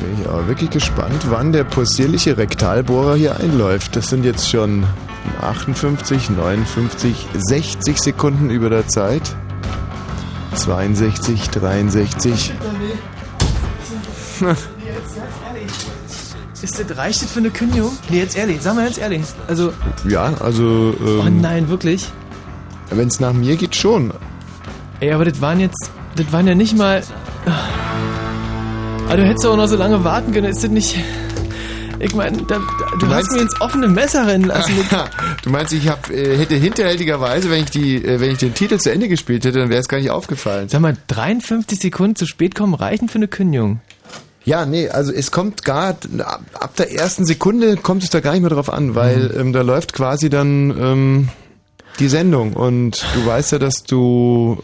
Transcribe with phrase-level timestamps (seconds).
[0.00, 3.96] Bin ich aber wirklich gespannt, wann der possierliche Rektalbohrer hier einläuft.
[3.96, 4.84] Das sind jetzt schon
[5.42, 9.34] 58, 59, 60 Sekunden über der Zeit.
[10.54, 12.52] 62, 63.
[16.62, 17.92] Ist das, reicht das für eine Kündigung?
[18.08, 19.22] Nee, jetzt ehrlich, sag mal jetzt ehrlich.
[19.46, 19.72] Also,
[20.08, 22.10] Ja, also oh ähm, nein, wirklich?
[22.90, 24.12] wenn es nach mir geht, schon.
[25.00, 27.02] Ey, aber das waren jetzt, das waren ja nicht mal...
[29.06, 30.96] Aber du hättest auch noch so lange warten können, ist das nicht...
[31.98, 34.72] Ich meine, du, hast meinst- mir ins offene Messer rennen lassen.
[35.42, 38.76] du meinst, ich hab, äh, hätte hinterhältigerweise, wenn ich die, äh, wenn ich den Titel
[38.78, 40.68] zu Ende gespielt hätte, dann wäre es gar nicht aufgefallen.
[40.68, 43.80] Sag mal, 53 Sekunden zu spät kommen reichen für eine Kündigung.
[44.44, 48.32] Ja, nee, also es kommt gar ab, ab der ersten Sekunde kommt es da gar
[48.32, 49.40] nicht mehr drauf an, weil Mhm.
[49.40, 51.28] ähm, da läuft quasi dann ähm,
[51.98, 54.62] die Sendung und du weißt ja, dass du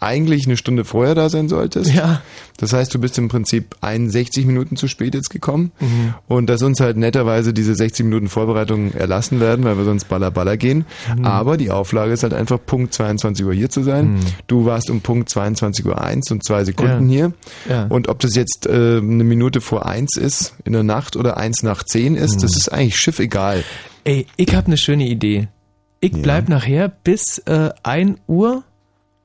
[0.00, 1.92] eigentlich eine Stunde vorher da sein solltest.
[1.94, 2.20] Ja.
[2.58, 6.14] Das heißt, du bist im Prinzip 61 Minuten zu spät jetzt gekommen Mhm.
[6.26, 10.30] und dass uns halt netterweise diese 60 Minuten Vorbereitung erlassen werden, weil wir sonst baller
[10.30, 10.86] baller gehen.
[11.16, 11.24] Mhm.
[11.24, 14.18] Aber die Auflage ist halt einfach Punkt 22 Uhr hier zu sein.
[14.46, 17.14] Du warst um Punkt 22 Uhr 1 und zwei Sekunden Ja.
[17.14, 17.32] hier.
[17.68, 17.86] Ja.
[17.86, 21.62] Und ob das jetzt äh, eine Minute vor eins ist in der Nacht oder eins
[21.62, 23.64] nach zehn ist, das ist eigentlich Schiff egal.
[24.04, 25.48] Ey, ich hab eine schöne Idee.
[26.00, 28.62] Ich bleib nachher bis äh, 1 Uhr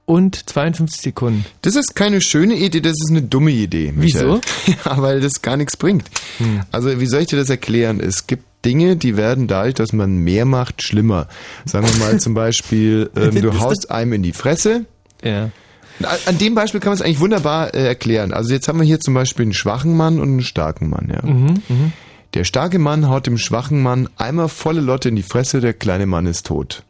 [0.06, 1.46] und 52 Sekunden.
[1.62, 3.92] Das ist keine schöne Idee, das ist eine dumme Idee.
[3.96, 4.40] Michael.
[4.66, 4.76] Wieso?
[4.86, 6.06] Ja, weil das gar nichts bringt.
[6.72, 8.00] Also wie soll ich dir das erklären?
[8.00, 11.28] Es gibt Dinge, die werden dadurch, dass man mehr macht, schlimmer.
[11.66, 14.86] Sagen wir mal zum Beispiel, ähm, du haust einem in die Fresse.
[15.24, 15.50] Ja.
[16.04, 18.34] An- An dem Beispiel kann man es eigentlich wunderbar äh, erklären.
[18.34, 21.12] Also jetzt haben wir hier zum Beispiel einen schwachen Mann und einen starken Mann.
[21.14, 21.28] Ja.
[21.28, 21.94] Mhm, mhm.
[22.34, 26.06] Der starke Mann haut dem schwachen Mann einmal volle Lotte in die Fresse, der kleine
[26.06, 26.84] Mann ist tot.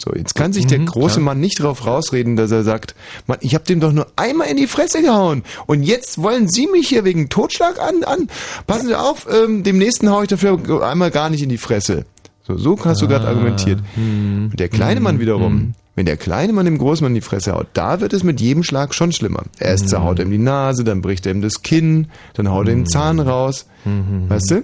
[0.00, 1.24] So, jetzt kann sich der Mhm, große klar.
[1.24, 2.94] Mann nicht darauf rausreden, dass er sagt,
[3.26, 6.68] Mann, ich habe dem doch nur einmal in die Fresse gehauen und jetzt wollen Sie
[6.68, 8.28] mich hier wegen Totschlag an, an.
[8.68, 12.04] Passen Sie auf, ähm, dem nächsten hau ich dafür einmal gar nicht in die Fresse.
[12.46, 13.80] So, so hast du gerade Ah, argumentiert.
[13.94, 14.48] hm.
[14.52, 17.52] Und der kleine Mann wiederum, wenn der kleine Mann dem großen Mann in die Fresse
[17.52, 19.42] haut, da wird es mit jedem Schlag schon schlimmer.
[19.58, 19.88] Erst Hm.
[19.88, 22.84] zerhaut er ihm die Nase, dann bricht er ihm das Kinn, dann haut er ihm
[22.84, 23.66] den Zahn raus.
[23.84, 24.62] Weißt du?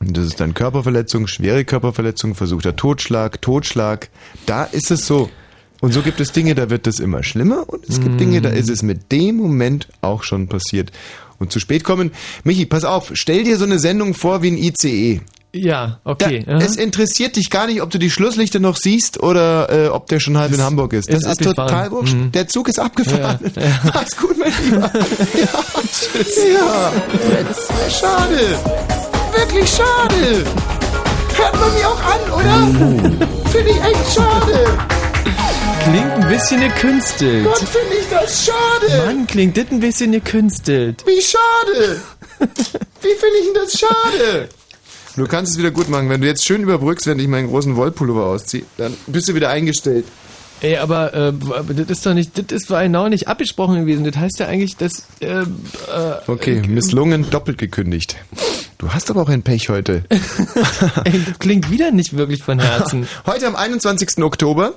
[0.00, 4.10] Und das ist dann Körperverletzung, schwere Körperverletzung, versuchter Totschlag, Totschlag.
[4.46, 5.28] Da ist es so.
[5.80, 8.48] Und so gibt es Dinge, da wird es immer schlimmer und es gibt Dinge, da
[8.48, 10.90] ist es mit dem Moment auch schon passiert.
[11.38, 12.10] Und zu spät kommen.
[12.42, 15.20] Michi, pass auf, stell dir so eine Sendung vor wie ein ICE.
[15.52, 16.44] Ja, okay.
[16.46, 20.06] Da, es interessiert dich gar nicht, ob du die Schlusslichter noch siehst oder äh, ob
[20.08, 21.10] der schon halb in Hamburg ist.
[21.10, 22.14] Das ist ist, total wurscht.
[22.14, 22.32] Mhm.
[22.32, 23.38] Der Zug ist abgefahren.
[23.54, 23.80] Ja, ja.
[23.94, 24.90] Mach's gut, mein Lieber.
[24.92, 26.38] ja, tschüss.
[26.52, 26.92] Ja.
[27.88, 29.07] Schade.
[29.38, 30.44] Wirklich schade.
[31.36, 33.50] Hört man mir auch an, oder?
[33.50, 34.78] Finde ich echt schade.
[35.84, 37.44] Klingt ein bisschen gekünstelt.
[37.44, 39.06] Gott, finde ich das schade.
[39.06, 41.04] Mann, klingt das ein bisschen gekünstelt.
[41.06, 42.00] Wie schade.
[42.40, 44.48] Wie finde ich denn das schade?
[45.14, 46.10] Du kannst es wieder gut machen.
[46.10, 49.50] Wenn du jetzt schön überbrückst, wenn ich meinen großen Wollpullover ausziehe, dann bist du wieder
[49.50, 50.04] eingestellt.
[50.60, 51.32] Ey, aber, äh,
[51.74, 54.04] das ist doch nicht, das ist bei genau nicht abgesprochen gewesen.
[54.04, 55.44] Das heißt ja eigentlich, dass, äh, äh,
[56.26, 58.16] Okay, misslungen, doppelt gekündigt.
[58.78, 60.04] Du hast aber auch ein Pech heute.
[61.04, 63.08] ey, das klingt wieder nicht wirklich von Herzen.
[63.26, 64.22] Heute am 21.
[64.22, 64.74] Oktober.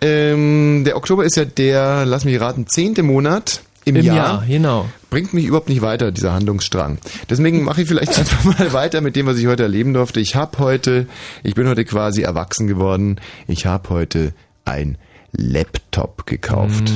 [0.00, 4.16] Ähm, der Oktober ist ja der, lass mich raten, zehnte Monat im, Im Jahr.
[4.16, 4.88] Jahr, genau.
[5.10, 6.98] Bringt mich überhaupt nicht weiter, dieser Handlungsstrang.
[7.28, 10.20] Deswegen mache ich vielleicht einfach mal weiter mit dem, was ich heute erleben durfte.
[10.20, 11.06] Ich habe heute,
[11.42, 13.20] ich bin heute quasi erwachsen geworden.
[13.46, 14.32] Ich habe heute
[14.64, 14.96] ein
[15.36, 16.92] Laptop gekauft.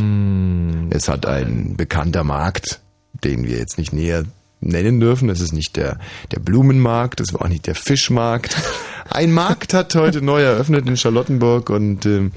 [0.91, 2.81] Es hat ein bekannter Markt,
[3.25, 4.25] den wir jetzt nicht näher
[4.61, 5.29] nennen dürfen.
[5.29, 5.99] Das ist nicht der,
[6.33, 8.57] der Blumenmarkt, das war auch nicht der Fischmarkt.
[9.11, 12.33] Ein Markt hat heute neu eröffnet in Charlottenburg und ähm,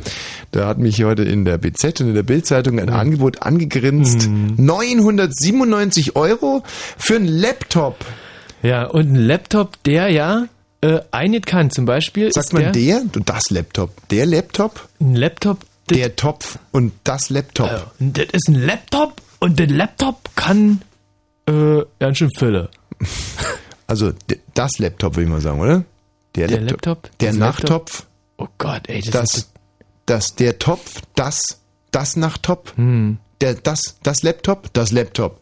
[0.51, 4.29] da hat mich heute in der BZ und in der Bildzeitung ein Angebot angegrinst.
[4.29, 6.63] 997 Euro
[6.97, 7.97] für einen Laptop.
[8.63, 10.45] Ja, und ein Laptop, der ja
[10.79, 11.71] äh, einiges kann.
[11.71, 13.01] Zum Beispiel Sagt man der, der?
[13.25, 13.91] Das Laptop.
[14.09, 14.87] Der Laptop?
[15.01, 15.65] ein Laptop,
[15.95, 17.69] Der Topf und das Laptop.
[17.69, 20.81] äh, das ist ein Laptop und der Laptop kann
[21.47, 22.69] äh, ganz schön Fülle.
[23.87, 24.13] Also
[24.53, 25.83] das Laptop, würde ich mal sagen, oder?
[26.35, 28.05] Der, Der Laptop, Der das Nachtopf.
[28.37, 29.51] Oh Gott, ey, das, Das, ist
[30.05, 31.41] das, der Topf, das,
[31.91, 32.71] das Nachtop.
[32.77, 33.17] Hm.
[33.41, 35.41] Der, das, das Laptop, das Laptop.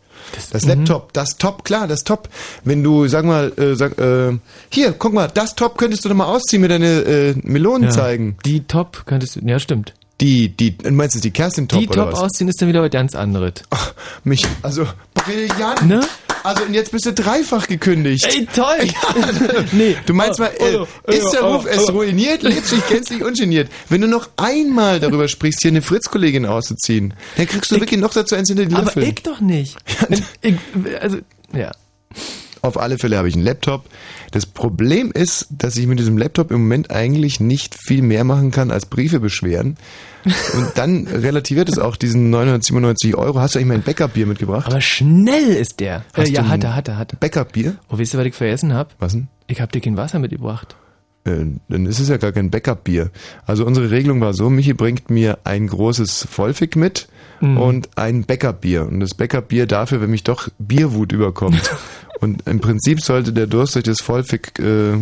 [0.51, 0.69] Das, mhm.
[0.69, 2.27] Laptop, das Top, klar, das Top.
[2.63, 4.37] Wenn du, sag mal, äh, sag, äh,
[4.69, 7.89] hier, guck mal, das Top könntest du doch mal ausziehen, mir deine äh, Melonen ja,
[7.91, 8.37] zeigen.
[8.45, 9.93] Die Top könntest du, ja stimmt.
[10.21, 12.19] Die, die, meinst du die Kerstin Top die oder Top was?
[12.19, 13.53] ausziehen ist dann wieder was ganz anderes.
[13.69, 13.93] Ach,
[14.25, 15.85] mich, also, brillant.
[15.85, 16.01] Ne?
[16.43, 18.25] Also, und jetzt bist du dreifach gekündigt.
[18.25, 18.87] Ey, toll!
[19.71, 21.91] nee, Du meinst mal, äh, oh, oh, ist der oh, Ruf es oh.
[21.93, 23.69] ruiniert, lebst dich gänzlich ungeniert.
[23.89, 28.13] Wenn du noch einmal darüber sprichst, hier eine Fritz-Kollegin auszuziehen, dann kriegst du wirklich noch
[28.13, 29.03] dazu eins hinter die aber Löffel.
[29.03, 29.77] ich doch nicht.
[30.41, 30.55] ich,
[30.99, 31.17] also,
[31.53, 31.71] ja.
[32.61, 33.85] Auf alle Fälle habe ich einen Laptop.
[34.31, 38.51] Das Problem ist, dass ich mit diesem Laptop im Moment eigentlich nicht viel mehr machen
[38.51, 39.77] kann als Briefe beschweren.
[40.25, 43.39] Und dann relativiert es auch diesen 997 Euro.
[43.39, 44.67] Hast du eigentlich mein Backup-Bier mitgebracht?
[44.67, 46.03] Aber schnell ist der.
[46.13, 47.17] Hast äh, ja, du hat ein er, hat er, hat er.
[47.19, 47.75] Backup-Bier?
[47.89, 48.93] Oh, wisst ihr, was ich vergessen hab?
[48.99, 49.27] Was denn?
[49.47, 50.75] Ich hab dir kein Wasser mitgebracht.
[51.23, 53.09] Äh, dann ist es ja gar kein Backup-Bier.
[53.45, 57.07] Also unsere Regelung war so, Michi bringt mir ein großes Vollfick mit
[57.41, 57.57] Mhm.
[57.57, 58.85] und ein Backup-Bier.
[58.85, 61.61] Und das Backup-Bier dafür, wenn mich doch Bierwut überkommt.
[62.19, 64.57] und im Prinzip sollte der Durst durch das Vollfick...
[64.59, 64.97] Äh,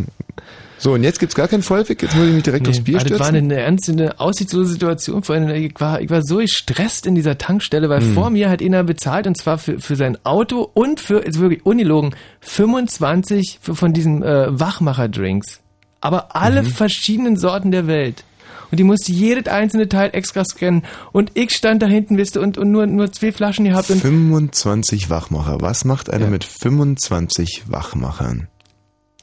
[0.80, 3.10] so, und jetzt gibt's gar kein Vollfick, jetzt muss ich mich direkt aufs Bier aber
[3.10, 3.52] das war stürzen.
[3.52, 5.24] eine ernste, eine aussichtslose Situation.
[5.24, 8.62] Vor allem, ich war, ich war so gestresst in dieser Tankstelle, weil vor mir hat
[8.62, 13.74] einer bezahlt und zwar für, für sein Auto und für, ist wirklich unilogen, 25 für,
[13.74, 15.62] von diesen äh, Wachmacher-Drinks.
[16.00, 18.24] Aber alle verschiedenen Sorten der Welt.
[18.72, 20.84] Und die musste jedes einzelne Teil extra scannen.
[21.12, 23.90] Und ich stand da hinten, wisst ihr, und, und nur, nur zwei Flaschen gehabt.
[23.90, 25.58] Und 25 Wachmacher.
[25.62, 26.32] Was macht einer Ja.
[26.32, 28.48] mit 25 Wachmachern?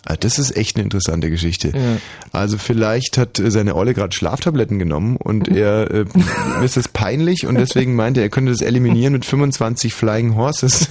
[0.06, 1.68] Ah, Das ist echt eine interessante Geschichte.
[1.74, 1.96] Ja.
[2.30, 6.04] Also vielleicht hat äh, seine Olle gerade Schlaftabletten genommen und er äh,
[6.62, 10.90] ist es peinlich und deswegen meinte er, er könnte das eliminieren mit 25 Flying Horses.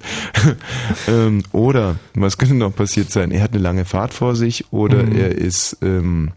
[1.08, 3.30] ähm, oder was könnte noch passiert sein?
[3.32, 5.16] Er hat eine lange Fahrt vor sich oder Mhm.
[5.18, 6.30] er ist ähm,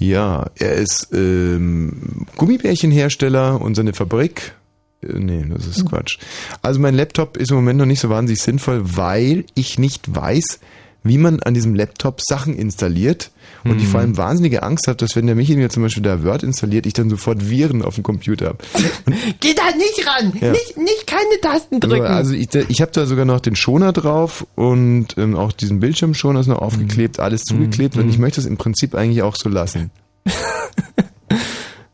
[0.00, 4.54] ja, er ist ähm, Gummibärchenhersteller und seine Fabrik.
[5.02, 6.18] Äh, Nee, das ist Quatsch.
[6.62, 10.60] Also mein Laptop ist im Moment noch nicht so wahnsinnig sinnvoll, weil ich nicht weiß,
[11.02, 13.30] wie man an diesem Laptop Sachen installiert.
[13.64, 16.24] Und ich vor allem wahnsinnige Angst habe, dass wenn der Michi mir zum Beispiel da
[16.24, 18.58] Word installiert, ich dann sofort Viren auf dem Computer habe.
[19.40, 20.32] Geh da nicht ran!
[20.40, 20.52] Ja.
[20.52, 22.06] Nicht, nicht keine Tasten drücken!
[22.06, 26.40] Also ich, ich habe da sogar noch den Schoner drauf und ähm, auch diesen Bildschirmschoner
[26.40, 29.90] ist noch aufgeklebt, alles zugeklebt und ich möchte es im Prinzip eigentlich auch so lassen.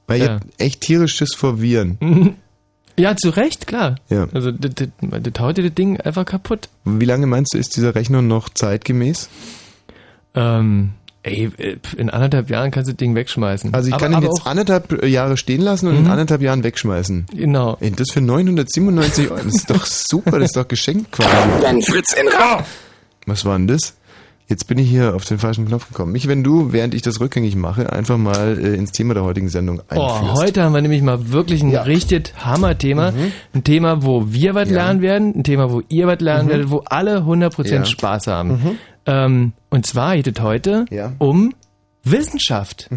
[0.06, 0.34] Weil ich Ja.
[0.34, 1.98] hab echt tierisch Schiss vor Viren.
[2.98, 3.96] ja, zu Recht, klar.
[4.08, 4.28] Ja.
[4.32, 6.68] Also, das, das, das haut dir das Ding einfach kaputt.
[6.84, 9.28] Wie lange meinst du, ist dieser Rechner noch zeitgemäß?
[10.34, 10.90] Ähm,
[11.26, 11.50] ey,
[11.96, 13.74] in anderthalb Jahren kannst du das Ding wegschmeißen.
[13.74, 16.64] Also ich aber, kann ihn jetzt auch, anderthalb Jahre stehen lassen und in anderthalb Jahren
[16.64, 17.26] wegschmeißen.
[17.34, 17.76] Genau.
[17.80, 21.30] Ey, das für 997 Euro, das ist doch super, das ist doch geschenkt quasi.
[21.60, 22.64] Wenn Fritz in Ra
[23.26, 23.94] Was war denn das?
[24.48, 26.12] Jetzt bin ich hier auf den falschen Knopf gekommen.
[26.12, 29.48] Mich, wenn du, während ich das rückgängig mache, einfach mal äh, ins Thema der heutigen
[29.48, 30.40] Sendung Oh, einführst.
[30.40, 31.82] heute haben wir nämlich mal wirklich ein Ja.
[31.82, 33.12] richtig Hammer-Thema.
[33.52, 34.76] Ein Thema, wo wir was Ja.
[34.84, 37.84] lernen werden, ein Thema, wo ihr was lernen werdet, wo alle 100% Ja.
[37.86, 38.78] Spaß haben.
[39.06, 41.12] Ähm, und zwar geht es heute Ja.
[41.18, 41.54] um
[42.02, 42.88] Wissenschaft.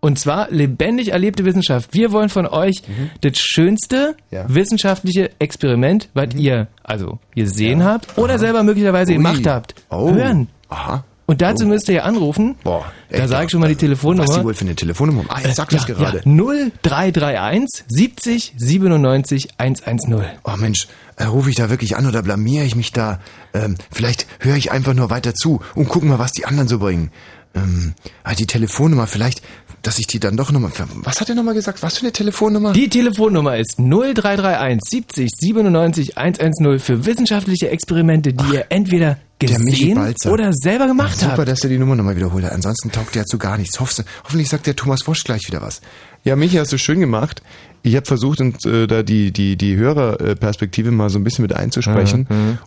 [0.00, 1.92] Und zwar lebendig erlebte Wissenschaft.
[1.92, 2.82] Wir wollen von euch
[3.20, 4.44] das schönste Ja.
[4.48, 9.16] wissenschaftliche Experiment, was ihr also gesehen habt oder selber möglicherweise Ui.
[9.16, 10.12] gemacht habt, Oh.
[10.12, 10.48] hören.
[10.68, 11.04] Aha.
[11.28, 12.56] Und dazu müsst ihr ja anrufen.
[12.64, 12.90] Boah.
[13.10, 14.26] Da sage ich schon mal die Telefonnummer.
[14.26, 15.24] Was die wohl für eine Telefonnummer?
[15.28, 16.22] Ah, jetzt sag das ja, gerade.
[16.24, 20.24] Ja, 0331 70 97 110.
[20.44, 23.20] Oh Mensch, äh, rufe ich da wirklich an oder blamiere ich mich da?
[23.52, 26.78] Ähm, vielleicht höre ich einfach nur weiter zu und guck mal, was die anderen so
[26.78, 27.10] bringen.
[27.54, 27.92] Ähm,
[28.24, 29.42] ah, die Telefonnummer, vielleicht,
[29.82, 30.70] dass ich die dann doch nochmal...
[31.04, 31.82] Was hat er nochmal gesagt?
[31.82, 32.72] Was für eine Telefonnummer?
[32.72, 40.52] Die Telefonnummer ist 0331 70 97 110 für wissenschaftliche Experimente, die ihr entweder gesehen oder
[40.52, 41.48] selber gemacht Super, habt.
[41.48, 42.52] dass er die Nummer nochmal wiederholt hat.
[42.52, 43.78] Ansonsten taugt der zu gar nichts.
[43.78, 45.80] Hoffst, hoffentlich sagt der Thomas Wosch gleich wieder was.
[46.24, 47.42] Ja, Michi, hast du schön gemacht.
[47.82, 51.54] Ich habe versucht, und, äh, da die, die, die Hörerperspektive mal so ein bisschen mit
[51.54, 52.26] einzusprechen.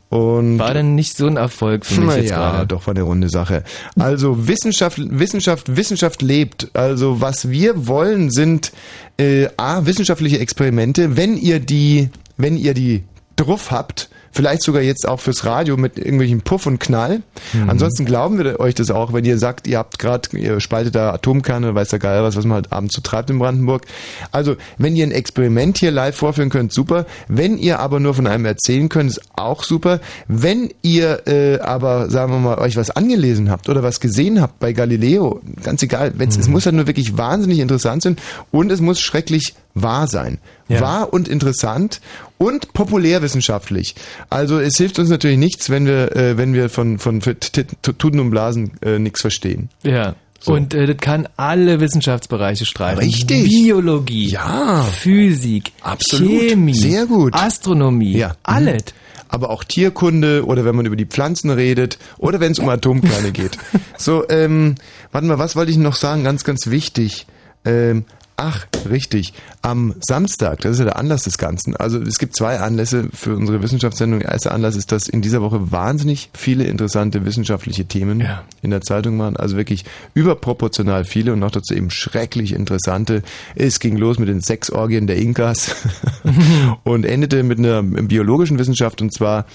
[0.09, 2.67] Und War denn nicht so ein Erfolg für mich Na jetzt ja, gerade?
[2.67, 3.63] doch war eine runde Sache.
[3.99, 6.71] Also Wissenschaft, Wissenschaft, Wissenschaft lebt.
[6.73, 8.71] Also was wir wollen sind
[9.17, 11.17] äh, a wissenschaftliche Experimente.
[11.17, 13.03] Wenn ihr die, wenn ihr die
[13.35, 17.21] drauf habt, vielleicht sogar jetzt auch fürs Radio mit irgendwelchen Puff und Knall.
[17.67, 21.13] Ansonsten glauben wir euch das auch, wenn ihr sagt, ihr habt gerade, ihr spaltet da
[21.13, 23.83] Atomkerne, weiß der Geil was, was man halt abends so treibt in Brandenburg.
[24.31, 27.05] Also, wenn ihr ein Experiment hier live vorführen könnt, super.
[27.27, 29.99] Wenn ihr aber nur von einem erzählen könnt, ist auch super.
[30.27, 34.59] Wenn ihr äh, aber, sagen wir mal, euch was angelesen habt oder was gesehen habt
[34.59, 38.17] bei Galileo, ganz egal, wenn's, es muss halt nur wirklich wahnsinnig interessant sein
[38.51, 40.39] und es muss schrecklich wahr sein.
[40.67, 40.81] Ja.
[40.81, 42.01] Wahr und interessant
[42.37, 43.95] und populärwissenschaftlich.
[44.29, 48.29] Also es hilft uns natürlich nichts, wenn wir, äh, wenn wir von, von Tuten und
[48.31, 49.69] Blasen äh, nichts verstehen.
[49.83, 50.15] Ja.
[50.39, 50.53] So.
[50.53, 52.99] Und äh, das kann alle Wissenschaftsbereiche streifen.
[53.03, 53.47] Richtig.
[53.47, 54.81] Biologie, Ja.
[54.83, 56.31] Physik, Absolut.
[56.49, 57.33] Chemie, Sehr gut.
[57.35, 58.35] Astronomie, Ja.
[58.43, 58.83] alles.
[59.29, 63.31] aber auch Tierkunde oder wenn man über die Pflanzen redet oder wenn es um Atomkerne
[63.31, 63.57] geht.
[63.97, 64.75] So, ähm,
[65.11, 66.23] warte mal, was wollte ich noch sagen?
[66.23, 67.27] Ganz, ganz wichtig.
[67.63, 68.05] Ähm,
[68.41, 69.33] ach, richtig.
[69.61, 71.75] Am Samstag, das ist ja der Anlass des Ganzen.
[71.75, 74.21] Also es gibt zwei Anlässe für unsere Wissenschaftssendung.
[74.21, 78.43] Der erste Anlass ist, dass in dieser Woche wahnsinnig viele interessante wissenschaftliche Themen Ja.
[78.63, 79.37] in der Zeitung waren.
[79.37, 83.21] Also wirklich überproportional viele und noch dazu eben schrecklich interessante.
[83.55, 85.75] Es ging los mit den Sexorgien der Inkas
[86.83, 89.45] und endete mit einer biologischen Wissenschaft und zwar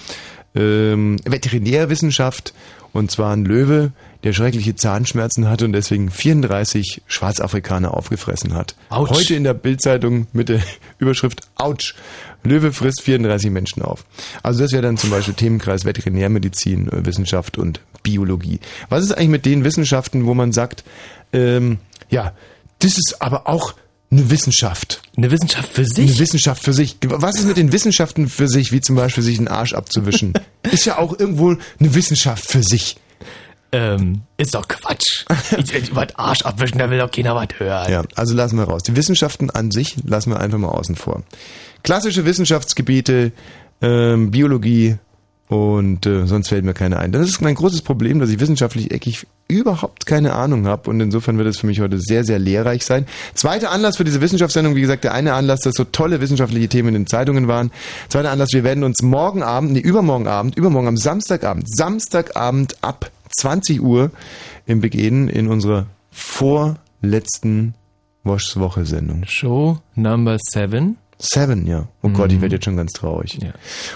[0.57, 2.53] ähm, Veterinärwissenschaft
[2.93, 3.91] und zwar ein Löwe,
[4.23, 8.75] der schreckliche Zahnschmerzen hatte und deswegen 34 Schwarzafrikaner aufgefressen hat.
[8.89, 9.11] Autsch.
[9.11, 10.61] Heute in der Bildzeitung mit der
[10.97, 11.95] Überschrift Autsch.
[12.43, 14.05] Löwe frisst 34 Menschen auf.
[14.41, 18.59] Also das wäre dann zum Beispiel Themenkreis Veterinärmedizin, äh, Wissenschaft und Biologie.
[18.89, 20.83] Was ist eigentlich mit den Wissenschaften, wo man sagt,
[21.33, 21.77] ähm,
[22.09, 22.33] ja,
[22.79, 23.73] das ist aber auch
[24.09, 25.01] eine Wissenschaft.
[25.17, 26.19] Eine Wissenschaft für Eine sich?
[26.19, 26.97] Wissenschaft für sich.
[27.03, 30.33] Was ist mit den Wissenschaften für sich, wie zum Beispiel sich den Arsch abzuwischen?
[30.71, 32.97] ist ja auch irgendwo eine Wissenschaft für sich.
[33.73, 35.25] Ähm, ist doch Quatsch.
[35.57, 37.91] Ich, ich, über den Arsch abwischen, da will doch keiner was hören.
[37.91, 38.83] Ja, also lassen wir raus.
[38.83, 41.23] Die Wissenschaften an sich lassen wir einfach mal außen vor.
[41.83, 43.33] Klassische Wissenschaftsgebiete,
[43.81, 44.97] ähm, Biologie
[45.49, 47.11] und äh, sonst fällt mir keine ein.
[47.11, 51.37] Das ist mein großes Problem, dass ich wissenschaftlich eckig überhaupt keine Ahnung habe und insofern
[51.37, 53.05] wird es für mich heute sehr, sehr lehrreich sein.
[53.33, 56.89] Zweiter Anlass für diese Wissenschaftssendung, wie gesagt, der eine Anlass, dass so tolle wissenschaftliche Themen
[56.89, 57.71] in den Zeitungen waren.
[58.09, 63.09] Zweiter Anlass, wir werden uns morgen Abend, nee, übermorgen Abend, übermorgen am Samstagabend, Samstagabend ab
[63.39, 64.11] 20 Uhr
[64.65, 67.73] im Begehen in unserer vorletzten
[68.23, 69.23] Woschs Woche Sendung.
[69.25, 70.97] Show Number Seven.
[71.19, 71.87] Seven, ja.
[72.03, 73.39] Oh Gott, ich werde jetzt schon ganz traurig.
[73.41, 73.51] Ja.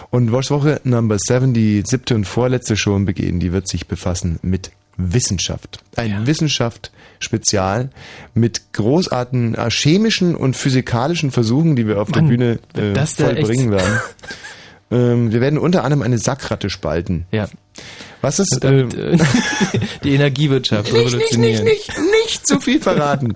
[0.10, 4.40] Und Woche Number Seven, die siebte und vorletzte Show im Begehen, die wird sich befassen
[4.42, 5.80] mit Wissenschaft.
[5.96, 6.28] Ein Ja.
[6.28, 7.90] Wissenschaft-Spezial
[8.34, 12.94] mit großartigen äh, chemischen und physikalischen Versuchen, die wir auf der Mann, Bühne wird äh,
[12.94, 14.00] das da vollbringen werden.
[14.92, 17.26] ähm, wir werden unter anderem eine Sackratte spalten.
[17.32, 17.48] Ja.
[18.22, 18.60] Was ist...
[18.64, 19.18] Ähm, äh,
[20.04, 21.64] die Energiewirtschaft nicht, nicht, revolutionieren.
[21.66, 23.36] nicht, nicht, nicht zu viel verraten.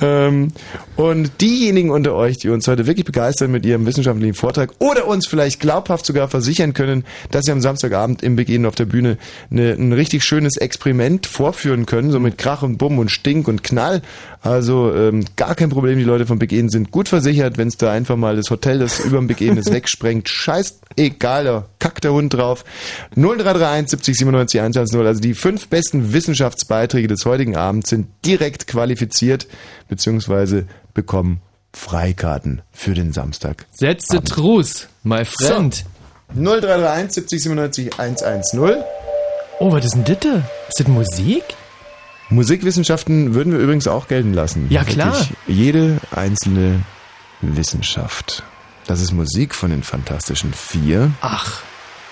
[0.00, 0.52] Ähm,
[0.96, 5.26] und diejenigen unter euch, die uns heute wirklich begeistern mit ihrem wissenschaftlichen Vortrag oder uns
[5.26, 9.18] vielleicht glaubhaft sogar versichern können, dass sie am Samstagabend im Begehen auf der Bühne
[9.50, 13.62] eine, ein richtig schönes Experiment vorführen können, so mit Krach und Bumm und Stink und
[13.62, 14.02] Knall.
[14.40, 17.92] Also ähm, gar kein Problem, die Leute vom Begehen sind gut versichert, wenn es da
[17.92, 20.28] einfach mal das Hotel, das über dem Begehen ist, wegsprengt.
[20.28, 22.64] Scheiß egal, da kackt der Hund drauf.
[23.14, 25.06] 0331 70 97 110.
[25.06, 29.46] Also die fünf besten Wissenschaftsbeiträge des heutigen Abends sind direkt qualifiziert,
[29.92, 31.42] beziehungsweise bekommen
[31.74, 33.66] Freikarten für den Samstag.
[33.72, 35.84] Setze Truß, my friend.
[36.34, 38.84] 0331 70 97 110.
[39.60, 40.18] Oh, was ist denn das?
[40.20, 40.42] da?
[40.68, 41.44] Ist das Musik?
[42.30, 44.66] Musikwissenschaften würden wir übrigens auch gelten lassen.
[44.70, 45.12] Ja, klar.
[45.12, 46.80] Wirklich jede einzelne
[47.42, 48.42] Wissenschaft.
[48.86, 51.12] Das ist Musik von den Fantastischen Vier.
[51.20, 51.60] Ach,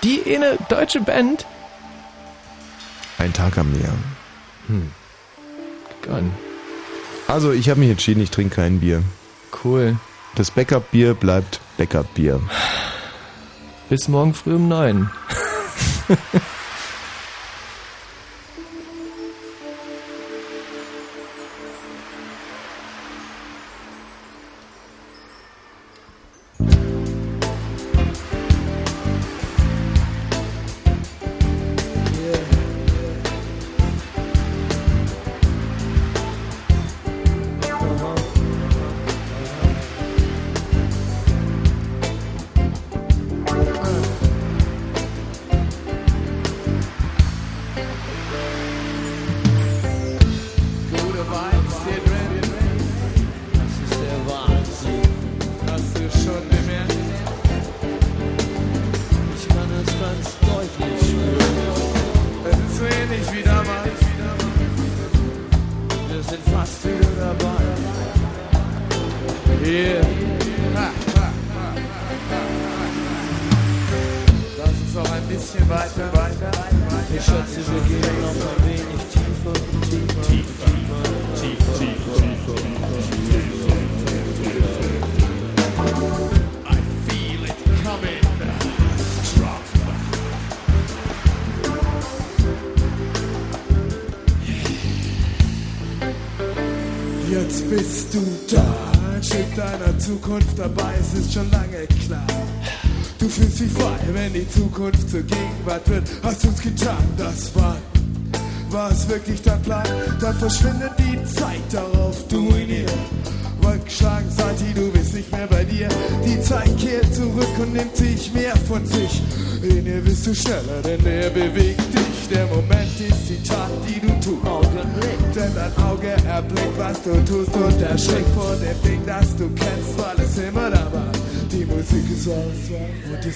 [0.03, 1.47] die eine deutsche Band?
[3.17, 3.93] Ein Tag am Meer.
[6.03, 6.23] Gott,
[7.31, 9.03] Also, ich habe mich entschieden, ich trinke kein Bier.
[9.63, 9.95] cool.
[10.35, 12.41] Das Backup-Bier bleibt Backup-Bier.
[13.87, 15.09] Bis morgen früh um neun.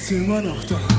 [0.05, 0.79] und ist immer noch da.
[0.79, 0.94] Hast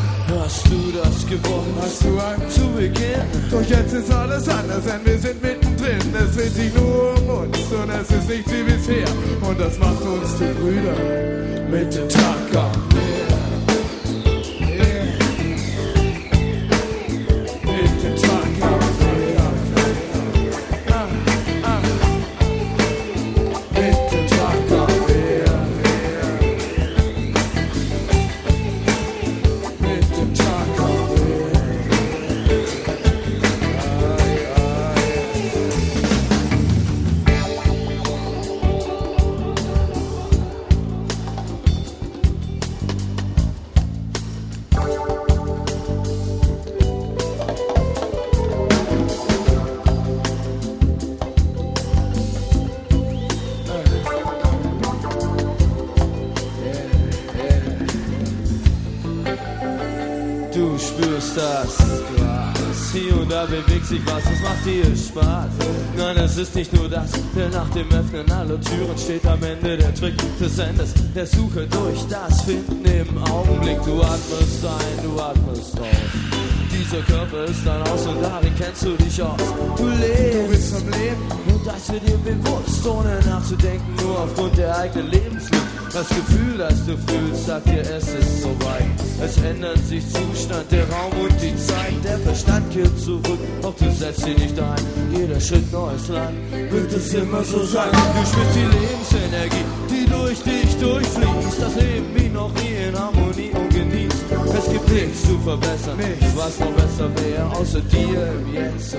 [97.16, 97.90] immer so sein.
[97.92, 101.61] Du spürst die Lebensenergie, die durch dich durchfließt.
[101.61, 104.25] Das Leben wie noch nie in Harmonie und genießt.
[104.58, 108.96] Es gibt nichts zu verbessern, nichts, was noch besser wäre, außer dir, jetzt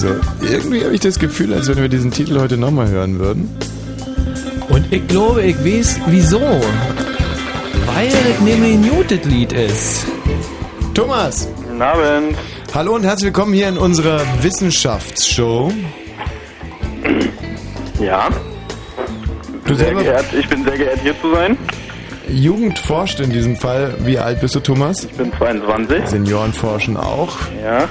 [0.00, 3.50] Also, irgendwie habe ich das Gefühl, als wenn wir diesen Titel heute nochmal hören würden.
[4.68, 6.38] Und ich glaube, ich weiß wieso.
[6.38, 10.06] Weil es nämlich ein gutes Lied ist.
[10.94, 11.48] Thomas!
[11.56, 12.36] Guten Abend.
[12.72, 15.72] Hallo und herzlich willkommen hier in unserer Wissenschaftsshow.
[18.00, 18.28] Ja.
[19.64, 21.58] Du Sehr selber geehrt, ich bin sehr geehrt, hier zu sein.
[22.28, 23.96] Jugend forscht in diesem Fall.
[24.04, 25.06] Wie alt bist du, Thomas?
[25.06, 26.06] Ich bin 22.
[26.06, 27.36] Senioren forschen auch.
[27.60, 27.88] Ja.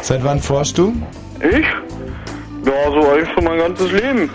[0.00, 0.94] Seit wann forschst du?
[1.42, 1.66] Ich?
[2.64, 4.30] Ja, so eigentlich schon mein ganzes Leben.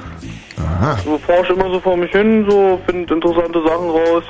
[0.58, 0.98] Aha.
[1.04, 4.24] So forsche immer so vor mich hin, so finde interessante Sachen raus.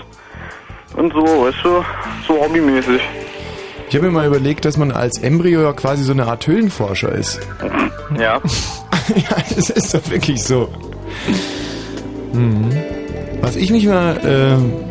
[0.95, 1.83] Und so, weißt du,
[2.27, 3.01] so hobbymäßig.
[3.89, 7.11] Ich habe mir mal überlegt, dass man als Embryo ja quasi so eine Art Höhlenforscher
[7.11, 7.39] ist.
[8.17, 8.41] Ja.
[9.15, 10.69] ja, es ist doch wirklich so.
[12.31, 12.69] Mhm.
[13.41, 14.15] Was ich mich mal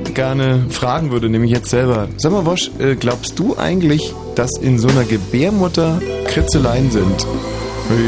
[0.06, 2.08] äh, gerne fragen würde, nämlich jetzt selber.
[2.18, 7.26] Sag mal, Wosch, äh, glaubst du eigentlich, dass in so einer Gebärmutter Kritzeleien sind?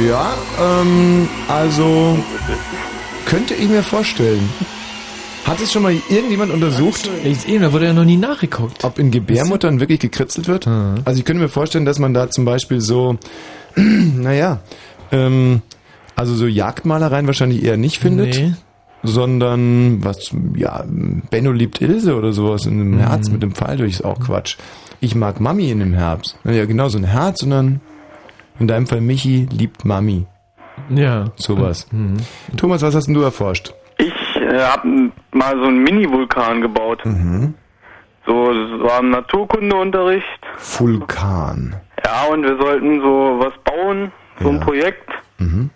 [0.06, 2.18] Ja, ähm, also
[3.26, 4.48] könnte ich mir vorstellen.
[5.44, 8.84] Hat es schon mal irgendjemand untersucht, Ich, eben, da wurde ja noch nie nachgeguckt.
[8.84, 10.66] ob in Gebärmuttern wirklich gekritzelt wird?
[10.66, 13.16] Also ich könnte mir vorstellen, dass man da zum Beispiel so,
[13.76, 14.60] naja,
[15.10, 15.62] ähm,
[16.16, 18.52] also so Jagdmalereien wahrscheinlich eher nicht findet, Nee.
[19.04, 20.84] sondern was, ja,
[21.30, 24.56] Benno liebt Ilse oder sowas in einem Herz mit dem Pfeil durch ist auch Quatsch.
[25.00, 26.36] Ich mag Mami in dem Herbst.
[26.44, 27.80] Ja, genau, so ein Herz und dann
[28.58, 30.26] in deinem Fall Michi liebt Mami.
[30.90, 31.26] Ja.
[31.36, 31.86] Sowas.
[32.56, 33.72] Thomas, was hast denn du erforscht?
[33.98, 37.02] Ich äh, habe mal so einen Mini-Vulkan gebaut.
[38.26, 40.24] So, es war im Naturkundeunterricht.
[40.78, 41.74] Vulkan.
[42.04, 44.64] Ja, und wir sollten so was bauen, so ein Ja.
[44.64, 45.08] Projekt.
[45.40, 45.70] Und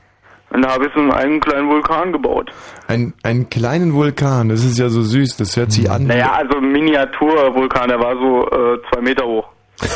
[0.62, 2.50] da habe ich so einen kleinen Vulkan gebaut.
[2.86, 6.06] Ein, einen kleinen Vulkan, das ist ja so süß, das hört sich an.
[6.06, 9.48] Naja, also ein Miniaturvulkan, der war so äh, zwei Meter hoch.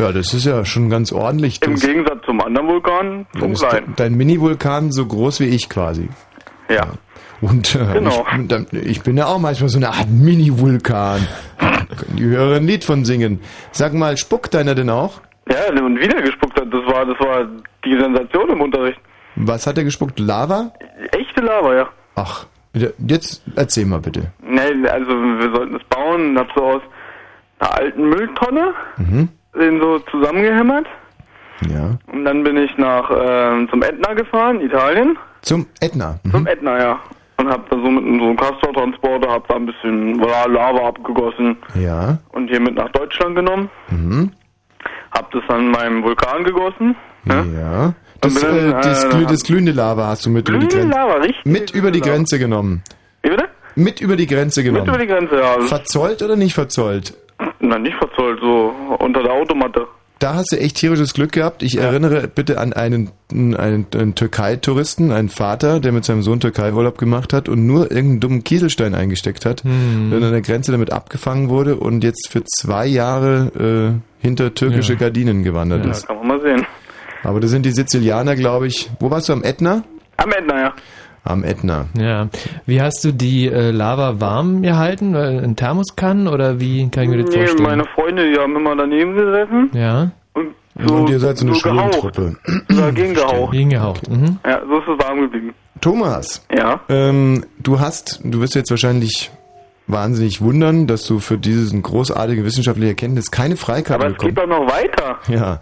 [0.00, 1.60] Ja, das ist ja schon ganz ordentlich.
[1.64, 3.92] Im Das, Gegensatz zum anderen Vulkan, ist klein.
[3.96, 6.08] dein Mini-Vulkan so groß wie ich quasi.
[6.68, 6.86] Ja.
[7.40, 8.26] Und äh, Genau.
[8.72, 11.26] ich, ich bin ja auch manchmal so eine Art Mini-Vulkan.
[11.58, 13.40] Können die Hörer ein Lied von singen.
[13.72, 15.20] Sag mal, spuckt deiner denn auch?
[15.50, 17.46] Ja, und wieder gespuckt hat, das war, das war
[17.84, 19.00] die Sensation im Unterricht.
[19.36, 20.18] Was hat er gespuckt?
[20.20, 20.72] Lava?
[21.12, 21.88] Echte Lava, ja.
[22.14, 22.46] Ach,
[22.98, 24.32] jetzt erzähl mal bitte.
[24.42, 26.82] Nee, also wir sollten es bauen hab so aus
[27.58, 28.74] einer alten Mülltonne
[29.54, 30.86] den so zusammengehämmert.
[31.68, 31.98] Ja.
[32.12, 35.18] Und dann bin ich nach ähm, zum Ätna gefahren, Italien.
[35.42, 36.18] Zum Ätna.
[36.24, 36.30] Mhm.
[36.30, 37.00] Zum Ätna, ja.
[37.36, 42.18] Und hab da so mit so einem Castortransporter, hab da ein bisschen Lava abgegossen Ja.
[42.32, 43.70] und hier mit nach Deutschland genommen.
[43.88, 44.30] Mhm.
[45.12, 46.94] Hab das an meinem Vulkan gegossen.
[47.24, 47.42] Ja.
[47.44, 47.94] Ja.
[48.20, 50.68] Das, bin äh, dann, das, äh, glüh, das glühende Lava hast du mit über die
[50.68, 50.88] Grenze.
[50.88, 51.44] Lava, richtig?
[51.46, 52.10] Mit über die Lava.
[52.12, 52.82] Grenze genommen.
[53.22, 53.48] Wie bitte?
[53.74, 54.88] Mit über die Grenze Mit genommen.
[54.88, 55.60] über die Grenze, ja.
[55.60, 57.14] Verzollt oder nicht verzollt?
[57.70, 59.86] Na, nicht verzollt, so unter der Automatte.
[60.18, 61.62] da hast du echt tierisches Glück gehabt.
[61.62, 66.98] Ich erinnere bitte an einen, einen, einen Türkei-Touristen, einen Vater, der mit seinem Sohn Türkei-Urlaub
[66.98, 70.10] gemacht hat und nur irgendeinen dummen Kieselstein eingesteckt hat, Hm.
[70.10, 74.92] dann an der Grenze damit abgefangen wurde und jetzt für zwei Jahre äh, hinter türkische
[74.94, 74.98] Ja.
[74.98, 76.06] Gardinen gewandert Ja, ist.
[76.06, 76.66] kann man mal sehen.
[77.22, 78.90] Aber das sind die Sizilianer, glaube ich.
[78.98, 79.84] Wo warst du am Ätna?
[80.18, 80.72] Am Ende, ja.
[81.22, 81.86] Am Ätna.
[81.98, 82.28] Ja.
[82.66, 85.14] Wie hast du die äh, Lava warm gehalten?
[85.14, 87.62] In Thermoskannen oder wie kann ich mir das Nee, vorstellen?
[87.62, 90.48] meine Freunde, die haben immer daneben gesessen ja, und
[90.82, 91.94] so, und ihr seid so eine gehaucht.
[92.00, 92.36] Schwimmtruppe.
[92.68, 93.54] Dagegen gehaucht.
[93.54, 94.08] hingehaucht.
[94.10, 94.38] Mhm.
[94.46, 95.52] Ja, so ist es warm geblieben.
[95.82, 96.80] Thomas, Ja.
[96.88, 99.30] ähm, du hast, du wirst jetzt wahrscheinlich
[99.92, 104.52] wahnsinnig wundern, dass du für diesen großartige wissenschaftliche Erkenntnis keine Freikarte Aber es geht bekommst.
[104.58, 105.18] doch noch weiter.
[105.28, 105.60] Ja,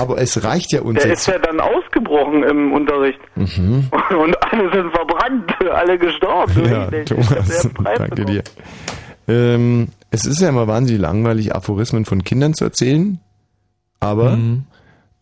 [0.00, 1.36] aber es reicht ja uns Der ist jetzt.
[1.36, 3.18] ja dann ausgebrochen im Unterricht.
[3.34, 3.88] Mhm.
[4.18, 6.64] Und alle sind verbrannt, alle gestorben.
[6.64, 8.42] Ja, Ich- Thomas, danke dir.
[9.28, 13.18] Ähm, es ist ja immer wahnsinnig langweilig, Aphorismen von Kindern zu erzählen,
[14.00, 14.64] aber Mhm.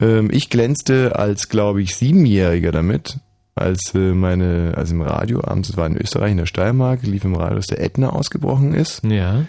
[0.01, 3.19] ähm, ich glänzte als, glaube ich, Siebenjähriger damit,
[3.55, 7.25] als äh, meine, also im Radio abends, es war in Österreich, in der Steiermark, lief
[7.25, 9.45] im Radio, dass der Ätna ausgebrochen ist Ja.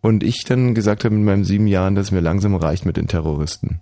[0.00, 2.96] und ich dann gesagt habe mit meinen sieben Jahren, dass es mir langsam reicht mit
[2.96, 3.80] den Terroristen.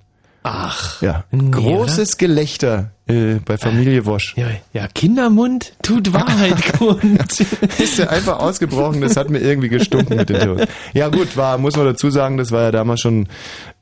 [0.49, 1.03] Ach.
[1.03, 4.35] Ja, Nee, großes Gelächter äh, bei Familie Wosch.
[4.37, 7.41] Ja, ja, Kindermund tut Wahrheit kund.
[7.81, 10.73] ist ja einfach ausgebrochen, das hat mir irgendwie gestunken mit den Terroristen.
[10.95, 13.27] Ja gut, war, muss man dazu sagen, das war ja damals schon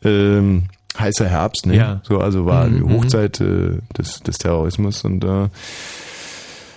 [0.02, 0.64] ähm,
[0.98, 1.76] heißer Herbst, ne?
[1.76, 2.00] Ja.
[2.04, 2.92] So, also war die Mhm.
[2.98, 5.48] Hochzeit äh, des, des Terrorismus und da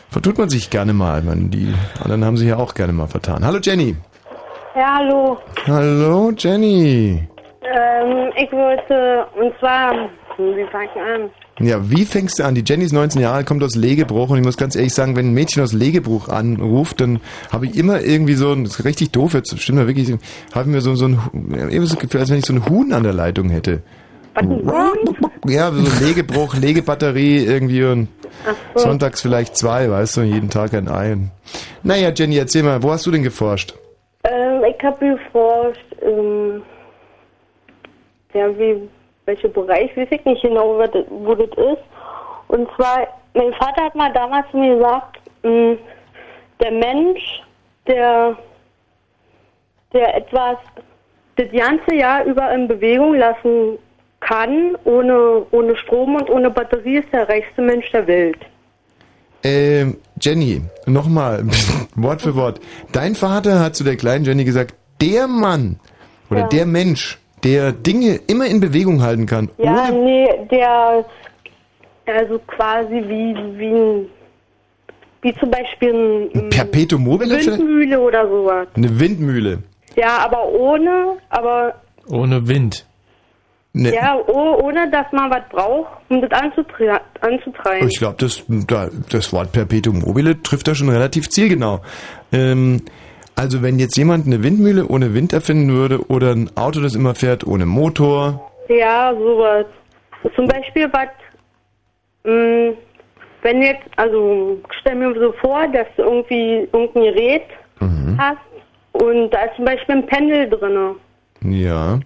[0.10, 1.21] vertut man sich gerne mal.
[1.21, 3.45] Man, die anderen haben sich ja auch gerne mal vertan.
[3.45, 3.95] Hallo Jenny.
[4.75, 5.38] Ja, hallo.
[5.65, 7.27] Hallo Jenny.
[7.63, 9.91] Ähm, ich wollte, und zwar,
[10.38, 11.30] hm, wie fange ich an?
[11.60, 12.53] Ja, wie fängst du an?
[12.53, 15.15] Die Jenny ist 19 Jahre alt, kommt aus Legebruch und ich muss ganz ehrlich sagen,
[15.15, 17.19] wenn ein Mädchen aus Legebruch anruft, dann
[17.51, 20.08] habe ich immer irgendwie so ein, das ist richtig doof jetzt, stimmt ja wirklich,
[20.53, 21.19] habe ich mir so, so ein,
[21.71, 23.82] immer so das Gefühl, als wenn ich so ein Huhn an der Leitung hätte.
[25.47, 28.08] Ja, so Legebruch, Legebatterie irgendwie und
[28.73, 28.80] so.
[28.82, 31.13] sonntags vielleicht zwei, weißt du, jeden Tag ein Ei.
[31.13, 31.32] Und-
[31.84, 33.73] Naja, Jenny, erzähl mal, wo hast du denn geforscht?
[34.23, 36.62] Ähm, ich habe geforscht, ähm,
[38.34, 38.88] ja, wie,
[39.26, 40.78] welcher Bereich, weiß ich nicht genau,
[41.10, 41.84] wo das ist.
[42.50, 45.76] Und zwar, mein Vater hat mal damals zu mir gesagt, mh,
[46.62, 47.41] der Mensch,
[47.88, 48.36] der,
[49.93, 50.58] der etwas
[51.38, 53.78] das ganze Jahr über in Bewegung lassen
[54.19, 58.38] kann, ohne, ohne Strom und ohne Batterie, ist der reichste Mensch der Welt.
[59.43, 61.43] Ähm, Jenny, nochmal,
[61.95, 62.60] Wort für Wort.
[62.91, 65.80] Dein Vater hat zu der kleinen Jenny gesagt, der Mann
[66.30, 66.47] oder Ja.
[66.47, 71.06] der Mensch, der Dinge immer in Bewegung halten kann, Ja, ohne nee, der,
[72.08, 74.06] also quasi wie, wie ein,
[75.21, 77.60] wie zum Beispiel ein, ein Perpetuum mobile, vielleicht?
[77.60, 78.67] Windmühle oder sowas.
[78.75, 79.60] eine Windmühle.
[79.95, 81.75] Ja, aber ohne, aber,
[82.10, 82.87] Ohne Wind.
[83.73, 87.88] Ne, ja, oh, ohne dass man was braucht, um das anzutre anzutreiben.
[87.89, 91.82] Ich glaube, das, da- das Wort Perpetuum mobile trifft da schon relativ zielgenau.
[92.32, 92.82] Ähm,
[93.36, 97.13] also wenn jetzt jemand eine Windmühle ohne Wind erfinden würde oder ein Auto, das immer
[97.13, 99.65] fährt ohne Motor, Ja, sowas.
[100.36, 101.10] Zum Beispiel was,
[102.23, 102.73] mh,
[103.43, 107.43] wenn jetzt, also stell mir so vor, dass du irgendwie irgendein Gerät
[107.80, 108.17] Mhm.
[108.17, 108.39] hast
[108.93, 110.95] und da ist zum Beispiel ein Pendel drinne.
[111.43, 111.99] ja,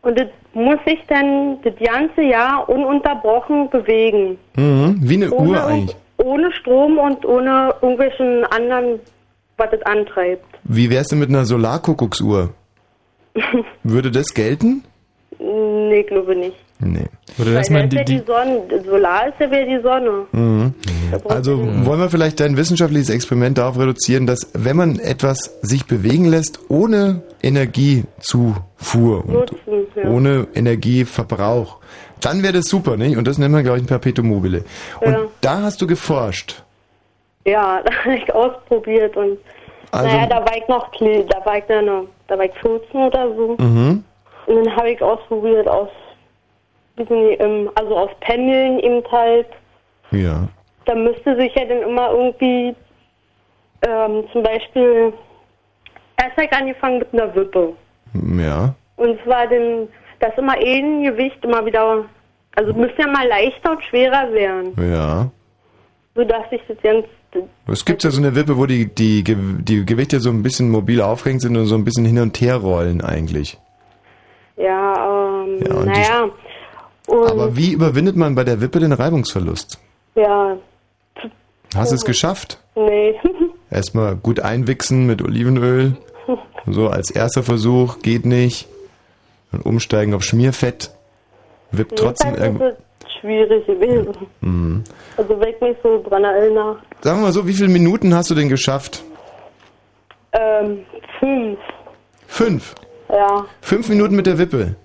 [0.00, 4.38] Und das muss sich dann das ganze Jahr ununterbrochen bewegen.
[4.56, 4.96] mhm.
[5.00, 5.96] wie eine Ohne, Uhr eigentlich.
[6.18, 9.00] ohne Strom und ohne irgendwelchen anderen,
[9.56, 10.44] was das antreibt.
[10.64, 12.50] Wie wär's denn mit einer Solarkuckucksuhr?
[13.82, 14.84] Würde das gelten?
[15.38, 16.56] nee, glaube nicht.
[16.80, 17.06] Nee.
[17.40, 20.26] Oder dass Weil man die, ja die Sonne, Solar ist ja wieder die Sonne.
[20.32, 20.74] Mhm.
[21.28, 26.26] Also wollen wir vielleicht dein wissenschaftliches Experiment darauf reduzieren, dass wenn man etwas sich bewegen
[26.26, 30.08] lässt ohne Energiezufuhr und Nutzen, ja.
[30.08, 31.78] ohne Energieverbrauch,
[32.20, 33.16] dann wäre das super, nicht?
[33.16, 34.64] Und das nennt man, glaube ich, ein Perpetuum mobile.
[35.00, 35.18] Und Ja.
[35.40, 36.62] da hast du geforscht.
[37.44, 39.38] Ja, da habe ich ausprobiert und
[39.90, 40.90] Also- naja, da war ich noch
[41.28, 43.56] da war ich dann noch, da war ich 14 oder so.
[43.58, 44.04] Mhm.
[44.46, 45.88] Und dann habe ich ausprobiert aus,
[47.00, 49.46] ähm, also aus Pendeln eben halt.
[50.10, 50.48] Ja.
[50.84, 52.74] Da müsste sich ja dann immer irgendwie,
[53.86, 55.12] ähm, zum Beispiel,
[56.16, 57.72] erst ich angefangen mit einer Wippe.
[58.38, 58.74] Ja.
[58.96, 59.88] Und zwar dann,
[60.20, 62.04] dass immer ein Gewicht immer wieder,
[62.56, 65.30] also müsste ja mal leichter und schwerer werden, Ja.
[66.14, 67.06] sodass sich das ganz,
[67.70, 71.02] Es gibt ja so eine Wippe, wo die, die, die Gewichte so ein bisschen mobil
[71.02, 73.58] aufgehängt sind und so ein bisschen hin und her rollen eigentlich.
[74.56, 76.28] ja, ähm, Ja, naja.
[77.08, 79.78] Und, Aber wie überwindet man bei der Wippe den Reibungsverlust?
[80.14, 80.56] ja,
[81.74, 82.58] Hast du es geschafft?
[82.76, 83.14] nee.
[83.70, 85.96] Erstmal gut einwichsen mit Olivenöl.
[86.66, 88.66] So als erster Versuch, geht nicht.
[89.52, 90.90] Dann umsteigen auf Schmierfett.
[91.70, 92.64] Wippt trotzdem irgendwo.
[92.68, 94.14] ist es schwierig gewesen.
[94.40, 94.84] Mhm.
[95.18, 96.78] Also ich mich so dran erinnere.
[97.02, 99.02] Sagen wir mal so, wie viele Minuten hast du denn geschafft?
[100.32, 100.80] Ähm,
[101.20, 101.58] fünf.
[102.26, 102.74] Fünf.
[103.10, 103.44] Ja.
[103.60, 104.76] Fünf Minuten mit der Wippe.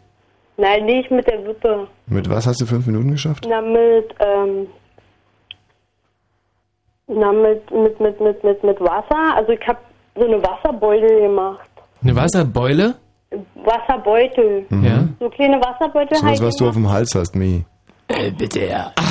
[0.58, 1.88] Nein, nicht mit der Wippe.
[2.08, 3.46] Mit was hast du fünf Minuten geschafft?
[3.50, 4.68] Na, mit, ähm,
[7.08, 9.36] na, mit, mit, mit, mit, mit, mit Wasser.
[9.36, 9.80] Also ich habe
[10.16, 11.70] so eine Wasserbeutel gemacht.
[12.04, 12.96] Eine Wasserbeule?
[13.56, 14.66] Wasserbeutel.
[14.70, 15.08] Ja.
[15.20, 17.66] So kleine Wasserbeutel So was, halt was du auf dem Hals hast, Mi.
[18.10, 18.92] Äh, bitte, ja.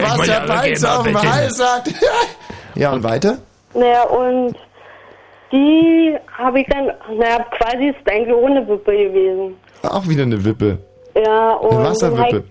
[0.00, 1.92] Was der Balzer auf dem Hals hat.
[2.74, 3.38] ja, und weiter?
[3.74, 4.56] Naja, und
[5.52, 9.56] die habe ich dann, naja, quasi ist eigentlich ohne Wippe gewesen.
[9.90, 10.78] Auch wieder eine Wippe.
[11.14, 12.22] Ja, und, Eine Wasserwippe.
[12.22, 12.44] halt-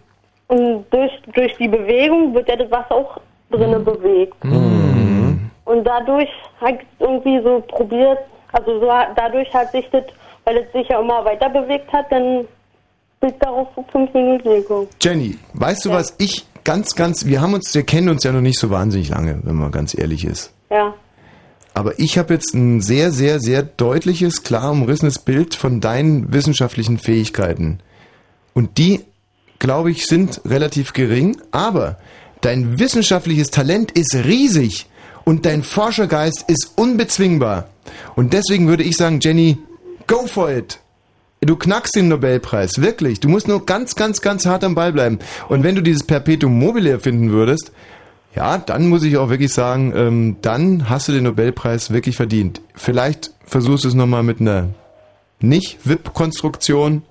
[0.48, 3.18] und durch, durch die Bewegung wird ja das Wasser auch
[3.50, 4.44] drinnen bewegt.
[4.44, 5.50] Mhm.
[5.66, 8.20] Und dadurch hat ich irgendwie so probiert,
[8.52, 10.04] also so dadurch hat sich das,
[10.44, 12.46] weil es sich ja immer weiter bewegt hat, dann
[13.20, 14.88] bin darauf vor fünf Minuten gekommen.
[15.02, 16.16] Jenny, weißt du was?
[16.20, 19.40] Ich ganz, ganz, wir haben uns, wir kennen uns ja noch nicht so wahnsinnig lange,
[19.44, 20.54] wenn man ganz ehrlich ist.
[20.70, 20.94] Ja.
[21.74, 27.00] Aber ich habe jetzt ein sehr, sehr, sehr deutliches, klar umrissenes Bild von deinen wissenschaftlichen
[27.00, 27.80] Fähigkeiten.
[28.54, 29.02] Und die,
[29.60, 31.98] glaube ich, sind relativ gering, aber
[32.42, 34.86] dein wissenschaftliches Talent ist riesig
[35.24, 37.70] und dein Forschergeist ist unbezwingbar.
[38.16, 39.58] Und deswegen würde ich sagen, Jenny,
[40.08, 40.80] go for it.
[41.42, 43.20] Du knackst den Nobelpreis, wirklich.
[43.20, 45.20] Du musst nur ganz, ganz, ganz hart am Ball bleiben.
[45.50, 47.72] Und wenn du dieses Perpetuum mobile erfinden würdest,
[48.36, 52.62] ja, dann muss ich auch wirklich sagen, ähm, dann hast du den Nobelpreis wirklich verdient.
[52.76, 54.70] Vielleicht versuchst du es nochmal mit einer
[55.40, 57.04] Nicht-WIP-Konstruktion,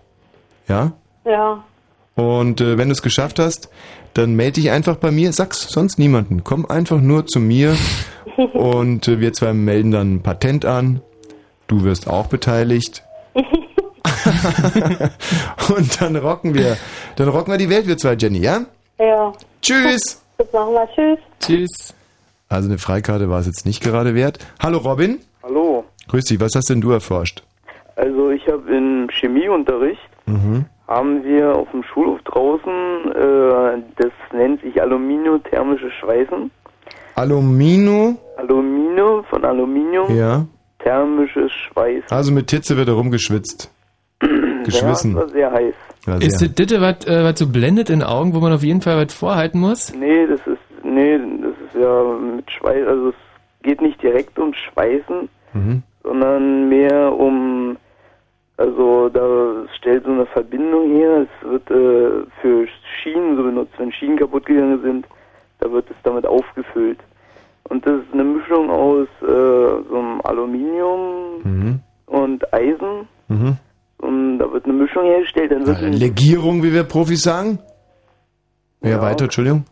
[0.69, 0.93] ja?
[1.25, 1.65] Ja.
[2.15, 3.69] Und äh, wenn du es geschafft hast,
[4.15, 6.45] dann melde dich einfach bei mir, sag's sonst niemanden.
[6.45, 7.77] Komm einfach nur zu mir
[8.53, 11.01] und äh, wir zwei melden dann ein Patent an.
[11.69, 13.05] Du wirst auch beteiligt.
[15.77, 16.77] und dann rocken wir,
[17.17, 18.63] dann rocken wir die Welt, wir zwei, Jenny, ja?
[18.99, 19.33] Ja.
[19.61, 20.22] Tschüss.
[20.43, 20.89] Das machen wir.
[20.95, 21.19] Tschüss.
[21.41, 21.95] Tschüss.
[22.49, 24.39] Also eine Freikarte war es jetzt nicht gerade wert.
[24.61, 25.21] Hallo Robin.
[25.43, 25.85] Hallo.
[26.09, 27.45] Grüß dich, was hast denn du erforscht?
[27.97, 30.67] Also ich habe im Chemieunterricht Mhm.
[30.89, 36.51] haben wir auf dem Schulhof draußen, äh, das nennt sich Aluminiothermische Schweißen.
[37.17, 40.45] Alumino, Alumino von Aluminium, ja.
[40.81, 42.11] thermisches Schweißen.
[42.11, 43.71] Also mit Hitze wird herumgeschwitzt.
[44.65, 45.15] Geschwissen.
[45.17, 45.75] Ja, das war sehr heiß.
[46.07, 48.63] Ja, Ist das Ditte was, äh, was so blendet in den Augen, wo man auf
[48.65, 49.95] jeden Fall was vorhalten muss?
[49.95, 52.03] Nee, das ist, nee, das ist ja
[52.37, 53.15] mit Schweiß, also es
[53.63, 55.83] geht nicht direkt ums Schweißen, Mhm.
[56.03, 57.77] sondern mehr um,
[58.57, 62.67] also da stellt so eine Verbindung her, es wird äh, für
[63.03, 65.07] Schienen so benutzt, wenn Schienen kaputt gegangen sind,
[65.61, 66.99] da wird es damit aufgefüllt.
[67.69, 69.27] Und das ist eine Mischung aus äh,
[69.89, 71.81] so einem Aluminium Mhm.
[72.07, 73.57] und Eisen Mhm.
[74.03, 77.59] Und da wird eine Mischung hergestellt, dann wird Eine Legierung, wie wir Profis sagen?
[78.83, 79.03] Ja, Ja.
[79.03, 79.65] weiter, Entschuldigung.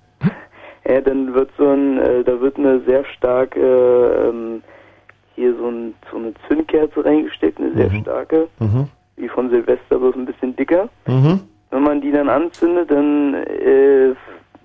[0.89, 4.63] Ja, dann wird so ein, äh, da wird eine sehr starke, ähm,
[5.35, 8.01] hier so, ein, so eine Zündkerze reingesteckt, eine sehr Mhm.
[8.03, 8.89] starke, Mhm.
[9.17, 10.89] wie von Silvester, bloß ein bisschen dicker.
[11.07, 11.41] Mhm.
[11.71, 14.15] Wenn man die dann anzündet, dann, äh,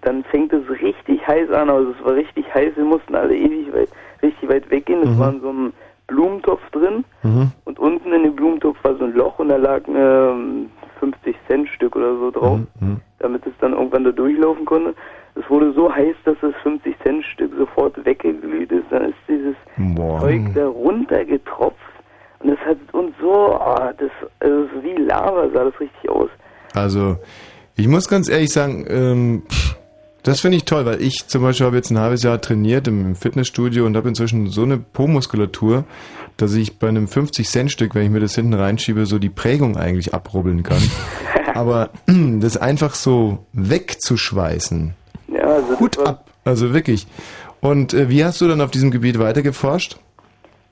[0.01, 3.73] dann fängt es richtig heiß an, also es war richtig heiß, wir mussten alle ewig
[3.73, 3.89] weit,
[4.21, 5.19] richtig weit weggehen, es Mhm.
[5.19, 5.73] war in so einem
[6.07, 7.51] Blumentopf drin Mhm.
[7.65, 11.35] und unten in dem Blumentopf war so ein Loch und da lag ein ähm, 50
[11.47, 13.01] Cent Stück oder so drauf Mhm.
[13.19, 14.93] damit es dann irgendwann da durchlaufen konnte.
[15.35, 18.85] Es wurde so heiß, dass das 50 Cent Stück sofort weggeglüht ist.
[18.89, 19.55] Dann ist dieses
[19.95, 20.19] Boah.
[20.21, 21.75] Zeug da runtergetropft
[22.39, 26.29] und es hat uns so, ah, das, also wie Lava sah das richtig aus.
[26.73, 27.17] Also,
[27.75, 29.75] ich muss ganz ehrlich sagen, ähm, pff,
[30.25, 33.15] das finde ich toll, weil ich zum Beispiel habe jetzt ein halbes Jahr trainiert im
[33.15, 35.83] Fitnessstudio und habe inzwischen so eine Po-Muskulatur,
[36.37, 40.15] dass ich bei einem 50-Cent-Stück, wenn ich mir das hinten reinschiebe, so die Prägung eigentlich
[40.15, 40.81] abrubbeln kann.
[41.53, 41.91] Aber
[42.39, 44.95] das einfach so wegzuschweißen,
[45.27, 47.05] Ja, also Hut ab, also wirklich.
[47.61, 49.97] Und äh, wie hast du dann auf diesem Gebiet weiter geforscht?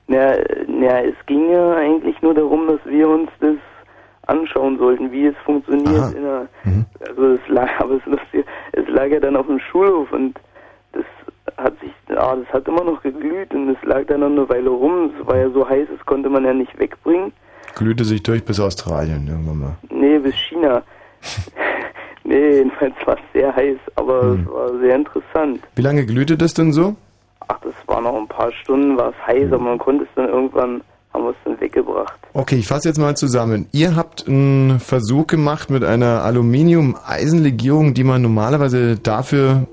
[0.08, 3.54] Ja, ja, es ging ja eigentlich nur darum, dass wir uns das
[4.26, 5.88] anschauen sollten, wie es funktioniert.
[6.00, 6.10] Aha.
[6.10, 6.86] In der, Mhm.
[7.06, 10.38] Also es lag, aber es, lustig, es lag ja dann auf dem Schulhof und
[10.92, 11.04] das
[11.58, 14.70] hat sich, ah, das hat immer noch geglüht und es lag dann noch eine Weile
[14.70, 15.10] rum.
[15.20, 17.32] Es war ja so heiß, das konnte man ja nicht wegbringen.
[17.74, 19.76] Glühte sich durch bis Australien irgendwann mal.
[19.90, 20.82] Nee, bis China.
[22.24, 24.40] nee, jedenfalls war es sehr heiß, aber Hm.
[24.46, 25.60] es war sehr interessant.
[25.74, 26.96] Wie lange glühte das denn so?
[27.48, 30.28] Ach, das war noch ein paar Stunden, war es heiß, aber man konnte es dann
[30.28, 30.80] irgendwann,
[31.14, 32.18] haben wir es dann weggebracht.
[32.32, 33.66] Okay, ich fasse jetzt mal zusammen.
[33.72, 39.66] Ihr habt einen Versuch gemacht mit einer Aluminium-Eisenlegierung, die man normalerweise dafür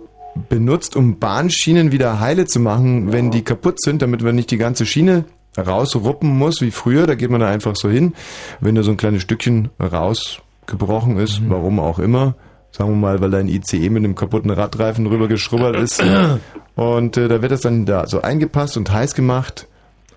[0.49, 4.57] benutzt, um Bahnschienen wieder heile zu machen, wenn die kaputt sind, damit man nicht die
[4.57, 5.25] ganze Schiene
[5.57, 7.05] rausruppen muss wie früher.
[7.07, 8.13] Da geht man da einfach so hin.
[8.61, 11.49] Wenn da so ein kleines Stückchen raus gebrochen ist, Mhm.
[11.49, 12.35] warum auch immer.
[12.71, 16.01] Sagen wir mal, weil ein ICE mit einem kaputten Radreifen rüber geschrubbert ist.
[16.75, 19.67] Und äh, da wird das dann da so eingepasst und heiß gemacht.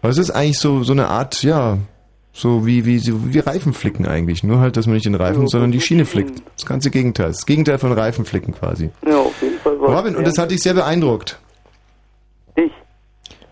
[0.04, 1.78] Aber es ist eigentlich so, so eine Art, ja,
[2.30, 4.44] so wie, wie, so wie Reifenflicken eigentlich.
[4.44, 6.42] Nur halt, dass man nicht den Reifen, Ja, sondern die Schiene flickt.
[6.58, 7.28] Das ganze Gegenteil.
[7.28, 8.90] Das Gegenteil von Reifenflicken quasi.
[9.06, 11.38] Ja, auf jeden Fall war Robin, und das hat dich sehr beeindruckt.
[12.56, 12.70] Ich?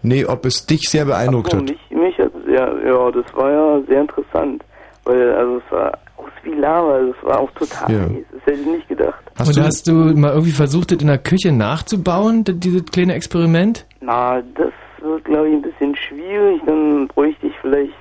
[0.02, 1.70] Nee, ob es dich sehr beeindruckt Ach so, hat.
[1.70, 4.62] mich, mich hat ja, ja, das war ja sehr interessant.
[5.04, 8.00] Weil, also es war aus wie Lava, also es war auch total Ja.
[8.00, 8.24] heiß.
[8.30, 9.24] Das hätte ich nicht gedacht.
[9.38, 13.14] Hast und du, hast du mal irgendwie versucht, das in der Küche nachzubauen, dieses kleine
[13.14, 13.86] Experiment?
[14.02, 14.70] Na, das
[15.02, 16.60] wird, glaube ich, ein bisschen schwierig.
[16.66, 17.92] Dann bräuchte ich vielleicht.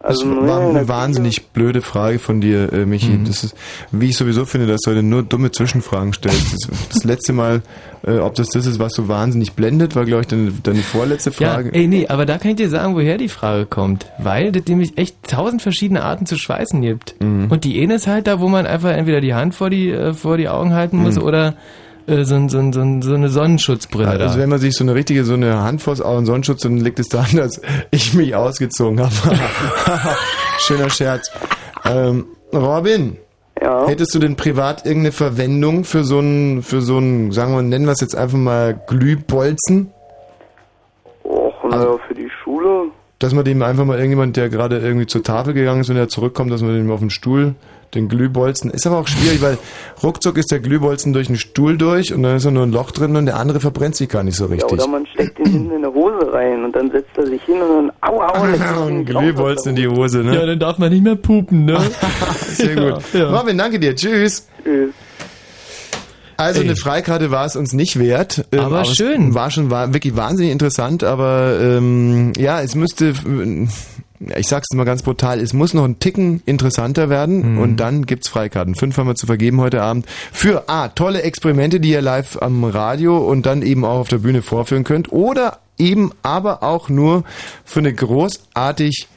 [0.00, 3.10] das Also, war naja, in eine wahnsinnig blöde Frage von dir, äh, Michi.
[3.10, 3.24] Mhm.
[3.24, 3.56] Das ist,
[3.92, 6.52] wie ich sowieso finde, dass du heute nur dumme Zwischenfragen stellst.
[6.52, 7.62] Das, das letzte Mal,
[8.04, 11.30] äh, ob das das ist, was so wahnsinnig blendet, war, glaube ich, deine, deine vorletzte
[11.30, 11.68] Frage.
[11.68, 14.06] Ja, ey, nee, aber da kann ich dir sagen, woher die Frage kommt.
[14.18, 17.14] Weil das nämlich echt tausend verschiedene Arten zu schweißen gibt.
[17.22, 17.46] Mhm.
[17.50, 20.14] Und die eine ist halt da, wo man einfach entweder die Hand vor die, äh,
[20.14, 21.22] vor die Augen halten muss Mhm.
[21.22, 21.54] oder
[22.06, 24.38] äh, so, so, so, so eine Sonnenschutzbrille Also da.
[24.42, 26.98] wenn man sich so eine richtige, so eine Hand vors Auge und Sonnenschutz, dann liegt
[26.98, 27.60] es daran, dass
[27.90, 29.12] ich mich ausgezogen habe.
[30.58, 31.30] Schöner Scherz.
[31.84, 33.16] Ähm, Robin,
[33.60, 33.86] Ja.
[33.86, 37.86] hättest du denn privat irgendeine Verwendung für so einen, für so einen, sagen wir, nennen
[37.86, 39.90] wir es jetzt einfach mal Glühbolzen?
[41.24, 42.84] Och, Also naja, für die Schule.
[43.18, 46.08] Dass man dem einfach mal irgendjemand, der gerade irgendwie zur Tafel gegangen ist und der
[46.08, 47.54] zurückkommt, dass man dem auf den Stuhl
[47.94, 48.70] den Glühbolzen.
[48.70, 49.58] Ist aber auch schwierig, weil
[50.02, 52.90] ruckzuck ist der Glühbolzen durch den Stuhl durch und dann ist da nur ein Loch
[52.90, 54.72] drin und der andere verbrennt sich gar nicht so Ja, richtig.
[54.72, 57.60] oder man steckt ihn hinten in der Hose rein und dann setzt er sich hin
[57.60, 59.22] und dann, au, au, ihn drauf.
[59.22, 60.34] Glühbolzen in die Hose, ne?
[60.34, 61.78] ja, dann darf man nicht mehr pupen, ne?
[62.48, 63.02] Sehr gut.
[63.12, 63.30] Ja.
[63.38, 63.94] Robin, danke dir.
[63.94, 64.46] Tschüss.
[64.64, 64.90] Tschüss.
[66.38, 66.66] Also Ey.
[66.66, 68.46] eine Freikarte war es uns nicht wert.
[68.52, 69.34] Ähm, Aber es schön.
[69.34, 73.66] War schon war wirklich wahnsinnig interessant, aber ähm, ja, es müsste, äh,
[74.36, 77.58] ich sag's mal ganz brutal, es muss noch ein Ticken interessanter werden Mhm.
[77.58, 78.74] und dann gibt's Freikarten.
[78.74, 82.64] Fünf haben wir zu vergeben heute Abend für A, tolle Experimente, die ihr live am
[82.64, 87.24] Radio und dann eben auch auf der Bühne vorführen könnt oder eben aber auch nur
[87.64, 89.08] für eine großartig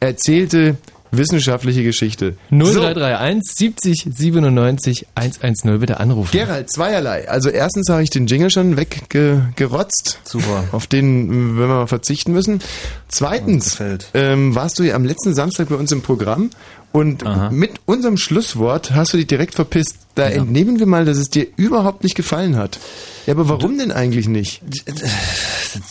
[0.00, 0.76] erzählte
[1.12, 2.36] wissenschaftliche Geschichte.
[2.50, 2.56] So.
[2.56, 6.30] 0331 70 97 110 bitte anrufen.
[6.32, 7.28] Gerald, zweierlei.
[7.28, 10.18] Also erstens habe ich den Jingle schon weggerotzt.
[10.24, 10.64] Super.
[10.72, 12.60] Auf den äh, werden wir mal verzichten müssen.
[13.08, 13.78] Zweitens
[14.14, 16.50] ähm, warst du ja am letzten Samstag bei uns im Programm
[16.92, 17.50] und Aha.
[17.50, 19.96] mit unserem Schlusswort hast du dich direkt verpisst.
[20.14, 22.78] Da entnehmen wir mal, dass es dir überhaupt nicht gefallen hat.
[23.26, 24.60] Ja, aber warum denn eigentlich nicht?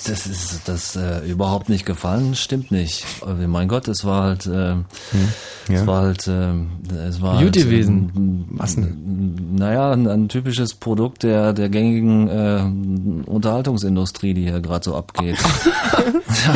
[0.05, 3.05] Das ist das äh, überhaupt nicht gefallen, stimmt nicht.
[3.21, 4.83] Aber mein Gott, es war halt, äh, ja.
[5.69, 6.51] es war halt, äh,
[7.07, 8.45] es war Gut halt, gewesen.
[8.51, 14.95] Was Naja, ein, ein typisches Produkt der der gängigen äh, Unterhaltungsindustrie, die hier gerade so
[14.95, 15.37] abgeht.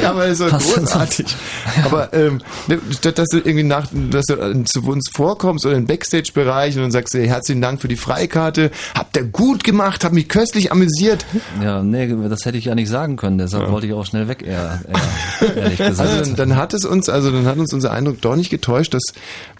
[0.02, 1.36] Ja, aber ist Was denn großartig.
[1.84, 4.35] Aber ähm, ne, statt dass du irgendwie nach, dass du äh,
[4.66, 7.96] zu uns vorkommst oder im Backstage-Bereich und dann sagst du, hey, herzlichen Dank für die
[7.96, 11.26] Freikarte, habt ihr gut gemacht, hab mich köstlich amüsiert.
[11.62, 14.44] Ja, nee, das hätte ich ja nicht sagen können, deshalb wollte ich auch schnell weg,
[14.46, 16.00] eher, eher ehrlich gesagt.
[16.00, 18.94] Also dann, dann hat es uns, also dann hat uns unser Eindruck doch nicht getäuscht,
[18.94, 19.04] dass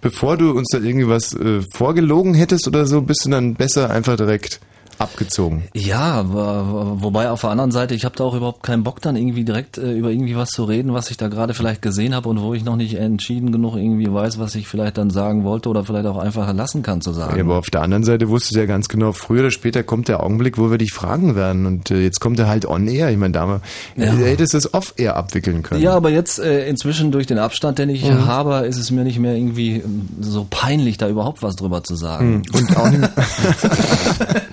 [0.02, 3.90] bevor du uns da irgendwie was äh, vorgelogen hättest oder so, bist du dann besser
[3.90, 4.60] einfach direkt
[5.00, 5.64] abgezogen.
[5.74, 9.16] Ja, wo- wobei auf der anderen Seite, ich habe da auch überhaupt keinen Bock dann
[9.16, 12.30] irgendwie direkt äh, über irgendwie was zu reden, was ich da gerade vielleicht gesehen habe
[12.30, 15.70] und wo ich noch nicht entschieden genug irgendwie weiß, was ich vielleicht dann sagen wollte
[15.70, 17.38] oder vielleicht auch einfach lassen kann zu sagen.
[17.38, 20.08] Ja, aber auf der anderen Seite wusstest du ja ganz genau, früher oder später kommt
[20.08, 21.66] der Augenblick, wo wir dich fragen werden.
[21.66, 23.10] Und äh, jetzt kommt er halt on air.
[23.12, 23.62] Ich meine, da
[23.98, 24.06] Ja.
[24.14, 25.82] hättest du es off air abwickeln können.
[25.82, 28.26] Ja, aber jetzt äh, inzwischen durch den Abstand, den ich Mhm.
[28.26, 31.96] habe, ist es mir nicht mehr irgendwie ähm, so peinlich, da überhaupt was drüber zu
[31.96, 32.44] sagen.
[32.54, 33.10] Und auch nicht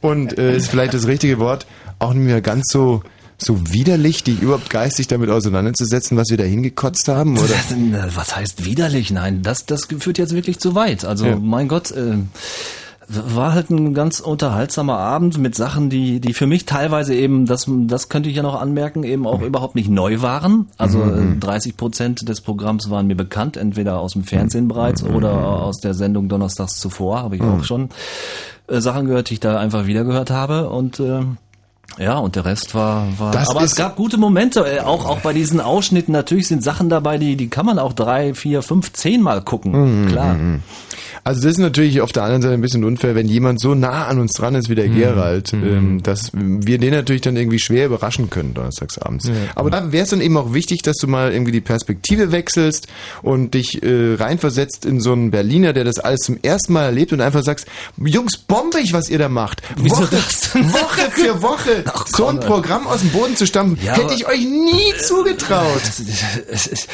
[0.00, 1.66] Und äh, ist vielleicht das richtige Wort,
[1.98, 3.02] auch nicht mehr ganz so
[3.42, 7.48] so widerlich, dich überhaupt geistig damit auseinanderzusetzen, was wir da hingekotzt haben, oder?
[7.48, 9.10] Das, was heißt widerlich?
[9.10, 11.06] Nein, das, das führt jetzt wirklich zu weit.
[11.06, 11.36] Also, Ja.
[11.36, 12.18] mein Gott, äh,
[13.12, 17.66] war halt ein ganz unterhaltsamer Abend mit Sachen, die, die für mich teilweise eben, das,
[17.68, 20.68] das könnte ich ja noch anmerken, eben auch überhaupt nicht neu waren.
[20.78, 25.32] Also äh, 30 Prozent des Programms waren mir bekannt, entweder aus dem Fernsehen bereits oder
[25.32, 27.88] aus der Sendung Donnerstags zuvor, habe ich auch schon
[28.68, 31.22] äh, Sachen gehört, die ich da einfach wieder gehört habe und äh,
[31.98, 35.18] ja, und der Rest war, war Das aber es gab gute Momente, äh, auch, auch
[35.20, 36.12] bei diesen Ausschnitten.
[36.12, 40.06] Natürlich sind Sachen dabei, die, die kann man auch drei, vier, fünf, zehn Mal gucken.
[40.08, 40.36] Klar.
[41.24, 44.06] Also das ist natürlich auf der anderen Seite ein bisschen unfair, wenn jemand so nah
[44.06, 47.86] an uns dran ist wie der Gerald, ähm, dass wir den natürlich dann irgendwie schwer
[47.86, 49.30] überraschen können donnerstagsabends.
[49.54, 52.88] Aber da wäre es dann eben auch wichtig, dass du mal irgendwie die Perspektive wechselst
[53.22, 57.12] und dich äh, reinversetzt in so einen Berliner, der das alles zum ersten Mal erlebt
[57.12, 57.66] und einfach sagst,
[58.02, 59.62] Jungs, bombig, was ihr da macht.
[59.76, 60.54] Wieso Woche, das?
[60.54, 61.76] Woche für Woche.
[61.84, 65.82] Leute, so ein Programm aus dem Boden zu stampfen, Ja, hätte ich euch nie zugetraut.
[66.50, 66.86] Das,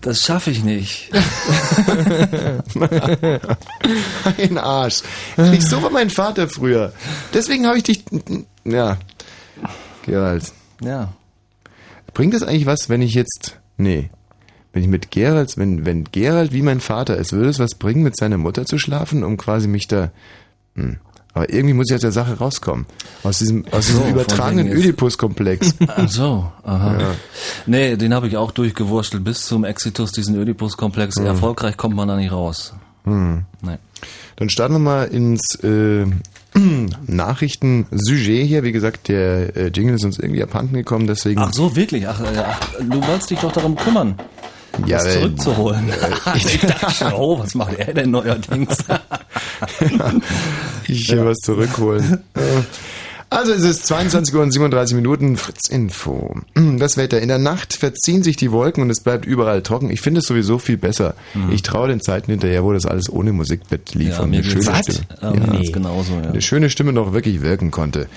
[0.00, 1.10] das schaffe ich nicht.
[4.38, 5.02] Ein Arsch.
[5.52, 6.92] Ich so war mein Vater früher.
[7.34, 8.04] Deswegen habe ich dich.
[8.64, 8.98] Ja.
[10.04, 10.52] Gerald.
[10.82, 11.12] Ja.
[12.14, 13.58] Bringt das eigentlich was, wenn ich jetzt.
[13.76, 14.10] Nee.
[14.72, 18.02] Wenn ich mit Gerald, wenn, wenn Gerald wie mein Vater ist, würde es was bringen,
[18.02, 20.12] mit seiner Mutter zu schlafen, um quasi mich da.
[20.76, 20.98] Hm.
[21.32, 22.86] Aber irgendwie muss ich aus der Sache rauskommen.
[23.22, 25.74] Aus diesem, aus so, diesem übertragenen Ödipus-Komplex.
[25.86, 27.00] Ach so, aha.
[27.00, 27.14] Ja.
[27.66, 31.16] Nee, den habe ich auch durchgewurschtelt bis zum Exitus, diesen Oedipus-Komplex.
[31.16, 31.26] Hm.
[31.26, 32.74] Erfolgreich kommt man da nicht raus.
[33.04, 33.44] Hm.
[33.62, 33.78] Nee.
[34.36, 36.06] Dann starten wir mal ins äh,
[37.06, 38.62] Nachrichten-Sujet hier.
[38.62, 41.40] Wie gesagt, der äh, Jingle ist uns irgendwie abhanden gekommen, deswegen.
[41.40, 42.08] Ach so, wirklich?
[42.08, 44.14] Ach, äh, ach, du wolltest dich doch darum kümmern,
[44.86, 45.92] ja, das äh, zurückzuholen.
[46.34, 48.78] ich dachte schon, oh, was macht er denn neuerdings?
[50.88, 52.22] ich hier was zurückholen.
[53.32, 56.34] Also es ist 22 Uhr und 37 Minuten, Fritz Info.
[56.54, 57.20] Das Wetter.
[57.20, 59.88] In der Nacht verziehen sich die Wolken und es bleibt überall trocken.
[59.90, 61.14] Ich finde es sowieso viel besser.
[61.50, 64.74] Ich traue den Zeiten hinterher, wo das alles ohne Musikbett lief Ja, und eine schöne
[64.82, 64.98] Stimme.
[65.22, 66.30] Ja, geht's genauso, ja.
[66.30, 68.08] Eine schöne Stimme noch wirklich wirken konnte.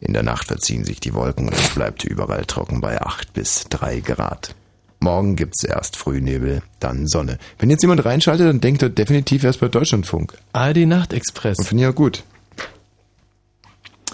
[0.00, 3.64] In der Nacht verziehen sich die Wolken und es bleibt überall trocken bei 8 bis
[3.68, 4.54] 3 Grad.
[5.00, 7.38] Morgen gibt's erst Frühnebel, dann Sonne.
[7.58, 10.34] Wenn jetzt jemand reinschaltet, dann denkt er definitiv erst bei Deutschlandfunk.
[10.54, 11.58] ARD Nachtexpress.
[11.58, 12.24] Und finde ich ja gut.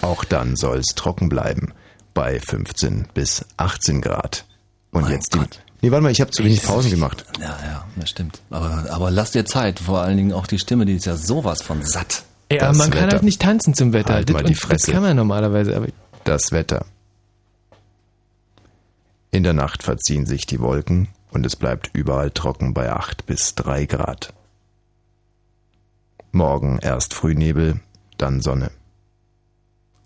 [0.01, 1.73] Auch dann soll es trocken bleiben.
[2.13, 4.45] Bei 15 bis 18 Grad.
[4.91, 5.39] Und jetzt die.
[5.81, 7.25] Nee, warte mal, ich habe zu wenig Pausen gemacht.
[7.39, 8.41] Ja, ja, das stimmt.
[8.49, 9.79] Aber, aber lass dir Zeit.
[9.79, 12.23] Vor allen Dingen auch die Stimme, die ist ja sowas von satt.
[12.51, 13.11] Ja, Das man kann Wetter.
[13.13, 14.13] halt nicht tanzen zum Wetter.
[14.15, 14.87] Halt das, mal die und Fresse.
[14.87, 15.87] das kann man normalerweise, aber
[16.25, 16.85] Das Wetter.
[19.31, 23.55] In der Nacht verziehen sich die Wolken und es bleibt überall trocken bei 8 bis
[23.55, 24.33] 3 Grad.
[26.33, 27.79] Morgen erst Frühnebel,
[28.17, 28.71] dann Sonne.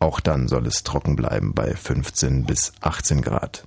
[0.05, 3.63] Auch dann soll es trocken bleiben bei 15 bis 18 Grad.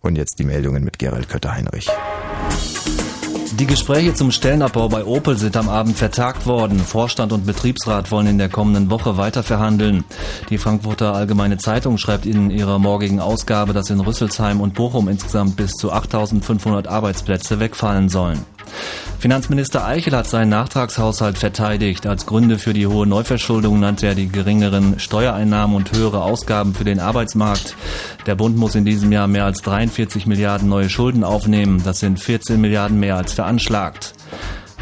[0.00, 1.90] Und jetzt die Meldungen mit Gerald Kötter-Heinrich.
[3.58, 6.78] Die Gespräche zum Stellenabbau bei Opel sind am Abend vertagt worden.
[6.78, 10.04] Vorstand und Betriebsrat wollen in der kommenden Woche weiter verhandeln.
[10.48, 15.56] Die Frankfurter Allgemeine Zeitung schreibt in ihrer morgigen Ausgabe, dass in Rüsselsheim und Bochum insgesamt
[15.56, 18.53] bis zu 8500 Arbeitsplätze wegfallen sollen.
[19.18, 22.06] Finanzminister Eichel hat seinen Nachtragshaushalt verteidigt.
[22.06, 26.84] Als Gründe für die hohe Neuverschuldung nannte er die geringeren Steuereinnahmen und höhere Ausgaben für
[26.84, 27.74] den Arbeitsmarkt.
[28.26, 31.82] Der Bund muss in diesem Jahr mehr als 43 Milliarden neue Schulden aufnehmen.
[31.84, 34.14] Das sind 14 Milliarden mehr als veranschlagt.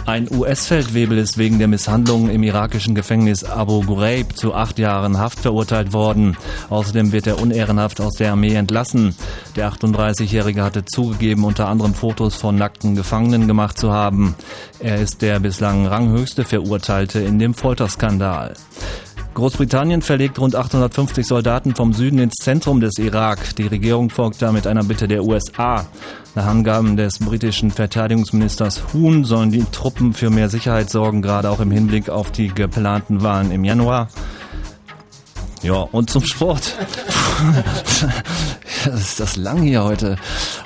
[0.05, 5.39] Ein US-Feldwebel ist wegen der Misshandlungen im irakischen Gefängnis Abu Ghraib zu acht Jahren Haft
[5.39, 6.37] verurteilt worden.
[6.71, 9.15] Außerdem wird er unehrenhaft aus der Armee entlassen.
[9.55, 14.35] Der 38-Jährige hatte zugegeben, unter anderem Fotos von nackten Gefangenen gemacht zu haben.
[14.81, 18.55] Er ist der bislang ranghöchste Verurteilte in dem Folterskandal.
[19.35, 23.55] Großbritannien verlegt rund 850 Soldaten vom Süden ins Zentrum des Irak.
[23.57, 25.87] Die Regierung folgt damit einer Bitte der USA.
[26.35, 31.61] Nach Angaben des britischen Verteidigungsministers Huhn sollen die Truppen für mehr Sicherheit sorgen, gerade auch
[31.61, 34.09] im Hinblick auf die geplanten Wahlen im Januar.
[35.63, 36.75] Ja, und zum Sport.
[38.85, 40.17] Das ist das lang hier heute.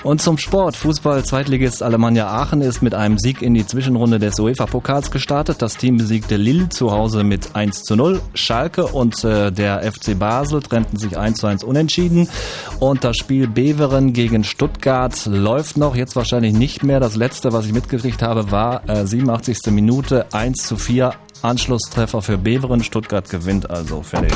[0.02, 0.74] Und zum Sport.
[0.76, 5.60] Fußball-Zweitligist Alemannia Aachen ist mit einem Sieg in die Zwischenrunde des UEFA-Pokals gestartet.
[5.60, 8.22] Das Team besiegte Lille zu Hause mit 1 zu 0.
[8.34, 12.28] Schalke und äh, der FC Basel trennten sich 1 zu 1 unentschieden.
[12.80, 15.94] Und das Spiel Beveren gegen Stuttgart läuft noch.
[15.94, 17.00] Jetzt wahrscheinlich nicht mehr.
[17.00, 19.58] Das letzte, was ich mitgekriegt habe, war äh, 87.
[19.66, 21.12] Minute 1 zu 4.
[21.42, 22.82] Anschlusstreffer für Beveren.
[22.82, 24.02] Stuttgart gewinnt also.
[24.02, 24.32] Fertig.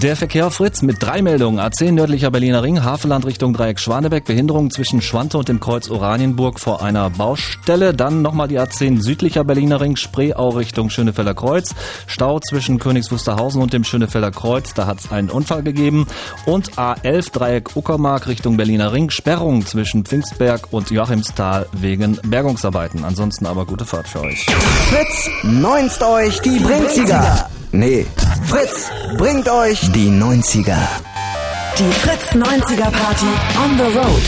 [0.00, 1.60] Der Verkehr Fritz mit drei Meldungen.
[1.60, 6.58] A10 nördlicher Berliner Ring, Havelland Richtung Dreieck Schwanebeck, Behinderung zwischen Schwante und dem Kreuz Oranienburg
[6.60, 7.92] vor einer Baustelle.
[7.92, 11.74] Dann nochmal die A10 südlicher Berliner Ring, Spreeau Richtung Schönefelder Kreuz.
[12.06, 16.06] Stau zwischen Königs Wusterhausen und dem Schönefelder Kreuz, da hat es einen Unfall gegeben.
[16.46, 23.04] Und A11 Dreieck Uckermark Richtung Berliner Ring, Sperrung zwischen Pfingstberg und Joachimsthal wegen Bergungsarbeiten.
[23.04, 24.46] Ansonsten aber gute Fahrt für euch.
[24.46, 27.50] Fritz, neunst euch die Brinziger.
[27.74, 28.06] Nee,
[28.44, 30.76] Fritz, bringt euch die 90er.
[31.78, 33.26] Die Fritz 90er Party
[33.64, 34.22] on the road.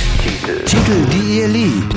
[0.64, 1.94] Titel, die ihr liebt.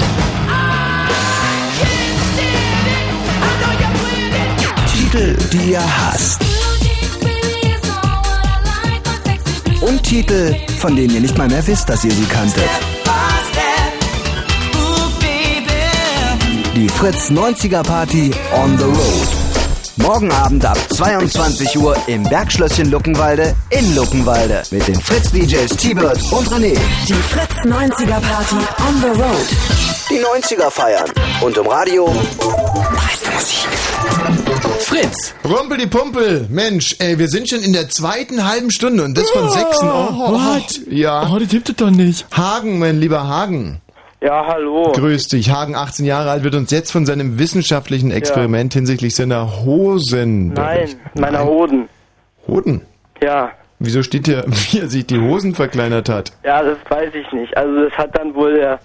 [4.92, 6.42] Titel, die ihr hasst.
[9.80, 12.70] Und Titel, von denen ihr nicht mal mehr wisst, dass ihr sie kanntet.
[16.76, 19.47] Die Fritz 90er Party on the road.
[19.98, 26.48] Morgen Abend ab 22 Uhr im Bergschlösschen Luckenwalde in Luckenwalde mit den Fritz-DJs T-Bird und
[26.50, 26.78] René.
[27.08, 28.56] Die Fritz 90er Party
[28.88, 29.48] on the road.
[30.10, 31.10] Die 90er feiern.
[31.42, 32.14] Und im Radio
[34.80, 35.34] Fritz!
[35.44, 36.48] Rumpel die Pumpel!
[36.50, 39.90] Mensch, ey, wir sind schon in der zweiten halben Stunde und das von sechsen.
[39.90, 40.80] Oh, what?
[40.90, 41.30] Ja.
[41.32, 42.26] Oh, das tippt es doch nicht.
[42.32, 43.82] Hagen, mein lieber Hagen.
[44.22, 44.92] Ja, hallo.
[44.94, 45.52] Grüß dich.
[45.52, 50.78] Hagen, 18 Jahre alt, wird uns jetzt von seinem wissenschaftlichen Experiment hinsichtlich seiner Hosen Nein,
[50.78, 51.22] berichten.
[51.22, 51.90] meiner Hoden.
[52.48, 52.82] Hoden?
[53.22, 53.52] Ja.
[53.80, 56.32] Wieso steht hier, wie er sich die Hosen verkleinert hat?
[56.44, 57.56] Ja, das weiß ich nicht.
[57.56, 58.80] Also das hat dann wohl der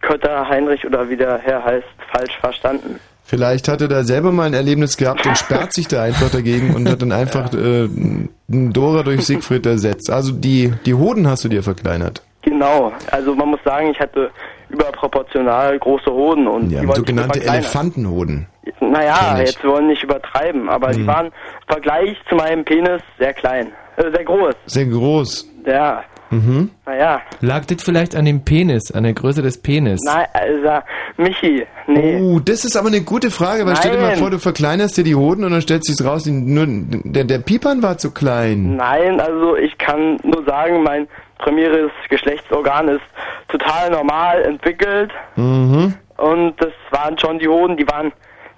[0.00, 2.98] Kötter Heinrich oder wie der Herr heißt, falsch verstanden.
[3.24, 6.74] Vielleicht hat er da selber mal ein Erlebnis gehabt und sperrt sich da einfach dagegen
[6.74, 10.10] und hat dann einfach äh, einen Dora durch Siegfried ersetzt.
[10.10, 12.20] Also die, die Hoden hast du dir verkleinert.
[12.42, 12.92] Genau.
[13.12, 14.30] Also man muss sagen, ich hatte
[14.72, 17.42] überproportional große Hoden und Ja, die sogenannte.
[17.42, 18.46] Elefantenhoden.
[18.80, 21.06] Naja, jetzt wollen nicht übertreiben, aber die Mhm.
[21.06, 21.32] waren im
[21.68, 23.68] Vergleich zu meinem Penis sehr klein.
[23.96, 24.54] Äh, sehr groß.
[24.66, 25.48] Sehr groß.
[25.66, 26.04] Ja.
[26.30, 26.70] Mhm.
[26.86, 27.20] Naja.
[27.42, 30.00] Lag das vielleicht an dem Penis, an der Größe des Penis?
[30.06, 30.82] Nein, also,
[31.18, 32.18] Michi, nee.
[32.22, 34.18] Oh, das ist aber eine gute Frage, weil stell dir mal Nein.
[34.18, 37.38] vor, du verkleinerst dir die Hoden und dann stellt sich's raus, die- nur der, der
[37.38, 38.76] Piepern war zu klein.
[38.76, 41.06] Nein, also ich kann nur sagen, mein
[41.42, 43.02] primäres Geschlechtsorgan ist
[43.48, 45.94] total normal entwickelt Mhm.
[46.16, 48.12] und das waren schon die Hoden, die waren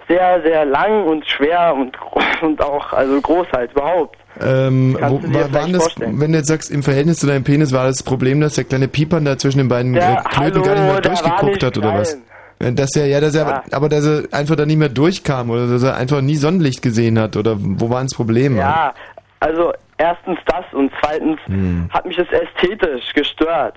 [0.07, 1.97] sehr, sehr lang und schwer und,
[2.41, 4.17] und auch also groß halt überhaupt.
[4.39, 6.19] Ähm, wo, war, waren das, vorstellen.
[6.19, 8.87] wenn du jetzt sagst, im Verhältnis zu deinem Penis war das Problem, dass der kleine
[8.89, 11.77] Piepern da zwischen den beiden Der- äh, Klöten gar nicht hallo, mehr der durchgeguckt hat
[11.77, 12.11] oder was?
[12.59, 12.73] klein.
[12.73, 13.63] Äh, Dass er, ja, dass er, Ja.
[13.71, 17.17] aber dass er einfach da nicht mehr durchkam oder dass er einfach nie Sonnenlicht gesehen
[17.19, 18.57] hat oder wo war das Problem?
[18.57, 18.93] Ja,
[19.39, 21.89] also erstens das und zweitens Hm.
[21.93, 23.75] hat mich das ästhetisch gestört.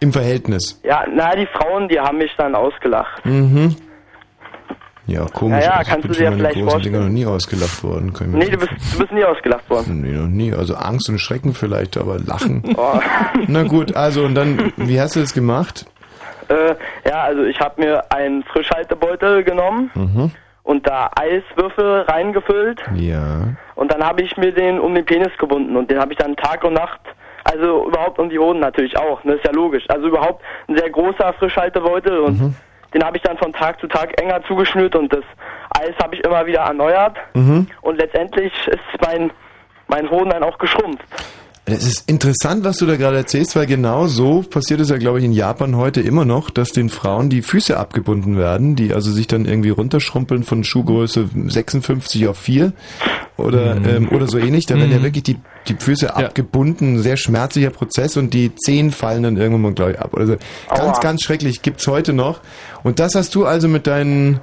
[0.00, 0.80] Im Verhältnis.
[0.84, 3.24] Ja, na, die Frauen, die haben mich dann ausgelacht.
[3.26, 3.74] Mhm.
[5.06, 5.64] Ja, komisch.
[5.64, 6.92] Ja, ja, Also kannst ich bin du dir vielleicht großen vorstellen.
[6.94, 8.12] Dinger noch nie ausgelacht worden.
[8.12, 10.02] Kann Nee, du bist, du bist nie ausgelacht worden.
[10.02, 10.52] Nee, noch nie.
[10.52, 12.62] Also Angst und Schrecken vielleicht, aber Lachen.
[12.76, 13.00] Oh.
[13.46, 15.86] Na gut, also und dann, wie hast du das gemacht?
[16.48, 16.74] Äh,
[17.08, 20.30] ja, also ich habe mir einen Frischhaltebeutel genommen Mhm.
[20.68, 23.48] Und da Eiswürfel reingefüllt Ja.
[23.74, 26.36] und dann habe ich mir den um den Penis gebunden und den habe ich dann
[26.36, 27.00] Tag und Nacht,
[27.44, 29.84] also überhaupt um die Hoden natürlich auch, ne, ist ja logisch.
[29.88, 32.54] Also überhaupt ein sehr großer Frischhaltebeutel und Mhm.
[32.92, 35.24] den habe ich dann von Tag zu Tag enger zugeschnürt und das
[35.70, 37.66] Eis habe ich immer wieder erneuert Mhm.
[37.80, 39.30] und letztendlich ist mein
[39.90, 41.06] mein Hoden dann auch geschrumpft.
[41.70, 45.18] Es ist interessant, was du da gerade erzählst, weil genau so passiert es ja, glaube
[45.18, 49.12] ich, in Japan heute immer noch, dass den Frauen die Füße abgebunden werden, die also
[49.12, 52.72] sich dann irgendwie runterschrumpeln von Schuhgröße 56 auf 4
[53.36, 54.64] oder, ähm, oder so ähnlich.
[54.64, 55.36] Da werden ja wirklich die,
[55.68, 60.00] die Füße abgebunden, sehr schmerzlicher Prozess und die Zehen fallen dann irgendwann mal, glaube ich,
[60.00, 60.16] ab.
[60.16, 60.36] Also
[60.70, 61.00] ganz, Aua.
[61.00, 62.40] ganz schrecklich, gibt's heute noch.
[62.82, 64.40] Und das hast du also mit deinen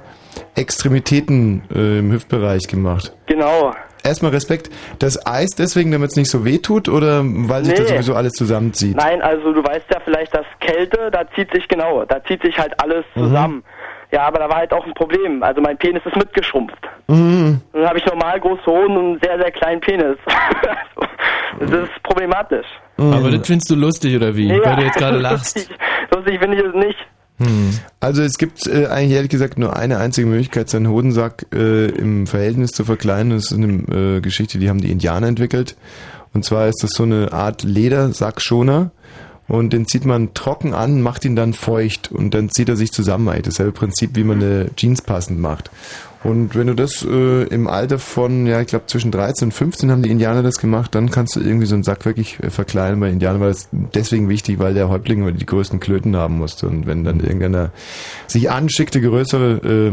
[0.54, 3.16] Extremitäten äh, im Hüftbereich gemacht.
[3.26, 3.74] Genau.
[4.06, 4.70] Erstmal Respekt.
[4.98, 7.96] Das Eis deswegen, damit es nicht so weh tut oder weil sich das Nee.
[7.96, 8.96] sowieso alles zusammenzieht?
[8.96, 12.56] Nein, also du weißt ja vielleicht, dass Kälte, da zieht sich genau, da zieht sich
[12.58, 13.20] halt alles Mhm.
[13.20, 13.64] zusammen.
[14.12, 15.42] Ja, aber da war halt auch ein Problem.
[15.42, 16.78] Also mein Penis ist mitgeschrumpft.
[17.08, 17.60] Mhm.
[17.72, 20.16] Dann habe ich normal große Hoden und einen sehr, sehr kleinen Penis.
[21.58, 22.66] das ist problematisch.
[22.98, 24.48] Aber das findest du lustig, oder wie?
[24.48, 25.56] Weil du jetzt gerade lachst.
[25.56, 25.76] Lustig,
[26.14, 26.98] lustig finde ich es nicht.
[28.00, 32.26] Also es gibt äh, eigentlich ehrlich gesagt nur eine einzige Möglichkeit, seinen Hodensack äh, im
[32.26, 33.36] Verhältnis zu verkleinern.
[33.36, 35.76] Das ist eine äh, Geschichte, die haben die Indianer entwickelt.
[36.32, 38.90] Und zwar ist das so eine Art Ledersackschoner.
[39.48, 42.90] Und den zieht man trocken an, macht ihn dann feucht und dann zieht er sich
[42.90, 43.28] zusammen.
[43.28, 45.70] Eigentlich dasselbe Prinzip, wie man eine Jeans passend macht.
[46.26, 49.92] Und wenn du das äh, im Alter von, ja, ich glaube zwischen 13 und 15
[49.92, 52.98] haben die Indianer das gemacht, dann kannst du irgendwie so einen Sack wirklich äh, verkleinern
[52.98, 56.66] bei Indianern, weil es deswegen wichtig, weil der Häuptling die größten Klöten haben musste.
[56.66, 57.70] Und wenn dann irgendeiner
[58.26, 59.92] sich anschickte, größere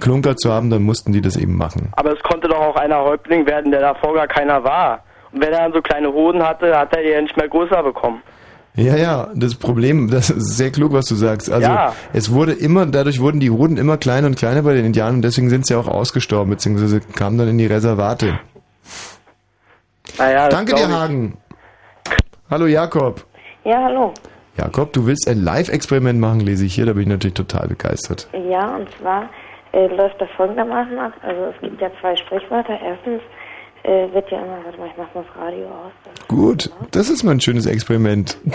[0.00, 1.88] Klunker zu haben, dann mussten die das eben machen.
[1.92, 5.02] Aber es konnte doch auch einer Häuptling werden, der davor gar keiner war.
[5.32, 7.82] Und wenn er dann so kleine Hoden hatte, hat er die ja nicht mehr größer
[7.82, 8.22] bekommen.
[8.76, 11.50] Ja, ja, das Problem, das ist sehr klug, was du sagst.
[11.50, 11.94] Also Ja.
[12.12, 15.22] es wurde immer, dadurch wurden die Hoden immer kleiner und kleiner bei den Indianern und
[15.22, 18.40] deswegen sind sie auch ausgestorben, beziehungsweise kamen dann in die Reservate.
[20.18, 20.88] Naja, Danke dir.
[20.88, 21.38] Hagen.
[22.50, 23.24] Hallo Jakob.
[23.64, 24.12] Ja, hallo.
[24.56, 28.28] Jakob, du willst ein Live-Experiment machen, lese ich hier, da bin ich natürlich total begeistert.
[28.48, 29.28] Ja, und zwar
[29.72, 31.12] äh, läuft das folgendermaßen ab.
[31.22, 32.78] Also es gibt ja zwei Sprichwörter.
[32.84, 33.20] Erstens
[33.84, 35.92] äh, wird ja immer, warte mal, ich mach mal das Radio aus.
[36.28, 38.36] Gut, das ist mal ein schönes Experiment.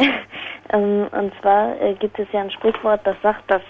[0.72, 3.64] Ähm, und zwar äh, gibt es ja ein Sprichwort, das sagt, dass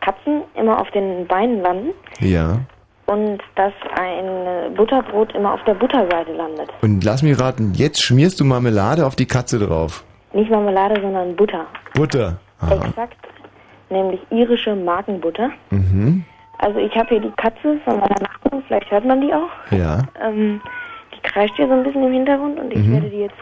[0.00, 1.90] Katzen immer auf den Beinen landen
[2.20, 2.60] Ja.
[3.04, 6.70] und dass ein äh, Butterbrot immer auf der Butterseite landet.
[6.80, 10.04] Und lass mich raten, jetzt schmierst du Marmelade auf die Katze drauf.
[10.32, 11.66] Nicht Marmelade, sondern Butter.
[11.92, 12.38] Butter.
[12.60, 12.86] Aha.
[12.86, 13.18] Exakt.
[13.90, 15.50] Nämlich irische Markenbutter.
[15.68, 16.24] Mhm.
[16.60, 19.50] Also ich habe hier die Katze von meiner Nachbarin, vielleicht hört man die auch.
[19.70, 19.98] Ja.
[20.26, 20.62] Ähm,
[21.28, 22.92] kreischt hier so ein bisschen im Hintergrund und ich Mhm.
[22.94, 23.36] werde die jetzt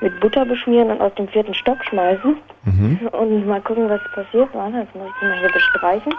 [0.00, 2.36] mit Butter beschmieren und aus dem vierten Stock schmeißen.
[2.64, 3.08] Mhm.
[3.12, 4.48] Und mal gucken, was passiert.
[4.52, 6.14] Warte, jetzt muss ich die mal hier bestreichen.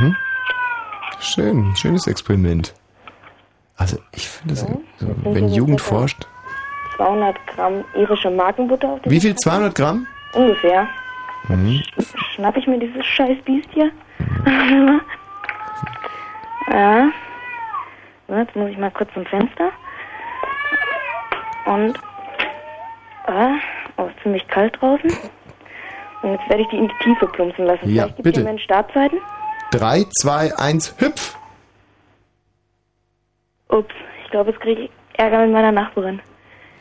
[0.00, 0.16] Mhm.
[1.20, 2.74] Schön, schönes Experiment.
[3.76, 4.60] Also ich finde das,
[4.98, 6.26] so, wenn so Jugend forscht.
[6.96, 9.34] 200 Gramm irische Markenbutter auf dem Wie viel?
[9.34, 10.06] 200 Gramm?
[10.34, 10.86] Ungefähr.
[11.48, 11.82] Mhm.
[12.34, 13.90] Schnapp ich mir dieses scheiß Biest hier.
[14.44, 15.00] Mhm.
[16.70, 17.08] ja.
[18.28, 19.70] So, jetzt muss ich mal kurz zum Fenster.
[21.66, 21.94] Und.
[23.26, 23.54] Ah,
[23.96, 25.10] oh, ist ziemlich kalt draußen.
[26.22, 27.88] Und jetzt werde ich die in die Tiefe plumpsen lassen.
[27.88, 28.44] Ja, Vielleicht gibt bitte.
[28.44, 29.18] mir Startzeiten.
[29.72, 31.36] 3, 2, 1, hüpf!
[33.68, 33.94] Ups,
[34.24, 36.20] ich glaube, jetzt kriege ich Ärger mit meiner Nachbarin.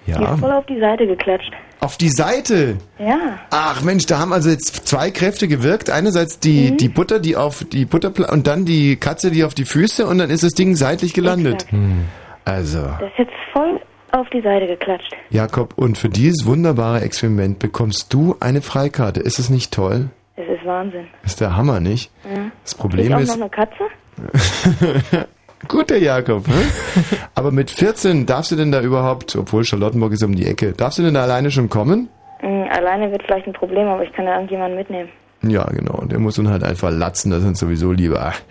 [0.05, 0.33] Die Ja.
[0.33, 1.51] ist voll auf die Seite geklatscht.
[1.79, 2.77] Auf die Seite!
[2.99, 3.39] Ja.
[3.51, 5.89] Ach Mensch, da haben also jetzt zwei Kräfte gewirkt.
[5.89, 6.77] Einerseits die, Mhm.
[6.77, 10.17] die Butter, die auf die Butter und dann die Katze, die auf die Füße und
[10.17, 11.65] dann ist das Ding seitlich gelandet.
[11.71, 12.05] Hm.
[12.45, 13.79] Also, Das ist jetzt voll
[14.13, 15.11] auf die Seite geklatscht.
[15.29, 19.19] Jakob, und für dieses wunderbare Experiment bekommst du eine Freikarte.
[19.19, 20.09] Ist es nicht toll?
[20.35, 21.07] Das ist Wahnsinn.
[21.23, 22.11] Ist der Hammer, nicht?
[22.23, 22.51] Ja.
[22.63, 23.27] Das Problem ich auch ist.
[23.29, 23.83] noch eine Katze?
[25.67, 26.53] Guter Jakob, hä?
[27.35, 30.99] Aber mit 14 darfst du denn da überhaupt, obwohl Charlottenburg ist um die Ecke, darfst
[30.99, 32.09] du denn da alleine schon kommen?
[32.41, 35.09] Mm, Alleine wird vielleicht ein Problem, aber ich kann ja irgendjemanden mitnehmen.
[35.43, 36.03] Ja, genau.
[36.05, 38.33] Der muss dann halt einfach latzen, das sind sowieso lieber.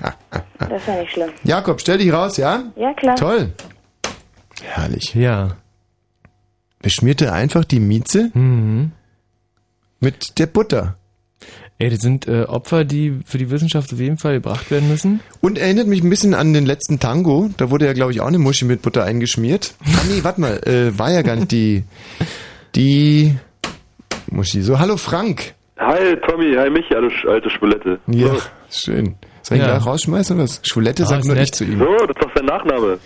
[0.59, 1.29] Das ist ja nicht schlimm.
[1.43, 2.63] Jakob, stell dich raus, ja?
[2.77, 3.17] Ja, klar.
[3.17, 3.53] Toll.
[4.61, 5.15] Herrlich.
[5.15, 5.57] Ja.
[6.81, 8.93] Beschmierte einfach die Mieze Mhm.
[10.01, 10.97] mit der Butter.
[11.79, 15.21] Ey, das sind äh, Opfer, die für die Wissenschaft auf jeden Fall gebracht werden müssen.
[15.41, 17.51] Und erinnert mich ein bisschen an den letzten Tango.
[17.57, 19.75] Da wurde ja, glaube ich, auch eine Muschi mit Butter eingeschmiert.
[19.85, 21.83] Ah nee, warte mal, äh, war ja gar nicht die.
[22.77, 23.35] Die
[24.31, 24.63] Muschi.
[24.63, 25.55] So, hallo Frank.
[25.79, 27.99] Hi Tommy, hi Michi, alte, alte Spulette.
[28.07, 28.41] Ja, So.
[28.71, 29.17] schön.
[29.43, 29.75] Soll ich ihn Ja.
[29.75, 30.61] gleich rausschmeißen oder was?
[30.63, 31.45] Schwulette Ah, sagt nur nett.
[31.45, 31.79] ich zu ihm.
[31.81, 32.99] So, das ist doch sein Nachname.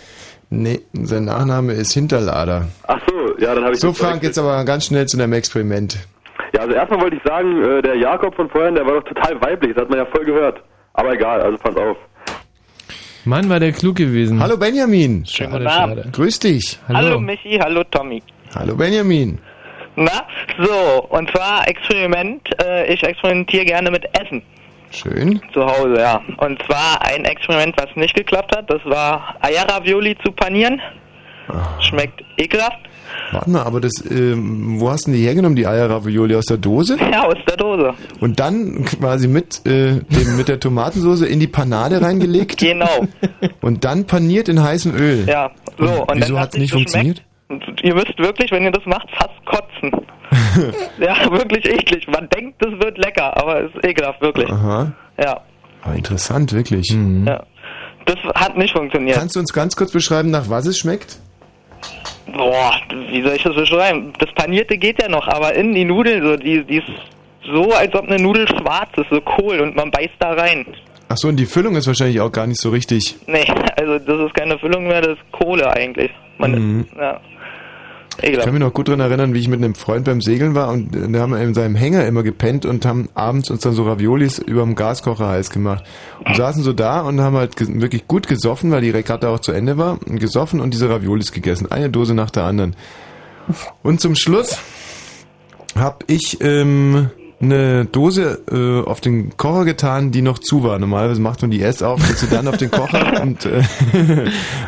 [0.51, 2.69] Nee, sein Nachname ist Hinterlader.
[2.87, 5.99] Ach so, ja, dann habe ich So, Frank, jetzt aber ganz schnell zu deinem Experiment.
[6.55, 9.41] Ja, also erstmal wollte ich sagen, äh, der Jakob von vorhin, der war doch total
[9.41, 10.63] weiblich, das hat man ja voll gehört.
[10.95, 11.97] Aber egal, also pass auf.
[13.25, 14.41] Mann, war der klug gewesen.
[14.41, 15.27] Hallo Benjamin.
[15.27, 15.97] Schade, guten Abend.
[15.99, 16.11] schade.
[16.13, 16.79] Grüß dich.
[16.89, 17.19] Hallo.
[17.19, 18.23] Michi, hallo Tommy.
[18.55, 19.39] Hallo Benjamin.
[19.97, 20.25] Na,
[20.63, 24.43] so, und zwar Experiment, äh, ich experimentiere gerne mit Essen
[24.97, 25.41] Schön.
[25.53, 26.21] zu Hause, ja.
[26.39, 30.81] Und zwar ein Experiment, was nicht geklappt hat, das war Eierravioli zu panieren.
[31.81, 32.79] Schmeckt ekelhaft.
[33.33, 36.35] Warte mal, aber das, ähm, wo hast du die hergenommen, die Eierravioli?
[36.35, 36.97] Aus der Dose?
[37.13, 37.95] Ja, aus der Dose.
[38.21, 42.59] Und dann quasi mit, äh, dem, mit der Tomatensauce in die Panade reingelegt?
[42.59, 43.07] Genau.
[43.61, 45.25] Und dann paniert in heißem Öl?
[45.29, 45.85] Ja, so.
[45.85, 47.23] Und Und, wieso hat nicht nicht funktioniert?
[47.83, 49.93] Ihr müsst wirklich, wenn ihr das macht, fast kotzen.
[50.99, 52.07] ja, wirklich eklig.
[52.09, 54.51] Man denkt, das wird lecker, aber es ist ekelhaft, wirklich.
[54.51, 54.93] Aha.
[55.19, 55.41] Ja,
[55.83, 56.89] Aber interessant, wirklich.
[56.91, 57.43] ja.
[58.05, 59.17] Das hat nicht funktioniert.
[59.17, 61.19] Kannst du uns ganz kurz beschreiben, nach was es schmeckt?
[62.33, 62.73] Boah,
[63.11, 64.13] wie soll ich das beschreiben?
[64.19, 66.89] Das Panierte geht ja noch, aber innen die Nudeln, so, die, die ist
[67.53, 70.67] so, als ob eine Nudel schwarz ist, so Kohl und man beißt da rein.
[71.09, 73.15] Ach so, und die Füllung ist wahrscheinlich auch gar nicht so richtig.
[73.27, 73.45] Nee,
[73.81, 76.11] also das ist keine Füllung mehr, das ist Kohle eigentlich.
[76.39, 76.87] Man, Mhm.
[76.99, 77.21] ja.
[78.23, 80.71] Ich kann mich noch gut daran erinnern, wie ich mit einem Freund beim Segeln war
[80.71, 83.75] und äh, da haben wir in seinem Hänger immer gepennt und haben abends uns dann
[83.75, 85.85] so Raviolis über dem Gaskocher heiß gemacht.
[86.25, 89.53] Und saßen so da und haben halt wirklich gut gesoffen, weil die Regatta auch zu
[89.53, 91.71] Ende war, und gesoffen und diese Raviolis gegessen.
[91.71, 92.75] Eine Dose nach der anderen.
[93.83, 94.59] Und zum Schluss
[95.77, 97.11] habe ich ähm,
[97.41, 100.79] eine Dose äh, auf den Kocher getan, die noch zu war.
[100.79, 103.63] Normalerweise macht man die erst auf, setzt sie dann auf den Kocher und äh,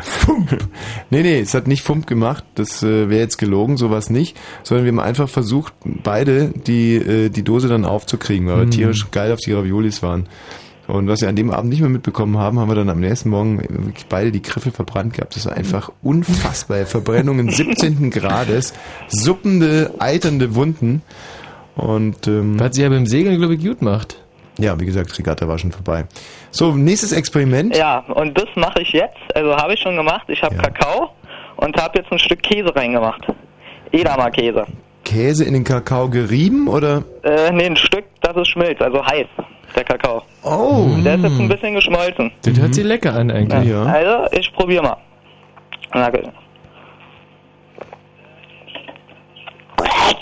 [0.03, 0.57] Fump.
[1.11, 2.43] Nee, nee, es hat nicht Fump gemacht.
[2.55, 4.37] Das äh, wäre jetzt gelogen, sowas nicht.
[4.63, 8.71] Sondern wir haben einfach versucht, beide die, äh, die Dose dann aufzukriegen, weil wir Mhm.
[8.71, 10.27] tierisch geil auf die Raviolis waren.
[10.87, 13.29] Und was wir an dem Abend nicht mehr mitbekommen haben, haben wir dann am nächsten
[13.29, 15.35] Morgen wirklich beide die Griffe verbrannt gehabt.
[15.35, 16.85] Das war einfach unfassbar.
[16.85, 18.09] Verbrennungen 17.
[18.09, 18.73] Grades,
[19.07, 21.01] suppende, eiternde Wunden.
[21.79, 24.17] Und ähm, Hat sie ja beim Segeln, glaube ich, gut gemacht.
[24.59, 26.05] Ja, wie gesagt, Regatta war schon vorbei.
[26.51, 27.75] So, nächstes Experiment.
[27.77, 30.23] Ja, und das mache ich jetzt, also habe ich schon gemacht.
[30.27, 31.11] Ich habe Kakao
[31.55, 33.25] und habe jetzt ein Stück Käse reingemacht.
[33.93, 34.65] Edamer Käse.
[35.05, 37.03] Käse in den Kakao gerieben oder?
[37.23, 39.27] Äh, nee, ein Stück, dass es schmilzt, also heiß,
[39.75, 40.23] der Kakao.
[40.43, 40.89] Oh.
[41.05, 42.31] Der ist jetzt ein bisschen geschmolzen.
[42.43, 43.73] Das hört sich lecker an eigentlich.
[43.73, 44.97] Also, ich probiere mal.
[45.93, 46.29] Na gut.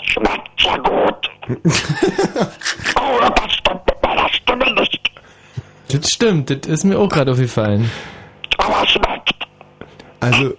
[0.02, 1.27] Schmeckt sehr gut.
[1.64, 5.10] oh, das stimmt mit meiner Stimme nicht.
[5.90, 7.90] Das stimmt, das ist mir auch gerade aufgefallen.
[8.58, 9.34] Aber schmeckt.
[10.20, 10.54] Also,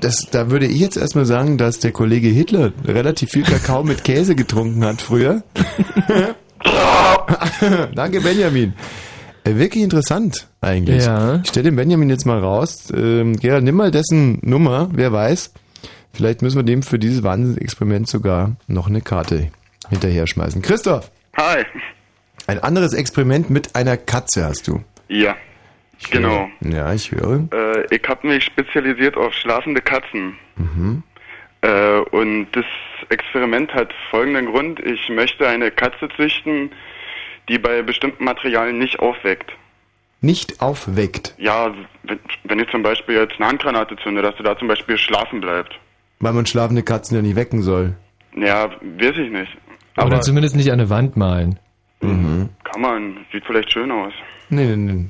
[0.00, 4.04] das, da würde ich jetzt erstmal sagen, dass der Kollege Hitler relativ viel Kakao mit
[4.04, 5.42] Käse getrunken hat früher.
[7.94, 8.74] Danke, Benjamin.
[9.44, 11.04] Äh, wirklich interessant eigentlich.
[11.04, 11.40] Ja.
[11.42, 12.92] Ich stelle den Benjamin jetzt mal raus.
[12.94, 15.52] Ähm, Gerald, nimm mal dessen Nummer, wer weiß.
[16.12, 19.50] Vielleicht müssen wir dem für dieses Wahnsinnsexperiment sogar noch eine Karte
[19.90, 20.62] hinterher schmeißen.
[20.62, 21.64] Christoph, Hi.
[22.46, 24.82] ein anderes Experiment mit einer Katze hast du.
[25.08, 25.36] Ja.
[26.10, 26.48] Genau.
[26.60, 27.48] Ja, ich höre.
[27.52, 30.36] Äh, ich habe mich spezialisiert auf schlafende Katzen.
[30.56, 31.02] Mhm.
[31.62, 32.64] Äh, und das
[33.08, 34.78] Experiment hat folgenden Grund.
[34.80, 36.70] Ich möchte eine Katze züchten,
[37.48, 39.50] die bei bestimmten Materialien nicht aufweckt.
[40.20, 41.72] Nicht aufweckt, Ja,
[42.04, 45.40] wenn, wenn ich zum Beispiel jetzt eine Handgranate zünde, dass du da zum Beispiel schlafen
[45.40, 45.78] bleibt.
[46.20, 47.94] weil man schlafende Katzen ja nicht wecken soll.
[48.36, 49.56] Ja, weiß ich nicht.
[50.06, 51.58] Oder zumindest nicht an eine Wand malen.
[52.00, 52.48] Mhm.
[52.64, 54.12] Kann man, sieht vielleicht schön aus.
[54.50, 55.06] Nee, nee, nee.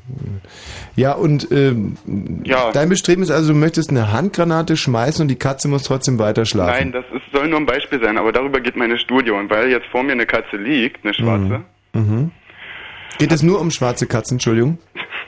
[0.97, 1.97] Ja, und ähm,
[2.45, 2.72] Ja.
[2.72, 6.45] dein Bestreben ist also, du möchtest eine Handgranate schmeißen und die Katze muss trotzdem weiter
[6.45, 6.72] schlafen.
[6.72, 9.30] Nein, das ist, soll nur ein Beispiel sein, aber darüber geht meine Studie.
[9.30, 11.62] Und weil jetzt vor mir eine Katze liegt, eine schwarze,
[11.95, 12.30] Mhm.
[13.18, 14.78] Geht es nur um schwarze Katzen, Entschuldigung?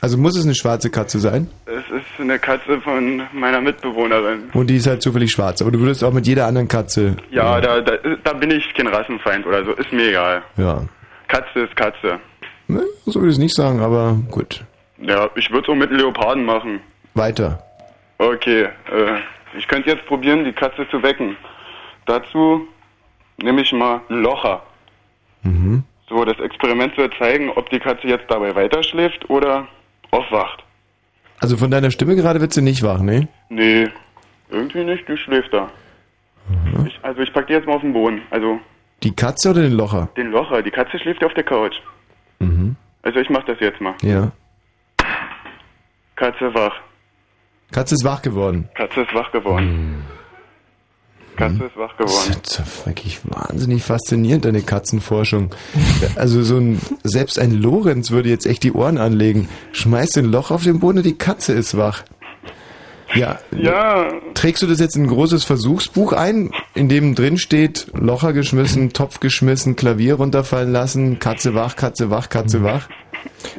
[0.00, 1.48] äh, Also muss es eine schwarze Katze sein?
[1.66, 4.50] es ist eine Katze von meiner Mitbewohnerin.
[4.52, 5.60] Und die ist halt zufällig schwarz.
[5.62, 7.16] Aber du würdest auch mit jeder anderen Katze.
[7.30, 7.92] Ja, da, da,
[8.22, 10.42] da bin ich kein Rassenfeind oder so, ist mir egal.
[10.56, 10.82] Ja.
[11.28, 12.18] Katze ist Katze.
[12.68, 14.64] Ne, so würde ich es nicht sagen, aber gut.
[14.98, 16.80] Ja, ich würde es auch mit Leoparden machen.
[17.14, 17.62] Weiter.
[18.18, 18.68] Okay, äh,
[19.58, 21.36] ich könnte jetzt probieren, die Katze zu wecken.
[22.06, 22.66] Dazu
[23.42, 24.62] nehme ich mal ein Locher.
[25.42, 25.82] Mhm.
[26.08, 29.66] So, das Experiment soll zeigen, ob die Katze jetzt dabei weiterschläft oder
[30.10, 30.64] aufwacht.
[31.40, 33.28] Also von deiner Stimme gerade wird sie nicht wach, ne?
[33.48, 33.88] Nee,
[34.50, 35.70] irgendwie nicht, die schläft da.
[36.48, 36.86] Mhm.
[36.86, 38.22] Ich, also ich pack die jetzt mal auf den Boden.
[38.30, 38.60] Also
[39.02, 40.08] Die Katze oder den Locher?
[40.16, 41.76] den Locher, die Katze schläft ja auf der Couch.
[42.40, 42.76] Mhm.
[43.02, 43.94] Also ich mach das jetzt mal.
[44.02, 44.32] Ja.
[46.16, 46.74] Katze wach.
[47.72, 48.68] Katze ist wach geworden.
[48.74, 50.04] Katze ist wach geworden.
[51.40, 52.36] Katze ist wach geworden.
[52.42, 55.54] Das ist ja wirklich wahnsinnig faszinierend, deine Katzenforschung.
[56.16, 59.48] Also so ein, selbst ein Lorenz würde jetzt echt die Ohren anlegen.
[59.72, 62.02] Schmeißt ein Loch auf den Boden und die Katze ist wach.
[63.14, 63.38] Ja.
[63.58, 64.08] Ja.
[64.34, 68.92] Trägst du das jetzt in ein großes Versuchsbuch ein, in dem drin steht, Locher geschmissen,
[68.92, 72.88] Topf geschmissen, Klavier runterfallen lassen, Katze wach, Katze wach, Katze wach?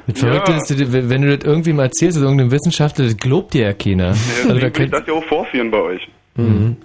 [0.07, 3.53] Das Verrückte ist, du- wenn du das irgendwie mal erzählst, also irgendeinem Wissenschaftler, das glaubt
[3.53, 4.11] dir ja keiner.
[4.13, 6.07] Ja, Also da könnt, das ja auch vorführen bei euch.
[6.35, 6.77] Mhm.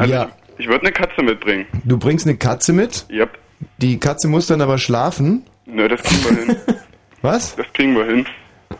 [0.00, 1.66] Also ja, ich, ich würde eine Katze mitbringen.
[1.84, 3.30] du bringst eine Katze mit, Yep.
[3.78, 5.44] die Katze muss dann aber schlafen.
[5.66, 6.56] Nö, das kriegen wir hin.
[7.22, 7.54] Was?
[7.56, 8.26] Das kriegen wir hin.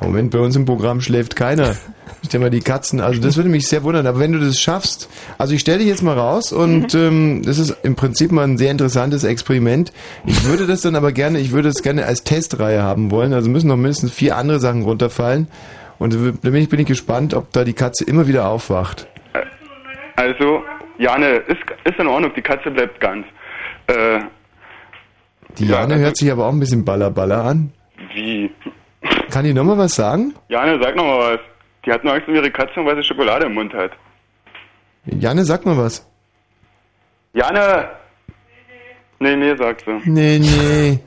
[0.00, 1.76] Moment, bei uns im Programm schläft keiner.
[2.24, 5.08] Stell mal die Katzen, also das würde mich sehr wundern, aber wenn du das schaffst,
[5.38, 8.58] also ich stelle dich jetzt mal raus und ähm, das ist im Prinzip mal ein
[8.58, 9.90] sehr interessantes Experiment.
[10.26, 13.48] Ich würde das dann aber gerne, ich würde es gerne als Testreihe haben wollen, also
[13.48, 15.48] müssen noch mindestens vier andere Sachen runterfallen
[15.98, 16.18] und da
[16.50, 19.06] bin ich, bin ich gespannt, ob da die Katze immer wieder aufwacht.
[20.16, 20.62] Also,
[21.00, 23.26] Jane, ist, ist in Ordnung, die Katze bleibt ganz.
[23.86, 24.20] Äh,
[25.58, 27.72] Die Jane hört sich aber auch ein bisschen ballerballer an.
[28.14, 28.50] wie?
[29.30, 30.34] Kann die nochmal was sagen?
[30.48, 31.40] Jane, sag noch mal was.
[31.86, 33.92] Die hat nur Angst um ihre Katze und weil sie Schokolade im Mund hat.
[35.06, 36.06] Janne, sag mal was.
[37.32, 37.88] Jane!
[39.18, 40.10] Nee, nee, sagt sie.
[40.10, 40.98] Nee, nee.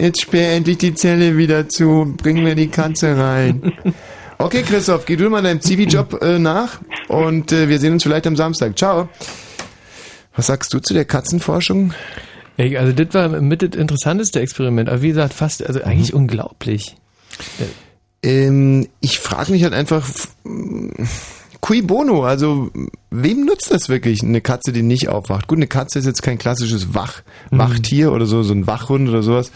[0.00, 2.14] Jetzt sperr endlich die Zelle wieder zu.
[2.20, 3.72] Bring mir die Katze rein.
[4.40, 8.26] Okay, Christoph, geh du mal deinem Zivi-Job äh, nach und äh, wir sehen uns vielleicht
[8.26, 8.76] am Samstag.
[8.78, 9.08] Ciao.
[10.34, 11.92] Was sagst du zu der Katzenforschung?
[12.56, 16.20] Ey, also das war mit das interessanteste Experiment, aber wie gesagt, fast, also eigentlich Mhm.
[16.20, 16.96] unglaublich.
[18.22, 20.08] Ähm, ich frage mich halt einfach,
[20.44, 21.06] mh,
[21.60, 22.70] cui bono, also
[23.10, 25.48] wem nutzt das wirklich, eine Katze, die nicht aufwacht?
[25.48, 27.58] Gut, eine Katze ist jetzt kein klassisches Wach, Mhm.
[27.58, 29.52] Wachtier oder so, so ein Wachhund oder sowas.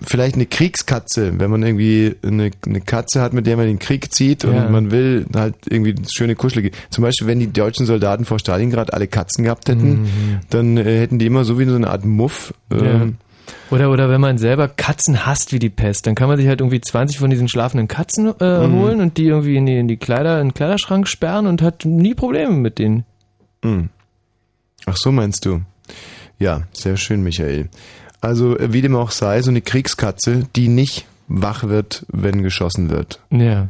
[0.00, 4.12] Vielleicht eine Kriegskatze, wenn man irgendwie eine, eine Katze hat, mit der man den Krieg
[4.14, 4.68] zieht und Ja.
[4.68, 6.70] man will halt irgendwie schöne Kuschelige.
[6.90, 10.08] Zum Beispiel, wenn die deutschen Soldaten vor Stalingrad alle Katzen gehabt hätten, Mhm.
[10.50, 12.54] dann äh, hätten die immer so wie so eine Art Muff.
[12.72, 12.78] Ja.
[12.78, 13.16] Ähm,
[13.70, 16.60] Oder, oder wenn man selber Katzen hasst wie die Pest, dann kann man sich halt
[16.60, 18.72] irgendwie 20 von diesen schlafenden Katzen äh, Mhm.
[18.74, 21.84] holen und die irgendwie in die, in die Kleider, in den Kleiderschrank sperren und hat
[21.84, 23.04] nie Probleme mit denen.
[23.64, 23.88] Hm.
[24.86, 25.62] Ach so meinst du?
[26.38, 27.68] Ja, sehr schön, Michael.
[28.26, 32.90] Also äh, wie dem auch sei, so eine Kriegskatze, die nicht wach wird, wenn geschossen
[32.90, 33.20] wird.
[33.30, 33.68] Ja.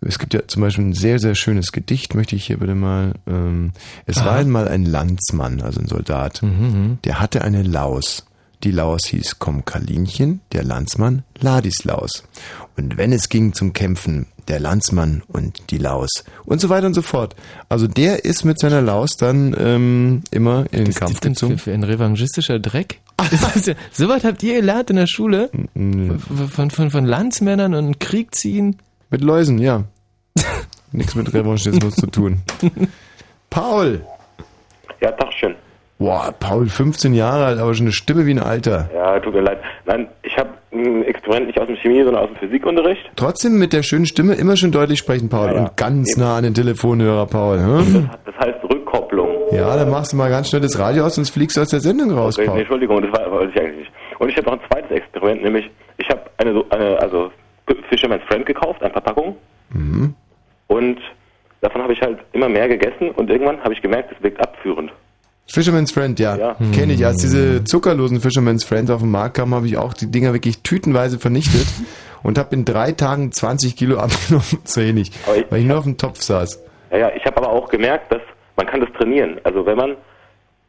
[0.00, 3.14] Es gibt ja zum Beispiel ein sehr, sehr schönes Gedicht, möchte ich hier bitte mal.
[3.26, 3.72] Ähm,
[4.04, 4.36] es war Aha.
[4.38, 6.98] einmal ein Landsmann, also ein Soldat, Mhm.
[7.04, 8.24] der hatte eine Laus.
[8.62, 12.22] Die Laus hieß Komm Kalinchen, der Landsmann Ladislaus.
[12.76, 16.94] Und wenn es ging zum Kämpfen, der Landsmann und die Laus und so weiter und
[16.94, 17.34] so fort.
[17.68, 21.58] Also der ist mit seiner Laus dann ähm, immer in den Kampf ist denn gezogen.
[21.58, 23.00] für, für ein revanchistischer Dreck?
[23.32, 25.50] Ja, sowas habt ihr gelernt in der Schule?
[25.74, 28.76] Von, von, von, Landsmännern und Krieg ziehen?
[29.10, 29.84] Mit Läusen, ja.
[30.92, 32.42] Nichts mit Revanchismus zu tun.
[33.50, 34.02] Paul!
[35.00, 35.56] Ja, Tagchen.
[35.98, 38.90] Boah, Paul, 15 Jahre alt, aber schon eine Stimme wie ein Alter.
[38.94, 39.58] Ja, tut mir leid.
[39.86, 43.10] Nein, ich habe ein Experiment nicht aus dem Chemie, sondern aus dem Physikunterricht.
[43.16, 45.52] Trotzdem mit der schönen Stimme immer schön deutlich sprechen, Paul.
[45.52, 47.58] Und ganz nah an den Telefonhörer, Paul.
[47.58, 48.10] Hm?
[48.24, 49.28] Das heißt Rückkopplung.
[49.52, 51.80] Ja, dann machst du mal ganz schnell das Radio aus, sonst fliegst du aus der
[51.80, 52.60] Sendung raus, Okay, nee, Paul.
[52.60, 53.92] Entschuldigung, das war, wollte ich eigentlich nicht.
[54.18, 57.30] Und ich habe noch ein zweites Experiment, nämlich ich habe eine, eine also
[57.88, 59.36] Fisherman's Friend gekauft, eine Verpackung.
[59.70, 60.14] Mhm.
[60.68, 60.98] Und
[61.60, 64.92] davon habe ich halt immer mehr gegessen und irgendwann habe ich gemerkt, es wirkt abführend.
[65.48, 66.36] Fisherman's Friend, ja.
[66.36, 66.56] Ja.
[66.74, 67.04] Kenne ich.
[67.06, 70.62] Als diese zuckerlosen Fisherman's Friends auf den Markt kamen, habe ich auch die Dinger wirklich
[70.62, 71.66] tütenweise vernichtet
[72.22, 74.44] und habe in drei Tagen 20 Kilo abgenommen.
[74.64, 75.12] So ähnlich.
[75.50, 76.60] Weil ich nur auf dem Topf saß.
[76.90, 78.20] Ja, ja, ich habe aber auch gemerkt, dass
[78.56, 79.38] man kann das trainieren.
[79.44, 79.96] Also wenn man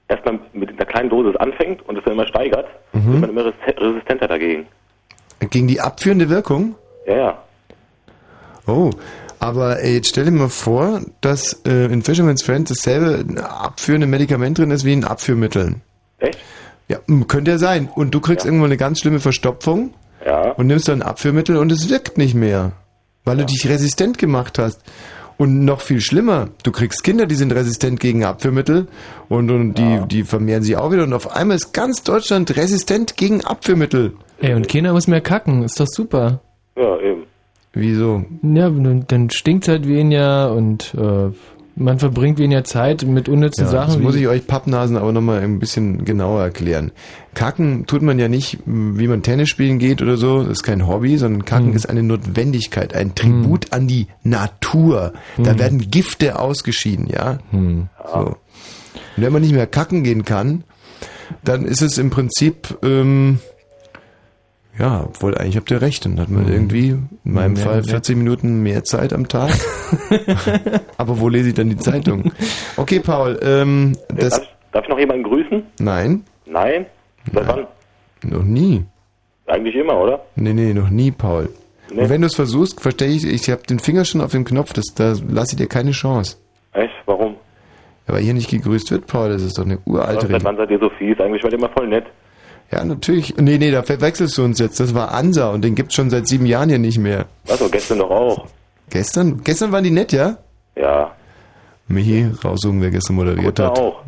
[0.07, 3.07] erstmal mit einer kleinen Dosis anfängt und es dann immer steigert, Mhm.
[3.11, 4.65] wird man immer resi- resistenter dagegen.
[5.49, 6.75] Gegen die abführende Wirkung?
[7.05, 7.37] Ja, ja.
[8.65, 8.89] Oh,
[9.39, 14.57] aber ey, jetzt stell dir mal vor, dass äh, in Fisherman's Friend dasselbe abführende Medikament
[14.57, 15.81] drin ist wie in Abführmitteln.
[16.19, 16.39] Echt?
[16.87, 17.89] Ja, könnte ja sein.
[17.93, 19.93] Und du kriegst irgendwann eine ganz schlimme Verstopfung
[20.25, 20.51] Ja.
[20.51, 22.71] und nimmst dann ein Abführmittel und es wirkt nicht mehr,
[23.25, 24.81] weil du dich resistent gemacht hast.
[25.39, 28.87] Und noch viel schlimmer, du kriegst Kinder, die sind resistent gegen Abführmittel
[29.29, 33.17] und, und die, die vermehren sich auch wieder und auf einmal ist ganz Deutschland resistent
[33.17, 34.13] gegen Abführmittel.
[34.41, 36.41] Ey, und keiner muss mehr kacken, ist doch super.
[36.75, 37.25] Ja, eben.
[37.79, 38.25] Wieso?
[38.41, 41.29] Ja, dann, dann stinkt's halt weniger und äh,
[41.75, 43.93] man verbringt weniger Zeit mit unnützen Ja, Sachen.
[43.93, 46.91] das muss ich euch Pappnasen aber nochmal ein bisschen genauer erklären.
[47.35, 50.39] Kacken tut man ja nicht, wie man Tennis spielen geht oder so.
[50.41, 55.13] Das ist kein Hobby, sondern Kacken ist eine Notwendigkeit, ein Tribut an die Natur.
[55.37, 55.59] Da Hm.
[55.59, 57.37] werden Gifte ausgeschieden, ja.
[57.51, 57.57] So.
[58.19, 58.35] Und
[59.17, 60.63] wenn man nicht mehr kacken gehen kann,
[61.43, 63.37] dann ist es im Prinzip, ähm,
[64.79, 67.83] ja, obwohl eigentlich habt ihr recht, dann hat man irgendwie, in meinem Mehr- Fall, mehr-
[67.85, 69.51] 40 Minuten mehr Zeit am Tag.
[70.97, 72.31] Aber wo lese ich dann die Zeitung?
[72.75, 75.63] Okay, Paul, ähm, das, Darf, darf ich noch jemanden grüßen?
[75.79, 76.85] nein, Nein?
[77.33, 77.67] Seit wann?
[78.23, 78.85] noch nie.
[79.47, 80.21] Eigentlich immer, oder?
[80.35, 81.49] Nee, nee, noch nie, Paul.
[81.93, 82.01] Nee.
[82.01, 84.73] Und wenn du es versuchst, verstehe ich, ich habe den Finger schon auf dem Knopf,
[84.73, 86.37] das, da lasse ich dir keine Chance.
[86.73, 86.93] Echt?
[87.05, 87.35] Warum?
[88.07, 90.43] Weil hier nicht gegrüßt wird, Paul, das ist doch eine uralte Seit Regel.
[90.43, 91.19] wann seid ihr so fies?
[91.19, 92.05] Eigentlich war ihr immer voll nett.
[92.71, 93.35] Ja, natürlich.
[93.37, 94.79] Nee, nee, da verwechselst du uns jetzt.
[94.79, 97.25] Das war Ansa und den gibt's schon seit sieben Jahren hier nicht mehr.
[97.49, 98.45] Achso, gestern doch auch.
[98.89, 99.41] Gestern?
[99.43, 100.37] Gestern waren die nett, ja?
[100.75, 101.11] Ja.
[101.87, 103.79] Michi, raussuchen, wer gestern moderiert Kuttner hat.
[103.79, 104.01] auch.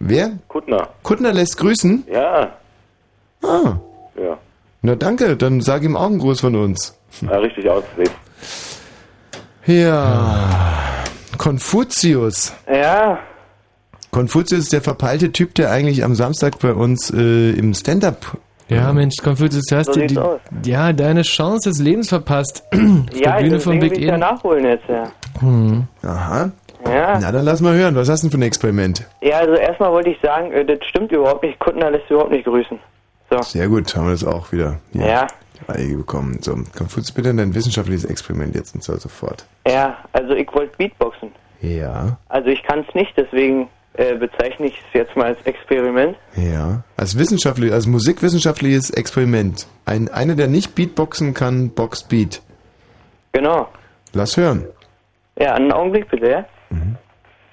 [0.00, 0.32] Wer?
[0.48, 0.88] Kuttner.
[1.02, 2.04] Kuttner lässt grüßen?
[2.12, 2.52] Ja.
[3.42, 3.76] Ah.
[4.20, 4.38] Ja.
[4.82, 6.96] Na danke, dann sag ihm auch einen Gruß von uns.
[7.20, 8.12] ja richtig ausgelegt.
[9.66, 10.48] Ja.
[11.38, 12.52] Konfuzius.
[12.70, 13.18] Ja,
[14.10, 18.36] Konfuzius ist der verpeilte Typ, der eigentlich am Samstag bei uns äh, im Stand-up.
[18.68, 20.40] Ja, Mensch, Konfuzius, du hast So dir die, aus.
[20.64, 22.62] ja, deine Chance des Lebens verpasst.
[22.72, 22.80] Auf
[23.16, 24.20] ja, der Bühne von deswegen Big will ich ja Eden.
[24.20, 25.04] nachholen jetzt, ja.
[25.40, 25.84] Hm.
[26.02, 26.50] Aha.
[26.86, 27.18] Ja.
[27.20, 27.94] Na, dann lass mal hören.
[27.96, 29.06] Was hast du denn für ein Experiment?
[29.20, 31.58] Ja, also erstmal wollte ich sagen, äh, das stimmt überhaupt nicht.
[31.58, 32.78] Kuttner lässt überhaupt nicht grüßen.
[33.30, 33.42] So.
[33.42, 35.26] Sehr gut, haben wir das auch wieder hier Ja.
[35.68, 36.38] Reihe bekommen.
[36.40, 39.44] So, Konfuzius, bitte dein wissenschaftliches Experiment jetzt und zwar sofort.
[39.68, 41.30] Ja, also ich wollte Beatboxen.
[41.60, 43.68] Ja, Also ich kann es nicht, deswegen
[44.00, 46.16] äh, bezeichne ich es jetzt mal als Experiment.
[46.34, 46.82] ja.
[46.96, 49.66] Als wissenschaftlich, als musikwissenschaftliches Experiment.
[49.84, 52.40] Ein, einer, der nicht Beatboxen kann, boxt Beat.
[53.32, 53.68] Genau.
[54.14, 54.66] Lass hören.
[55.38, 56.46] Ja, einen Augenblick bitte, ja?
[56.70, 56.96] Mhm.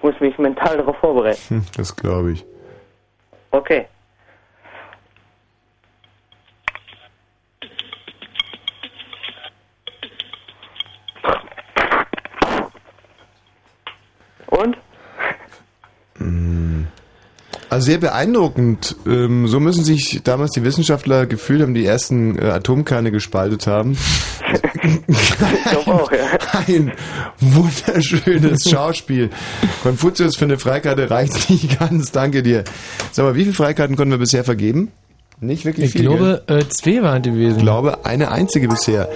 [0.02, 1.40] Muss mich mental darauf vorbereiten.
[1.50, 2.46] Hm, das glaube ich.
[3.52, 3.86] Okay.
[14.48, 14.78] Und?
[17.70, 18.96] Also sehr beeindruckend.
[19.06, 23.98] Ähm, so müssen sich damals die Wissenschaftler gefühlt haben, die ersten äh, Atomkerne gespaltet haben.
[25.08, 25.34] Ich
[25.66, 26.38] glaube auch, ja.
[26.66, 26.94] Ein
[27.42, 29.32] wunderschönes Schauspiel.
[29.84, 32.14] Konfuzius für eine Freikarte reicht nicht ganz.
[32.14, 32.64] Danke dir.
[33.12, 34.92] Sag mal, wie viele Freikarten konnten wir bisher vergeben?
[35.40, 36.02] Nicht wirklich Ich viel.
[36.02, 37.58] glaube, äh, zwei waren die gewesen.
[37.58, 39.08] Ich glaube, eine einzige bisher.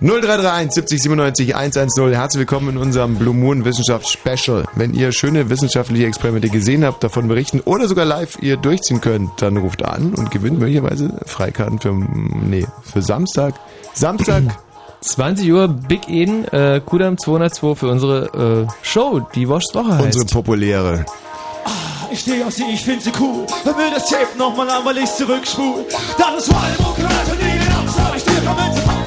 [0.00, 2.12] 0331 70 97 110.
[2.12, 4.64] Herzlich willkommen in unserem Blue Moon Wissenschafts Special.
[4.74, 9.30] Wenn ihr schöne wissenschaftliche Experimente gesehen habt, davon berichten oder sogar live ihr durchziehen könnt,
[9.40, 13.54] dann ruft an und gewinnt möglicherweise Freikarten für, nee, für Samstag.
[13.94, 14.42] Samstag
[15.00, 20.04] 20 Uhr, Big Eden, äh, Kudam 202 für unsere äh, Show, die Woschs Woche heißt.
[20.04, 21.06] unsere populäre.
[22.12, 23.46] Ich stehe auf sie, ich find sie cool.
[23.62, 25.86] Hör mir das Tape nochmal an, weil ich's zurückspul.
[26.18, 28.14] Das ist Mucke, Leute, nie den Absau.
[28.16, 28.99] Ich stehe damit sie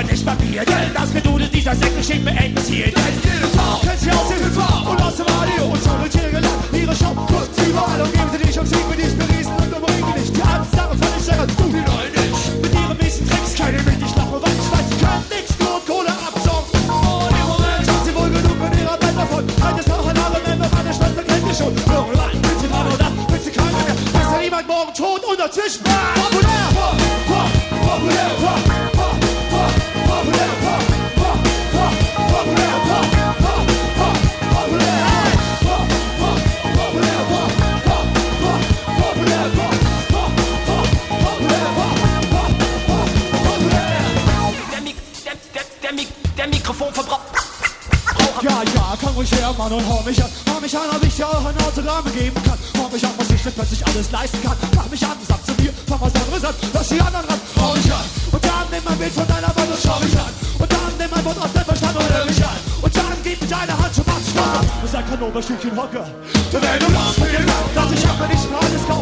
[0.00, 0.64] aber nicht mir.
[0.64, 2.86] Denn das Gedudel dieser Das Sekt steht beendet hier.
[2.86, 5.64] Denn jede Frau kennt sie aus dem TV und aus dem Radio.
[5.64, 7.12] Und so wird hier gelacht, ihre Show
[7.56, 8.00] sie überall.
[8.00, 10.32] Und geben sie dich um Sieg mit dich beriesen und umringen dich.
[10.32, 12.62] Die Sache fand ich sehr gut, die neuen nicht.
[12.62, 15.78] Mit ihren miesen Tricks keine mich nicht lachen, weil ich weiß, sie können nichts nur
[15.86, 16.80] Kohle absaugen.
[16.90, 19.44] Und im Moment hat sie wohl genug mit ihrer Band davon.
[19.62, 21.74] Halt es noch ein anderer Member, meine Schwester kennt sie schon.
[21.76, 23.94] Irgendwann will sie dran ab, will sie keiner mehr.
[23.94, 25.84] Bis dann jemand morgen tot und dazwischen.
[25.84, 26.66] Populär!
[26.72, 26.96] Pop,
[27.28, 27.50] pop,
[27.84, 28.30] populär!
[28.40, 28.64] Pop, pop, pop, populär!
[28.64, 28.99] Pop, pop, pop, populär!
[49.60, 50.30] Mann, und hau mich an.
[50.48, 52.58] Hau mich an, ob ich dir auch ein Autogramm geben kann.
[52.78, 54.56] Hau mich an, was ich mir plötzlich alles leisten kann.
[54.74, 56.54] Mach mich an, sag zu mir, fang was anderes an.
[56.72, 58.29] Lass die anderen ran, hau mich an.
[58.82, 60.32] Nimm ein Bild von deiner Wand und schau mich an.
[60.58, 62.56] Und dann nimm ein Wort aus deinem Verstand und hör mich an.
[62.80, 64.66] Und dann gib mir deine Hand zum Abspann.
[64.82, 66.06] Und sag kein Oberstückchen Hocker.
[66.52, 68.99] Denn wenn du das mir dass ich hab mir nicht alles kaufen.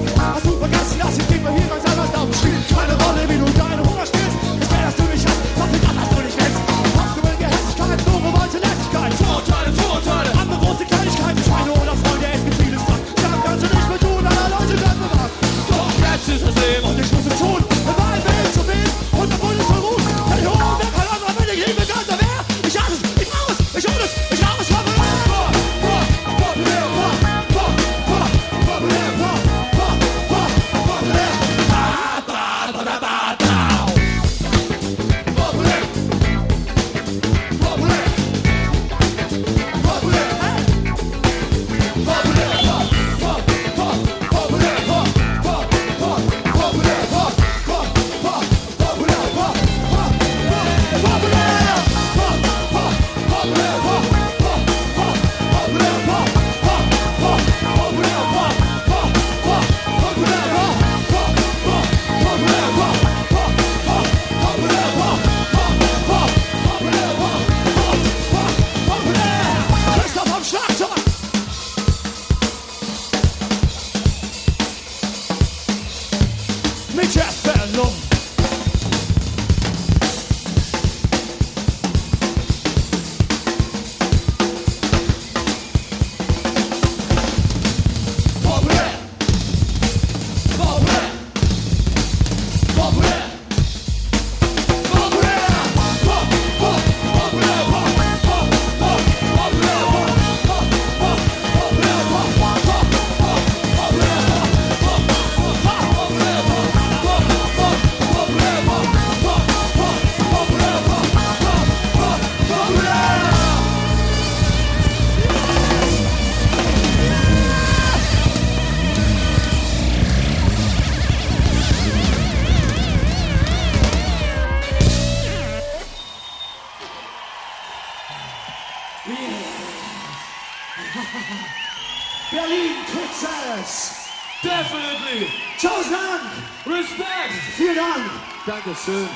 [138.68, 139.08] Dankeschön.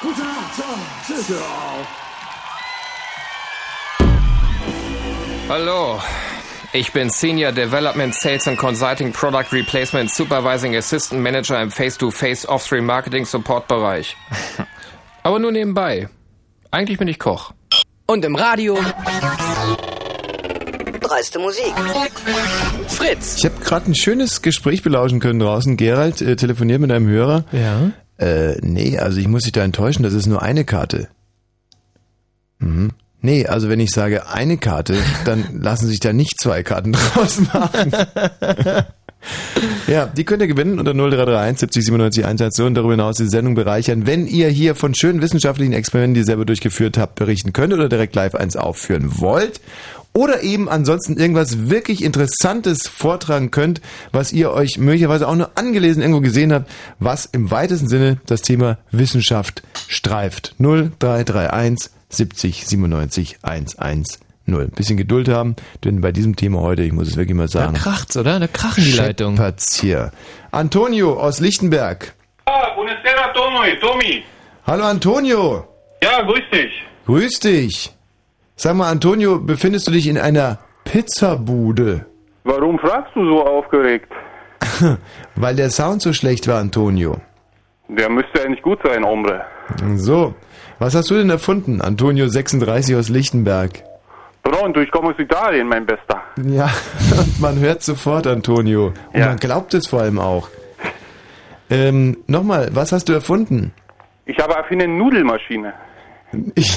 [0.00, 0.54] Gute Nacht.
[0.54, 0.66] Ciao.
[1.06, 1.26] Tschüss.
[1.26, 1.86] Ciao.
[5.50, 6.00] Hallo,
[6.72, 12.86] ich bin Senior Development Sales and Consulting Product Replacement Supervising Assistant Manager im Face-to-Face Off-Stream
[12.86, 14.16] Marketing Support Bereich.
[15.24, 16.08] Aber nur nebenbei.
[16.70, 17.52] Eigentlich bin ich Koch.
[18.06, 18.78] Und im Radio.
[21.00, 21.74] Dreiste Musik.
[22.88, 23.36] Fritz.
[23.38, 25.76] Ich habe gerade ein schönes Gespräch belauschen können draußen.
[25.76, 27.44] Gerald äh, telefoniert mit einem Hörer.
[27.52, 27.90] Ja.
[28.20, 31.08] Äh, nee, also ich muss dich da enttäuschen, das ist nur eine Karte.
[32.58, 32.90] Mhm.
[33.22, 37.40] Nee, also wenn ich sage eine Karte, dann lassen sich da nicht zwei Karten draus
[37.52, 37.92] machen.
[39.86, 43.54] ja, die könnt ihr gewinnen unter 0331 70 97 110 und darüber hinaus die Sendung
[43.54, 44.06] bereichern.
[44.06, 47.88] Wenn ihr hier von schönen wissenschaftlichen Experimenten, die ihr selber durchgeführt habt, berichten könnt oder
[47.88, 49.60] direkt live eins aufführen wollt
[50.12, 53.80] oder eben ansonsten irgendwas wirklich Interessantes vortragen könnt,
[54.12, 58.42] was ihr euch möglicherweise auch nur angelesen irgendwo gesehen habt, was im weitesten Sinne das
[58.42, 60.54] Thema Wissenschaft streift.
[60.58, 64.04] 0331 70 97 110.
[64.74, 65.54] Bisschen Geduld haben,
[65.84, 67.74] denn bei diesem Thema heute, ich muss es wirklich mal sagen.
[67.74, 68.40] Da kracht's, oder?
[68.40, 69.54] Da krachen die Leitungen.
[69.80, 70.10] hier.
[70.50, 72.14] Antonio aus Lichtenberg.
[72.46, 73.32] Ah, buonasera
[73.80, 74.24] Tommy.
[74.66, 75.68] Hallo Antonio.
[76.02, 76.72] Ja, grüß dich.
[77.06, 77.92] Grüß dich.
[78.62, 82.04] Sag mal, Antonio, befindest du dich in einer Pizzabude?
[82.44, 84.12] Warum fragst du so aufgeregt?
[85.34, 87.16] Weil der Sound so schlecht war, Antonio.
[87.88, 89.46] Der müsste eigentlich gut sein, Hombre.
[89.94, 90.34] So,
[90.78, 93.82] was hast du denn erfunden, Antonio 36 aus Lichtenberg?
[94.42, 96.20] Pronto, ich komme aus Italien, mein Bester.
[96.44, 96.68] Ja,
[97.40, 98.92] man hört sofort, Antonio.
[99.14, 100.50] Und man glaubt es vor allem auch.
[101.70, 103.72] Ähm, nochmal, was hast du erfunden?
[104.26, 105.72] Ich habe eine Nudelmaschine.
[106.54, 106.76] Ich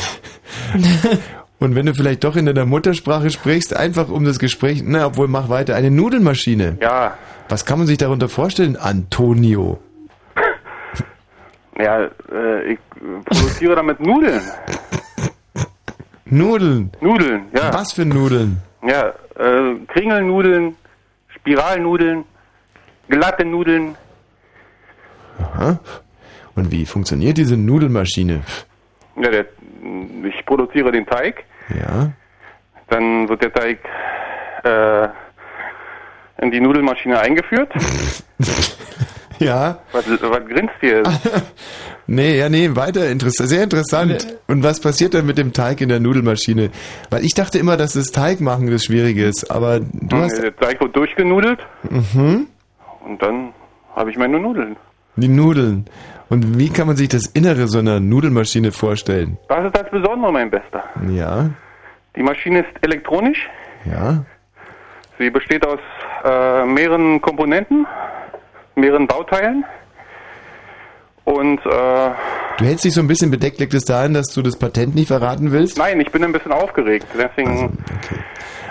[1.59, 5.27] Und wenn du vielleicht doch in deiner Muttersprache sprichst, einfach um das Gespräch, na, obwohl
[5.27, 6.77] mach weiter, eine Nudelmaschine.
[6.81, 7.17] Ja.
[7.49, 9.79] Was kann man sich darunter vorstellen, Antonio?
[11.75, 12.79] Ja, äh, ich
[13.25, 14.41] produziere damit Nudeln.
[16.25, 16.91] Nudeln?
[17.01, 17.73] Nudeln, ja.
[17.73, 18.61] Was für Nudeln?
[18.87, 20.75] Ja, äh, Kringelnudeln,
[21.29, 22.25] Spiralnudeln,
[23.09, 23.95] glatte Nudeln.
[25.39, 25.79] Aha.
[26.55, 28.41] Und wie funktioniert diese Nudelmaschine?
[29.15, 29.45] Ja, der,
[30.23, 32.11] ich produziere den Teig, Ja.
[32.89, 33.79] dann wird der Teig
[34.63, 35.07] äh,
[36.43, 37.71] in die Nudelmaschine eingeführt.
[39.39, 39.79] Ja.
[39.91, 41.03] Was, was grinst hier?
[42.05, 44.27] Nee, ja, nee, weiter, interess sehr interessant.
[44.47, 46.69] Und was passiert dann mit dem Teig in der Nudelmaschine?
[47.09, 50.41] Weil ich dachte immer, dass das Teigmachen das Schwierige ist, aber du hast...
[50.41, 51.59] der Teig wird durchgenudelt
[51.89, 52.47] Mhm.
[53.05, 53.53] und dann
[53.95, 54.75] habe ich meine Nudeln.
[55.15, 55.85] Die Nudeln.
[56.33, 59.37] Und wie kann man sich das Innere so einer Nudelmaschine vorstellen?
[59.49, 60.83] Das ist das Besondere, mein Bester.
[61.09, 61.51] Ja,
[62.15, 63.47] Die Maschine ist elektronisch.
[63.85, 64.25] ja.
[65.19, 65.79] Sie besteht aus
[66.25, 67.85] äh, mehreren Komponenten,
[68.75, 69.63] mehreren Bauteilen.
[71.23, 72.09] Und äh,
[72.57, 75.09] Du hältst dich so ein bisschen bedeckt, liegt es daran, dass du das Patent nicht
[75.09, 75.77] verraten willst?
[75.77, 77.05] nein, ich bin ein bisschen aufgeregt.
[77.15, 77.77] Deswegen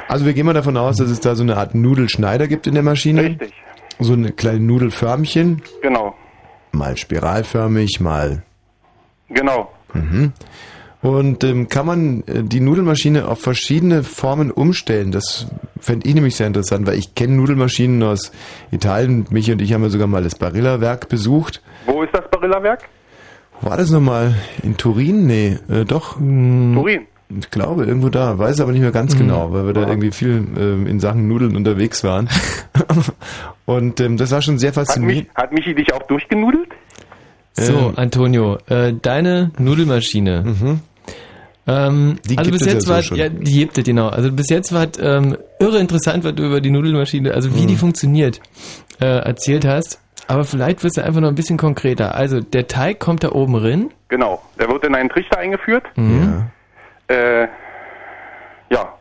[0.08, 2.74] Also wir gehen mal davon aus, dass es da so eine Art Nudelschneider gibt in
[2.74, 3.22] der Maschine.
[3.22, 3.52] Richtig.
[4.00, 6.16] So eine kleine Nudelförmchen, genau,
[6.82, 8.42] mal spiralförmig, mal...
[9.28, 9.70] genau.
[9.94, 10.32] Mhm.
[11.00, 15.12] Und ähm, kann man äh, die Nudelmaschine auf verschiedene Formen umstellen?
[15.12, 15.46] Das
[15.80, 18.32] fände ich nämlich sehr interessant, weil ich kenne Nudelmaschinen aus
[18.72, 19.26] Italien.
[19.30, 21.62] Michi und ich haben ja sogar mal das Barilla-Werk besucht.
[21.86, 22.88] Wo ist das Barilla-Werk?
[23.60, 24.34] War das nochmal?
[24.64, 25.26] In Turin?
[25.26, 26.18] Nee, äh, doch.
[26.18, 27.06] mh, Turin.
[27.40, 28.38] Ich glaube, irgendwo da.
[28.38, 31.56] Weiß aber nicht mehr ganz genau, weil wir da irgendwie viel ähm, in Sachen Nudeln
[31.56, 32.28] unterwegs waren.
[33.66, 35.28] und ähm, das war schon sehr Hat, faszinierend.
[35.28, 36.68] mich, hat Michi dich auch durchgenudelt?
[37.54, 37.92] So, Ähm.
[37.96, 40.44] Antonio, äh, deine Nudelmaschine.
[40.46, 40.80] Ähm,
[41.64, 42.18] Mhm.
[42.28, 43.16] Die also gibt bis es ja jetzt so war, schon.
[43.18, 44.08] ja, die gibt es, genau.
[44.08, 47.66] Also bis jetzt war ähm, irre interessant, was du über die Nudelmaschine, also wie Mhm.
[47.68, 48.40] die funktioniert,
[49.00, 50.00] äh, erzählt hast.
[50.26, 52.14] Aber vielleicht wirst du einfach noch ein bisschen konkreter.
[52.16, 53.90] Also der Teig kommt da oben rein.
[54.08, 54.42] Genau.
[54.58, 55.84] Der wird in einen Trichter eingeführt.
[55.96, 56.44] Mhm.
[57.12, 57.48] Äh,
[58.70, 58.94] ja.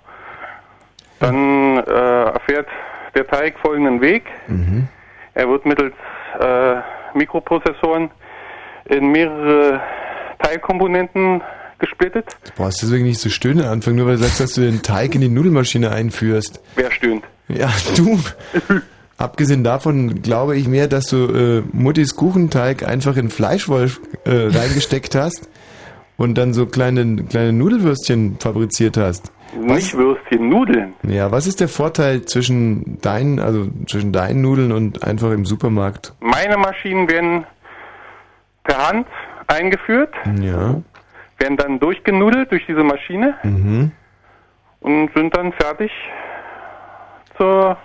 [1.20, 2.68] Dann äh, erfährt
[3.16, 4.24] der Teig folgenden Weg.
[4.48, 4.88] Mhm.
[5.34, 5.94] Er wird mittels
[6.40, 6.76] äh,
[7.14, 8.12] Mikroprozessoren
[8.86, 9.82] in mehrere
[10.40, 11.42] Teilkomponenten
[11.80, 12.26] gesplittet.
[12.44, 15.16] Du brauchst deswegen nicht so stöhnen anfangen, nur weil du sagst, dass du den Teig
[15.16, 16.62] in die Nudelmaschine einführst.
[16.76, 17.24] Wer stöhnt?
[17.48, 18.20] Ja, du.
[19.18, 25.14] Abgesehen davon glaube ich mehr, dass du äh, Muttis Kuchenteig einfach in Fleischwolf äh, reingesteckt
[25.14, 25.51] hast
[26.18, 29.32] und dann so kleine, kleine Nudelwürstchen fabriziert hast.
[29.60, 30.94] Nicht Würstchen, Nudeln.
[31.04, 36.14] Ja, was ist der Vorteil zwischen deinen, also zwischen deinen Nudeln und einfach im Supermarkt?
[36.22, 37.46] Meine Maschinen werden
[38.64, 39.08] per Hand
[39.48, 40.82] eingeführt, Ja.
[41.38, 43.92] werden dann durchgenudelt durch diese Maschine Mhm.
[44.80, 45.92] und sind dann fertig
[47.38, 47.78] zur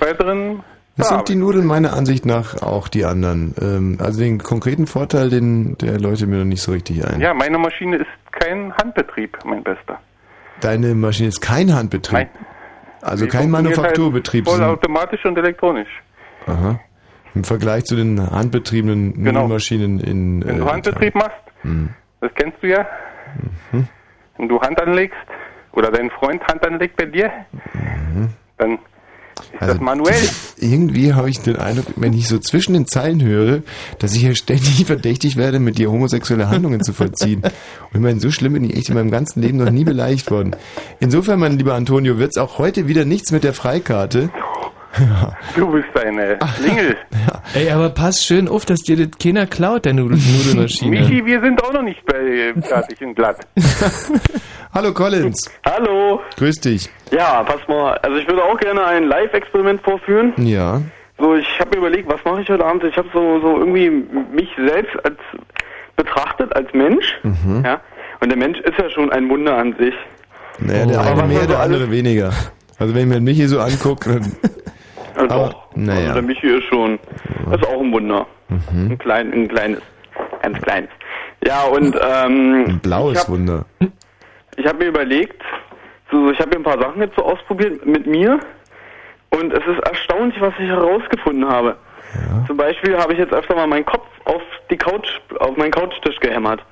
[0.00, 0.62] weiteren
[0.96, 3.54] Das sind die Nudeln meiner Ansicht nach auch die anderen.
[3.60, 7.20] Ähm, also den konkreten Vorteil, den der leuchtet mir noch nicht so richtig ein.
[7.20, 10.00] Ja, meine Maschine ist kein Handbetrieb, mein Bester.
[10.60, 12.14] Deine Maschine ist kein Handbetrieb.
[12.14, 12.28] Nein.
[13.02, 14.46] Also Die kein funktioniert Manufakturbetrieb.
[14.46, 15.88] Halt vollautomatisch und elektronisch.
[16.46, 16.78] Aha.
[17.34, 19.40] Im Vergleich zu den handbetriebenen Genau.
[19.42, 20.44] Nudelmaschinen in.
[20.46, 21.88] Wenn du äh, Handbetrieb machst, Hm.
[22.20, 22.86] das kennst du ja,
[23.72, 23.88] Mhm.
[24.38, 25.18] wenn du Hand anlegst
[25.72, 27.30] oder dein Freund Hand anlegt bei dir,
[27.72, 28.28] Mhm.
[28.58, 28.78] dann
[29.58, 30.28] Also das manuell.
[30.58, 33.62] Irgendwie habe ich den Eindruck, wenn ich so zwischen den Zeilen höre,
[33.98, 37.42] dass ich hier ständig verdächtig werde, mit dir homosexuelle Handlungen zu vollziehen.
[37.42, 37.52] Und
[37.94, 40.56] ich meine, so schlimm bin ich echt in meinem ganzen Leben noch nie beleidigt worden.
[41.00, 44.30] Insofern, mein lieber Antonio, wird es auch heute wieder nichts mit der Freikarte.
[45.56, 46.96] Du bist eine Klingel.
[47.54, 51.00] Ey, aber pass schön auf, dass dir das keiner klaut, der Nudel Nudelmaschine.
[51.00, 53.46] Michi, wir sind auch noch nicht bei fertig und glatt.
[54.74, 55.50] Hallo Collins.
[55.64, 56.20] Hallo.
[56.36, 56.88] Grüß dich.
[57.12, 57.96] Ja, pass mal.
[57.98, 60.32] Also ich würde auch gerne ein Live-Experiment vorführen.
[60.36, 60.80] Ja.
[61.18, 62.82] So, ich habe mir überlegt, was mache ich heute Abend?
[62.84, 65.18] Ich habe so, so irgendwie mich selbst als
[65.96, 67.06] betrachtet als Mensch.
[67.22, 67.62] Mhm.
[67.64, 67.80] Ja.
[68.20, 69.94] Und der Mensch ist ja schon ein Wunder an sich.
[70.58, 72.32] Naja, der Aber eine mehr, der andere weniger.
[72.78, 74.36] Also wenn ich mir Michi so angucke, dann...
[75.16, 75.66] Also Aber, doch.
[75.74, 76.00] naja.
[76.00, 76.98] Also der Michi ist schon,
[77.50, 78.26] das ist auch ein Wunder.
[78.48, 78.90] Mhm.
[78.92, 79.80] Ein, klein, ein kleines,
[80.42, 80.90] ganz kleines.
[81.46, 83.64] Ja, und ähm, Ein blaues ich hab, Wunder.
[84.56, 85.42] Ich habe mir überlegt,
[86.10, 88.38] so, ich habe mir ein paar Sachen jetzt so ausprobiert mit mir
[89.30, 91.76] und es ist erstaunlich, was ich herausgefunden habe.
[92.46, 95.08] Zum Beispiel habe ich jetzt öfter mal meinen Kopf auf die Couch,
[95.40, 96.64] auf meinen Couchtisch gehämmert.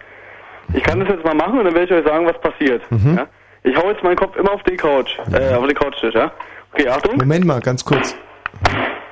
[0.72, 2.82] Ich kann das jetzt mal machen und dann werde ich euch sagen, was passiert.
[2.90, 3.16] Mhm.
[3.16, 3.26] Ja?
[3.64, 6.30] Ich hau jetzt meinen Kopf immer auf die Couch, äh, auf den Couchtisch, ja?
[6.72, 7.16] Okay, Achtung.
[7.16, 8.16] Moment mal, ganz kurz.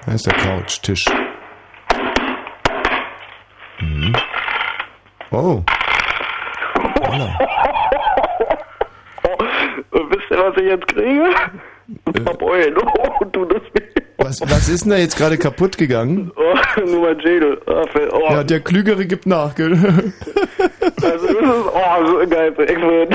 [0.06, 1.04] Da ist der Couchtisch.
[3.80, 4.12] Mhm.
[5.30, 5.62] Oh.
[7.06, 7.38] Holla.
[9.92, 11.30] Wisst ihr, was ich jetzt kriege?
[12.14, 12.20] Äh.
[12.22, 12.74] Verbeulen.
[13.20, 13.60] Oh, du das.
[14.18, 16.30] Was, was ist denn da jetzt gerade kaputt gegangen?
[16.36, 17.60] Oh, nur mein Schädel.
[17.66, 18.30] Oh, fällt- oh.
[18.30, 19.72] Ja, der Klügere gibt nach, gell?
[19.72, 20.12] Also
[21.02, 22.54] das ist, oh, so geil.
[22.58, 23.14] Explodiert.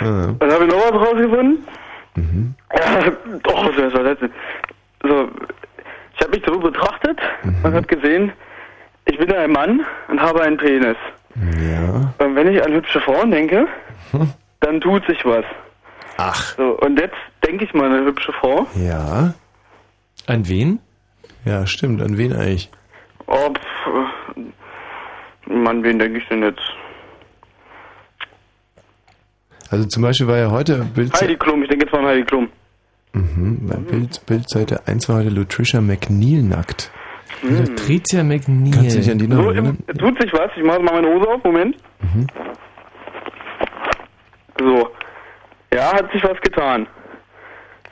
[0.00, 0.34] Ah.
[0.38, 1.66] Dann habe ich noch was rausgefunden.
[2.16, 2.54] Mhm.
[2.72, 4.32] Oh, das ist verletzend.
[5.02, 5.28] So,
[6.14, 7.64] ich habe mich so betrachtet Mhm.
[7.64, 8.32] und habe gesehen,
[9.06, 10.96] ich bin ein Mann und habe einen Penis.
[11.58, 12.12] Ja.
[12.18, 13.66] Und wenn ich an hübsche Frauen denke,
[14.60, 15.44] dann tut sich was.
[16.18, 16.54] Ach.
[16.56, 17.16] So, und jetzt
[17.46, 18.66] denke ich mal an eine hübsche Frau.
[18.74, 19.32] Ja.
[20.26, 20.80] An wen?
[21.44, 22.02] Ja, stimmt.
[22.02, 22.70] An wen eigentlich?
[23.26, 24.36] Pff,
[25.46, 26.60] Mann, wen denke ich denn jetzt?
[29.70, 32.24] Also zum Beispiel war ja heute Bild, Heidi Klum, ich denke jetzt mal an Heidi
[32.24, 32.48] Klum.
[33.12, 36.90] Mhm, bei Bild, Bildseite 1 war heute Lutricia McNeil nackt.
[37.42, 38.72] Patricia McNeil.
[38.72, 39.78] Kannst du dich an die noch So, erinnern?
[39.98, 40.50] tut sich was.
[40.56, 41.42] Ich mache mal meine Hose auf.
[41.44, 41.76] Moment.
[42.00, 42.26] Mhm.
[44.58, 44.88] So.
[45.72, 46.86] Ja, hat sich was getan.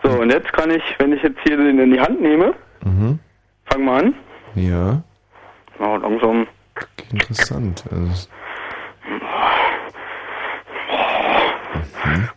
[0.02, 2.54] So, und jetzt kann ich, wenn ich jetzt hier den in die Hand nehme,
[2.84, 3.18] Mhm.
[3.66, 4.14] fang mal an.
[4.54, 5.02] Ja,
[5.78, 6.46] Na, langsam.
[7.12, 7.84] interessant.
[7.90, 8.28] Also, es-
[12.04, 12.28] mhm.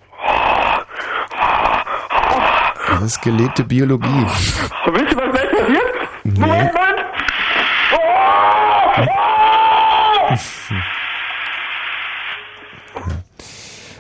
[3.02, 4.08] Das ist gelebte Biologie.
[4.08, 5.82] Wisst ihr, was gleich passiert?
[6.24, 6.40] Nee.
[6.40, 7.00] Moment, Moment!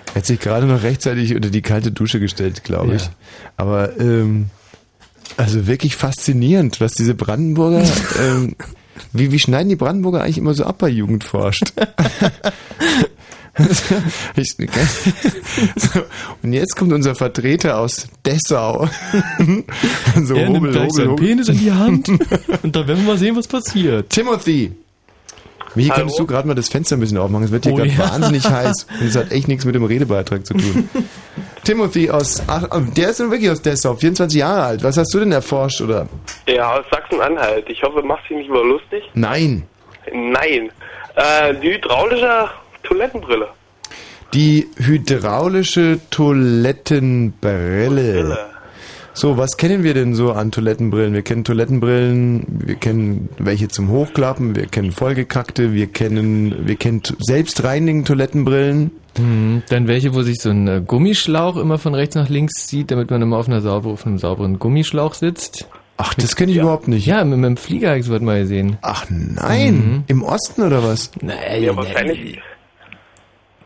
[0.06, 3.06] Er hat sich gerade noch rechtzeitig unter die kalte Dusche gestellt, glaube ich.
[3.06, 3.11] Ja.
[3.57, 4.52] Aber ähm,
[5.36, 7.84] also wirklich faszinierend, was diese Brandenburger.
[8.19, 8.56] ähm,
[9.14, 11.73] wie, wie schneiden die Brandenburger eigentlich immer so ab bei Jugend forscht?
[11.76, 11.86] ich,
[15.75, 16.01] so,
[16.43, 18.88] und jetzt kommt unser Vertreter aus Dessau.
[20.23, 23.35] so er nimmt gleich seinen Penis in die Hand und dann werden wir mal sehen,
[23.35, 24.09] was passiert.
[24.09, 24.71] Timothy!
[25.73, 25.99] Wie Hallo?
[25.99, 27.45] könntest du gerade mal das Fenster ein bisschen aufmachen?
[27.45, 27.99] Es wird hier Oh, gerade ja.
[27.99, 30.89] wahnsinnig heiß und es hat echt nichts mit dem Redebeitrag zu tun.
[31.63, 32.67] Timothy aus, ach,
[32.97, 34.83] der ist nun wirklich aus Dessau, 24 Jahre alt.
[34.83, 36.07] Was hast du denn erforscht oder?
[36.47, 37.69] Ja, aus Sachsen-Anhalt.
[37.69, 39.03] Ich hoffe, machst dich nicht über lustig.
[39.13, 39.63] Nein.
[40.13, 40.71] Nein.
[41.15, 42.49] Äh, die hydraulische
[42.84, 43.48] Toilettenbrille.
[44.34, 48.38] Die hydraulische Toilettenbrille.
[49.14, 51.14] So, was kennen wir denn so an Toilettenbrillen?
[51.14, 57.03] Wir kennen Toilettenbrillen, wir kennen welche zum Hochklappen, wir kennen vollgekackte, wir kennen, wir kennen
[57.03, 58.91] t- selbstreinigende Toilettenbrillen.
[59.20, 59.64] Mhm.
[59.68, 63.12] Dann welche, wo sich so ein äh, Gummischlauch immer von rechts nach links zieht, damit
[63.12, 65.68] man immer auf, einer sauber, auf einem sauberen Gummischlauch sitzt.
[65.98, 67.06] Ach, das kenne ich überhaupt nicht.
[67.06, 68.78] Ja, mit, mit dem Flieger habe ich sowas mal gesehen.
[68.82, 71.12] Ach nein, im Osten oder was?
[71.22, 72.40] Nein, Ja, wahrscheinlich.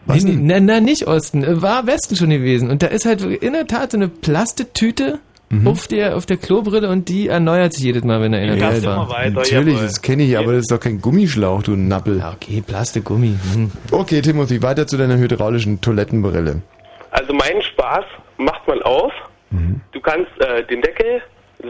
[0.08, 2.70] Was nee, nee, na, na, nicht Osten, äh, war Westen schon gewesen.
[2.70, 5.20] Und da ist halt in der Tat so eine Plastetüte
[5.50, 5.68] Mhm.
[5.68, 8.82] auf der auf der Klobrille und die erneuert sich jedes Mal, wenn er in der
[8.82, 9.30] da- war.
[9.30, 12.18] natürlich, das kenne ich, aber das ist doch kein Gummischlauch, du Nappel.
[12.18, 13.36] Ja, okay, Plastikgummi.
[13.54, 13.72] Hm.
[13.92, 16.64] Okay, Timothy, weiter zu deiner hydraulischen Toilettenbrille.
[17.12, 18.06] Also meinen Spaß
[18.38, 19.14] macht man auf.
[19.92, 21.22] Du kannst äh, den Deckel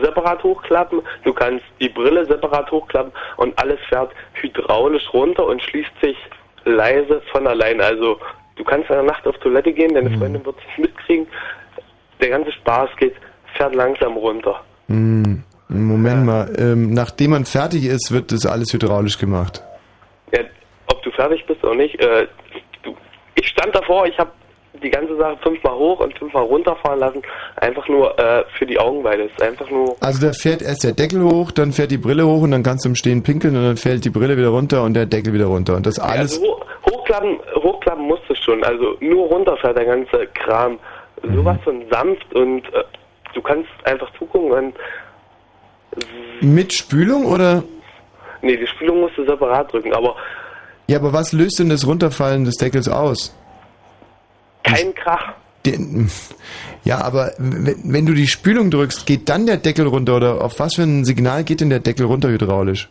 [0.02, 5.92] separat hochklappen, du kannst die Brille separat hochklappen und alles fährt hydraulisch runter und schließt
[6.02, 6.16] sich
[6.66, 7.80] leise von allein.
[7.82, 8.20] Also
[8.56, 11.28] du kannst in der Nacht auf Toilette gehen, deine Freundin wird es nicht mitkriegen.
[12.22, 13.14] Der ganze Spaß geht,
[13.56, 14.62] fährt langsam runter.
[14.88, 19.64] Hm, Moment mal, ähm, nachdem man fertig ist, wird das alles hydraulisch gemacht.
[20.32, 20.42] Ja,
[20.88, 22.28] ob du fertig bist oder nicht, äh,
[22.84, 22.96] du,
[23.36, 24.32] ich stand davor, ich habe
[24.84, 27.22] die ganze Sache fünfmal hoch und fünfmal runterfahren lassen,
[27.58, 29.24] einfach nur äh, für die Augenweide.
[29.24, 32.42] Ist einfach nur, Also da fährt erst der Deckel hoch, dann fährt die Brille hoch
[32.42, 34.94] und dann kannst du im Stehen pinkeln und dann fällt die Brille wieder runter und
[34.94, 35.76] der Deckel wieder runter.
[35.76, 36.40] Und das alles.
[36.40, 36.62] also ho
[36.92, 40.80] hochklappen, hochklappen musst du schon, also nur runterfährt der ganze Kram.
[41.34, 42.84] Sowas von sanft und äh,
[43.34, 44.74] du kannst einfach zugucken und
[46.42, 47.64] Mit Spülung oder?
[48.42, 50.16] nee, die Spülung musst du separat drücken, aber
[50.88, 53.36] Ja, aber was löst denn das Runterfallen des Deckels aus?
[54.66, 55.34] Kein Krach.
[55.66, 56.10] Den,
[56.84, 60.60] ja, aber wenn, wenn du die Spülung drückst, geht dann der Deckel runter oder auf
[60.60, 62.90] was für ein Signal geht denn der Deckel runter hydraulisch?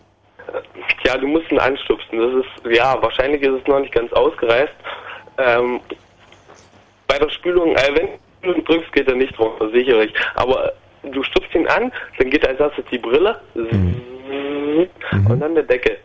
[1.05, 2.19] Ja, du musst ihn anstupsen.
[2.19, 4.75] Das ist, ja, wahrscheinlich ist es noch nicht ganz ausgereift.
[5.39, 5.81] Ähm,
[7.07, 8.09] bei der Spülung, äh, wenn
[8.43, 10.13] du ihn drückst, geht er nicht runter, sicherlich.
[10.35, 10.73] Aber
[11.03, 15.99] du stupst ihn an, dann geht als erstes die Brille und dann der Deckel.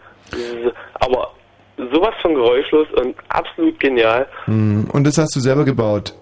[0.95, 1.31] Aber
[1.91, 4.27] sowas von geräuschlos und absolut genial.
[4.45, 6.13] Hm, Und das hast du selber gebaut?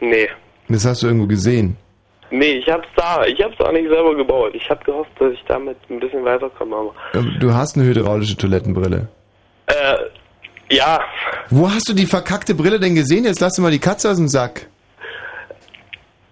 [0.00, 0.28] Nee.
[0.68, 1.76] Das hast du irgendwo gesehen?
[2.30, 3.24] Nee, ich hab's da.
[3.24, 4.52] Ich hab's auch nicht selber gebaut.
[4.54, 6.76] Ich hab gehofft, dass ich damit ein bisschen weiterkomme.
[6.76, 9.08] Aber, Ähm, Du hast eine hydraulische Toilettenbrille.
[9.66, 9.96] äh,
[10.70, 11.00] ja,
[11.48, 13.24] Wo hast du die verkackte Brille denn gesehen?
[13.24, 14.66] Jetzt lass du mal die Katze aus dem Sack.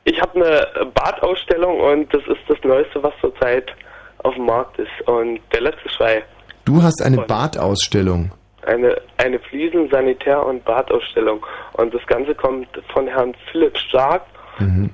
[0.04, 3.72] ich habe eine Badausstellung und das ist das Neueste, was zurzeit
[4.18, 4.90] auf dem Markt ist.
[5.08, 6.22] Und der letzte Schrei.
[6.66, 8.32] Du hast eine Badausstellung.
[8.66, 11.46] Eine, eine Fliesen-, Sanitär- und Badausstellung.
[11.74, 14.22] Und das Ganze kommt von Herrn Philipp Stark,
[14.58, 14.90] Mhm.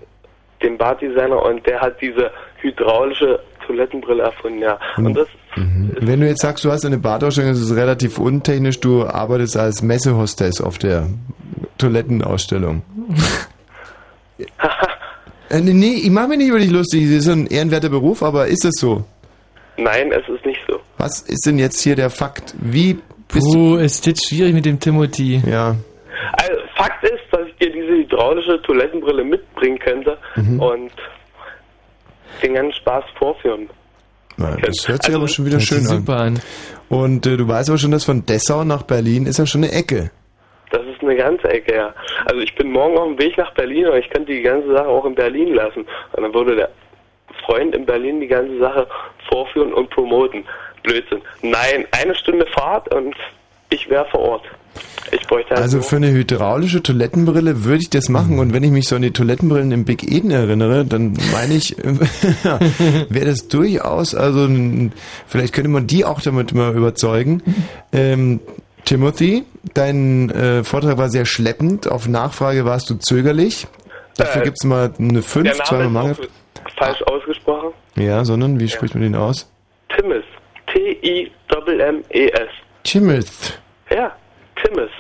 [0.63, 2.31] dem Baddesigner, und der hat diese
[2.61, 4.79] hydraulische Toilettenbrille erfunden, ja.
[4.97, 9.07] Und das, Wenn du jetzt sagst, du hast eine Badausstellung, das ist relativ untechnisch, du
[9.07, 11.07] arbeitest als Messehostess auf der
[11.79, 12.83] Toilettenausstellung.
[15.51, 18.47] äh, nee, ich mache mich nicht über dich lustig, das ist ein ehrenwerter Beruf, aber
[18.49, 19.05] ist es so?
[19.79, 20.62] nein, es ist nicht so.
[21.03, 22.55] Was ist denn jetzt hier der Fakt?
[22.61, 22.97] Wie
[23.27, 25.43] bist Puh, ist jetzt schwierig mit dem Timothy.
[25.45, 25.75] Ja.
[26.35, 30.61] Also, Fakt ist, dass ich dir diese hydraulische Toilettenbrille mitbringen könnte Mhm.
[30.61, 30.93] und
[32.41, 33.69] den ganzen Spaß vorführen.
[34.37, 36.09] Na, das hört sich aber schon wieder schön an.
[36.09, 36.41] an.
[36.89, 39.73] Und äh, du weißt aber schon, dass von Dessau nach Berlin ist ja schon eine
[39.73, 40.13] Ecke.
[40.71, 41.93] Das ist eine ganze Ecke, ja.
[42.27, 44.87] Also ich bin morgen auf dem Weg nach Berlin und ich könnte die ganze Sache
[44.87, 45.81] auch in Berlin lassen.
[46.13, 46.71] Und dann würde der
[47.45, 48.87] Freund in Berlin die ganze Sache
[49.29, 50.45] vorführen und promoten.
[50.83, 51.23] Blödsinn.
[51.43, 53.15] Nein, eine Stunde Fahrt und
[53.71, 54.45] ich wäre vor Ort.
[55.11, 58.97] Halt Also für eine hydraulische Toilettenbrille würde ich das machen und wenn ich mich so
[58.97, 61.77] an die Toilettenbrillen im Big Eden erinnere, dann meine ich,
[63.11, 64.49] wäre das durchaus, also
[65.27, 67.43] vielleicht könnte man die auch damit mal überzeugen.
[67.93, 68.41] Ähm,
[68.87, 69.45] Timothy,
[69.75, 73.67] dein äh, Vortrag war sehr schleppend, auf Nachfrage warst du zögerlich.
[74.17, 76.17] Dafür Äh, gibt's mal eine der 5, Name zweimal Mangel.
[76.83, 77.73] Falsch ausgesprochen.
[77.97, 79.51] Ja, sondern wie spricht man den aus?
[79.97, 80.25] Timmis.
[80.73, 82.49] T-I-M-M-E-S.
[82.85, 83.53] Timothy.
[83.91, 84.13] Ja,
[84.63, 84.91] Timmis.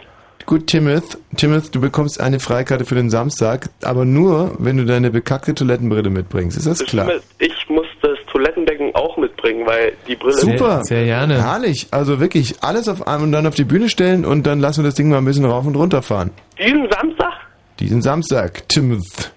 [0.45, 5.11] Gut, Timothy, Timothy, du bekommst eine Freikarte für den Samstag, aber nur, wenn du deine
[5.11, 6.57] bekackte Toilettenbrille mitbringst.
[6.57, 7.07] Ist das klar?
[7.07, 7.23] Timmis.
[7.39, 10.35] Ich muss das Toilettenbecken auch mitbringen, weil die Brille...
[10.35, 10.83] Super.
[10.83, 11.43] gerne.
[11.43, 11.89] Herrlich.
[11.91, 14.89] Also wirklich alles auf einmal und dann auf die Bühne stellen und dann lassen wir
[14.89, 16.31] das Ding mal ein bisschen rauf und runter fahren.
[16.59, 17.33] Diesen Samstag?
[17.79, 19.29] Diesen Samstag, Timothy.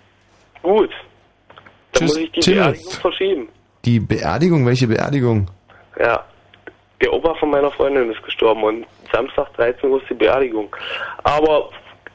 [0.63, 0.89] Gut.
[1.95, 2.61] Dann Tschüss, muss ich die Timothy.
[2.72, 3.47] Beerdigung verschieben.
[3.85, 5.47] Die Beerdigung, welche Beerdigung?
[5.99, 6.23] Ja.
[7.01, 10.73] Der Opa von meiner Freundin ist gestorben und Samstag 13 Uhr ist die Beerdigung.
[11.23, 11.69] Aber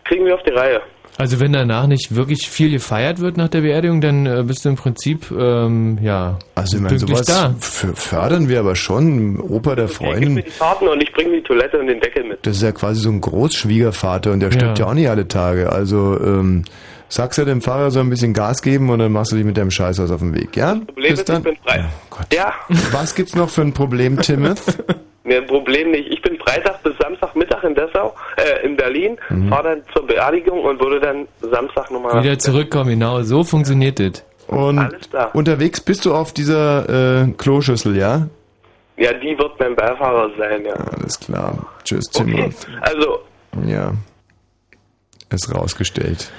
[0.05, 0.81] kriegen wir auf die Reihe.
[1.19, 4.71] Also wenn danach nicht wirklich viel gefeiert wird nach der Beerdigung, dann äh, bist du
[4.71, 7.55] im Prinzip ähm, ja Also ich meine, sowas da.
[7.59, 9.39] fördern wir aber schon.
[9.39, 12.45] Opa der Freundin, mir die Karten und ich bringe die Toilette und den Deckel mit.
[12.47, 14.91] das ist ja quasi so ein Großschwiegervater und der stirbt ja, Ja.
[14.91, 15.71] auch nicht alle Tage.
[15.71, 16.65] Also ähm,
[17.11, 19.57] sagst ja dem Fahrer so ein bisschen Gas geben und dann machst du dich mit
[19.57, 20.75] deinem Scheißhaus auf den Weg, ja?
[20.77, 21.39] Problem Bis ist, dann.
[21.39, 21.85] ich bin frei.
[22.33, 22.55] Ja,
[22.93, 24.73] Was gibt's noch für ein Problem, Timothy?
[25.25, 26.09] ne, Problem nicht.
[26.09, 29.49] Ich bin Freitag bis Samstagmittag in Dessau, äh, in Berlin, Mhm.
[29.49, 32.23] fahre dann zur Beerdigung und würde dann Samstag nochmal...
[32.23, 34.25] Wieder zurückkommen, genau, so funktioniert das.
[34.49, 34.81] Und
[35.33, 38.27] unterwegs bist du auf dieser äh, Kloschüssel, ja?
[38.97, 40.75] Ja, die wird mein Beifahrer sein, ja.
[40.75, 41.57] Alles klar.
[41.85, 42.67] Tschüss, Okay, Timothy.
[42.83, 43.21] also,
[43.67, 43.93] Ja.
[45.31, 46.31] Ist rausgestellt.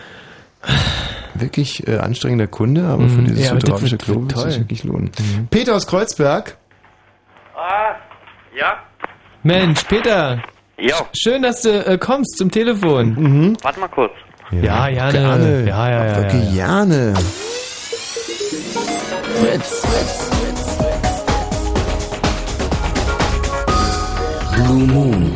[1.33, 3.25] Wirklich äh, anstrengender Kunde, aber für Mhm.
[3.27, 4.55] dieses Ja, hydraulische Klo wird toll.
[4.57, 5.11] wirklich lohnen.
[5.49, 6.57] Peter aus Kreuzberg.
[7.55, 7.95] Ah,
[8.55, 8.73] ja?
[9.43, 10.41] Mensch, Peter.
[10.77, 10.95] Ja.
[11.17, 13.13] Schön, dass du äh, kommst zum Telefon.
[13.15, 13.57] Mhm.
[13.61, 14.11] Warte mal kurz.
[14.51, 15.11] Ja, gerne.
[15.13, 15.65] Gerne.
[15.67, 16.15] Ja, ja, ja.
[16.17, 16.83] Wirklich ja, ja.
[16.83, 17.13] gerne.
[19.39, 19.81] Fritz.
[24.55, 25.31] Blue Moon.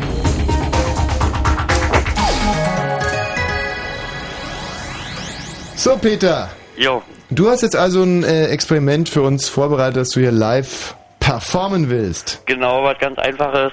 [5.76, 6.48] So, Peter.
[6.76, 7.02] Jo.
[7.28, 11.90] Du hast jetzt also ein äh, Experiment für uns vorbereitet, das du hier live performen
[11.90, 12.42] willst.
[12.46, 13.72] Genau, was ganz einfaches,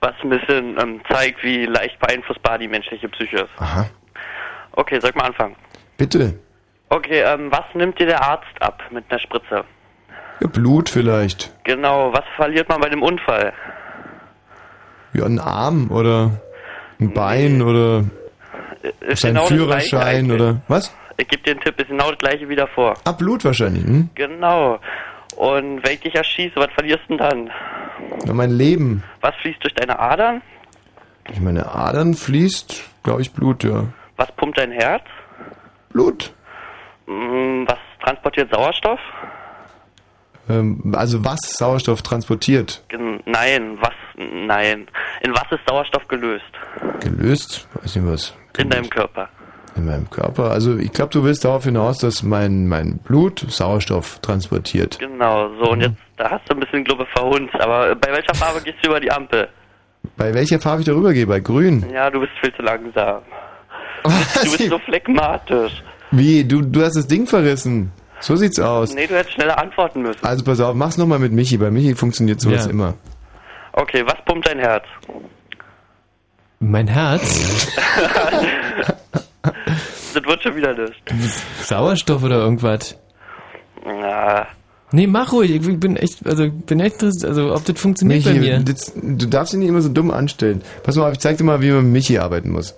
[0.00, 3.50] was ein bisschen ähm, zeigt, wie leicht beeinflussbar die menschliche Psyche ist.
[3.58, 3.86] Aha.
[4.72, 5.56] Okay, soll ich mal anfangen?
[5.96, 6.34] Bitte.
[6.90, 9.64] Okay, ähm, was nimmt dir der Arzt ab mit einer Spritze?
[10.40, 11.50] Ja, Blut vielleicht.
[11.64, 13.54] Genau, was verliert man bei dem Unfall?
[15.14, 16.30] Ja, ein Arm oder
[17.00, 18.04] ein Bein oder
[19.00, 20.94] Ist sein genau Führerschein oder was?
[21.16, 22.94] Ich gebe dir einen Tipp, ist genau das gleiche wie davor.
[23.04, 23.84] Ah, Blut wahrscheinlich.
[23.84, 24.10] Hm?
[24.14, 24.78] Genau.
[25.36, 27.50] Und wenn ich dich erschieße, was verlierst du denn dann?
[28.26, 29.02] Ja, mein Leben.
[29.20, 30.42] Was fließt durch deine Adern?
[31.24, 33.84] Durch meine Adern fließt, glaube ich, Blut, ja.
[34.16, 35.04] Was pumpt dein Herz?
[35.90, 36.32] Blut.
[37.06, 39.00] Mm, Was transportiert Sauerstoff?
[40.48, 42.82] Ähm, also was Sauerstoff transportiert?
[43.26, 43.92] Nein, was?
[44.16, 44.88] Nein.
[45.22, 46.44] In was ist Sauerstoff gelöst?
[47.00, 47.68] Gelöst?
[47.74, 48.34] Weiß nicht was.
[48.58, 49.28] In deinem Körper.
[49.74, 50.50] In meinem Körper.
[50.50, 54.98] Also ich glaube, du willst darauf hinaus, dass mein, mein Blut Sauerstoff transportiert.
[54.98, 58.60] Genau, so und jetzt, da hast du ein bisschen Glubbe verhunzt, aber bei welcher Farbe
[58.62, 59.48] gehst du über die Ampel?
[60.16, 61.26] Bei welcher Farbe ich darüber gehe?
[61.26, 61.86] Bei grün.
[61.92, 63.22] Ja, du bist viel zu langsam.
[64.04, 65.82] Du bist so phlegmatisch.
[66.10, 66.44] Wie?
[66.44, 67.92] Du, du hast das Ding verrissen.
[68.20, 68.94] So sieht's aus.
[68.94, 70.24] Nee, du hättest schneller antworten müssen.
[70.24, 71.56] Also pass auf, mach's nochmal mit Michi.
[71.56, 72.70] Bei Michi funktioniert sowas Ja.
[72.72, 72.94] immer.
[73.72, 74.84] Okay, was pumpt dein Herz?
[76.60, 77.68] Mein Herz?
[80.14, 81.02] das wird schon wieder nicht.
[81.62, 82.96] Sauerstoff oder irgendwas?
[83.84, 84.46] Na,
[84.94, 85.50] Nee, mach ruhig.
[85.52, 88.58] Ich bin echt, also bin echt interessiert, also ob das funktioniert bei Michi, mir.
[88.60, 90.60] das, du darfst dich nicht immer so dumm anstellen.
[90.82, 92.74] Pass mal auf, ich zeig dir mal, wie man mit Michi arbeiten muss.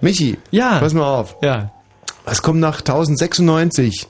[0.00, 0.80] Michi, Ja.
[0.80, 1.36] pass mal auf.
[1.40, 1.70] Ja.
[2.24, 4.08] Was kommt nach 1096?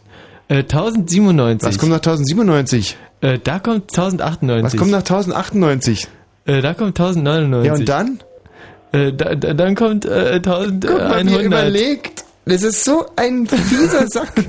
[0.48, 1.68] Äh, 1097.
[1.68, 2.96] Was kommt nach 1097?
[3.20, 4.64] Äh, da kommt 1098.
[4.64, 6.08] Was kommt nach 1098?
[6.46, 7.66] Äh, da kommt 1099.
[7.66, 8.22] Ja, und dann?
[8.92, 10.90] Äh, da, da, dann kommt äh, 1100.
[10.90, 12.24] Guck mal, wie er überlegt.
[12.44, 14.32] Das ist so ein fieser Sack.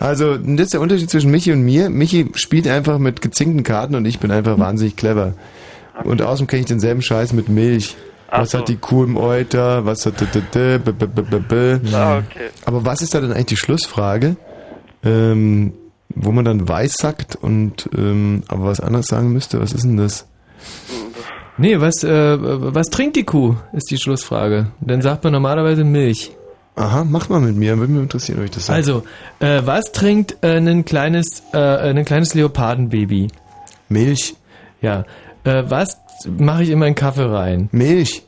[0.00, 1.90] Also, das ist der Unterschied zwischen Michi und mir.
[1.90, 5.34] Michi spielt einfach mit gezinkten Karten und ich bin einfach wahnsinnig clever.
[6.04, 7.96] Und außerdem kenne ich denselben Scheiß mit Milch.
[8.30, 8.58] Ach Was so.
[8.58, 9.84] hat die Kuh im Euter?
[9.86, 10.14] Was hat...
[10.22, 12.50] Ah, okay.
[12.64, 14.36] Aber was ist da denn eigentlich die Schlussfrage?
[15.02, 15.72] Ähm,
[16.14, 19.60] wo man dann weiß sagt und ähm, aber was anderes sagen müsste?
[19.60, 20.26] Was ist denn das?
[21.56, 24.68] Nee, was, äh, was trinkt die Kuh, ist die Schlussfrage.
[24.80, 26.30] Dann sagt man normalerweise Milch.
[26.78, 28.76] Aha, mach mal mit mir, würde mich interessieren, ob ich das sage.
[28.76, 29.02] Also,
[29.40, 33.28] äh, was trinkt äh, ein kleines, äh, ein kleines Leopardenbaby?
[33.88, 34.36] Milch.
[34.80, 35.04] Ja.
[35.44, 35.96] Äh, was
[36.38, 37.68] mache ich in meinen Kaffee rein?
[37.72, 38.22] Milch.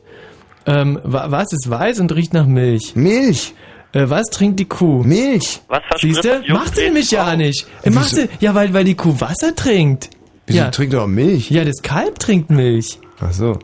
[0.65, 2.95] Ähm, wa was ist weiß und riecht nach Milch?
[2.95, 3.53] Milch.
[3.93, 5.03] Äh, was trinkt die Kuh?
[5.03, 5.61] Milch.
[5.67, 6.41] Was Siehst du?
[6.49, 7.65] Macht sie nämlich ja nicht.
[7.83, 10.09] Äh, macht sie, ja, weil, weil die Kuh Wasser trinkt.
[10.45, 10.71] Wieso ja.
[10.71, 11.49] trinkt er auch Milch?
[11.51, 12.99] Ja, das Kalb trinkt Milch.
[13.19, 13.59] Ach so.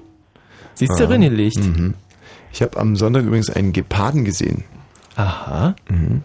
[0.75, 1.07] Siehst du, Ah.
[1.07, 1.59] Rinnelicht.
[1.59, 1.93] Mhm.
[2.53, 4.63] Ich habe am Sonntag übrigens einen Geparden gesehen.
[5.17, 5.75] Aha.
[5.89, 6.23] Mhm.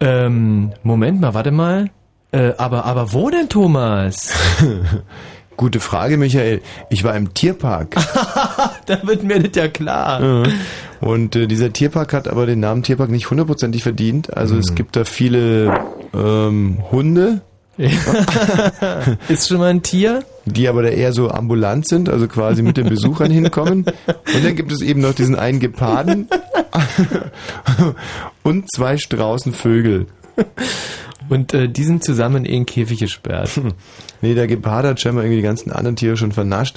[0.00, 1.90] Ähm, Moment mal, warte mal.
[2.30, 4.32] Äh, aber, aber wo denn, Thomas?
[5.56, 6.62] Gute Frage, Michael.
[6.88, 7.94] Ich war im Tierpark.
[8.86, 10.44] da wird mir das ja klar.
[11.00, 14.34] Und äh, dieser Tierpark hat aber den Namen Tierpark nicht hundertprozentig verdient.
[14.34, 14.60] Also Mhm.
[14.60, 15.72] es gibt da viele
[16.14, 17.42] ähm, Hunde.
[19.28, 20.24] Ist schon mal ein Tier?
[20.44, 23.84] Die aber da eher so ambulant sind, also quasi mit den Besuchern hinkommen.
[24.06, 26.28] Und dann gibt es eben noch diesen einen Geparden
[28.42, 30.06] und zwei Straußenvögel.
[31.28, 33.60] Und äh, die sind zusammen in Käfig gesperrt.
[34.20, 36.76] Nee, der Gepard hat scheinbar irgendwie die ganzen anderen Tiere schon vernascht.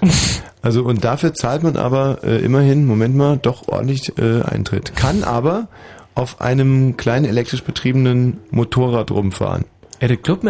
[0.62, 4.96] Also und dafür zahlt man aber äh, immerhin, Moment mal, doch ordentlich äh, Eintritt.
[4.96, 5.68] Kann aber
[6.16, 9.66] auf einem kleinen elektrisch betriebenen Motorrad rumfahren.
[10.06, 10.42] Ja, der Club,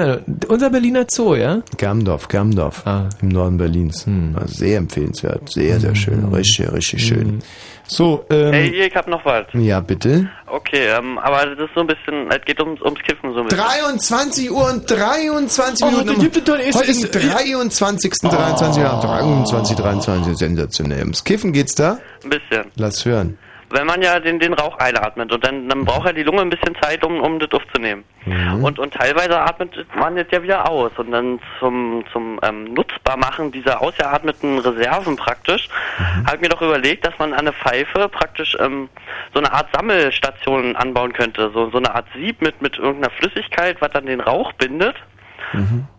[0.49, 1.61] unser Berliner Zoo, ja?
[1.77, 2.83] Germdorf, Germdorf,
[3.21, 4.05] im Norden Berlins.
[4.35, 7.39] Also sehr empfehlenswert, sehr, sehr schön, richtig, richtig schön.
[7.87, 9.45] So, ähm, Hey, hier, ich hab noch was.
[9.53, 10.27] ja bitte.
[10.47, 13.47] Okay, ähm, aber das ist so ein bisschen, es geht ums, ums Kiffen so ein
[13.47, 13.63] bisschen.
[13.63, 16.07] 23 Uhr und 23 Oh, Minuten.
[16.07, 18.11] da gibt es Heute ist- ist 23.
[18.23, 18.83] 23.
[18.83, 19.01] Oh.
[19.01, 20.99] 23, 23, sensationell.
[21.03, 21.99] Ums Kiffen geht's da?
[22.25, 22.65] Ein bisschen.
[22.75, 23.37] Lass hören.
[23.69, 26.49] Wenn man ja den, den Rauch einatmet und dann, dann braucht ja die Lunge ein
[26.49, 28.03] bisschen Zeit, um, um das aufzunehmen.
[28.25, 28.63] Mhm.
[28.63, 30.91] Und, und teilweise atmet man jetzt ja wieder aus.
[30.97, 36.25] Und dann zum, zum ähm, Nutzbarmachen dieser ausgeatmeten Reserven praktisch, Mhm.
[36.25, 38.89] habe ich mir doch überlegt, dass man an eine Pfeife praktisch ähm,
[39.33, 41.51] so eine Art Sammelstation anbauen könnte.
[41.53, 44.95] So, so eine Art Sieb mit, mit irgendeiner Flüssigkeit, was dann den Rauch bindet.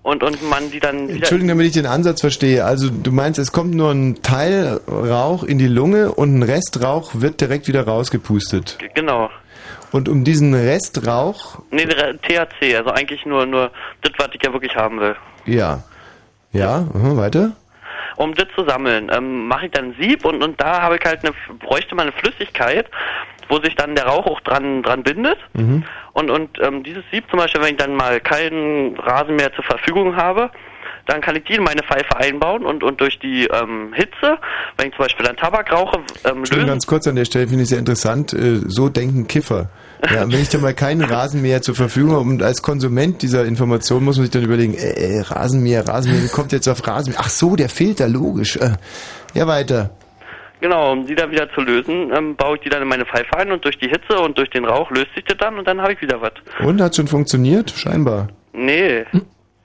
[0.02, 1.08] Und, und man die dann.
[1.08, 2.64] Entschuldigung, damit ich den Ansatz verstehe.
[2.64, 6.82] Also du meinst, es kommt nur ein Teil Rauch in die Lunge und ein Rest
[6.82, 8.78] Rauch wird direkt wieder rausgepustet.
[8.94, 9.30] Genau.
[9.92, 13.70] Und um diesen Restrauch, Nee, der THC, also eigentlich nur, nur
[14.02, 15.16] das, was ich ja wirklich haben will.
[15.46, 15.82] ja.
[16.52, 17.52] Ja, aha, weiter?
[18.16, 21.04] um das zu sammeln, ähm, mache ich dann ein Sieb und, und da habe ich
[21.04, 22.86] halt eine, bräuchte man eine Flüssigkeit,
[23.48, 25.38] wo sich dann der Rauch auch dran, dran bindet.
[25.54, 25.84] Mhm.
[26.12, 29.64] Und, und ähm, dieses Sieb zum Beispiel, wenn ich dann mal keinen Rasen mehr zur
[29.64, 30.50] Verfügung habe,
[31.06, 34.38] dann kann ich die in meine Pfeife einbauen und, und durch die ähm, Hitze,
[34.76, 36.66] wenn ich zum Beispiel dann Tabak rauche, ähm, lösen.
[36.66, 38.32] ganz kurz an der Stelle finde ich sehr interessant.
[38.32, 39.70] äh, So denken Kiffer.
[40.12, 44.04] Ja, wenn ich dann mal keinen Rasenmäher zur Verfügung habe und als Konsument dieser Information
[44.04, 47.20] muss man sich dann überlegen, äh, äh, Rasenmäher, Rasenmäher, wie kommt jetzt auf Rasenmäher?
[47.22, 48.56] Ach so, der Filter, logisch.
[48.56, 48.70] Äh,
[49.34, 49.90] ja, weiter.
[50.60, 53.36] Genau, um die dann wieder zu lösen, ähm, baue ich die dann in meine Pfeife
[53.36, 55.82] ein und durch die Hitze und durch den Rauch löst sich das dann und dann
[55.82, 56.32] habe ich wieder was.
[56.64, 57.70] Und, hat schon funktioniert?
[57.70, 58.28] Scheinbar.
[58.52, 59.04] Nee.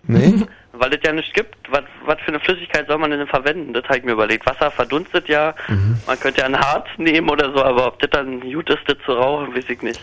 [0.08, 0.34] Nee?
[0.74, 1.56] Weil es ja nichts gibt.
[1.70, 3.74] Was, was für eine Flüssigkeit soll man denn verwenden?
[3.74, 4.46] Das habe ich mir überlegt.
[4.46, 5.54] Wasser verdunstet ja.
[5.68, 5.98] Mhm.
[6.08, 8.98] Man könnte ja ein Harz nehmen oder so, aber ob das dann gut ist, das
[9.06, 10.02] zu rauchen, weiß ich nicht.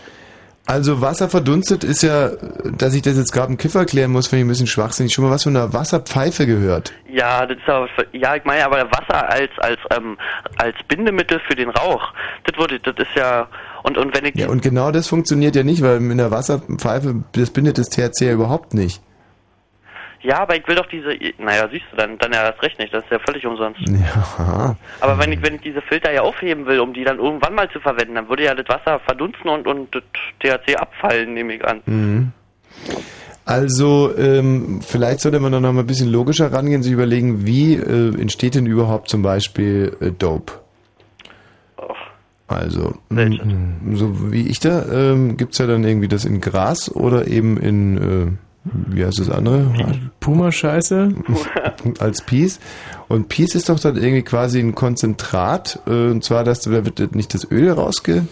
[0.69, 2.29] Also Wasser verdunstet ist ja,
[2.77, 5.11] dass ich das jetzt gerade im Kiffer erklären muss, finde ich ein bisschen schwachsinnig.
[5.11, 6.93] Schon mal was von einer Wasserpfeife gehört.
[7.11, 10.15] Ja, das ist aber, ja, ich meine, aber Wasser als als ähm,
[10.57, 12.13] als Bindemittel für den Rauch,
[12.43, 13.47] das wurde, das ist ja
[13.81, 17.15] und und wenn ich Ja, und genau das funktioniert ja nicht, weil in der Wasserpfeife,
[17.31, 19.01] das bindet das THC ja überhaupt nicht.
[20.21, 22.93] Ja, aber ich will doch diese, naja, siehst du dann, dann ja erst recht nicht,
[22.93, 23.79] das ist ja völlig umsonst.
[23.87, 24.75] Ja.
[24.99, 27.69] Aber wenn ich wenn ich diese Filter ja aufheben will, um die dann irgendwann mal
[27.69, 30.03] zu verwenden, dann würde ja das Wasser verdunsten und und das
[30.39, 31.81] THC abfallen, nehme ich an.
[31.85, 32.31] Mhm.
[33.45, 37.75] Also ähm, vielleicht sollte man dann noch mal ein bisschen logischer rangehen, sich überlegen, wie
[37.75, 40.53] äh, entsteht denn überhaupt zum Beispiel äh, Dope?
[42.49, 47.27] Also, mm, so wie ich da, ähm, gibt's ja dann irgendwie das in Gras oder
[47.27, 48.31] eben in, äh,
[48.73, 49.71] wie heißt das andere?
[50.19, 51.13] Puma-Scheiße?
[51.99, 52.59] Als Peace.
[53.07, 57.15] Und Peace ist doch dann irgendwie quasi ein Konzentrat, äh, und zwar, dass da wird
[57.15, 58.27] nicht das Öl rausge,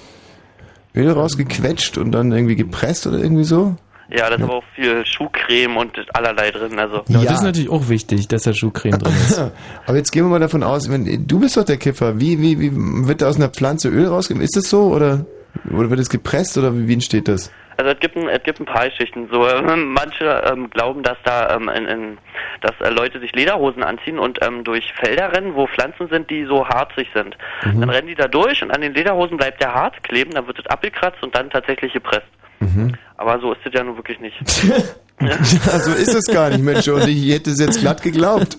[0.95, 3.75] Öl rausgequetscht und dann irgendwie gepresst oder irgendwie so?
[4.09, 6.79] Ja, da ist aber auch viel Schuhcreme und allerlei drin.
[6.79, 9.37] Also Ja, das ist natürlich auch wichtig, dass da Schuhcreme drin ist.
[9.85, 12.59] Aber jetzt gehen wir mal davon aus, wenn du bist doch der Kiffer, wie, wie,
[12.59, 14.43] wie wird da aus einer Pflanze Öl rausgegeben?
[14.43, 15.25] Ist das so oder,
[15.71, 17.51] oder wird es gepresst oder wie, wie entsteht das?
[17.79, 19.27] Also es gibt ein, es gibt ein paar Geschichten.
[19.31, 22.17] So äh, manche ähm, glauben, dass da ähm, in, in,
[22.61, 26.45] dass äh, Leute sich Lederhosen anziehen und ähm, durch Felder rennen, wo Pflanzen sind, die
[26.45, 27.37] so harzig sind.
[27.63, 27.81] Mhm.
[27.81, 30.57] Dann rennen die da durch und an den Lederhosen bleibt der Harz kleben, dann wird
[30.59, 32.27] es abgekratzt und dann tatsächlich gepresst.
[32.59, 32.95] Mhm.
[33.17, 34.37] Aber so ist es ja nun wirklich nicht.
[35.19, 35.35] Ja,
[35.79, 36.87] so ist es gar nicht, Mensch.
[36.87, 38.55] Und ich hätte es jetzt glatt geglaubt.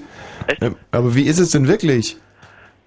[0.61, 2.17] Ähm, Aber wie ist es denn wirklich?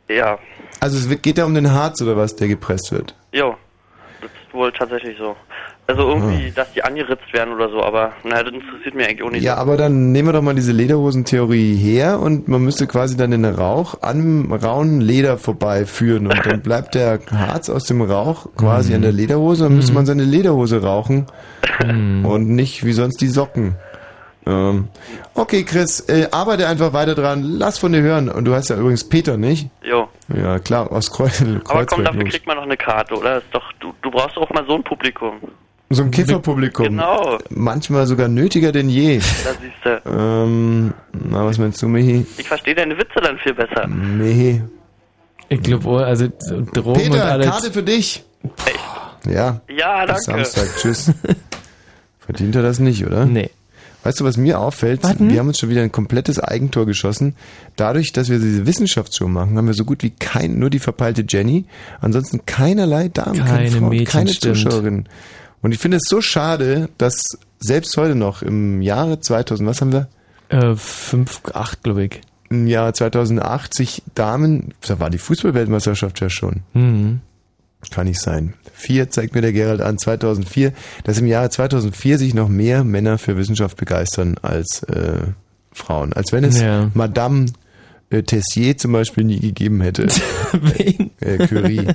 [0.09, 0.39] Ja,
[0.81, 3.15] Also es geht da um den Harz oder was, der gepresst wird?
[3.31, 3.55] jo,
[4.51, 5.35] ist wohl tatsächlich so.
[5.87, 9.31] Also irgendwie, dass die angeritzt werden oder so, aber naja, das interessiert mich eigentlich auch
[9.31, 9.43] nicht.
[9.43, 13.31] Ja, aber dann nehmen wir doch mal diese Lederhosentheorie her und man müsste quasi dann
[13.31, 18.93] den Rauch am rauen Leder vorbeiführen und dann bleibt der Harz aus dem Rauch quasi
[18.93, 21.25] an der Lederhose und müsste man seine Lederhose rauchen
[21.81, 23.75] und nicht wie sonst die Socken.
[24.45, 24.87] Ähm,
[25.35, 27.43] okay, Chris, äh, arbeite einfach weiter dran.
[27.43, 28.27] Lass von dir hören.
[28.29, 29.69] Und du heißt ja übrigens Peter, nicht?
[29.83, 30.07] Jo.
[30.35, 32.05] Ja, klar, aus Kreuz, Aber komm, Kreuzberg.
[32.05, 33.37] dafür kriegt man noch eine Karte, oder?
[33.37, 35.33] Ist doch, du, du brauchst auch mal so ein Publikum.
[35.93, 36.85] So ein Kifferpublikum.
[36.85, 37.37] Genau.
[37.49, 39.17] Manchmal sogar nötiger denn je.
[39.43, 40.09] Da siehst du.
[40.09, 40.93] Ähm,
[41.29, 42.25] na, was meinst du, Michi?
[42.37, 43.87] Ich verstehe deine Witze dann viel besser.
[43.87, 44.61] Michi.
[45.49, 47.45] Ich glaube, also so Drogen und Peter, alles.
[47.45, 48.23] Karte für dich.
[49.29, 49.59] Ja.
[49.69, 50.45] Ja, Bis danke.
[50.45, 51.11] Samstag, tschüss.
[52.19, 53.25] Verdient er das nicht, oder?
[53.25, 53.49] Nee.
[54.03, 55.03] Weißt du, was mir auffällt?
[55.29, 57.35] Wir haben uns schon wieder ein komplettes Eigentor geschossen.
[57.75, 61.23] Dadurch, dass wir diese Wissenschaftsshow machen, haben wir so gut wie kein, nur die verpeilte
[61.27, 61.65] Jenny.
[61.99, 64.31] Ansonsten keinerlei Damen, keine, Keine Frauen, Mädchen, keine.
[64.31, 65.09] Zuschauerinnen.
[65.61, 67.21] Und ich finde es so schade, dass
[67.59, 70.07] selbst heute noch im Jahre 2000, was haben wir?
[70.49, 72.21] Äh, fünf, acht, glaube ich.
[72.49, 76.61] Im Jahr 2008 sich Damen, da war die Fußballweltmeisterschaft ja schon.
[76.73, 77.21] Mhm.
[77.91, 78.53] Kann nicht sein.
[78.73, 80.71] Vier zeigt mir der Gerald an, 2004,
[81.03, 85.19] dass im Jahre 2004 sich noch mehr Männer für Wissenschaft begeistern als äh,
[85.73, 86.13] Frauen.
[86.13, 86.89] Als wenn es Ja.
[86.93, 87.47] Madame
[88.09, 90.07] äh, Tessier zum Beispiel nie gegeben hätte.
[90.53, 91.11] Wen?
[91.19, 91.87] Äh, Curie.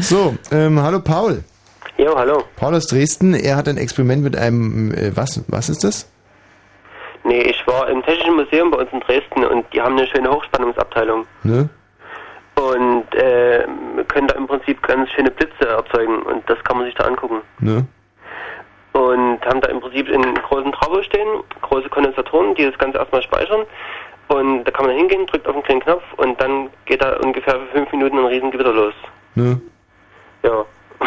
[0.00, 1.42] So, ähm, hallo Paul.
[1.96, 2.42] Jo, hallo.
[2.56, 6.08] Paul aus Dresden, er hat ein Experiment mit einem, äh, was, was ist das?
[7.24, 10.30] Nee, ich war im Technischen Museum bei uns in Dresden und die haben eine schöne
[10.30, 11.26] Hochspannungsabteilung.
[11.44, 11.68] Ne?
[12.60, 13.64] Und äh,
[14.08, 17.40] können da im Prinzip ganz schöne Blitze erzeugen und das kann man sich da angucken.
[17.60, 17.86] Ne?
[18.92, 23.22] Und haben da im Prinzip in großen Trabo stehen, große Kondensatoren, die das Ganze erstmal
[23.22, 23.64] speichern.
[24.28, 27.54] Und da kann man hingehen, drückt auf einen kleinen Knopf und dann geht da ungefähr
[27.54, 28.94] für fünf Minuten ein Riesengewitter los.
[29.36, 29.60] Ne?
[30.42, 30.64] Ja.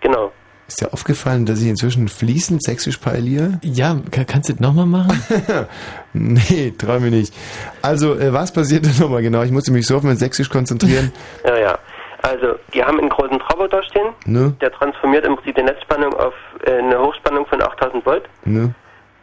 [0.00, 0.32] genau.
[0.68, 3.58] Ist dir aufgefallen, dass ich inzwischen fließend sächsisch parliere?
[3.62, 5.18] Ja, ka- kannst du das nochmal machen?
[6.12, 7.32] nee, trau mir nicht.
[7.80, 9.42] Also, äh, was passiert denn nochmal genau?
[9.42, 11.10] Ich musste mich so auf mein Sächsisch konzentrieren.
[11.46, 11.78] Ja, ja.
[12.20, 14.08] Also, die haben einen großen Trabo da stehen.
[14.26, 14.54] ne?
[14.60, 16.34] Der transformiert im Prinzip die Netzspannung auf
[16.66, 18.24] äh, eine Hochspannung von 8000 Volt.
[18.44, 18.74] Ne?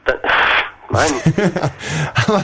[0.05, 0.17] Dann,
[0.89, 1.05] Mann,
[2.26, 2.43] Aber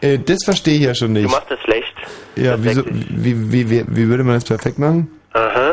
[0.00, 1.30] äh, das verstehe ich ja schon du nicht.
[1.30, 1.92] machst das schlecht.
[2.34, 5.08] Ja, wieso, wie, wie, wie, wie würde man das perfekt machen?
[5.34, 5.72] Aha,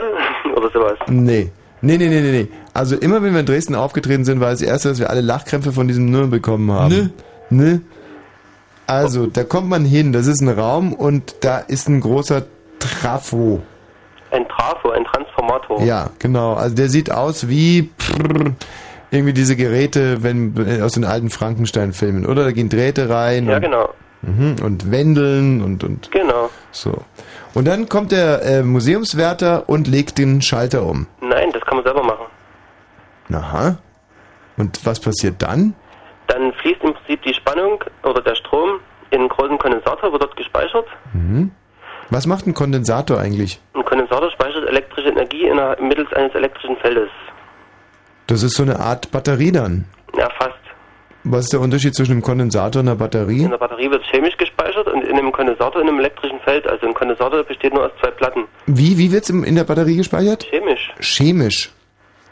[0.55, 0.97] oder sowas.
[1.07, 1.51] Nee.
[1.81, 2.47] Nee, nee, nee, nee, nee.
[2.73, 5.71] Also immer wenn wir in Dresden aufgetreten sind, war das erste, dass wir alle Lachkrämpfe
[5.71, 6.89] von diesem Nö bekommen haben.
[6.89, 7.11] Ne?
[7.49, 7.81] Ne?
[8.87, 12.43] Also, da kommt man hin, das ist ein Raum und da ist ein großer
[12.79, 13.61] Trafo.
[14.31, 15.81] Ein Trafo, ein Transformator.
[15.83, 16.53] Ja, genau.
[16.53, 18.53] Also der sieht aus wie prrr,
[19.11, 22.45] irgendwie diese Geräte, wenn äh, aus den alten Frankenstein-Filmen, oder?
[22.45, 23.47] Da gehen Drähte rein.
[23.47, 23.89] Ja, und, genau.
[24.21, 26.49] Mhm, und Wendeln und und Genau.
[26.71, 27.03] so.
[27.53, 31.07] Und dann kommt der äh, Museumswärter und legt den Schalter um.
[31.21, 32.25] Nein, das kann man selber machen.
[33.33, 33.77] Aha.
[34.57, 35.73] Und was passiert dann?
[36.27, 38.79] Dann fließt im Prinzip die Spannung oder der Strom
[39.09, 40.85] in einen großen Kondensator, wird dort gespeichert.
[41.13, 41.51] Mhm.
[42.09, 43.59] Was macht ein Kondensator eigentlich?
[43.73, 47.09] Ein Kondensator speichert elektrische Energie in einer, mittels eines elektrischen Feldes.
[48.27, 49.85] Das ist so eine Art Batterie dann.
[50.17, 50.55] Ja, fast.
[51.23, 53.43] Was ist der Unterschied zwischen einem Kondensator und einer Batterie?
[53.43, 56.65] In der Batterie wird chemisch gespeichert und in einem Kondensator in einem elektrischen Feld.
[56.67, 58.45] Also ein Kondensator besteht nur aus zwei Platten.
[58.65, 60.43] Wie, wie wird's im- in der Batterie gespeichert?
[60.49, 60.91] Chemisch.
[60.99, 61.69] Chemisch.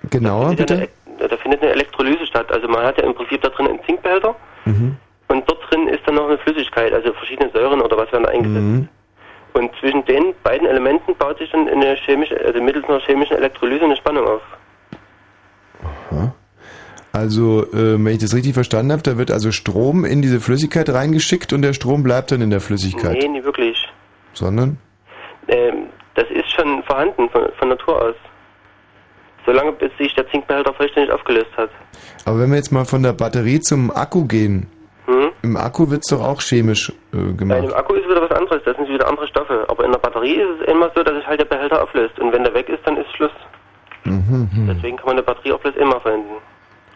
[0.10, 0.74] Genauer, Da bitte?
[0.76, 0.90] eine-
[1.28, 2.50] Da findet eine Elektrolyse statt.
[2.52, 4.34] Also man hat ja im Prinzip da drin einen Zinkbehälter
[4.66, 4.96] Mhm.
[5.28, 8.30] und dort drin ist dann noch eine Flüssigkeit, also verschiedene Säuren oder was werden da
[8.32, 8.64] eingesetzt.
[8.64, 8.88] Mhm.
[9.54, 13.84] Und zwischen den beiden Elementen baut sich dann eine chemische, also mittels einer chemischen Elektrolyse
[13.84, 14.42] eine Spannung auf.
[17.12, 20.90] Also, äh, wenn ich das richtig verstanden habe, da wird also Strom in diese Flüssigkeit
[20.90, 23.18] reingeschickt und der Strom bleibt dann in der Flüssigkeit.
[23.20, 23.78] Nee, nicht wirklich.
[24.34, 24.78] Sondern?
[25.48, 28.16] Ähm, das ist schon vorhanden von, von Natur aus.
[29.46, 31.70] Solange bis sich der Zinkbehälter vollständig aufgelöst hat.
[32.26, 34.68] Aber wenn wir jetzt mal von der Batterie zum Akku gehen,
[35.08, 35.32] Hm?
[35.42, 37.64] im Akku wird's doch auch chemisch äh, gemacht.
[37.64, 39.66] dem Akku ist wieder was anderes, das sind wieder andere Stoffe.
[39.68, 42.20] Aber in der Batterie ist es immer so, dass sich halt der Behälter auflöst.
[42.20, 43.32] Und wenn der weg ist, dann ist Schluss.
[44.04, 44.48] Mhm.
[44.70, 46.36] Deswegen kann man eine Batterie auch bloß immer verwenden.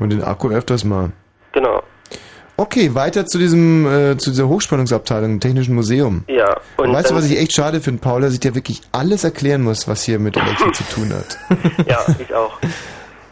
[0.03, 1.13] Und den Akku öfters mal.
[1.53, 1.81] Genau.
[2.57, 6.25] Okay, weiter zu diesem, äh, zu dieser Hochspannungsabteilung im Technischen Museum.
[6.27, 6.57] Ja.
[6.75, 9.61] Und weißt du, was ich echt schade finde, Paul, dass ich dir wirklich alles erklären
[9.61, 11.37] muss, was hier mit Elektrik zu tun hat.
[11.87, 12.59] Ja, ich auch.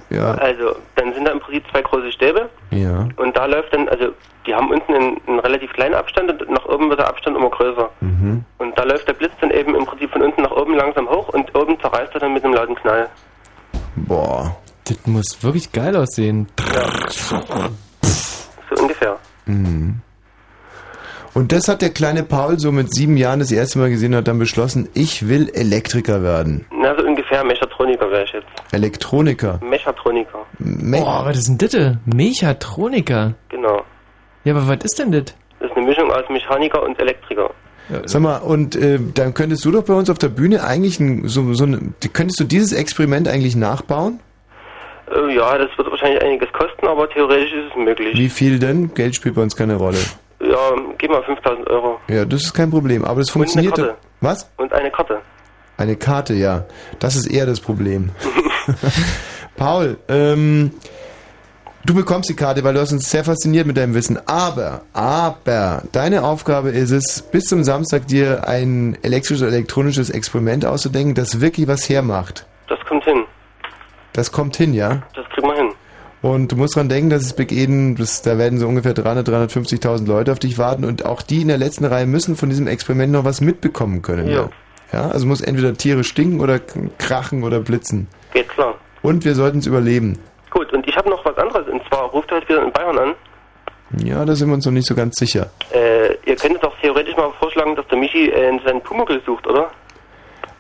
[0.10, 0.32] Ja.
[0.32, 2.50] Also, dann sind da im Prinzip zwei große Stäbe.
[2.72, 3.08] Ja.
[3.16, 4.10] Und da läuft dann, also,
[4.46, 7.50] die haben unten einen, einen relativ kleinen Abstand und nach oben wird der Abstand immer
[7.50, 7.90] größer.
[8.02, 8.44] Mhm.
[8.58, 11.30] Und da läuft der Blitz dann eben im Prinzip von unten nach oben langsam hoch
[11.30, 13.08] und oben zerreißt er dann mit einem lauten Knall.
[13.96, 14.54] Boah.
[14.86, 16.48] Das muss wirklich geil aussehen.
[18.70, 19.18] So ungefähr.
[19.46, 20.02] Mhm.
[21.34, 24.18] Und das hat der kleine Paul so mit sieben Jahren das erste Mal gesehen und
[24.18, 26.66] hat dann beschlossen, ich will Elektriker werden.
[26.72, 28.48] Na, so ungefähr Mechatroniker wäre ich jetzt.
[28.74, 29.60] Elektroniker.
[29.64, 30.46] Mechatroniker.
[30.60, 31.96] Me Boah, was ist denn das?
[32.06, 33.34] Mechatroniker.
[33.48, 33.84] Genau.
[34.44, 35.34] Ja, aber was ist denn das?
[35.60, 37.50] Das ist eine Mischung aus Mechaniker und Elektriker.
[38.06, 41.28] Sag mal, und äh, dann könntest du doch bei uns auf der Bühne eigentlich ein,
[41.28, 41.80] so, so eine,
[42.14, 44.20] könntest du dieses Experiment eigentlich nachbauen?
[45.14, 48.18] Äh, ja, das wird wahrscheinlich einiges kosten, aber theoretisch ist es möglich.
[48.18, 48.94] Wie viel denn?
[48.94, 50.00] Geld spielt bei uns keine Rolle.
[50.40, 50.58] Ja,
[50.98, 52.00] gib mal 5000 Euro.
[52.08, 53.94] Ja, das ist kein Problem, aber das funktioniert Und eine.
[53.94, 54.08] Karte.
[54.22, 54.52] Was?
[54.58, 55.22] Und eine Karte.
[55.78, 56.66] Eine Karte, ja.
[57.00, 58.12] Das ist eher das Problem.
[59.56, 60.72] Paul, ähm,
[61.86, 64.20] du bekommst die Karte, weil du hast uns sehr fasziniert mit deinem Wissen.
[64.28, 70.66] Aber, aber, deine Aufgabe ist es, bis zum Samstag dir ein elektrisches oder elektronisches Experiment
[70.66, 72.46] auszudenken, das wirklich was hermacht.
[72.68, 73.26] Das kommt hin.
[74.14, 75.04] Das kommt hin, ja?
[75.16, 75.72] Das kriegen wir hin.
[76.22, 79.28] Und du musst dran denken, dass es Big Eden, das, da werden so ungefähr 300,
[79.28, 82.68] 350.000 Leute auf dich warten und auch die in der letzten Reihe müssen von diesem
[82.68, 84.30] Experiment noch was mitbekommen können.
[84.30, 84.50] Ja.
[84.94, 88.08] Ja, also muss entweder Tiere stinken oder krachen oder blitzen.
[88.34, 88.76] Geht klar.
[89.02, 90.20] Und wir sollten es überleben.
[90.52, 91.68] Gut, und ich habe noch was anderes.
[91.68, 93.16] Und zwar ruft heute wieder in Bayern an.
[94.04, 95.50] Ja, da sind wir uns noch nicht so ganz sicher.
[95.74, 99.72] Äh, ihr könntet doch theoretisch mal vorschlagen, dass der Michi äh, seinen Pumuckl sucht, oder?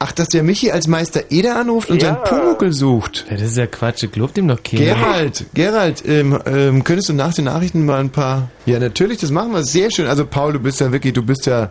[0.03, 2.15] Ach, dass der Michi als Meister Eder anruft und Ja.
[2.15, 3.25] seinen Pumuckl sucht.
[3.29, 4.83] Ja, das ist ja Quatsch, ich glaub dem doch keiner.
[4.95, 8.49] Gerald, Gerald, ähm, ähm, könntest du nach den Nachrichten mal ein paar...
[8.65, 9.63] Ja, natürlich, das machen wir.
[9.63, 10.07] Sehr schön.
[10.07, 11.69] Also Paul, du bist ja wirklich, du bist ja,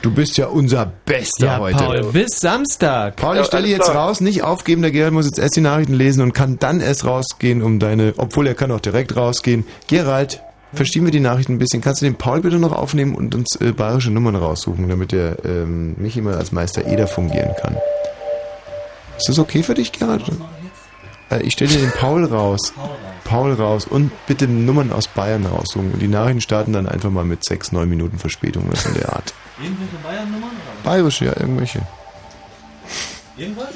[0.00, 1.76] du bist ja unser Bester Ja, heute.
[1.76, 3.16] Paul, bis Samstag.
[3.16, 6.22] Paul, ich stelle jetzt raus, nicht aufgeben, der Gerald muss jetzt erst die Nachrichten lesen
[6.22, 9.64] und kann dann erst rausgehen, um deine, obwohl er kann auch direkt rausgehen.
[9.88, 10.40] Gerald,
[10.74, 11.80] verschieben wir die Nachrichten ein bisschen.
[11.80, 15.44] Kannst du den Paul bitte noch aufnehmen und uns äh, bayerische Nummern raussuchen, damit der
[15.44, 17.76] ähm, Michi mal als Meister Eder fungieren kann?
[19.18, 20.24] Ist das okay für dich, Gerald?
[21.30, 22.72] Äh, ich stelle dir den Paul raus.
[23.24, 25.92] Paul raus und bitte Nummern aus Bayern raussuchen.
[25.92, 29.12] Und die Nachrichten starten dann einfach mal mit sechs, neun Minuten Verspätung, was in der
[29.12, 29.32] Art.
[29.62, 30.50] Irgendwelche Bayern-Nummern?
[30.82, 31.82] Bayerische, ja, irgendwelche.
[33.36, 33.68] Irgendwas?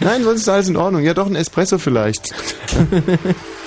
[0.00, 1.02] Nein, sonst ist alles in Ordnung.
[1.02, 2.34] Ja, doch ein Espresso vielleicht.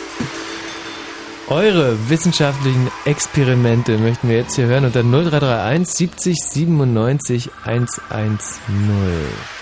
[1.49, 9.58] Eure wissenschaftlichen Experimente möchten wir jetzt hier hören unter 0331 70 97 110.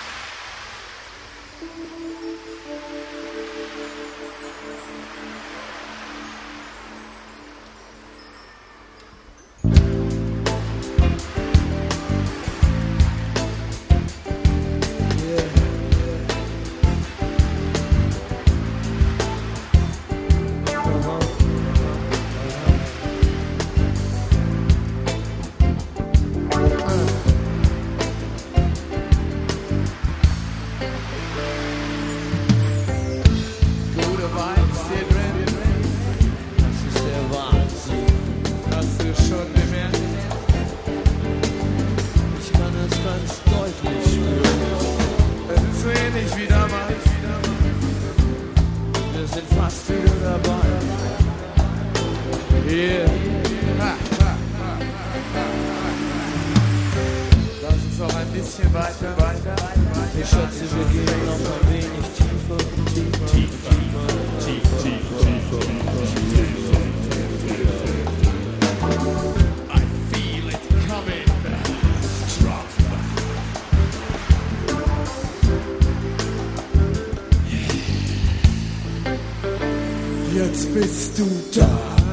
[80.38, 81.26] Jetzt bist du
[81.59, 81.68] da,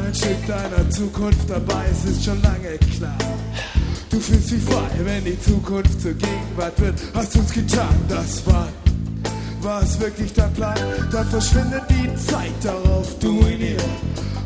[0.06, 3.18] ein Stück deiner Zukunft dabei, es ist schon lange klar.
[4.08, 8.68] Du fühlst dich frei, wenn die Zukunft zur Gegenwart wird, hast du's getan, das war
[9.60, 10.74] was wirklich dein Plan?
[11.10, 13.76] Dann verschwindet die Zeit darauf, du in ihr.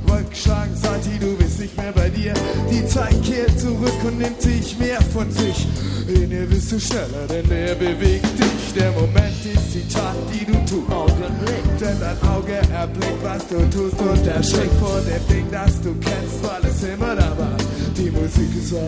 [0.08, 2.34] Wolkenschlagen Sati, du bist nicht mehr bei dir.
[2.70, 5.66] Die Zeit kehrt zurück und nimmt sich mehr von sich.
[6.08, 8.72] In ihr bist du schneller, denn er bewegt dich.
[8.74, 10.90] Der Moment ist die Tat, die du tust.
[10.90, 15.94] Augenblick, denn dein Auge erblickt, was du tust und erschrickt vor dem Ding, das du
[16.00, 17.56] kennst, weil es immer da war.
[17.96, 18.80] Die Musik ist aus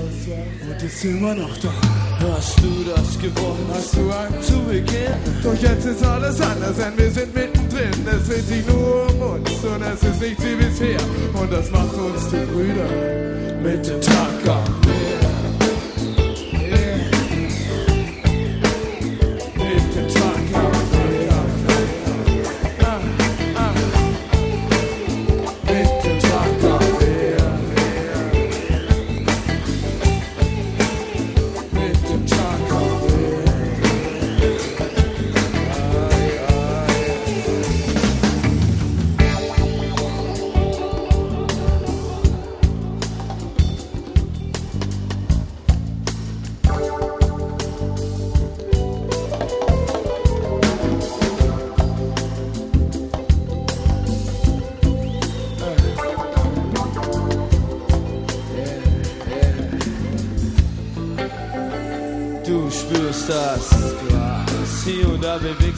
[0.68, 2.09] und ist immer noch da.
[2.20, 3.56] Hast du das gewollt?
[3.72, 5.14] Hast du Angst zu Beginn?
[5.42, 7.90] Doch jetzt ist alles anders, denn wir sind mittendrin.
[8.06, 11.00] Es dreht sich nur um uns und es ist nichts wie bisher.
[11.40, 14.44] Und das macht uns zu Brüdern mit dem Tag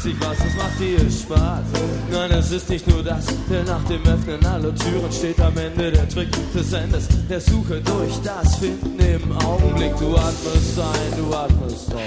[0.02, 1.64] sich was, das macht dir Spaß.
[2.10, 5.92] Nein, es ist nicht nur das, denn nach dem Öffnen aller Türen steht am Ende
[5.92, 7.06] der Trick des Endes.
[7.30, 9.96] Der Suche durch das Finden im Augenblick.
[9.98, 12.02] Du atmest ein, du atmest aus.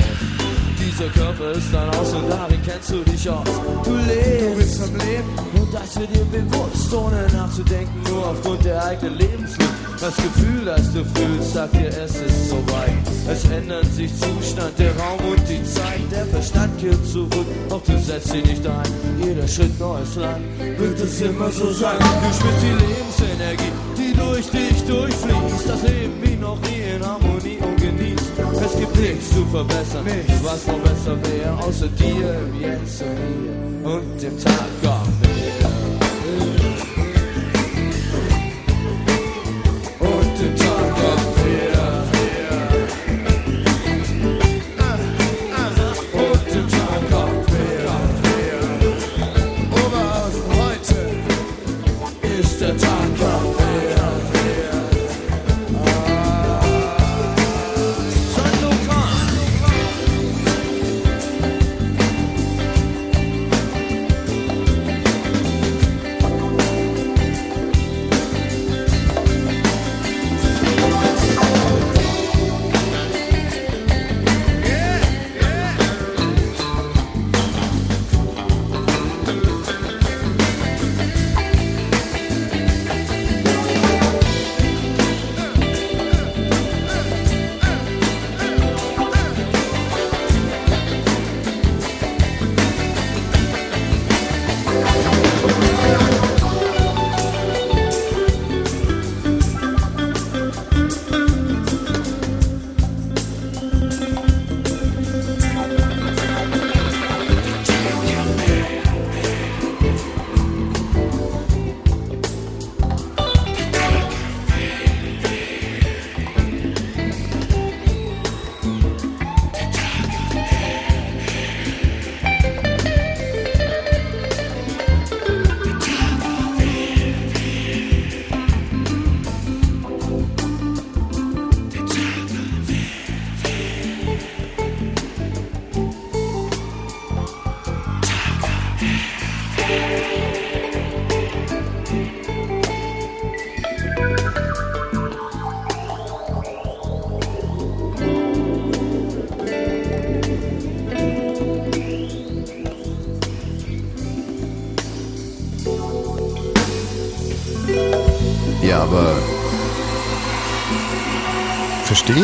[0.77, 3.47] Dieser Körper ist dein Haus und darin kennst du dich aus.
[3.85, 8.65] Du lebst, du bist am Leben und das wird dir bewusst, ohne nachzudenken, nur aufgrund
[8.65, 9.84] der eigenen Lebenslust.
[9.99, 12.93] Das Gefühl, das du fühlst, sagt dir, es ist soweit.
[13.29, 16.01] Es ändert sich Zustand, der Raum und die Zeit.
[16.11, 18.91] Der Verstand kehrt zurück, doch du setzt sie nicht ein.
[19.23, 20.43] Jeder Schritt neues Land,
[20.77, 21.97] wird es immer so sein.
[21.97, 25.69] Du spürst die Lebensenergie, die durch dich durchfließt.
[25.69, 28.31] Das Leben wie noch nie in Harmonie und genießt.
[28.65, 30.05] Es gibt nichts zu verbessern,
[30.43, 35.14] was noch besser wäre, außer dir, im Jetzt und hier und dem Tag am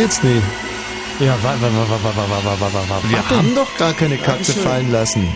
[0.02, 0.44] jetzt nicht.
[1.19, 5.28] Ja, wa, wa, wa, Wir haben doch gar keine Katze fallen lassen.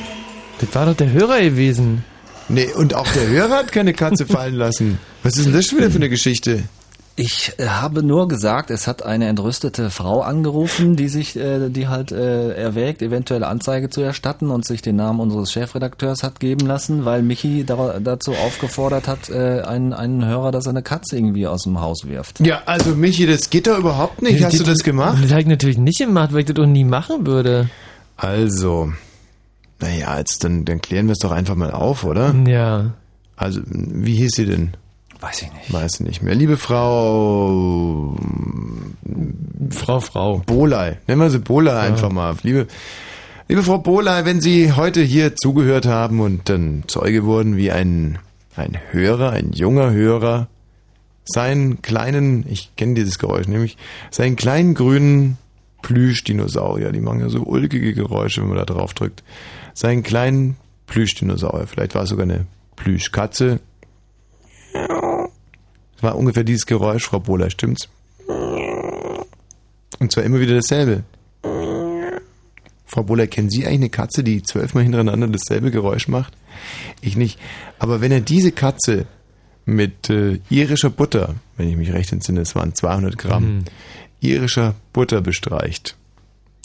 [0.60, 2.04] Das war doch der Hörer gewesen.
[2.48, 4.98] Nee, und auch der Hörer hat keine Katze fallen lassen.
[5.22, 6.64] Was ist denn das schon wieder für eine Geschichte?
[7.18, 11.88] Ich äh, habe nur gesagt, es hat eine entrüstete Frau angerufen, die sich, äh, die
[11.88, 16.68] halt äh, erwägt, eventuelle Anzeige zu erstatten und sich den Namen unseres Chefredakteurs hat geben
[16.68, 21.16] lassen, weil Michi da, dazu aufgefordert hat, äh, einen, einen Hörer, dass er eine Katze
[21.16, 22.42] irgendwie aus dem Haus wirft.
[22.42, 24.44] Ja, also Michi, das geht doch überhaupt nicht.
[24.44, 25.18] Hast du das gemacht?
[25.24, 27.70] Das habe ich natürlich nicht gemacht, weil ich das auch nie machen würde.
[28.18, 28.92] Also,
[29.80, 32.36] Naja, jetzt dann, dann klären wir es doch einfach mal auf, oder?
[32.46, 32.92] Ja.
[33.38, 34.72] Also, wie hieß sie denn?
[35.26, 35.74] Weiß ich nicht.
[35.74, 36.36] Weiß nicht mehr.
[36.36, 38.16] Liebe Frau.
[39.72, 40.44] Frau, Frau.
[40.46, 41.00] Bolei.
[41.08, 42.36] Nennen wir sie Bolei einfach mal.
[42.44, 42.68] Liebe,
[43.48, 48.20] liebe Frau Bolei, wenn Sie heute hier zugehört haben und dann Zeuge wurden, wie ein,
[48.56, 50.48] ein Hörer, ein junger Hörer,
[51.24, 53.78] seinen kleinen, ich kenne dieses Geräusch, nämlich
[54.12, 55.40] seinen kleinen grünen
[55.82, 59.24] Plüschdinosaurier, die machen ja so ulkige Geräusche, wenn man da drauf drückt,
[59.74, 62.46] seinen kleinen Plüschdinosaurier, vielleicht war es sogar eine
[62.76, 63.60] Plüschkatze,
[66.06, 67.90] war ungefähr dieses Geräusch, Frau Bohler, stimmt's?
[70.00, 71.04] Und zwar immer wieder dasselbe.
[72.86, 76.34] Frau Bohler, kennen Sie eigentlich eine Katze, die zwölfmal hintereinander dasselbe Geräusch macht?
[77.02, 77.40] Ich nicht.
[77.80, 79.06] Aber wenn er diese Katze
[79.66, 83.64] mit äh, irischer Butter, wenn ich mich recht entsinne, es waren 200 Gramm, Mhm.
[84.22, 85.96] irischer Butter bestreicht,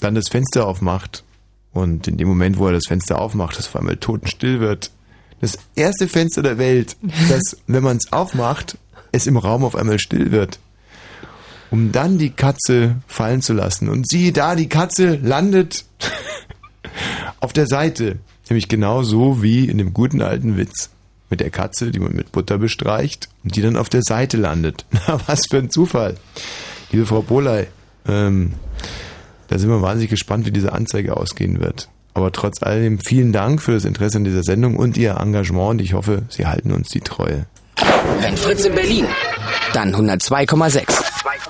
[0.00, 1.24] dann das Fenster aufmacht
[1.72, 4.90] und in dem Moment, wo er das Fenster aufmacht, es auf einmal totenstill wird,
[5.40, 6.96] das erste Fenster der Welt,
[7.30, 8.76] das, wenn man es aufmacht,
[9.12, 10.58] es im Raum auf einmal still wird.
[11.70, 13.88] Um dann die Katze fallen zu lassen.
[13.88, 15.84] Und siehe da, die Katze landet
[17.40, 18.18] auf der Seite.
[18.48, 20.90] Nämlich genau so wie in dem guten alten Witz.
[21.28, 24.84] Mit der Katze, die man mit Butter bestreicht und die dann auf der Seite landet.
[25.06, 26.16] Na, was für ein Zufall.
[26.90, 27.68] Liebe Frau Boley,
[28.08, 28.54] ähm,
[29.46, 31.88] da sind wir wahnsinnig gespannt, wie diese Anzeige ausgehen wird.
[32.14, 35.80] Aber trotz allem vielen Dank für das Interesse an dieser Sendung und Ihr Engagement und
[35.80, 37.46] ich hoffe, Sie halten uns die Treue.
[38.20, 39.06] Wenn Fritz in Berlin,
[39.72, 41.02] dann 102,6.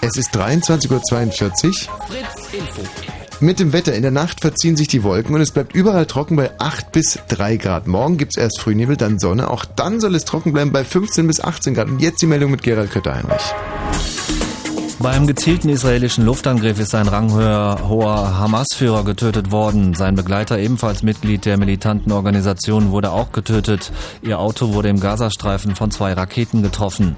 [0.03, 1.73] Es ist 23.42 Uhr.
[2.07, 2.83] Fritz Info.
[3.43, 6.37] Mit dem Wetter in der Nacht verziehen sich die Wolken und es bleibt überall trocken
[6.37, 7.87] bei 8 bis 3 Grad.
[7.87, 9.49] Morgen gibt's erst Frühnebel, dann Sonne.
[9.49, 11.89] Auch dann soll es trocken bleiben bei 15 bis 18 Grad.
[11.89, 13.55] Und jetzt die Meldung mit Gerald Kötter-Heinrich.
[15.03, 19.95] Beim gezielten israelischen Luftangriff ist ein ranghöher hoher Hamas-Führer getötet worden.
[19.95, 23.93] Sein Begleiter, ebenfalls Mitglied der militanten Organisation, wurde auch getötet.
[24.21, 27.17] Ihr Auto wurde im Gazastreifen von zwei Raketen getroffen.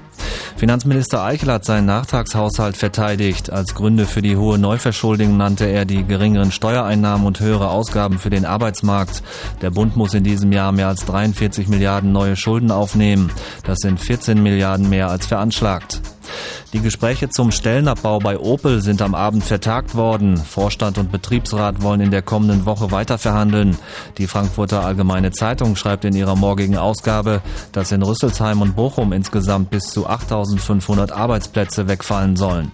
[0.55, 3.49] Finanzminister Eichel hat seinen Nachtragshaushalt verteidigt.
[3.49, 8.29] Als Gründe für die hohe Neuverschuldung nannte er die geringeren Steuereinnahmen und höhere Ausgaben für
[8.29, 9.23] den Arbeitsmarkt.
[9.61, 13.29] Der Bund muss in diesem Jahr mehr als 43 Milliarden neue Schulden aufnehmen.
[13.65, 16.01] Das sind 14 Milliarden mehr als veranschlagt.
[16.73, 20.37] Die Gespräche zum Stellenabbau bei Opel sind am Abend vertagt worden.
[20.37, 23.77] Vorstand und Betriebsrat wollen in der kommenden Woche weiter verhandeln.
[24.17, 27.41] Die Frankfurter Allgemeine Zeitung schreibt in ihrer morgigen Ausgabe,
[27.71, 32.71] dass in Rüsselsheim und Bochum insgesamt bis zu 8500 Arbeitsplätze wegfallen sollen.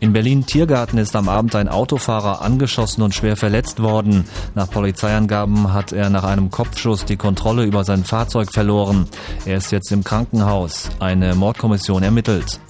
[0.00, 4.24] In Berlin-Tiergarten ist am Abend ein Autofahrer angeschossen und schwer verletzt worden.
[4.54, 9.06] Nach Polizeiangaben hat er nach einem Kopfschuss die Kontrolle über sein Fahrzeug verloren.
[9.44, 10.88] Er ist jetzt im Krankenhaus.
[11.00, 12.60] Eine Mordkommission ermittelt.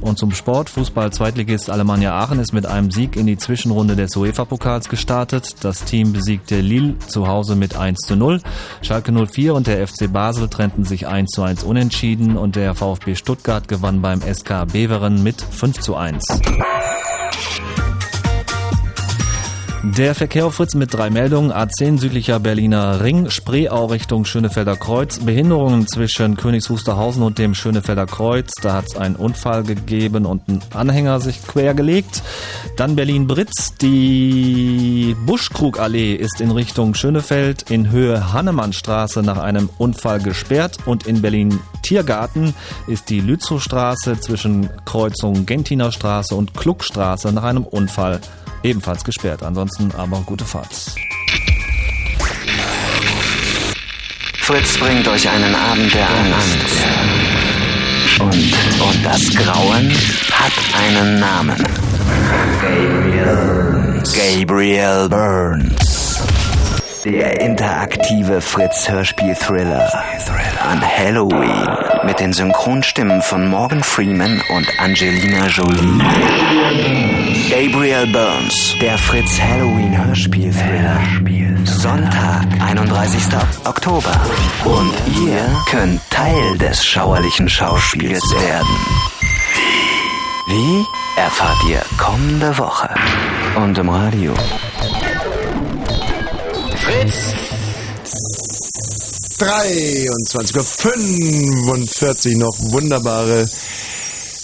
[0.00, 0.70] Und zum Sport.
[0.70, 5.56] Fußball-Zweitligist Alemannia Aachen ist mit einem Sieg in die Zwischenrunde des UEFA-Pokals gestartet.
[5.64, 8.40] Das Team besiegte Lille zu Hause mit 1 zu 0.
[8.82, 13.14] Schalke 04 und der FC Basel trennten sich 1 zu 1 unentschieden und der VfB
[13.14, 16.22] Stuttgart gewann beim SK Beveren mit 5 zu 1.
[19.84, 21.52] Der Verkehr auf Fritz mit drei Meldungen.
[21.52, 25.18] A10 südlicher Berliner Ring, Spreeau Richtung Schönefelder Kreuz.
[25.18, 28.52] Behinderungen zwischen Königs Wusterhausen und dem Schönefelder Kreuz.
[28.62, 32.22] Da hat es einen Unfall gegeben und ein Anhänger sich quergelegt.
[32.76, 33.74] Dann Berlin-Britz.
[33.74, 40.78] Die Buschkrugallee ist in Richtung Schönefeld in Höhe Hannemannstraße nach einem Unfall gesperrt.
[40.86, 42.54] Und in Berlin-Tiergarten
[42.86, 48.20] ist die Lützowstraße zwischen Kreuzung Gentiner Straße und Kluckstraße nach einem Unfall
[48.62, 49.42] ebenfalls gesperrt.
[49.42, 50.94] Ansonsten aber gute Fahrt.
[54.38, 57.02] Fritz bringt euch einen Abend der Angst.
[58.20, 59.90] Und, und das Grauen
[60.32, 61.56] hat einen Namen.
[62.60, 66.22] Gabriel, Gabriel Burns.
[67.04, 69.90] Der interaktive Fritz-Hörspiel-Thriller
[70.60, 71.66] an Halloween
[72.04, 76.00] mit den Synchronstimmen von Morgan Freeman und Angelina Jolie.
[77.52, 80.98] Gabriel Burns, der Fritz Halloween Hörspiel-Thriller.
[81.66, 83.24] Sonntag, 31.
[83.64, 84.18] Oktober.
[84.64, 88.74] Und ihr könnt Teil des schauerlichen Schauspiels werden.
[90.48, 90.82] Wie?
[91.20, 92.88] Erfahrt ihr kommende Woche.
[93.56, 94.32] Und im Radio.
[96.76, 97.34] Fritz!
[99.38, 103.46] 23.45 Uhr noch wunderbare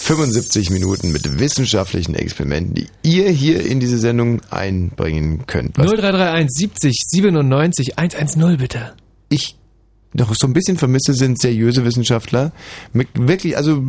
[0.09, 5.77] 75 Minuten mit wissenschaftlichen Experimenten, die ihr hier in diese Sendung einbringen könnt.
[5.77, 8.95] Was 0331 70 97 110 bitte.
[9.29, 9.58] Ich
[10.13, 12.51] doch so ein bisschen vermisse, sind seriöse Wissenschaftler.
[12.93, 13.79] Mit wirklich, also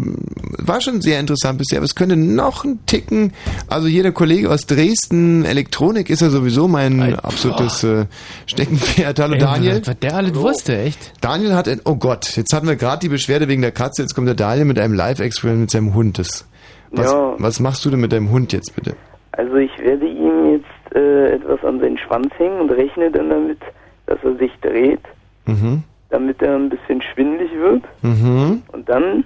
[0.59, 3.33] war schon sehr interessant bisher, aber es könnte noch ein Ticken.
[3.69, 8.05] Also jeder Kollege aus Dresden, Elektronik ist ja sowieso mein absolutes äh,
[8.47, 9.19] Steckenpferd.
[9.19, 9.83] Hallo Ey, Daniel.
[9.87, 11.13] Was der alles wusste, echt?
[11.23, 14.15] Daniel hat ein, oh Gott, jetzt hatten wir gerade die Beschwerde wegen der Katze, jetzt
[14.15, 16.19] kommt der Daniel mit einem Live-Experiment mit seinem Hund.
[16.19, 16.47] Das,
[16.91, 17.35] was, Ja.
[17.39, 18.95] was machst du denn mit deinem Hund jetzt bitte?
[19.33, 23.59] Also ich werde ihm jetzt äh, etwas an seinen Schwanz hängen und rechne dann damit,
[24.07, 25.01] dass er sich dreht,
[25.47, 25.83] Mhm.
[26.11, 27.83] Damit er ein bisschen schwindelig wird.
[28.03, 28.63] Mhm.
[28.73, 29.25] Und dann,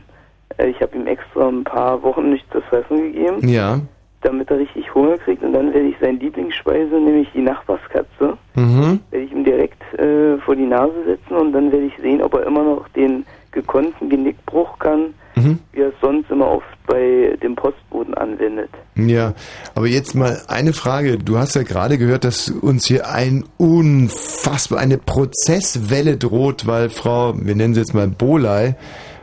[0.58, 3.80] äh, ich habe ihm extra ein paar Wochen nichts zu fressen gegeben, Ja.
[4.22, 5.42] damit er richtig Hunger kriegt.
[5.42, 9.00] Und dann werde ich seine Lieblingsspeise, nämlich die Nachbarskatze, Mhm.
[9.10, 12.34] werde ich ihm direkt äh, vor die Nase setzen und dann werde ich sehen, ob
[12.34, 13.24] er immer noch den
[13.54, 15.58] gekonnten Genickbruch kann, Mhm.
[15.72, 18.68] wie er es sonst immer oft bei dem Postboten anwendet.
[18.94, 19.32] Ja,
[19.74, 21.18] aber jetzt mal eine Frage.
[21.18, 27.34] Du hast ja gerade gehört, dass uns hier ein unfassbar, eine Prozesswelle droht, weil Frau,
[27.36, 28.76] wir nennen sie jetzt mal Bolei,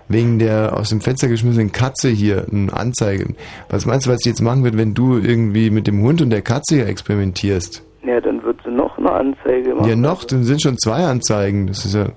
[0.09, 3.33] wegen der aus dem Fenster geschmissenen Katze hier eine Anzeige.
[3.69, 6.31] Was meinst du, was sie jetzt machen wird, wenn du irgendwie mit dem Hund und
[6.31, 7.83] der Katze hier experimentierst?
[8.05, 9.87] Ja, dann wird sie noch eine Anzeige machen.
[9.89, 11.67] Ja, noch, dann sind schon zwei Anzeigen.
[11.67, 12.07] Das ist ja.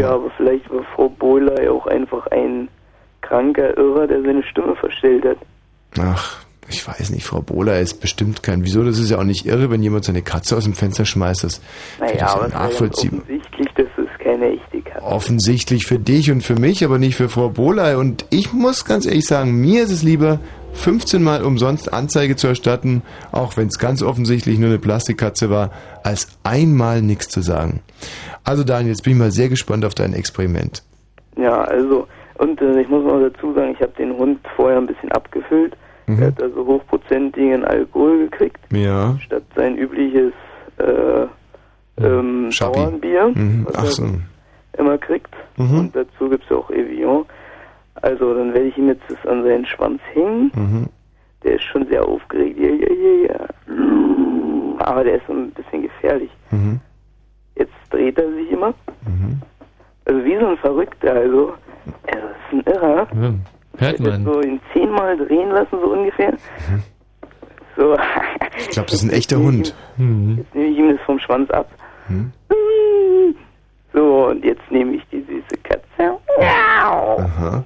[0.00, 2.68] Ja, aber vielleicht war Frau Bohley auch einfach ein
[3.22, 5.38] kranker Irrer, der seine Stimme verstellt hat.
[5.98, 8.64] Ach, ich weiß nicht, Frau Bohler ist bestimmt kein.
[8.64, 8.82] Wieso?
[8.84, 11.44] Das ist ja auch nicht irre, wenn jemand seine Katze aus dem Fenster schmeißt.
[11.44, 11.60] Das
[12.00, 13.20] Naja, ja aber ganz nachvollziehbar.
[13.20, 17.28] offensichtlich, dass es keine echte Katze Offensichtlich für dich und für mich, aber nicht für
[17.28, 17.96] Frau Bohley.
[17.96, 20.40] Und ich muss ganz ehrlich sagen, mir ist es lieber,
[20.74, 25.70] 15 Mal umsonst Anzeige zu erstatten, auch wenn es ganz offensichtlich nur eine Plastikkatze war,
[26.02, 27.80] als einmal nichts zu sagen.
[28.44, 30.82] Also Daniel, jetzt bin ich mal sehr gespannt auf dein Experiment.
[31.36, 32.06] Ja, also,
[32.38, 35.76] und äh, ich muss noch dazu sagen, ich habe den Hund vorher ein bisschen abgefüllt.
[36.06, 36.20] Mhm.
[36.20, 39.16] Er hat also hochprozentigen Alkohol gekriegt, Ja.
[39.20, 40.32] statt sein übliches
[40.76, 41.26] äh,
[42.04, 42.78] ähm, Schappi.
[42.78, 43.66] Bauernbier, Mhm.
[43.66, 44.06] was Ach er so.
[44.78, 45.34] immer kriegt.
[45.56, 45.78] Mhm.
[45.78, 47.24] Und dazu gibt's ja auch Evian.
[48.02, 50.50] Also, dann werde ich ihm jetzt das an seinen Schwanz hängen.
[50.54, 50.88] Mhm.
[51.44, 52.58] Der ist schon sehr aufgeregt.
[52.58, 54.76] Ja, ja, ja, ja.
[54.78, 56.30] Aber der ist so ein bisschen gefährlich.
[56.50, 56.80] Mhm.
[57.56, 58.74] Jetzt dreht er sich immer.
[60.06, 61.12] Also wie so ein Verrückter.
[61.12, 61.54] Also,
[62.06, 63.06] er ist ein Irrer.
[63.78, 64.24] Hört Ich man.
[64.24, 66.34] So ihn zehnmal drehen lassen, so ungefähr.
[67.76, 67.96] So.
[68.58, 69.74] Ich glaube, das ist ein echter Hund.
[70.36, 71.68] Jetzt nehme ich ihm das vom Schwanz ab.
[72.08, 72.32] Mhm.
[73.92, 76.18] So, und jetzt nehme ich die süße Katze.
[76.40, 77.64] Aha.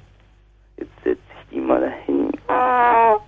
[0.77, 2.31] Jetzt setze ich die mal dahin.
[2.47, 3.19] Oh.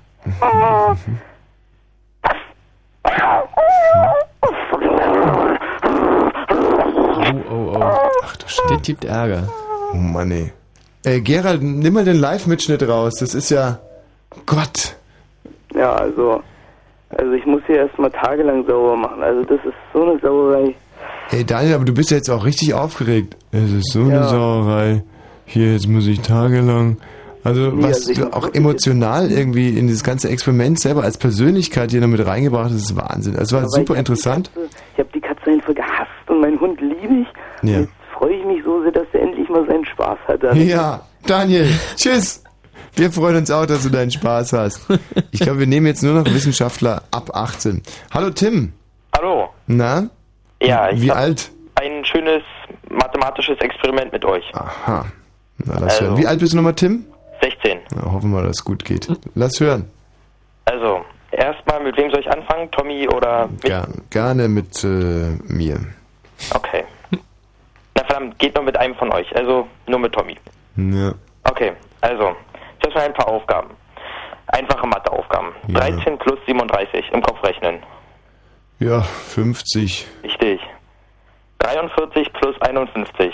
[8.23, 8.61] Ach du Scheiße.
[8.69, 9.47] Das gibt Ärger.
[9.93, 10.51] Oh Mann, ey.
[11.03, 13.15] Äh, Gerald, nimm mal den Live-Mitschnitt raus.
[13.19, 13.79] Das ist ja.
[14.45, 14.95] Gott.
[15.73, 16.41] Ja, also,
[17.09, 19.21] also ich muss hier erstmal tagelang sauber machen.
[19.23, 20.75] Also das ist so eine Sauerei.
[21.31, 23.35] Ey, Daniel, aber du bist ja jetzt auch richtig aufgeregt.
[23.51, 24.23] Es ist so eine Ja.
[24.27, 25.03] Sauerei.
[25.45, 26.97] Hier, jetzt muss ich tagelang.
[27.43, 31.89] Also, Nee, was also du auch emotional irgendwie in dieses ganze Experiment selber als Persönlichkeit
[31.91, 33.35] hier noch mit reingebracht hast, ist Wahnsinn.
[33.35, 34.51] Also, war Aber super ich hab interessant.
[34.53, 37.27] Katze, ich habe die Katze einfach gehasst und meinen Hund liebe ich.
[37.69, 37.79] Ja.
[37.79, 40.43] Jetzt freue ich mich so sehr, dass er endlich mal seinen Spaß hat.
[40.43, 40.67] damit.
[40.67, 42.43] Ja, Daniel, tschüss.
[42.95, 44.81] Wir freuen uns auch, dass du deinen Spaß hast.
[45.31, 47.81] Ich glaube, wir nehmen jetzt nur noch Wissenschaftler ab 18.
[48.13, 48.73] Hallo Tim.
[49.15, 49.49] Hallo.
[49.67, 50.09] Na?
[50.61, 51.51] Ja, ich Wie alt?
[51.75, 52.43] ein schönes
[52.89, 54.43] mathematisches Experiment mit euch.
[54.53, 55.05] Aha.
[55.59, 56.05] Na, lass Also.
[56.05, 56.17] hören.
[56.17, 57.05] Wie alt bist du nochmal, Tim?
[57.41, 57.79] 16.
[57.95, 59.07] Na, hoffen wir, dass es gut geht.
[59.35, 59.89] Lass hören.
[60.65, 60.99] Also,
[61.31, 62.69] erstmal, mit wem soll ich anfangen?
[62.71, 63.61] Tommy oder mit?
[63.61, 64.87] Ger gerne mit äh,
[65.47, 65.79] mir.
[66.53, 66.83] Okay.
[68.21, 69.35] Verdammt, geht nur mit einem von euch.
[69.35, 70.37] Also, nur mit Tommy.
[70.75, 71.13] Ja.
[71.43, 72.35] Okay, also,
[72.83, 73.71] jetzt mal ein paar Aufgaben.
[74.47, 75.53] Einfache Matheaufgaben.
[75.69, 77.79] 13 plus 37 im Kopf rechnen.
[78.79, 80.07] Ja, 50.
[80.23, 80.59] Richtig.
[81.59, 83.33] 43 plus 51.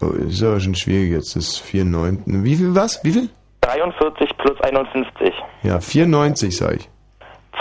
[0.00, 1.36] Oh, ist aber schon schwierig jetzt.
[1.36, 2.24] Das ist 94.
[2.26, 3.04] Wie viel was?
[3.04, 3.28] Wie viel?
[3.60, 5.34] 43 plus 51.
[5.62, 6.88] Ja, 94, sag ich.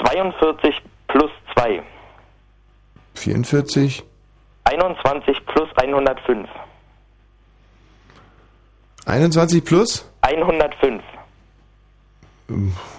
[0.06, 0.76] 42
[1.08, 1.82] plus 2.
[3.16, 4.04] 44,
[4.70, 6.48] 21 plus 105.
[9.06, 11.02] 21 plus 105.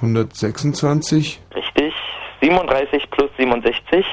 [0.00, 1.94] 126, Richtig.
[2.40, 4.04] 37 plus 67.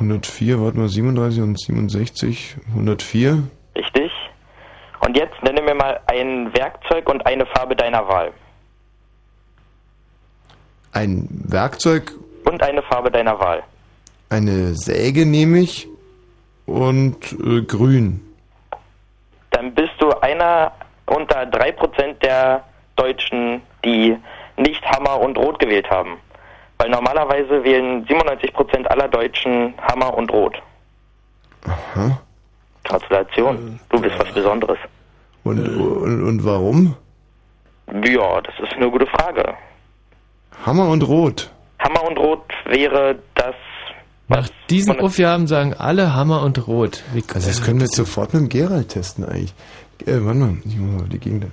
[0.00, 3.42] 104, warte mal, 37 und 67, 104.
[3.76, 4.10] Richtig.
[5.00, 8.32] Und jetzt nenne mir mal ein Werkzeug und eine Farbe deiner Wahl.
[10.92, 12.12] Ein Werkzeug,
[12.44, 13.62] Und eine Farbe deiner Wahl.
[14.34, 15.88] Eine Säge nehme ich
[16.66, 18.20] und äh, grün.
[19.50, 20.72] Dann bist du einer
[21.06, 22.64] unter 3% der
[22.96, 24.16] Deutschen, die
[24.56, 26.18] nicht Hammer und Rot gewählt haben.
[26.78, 30.60] Weil normalerweise wählen 97% aller Deutschen Hammer und Rot.
[31.66, 32.20] Aha.
[32.82, 33.78] Gratulation.
[33.90, 34.78] Du bist was Besonderes.
[35.44, 36.96] Und, und, und warum?
[38.04, 39.54] Ja, das ist eine gute Frage.
[40.66, 41.50] Hammer und Rot.
[41.78, 43.54] Hammer und Rot wäre das.
[44.28, 47.02] Nach diesen Aufgaben sagen alle Hammer und Rot.
[47.12, 49.54] Wie Also das können wir jetzt sofort mit dem Gerald testen eigentlich.
[50.06, 51.46] Äh, warte mal, ich muss mal die Gegend.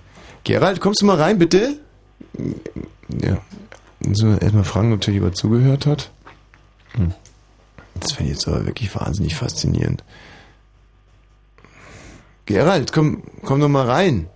[0.43, 1.77] Gerald, kommst du mal rein, bitte?
[3.21, 3.37] Ja.
[4.13, 6.09] So, erstmal fragen natürlich, ob er zugehört hat.
[6.93, 7.13] Hm.
[7.99, 10.03] Das finde ich jetzt aber wirklich wahnsinnig faszinierend.
[12.45, 14.27] Gerald, komm, komm doch mal rein.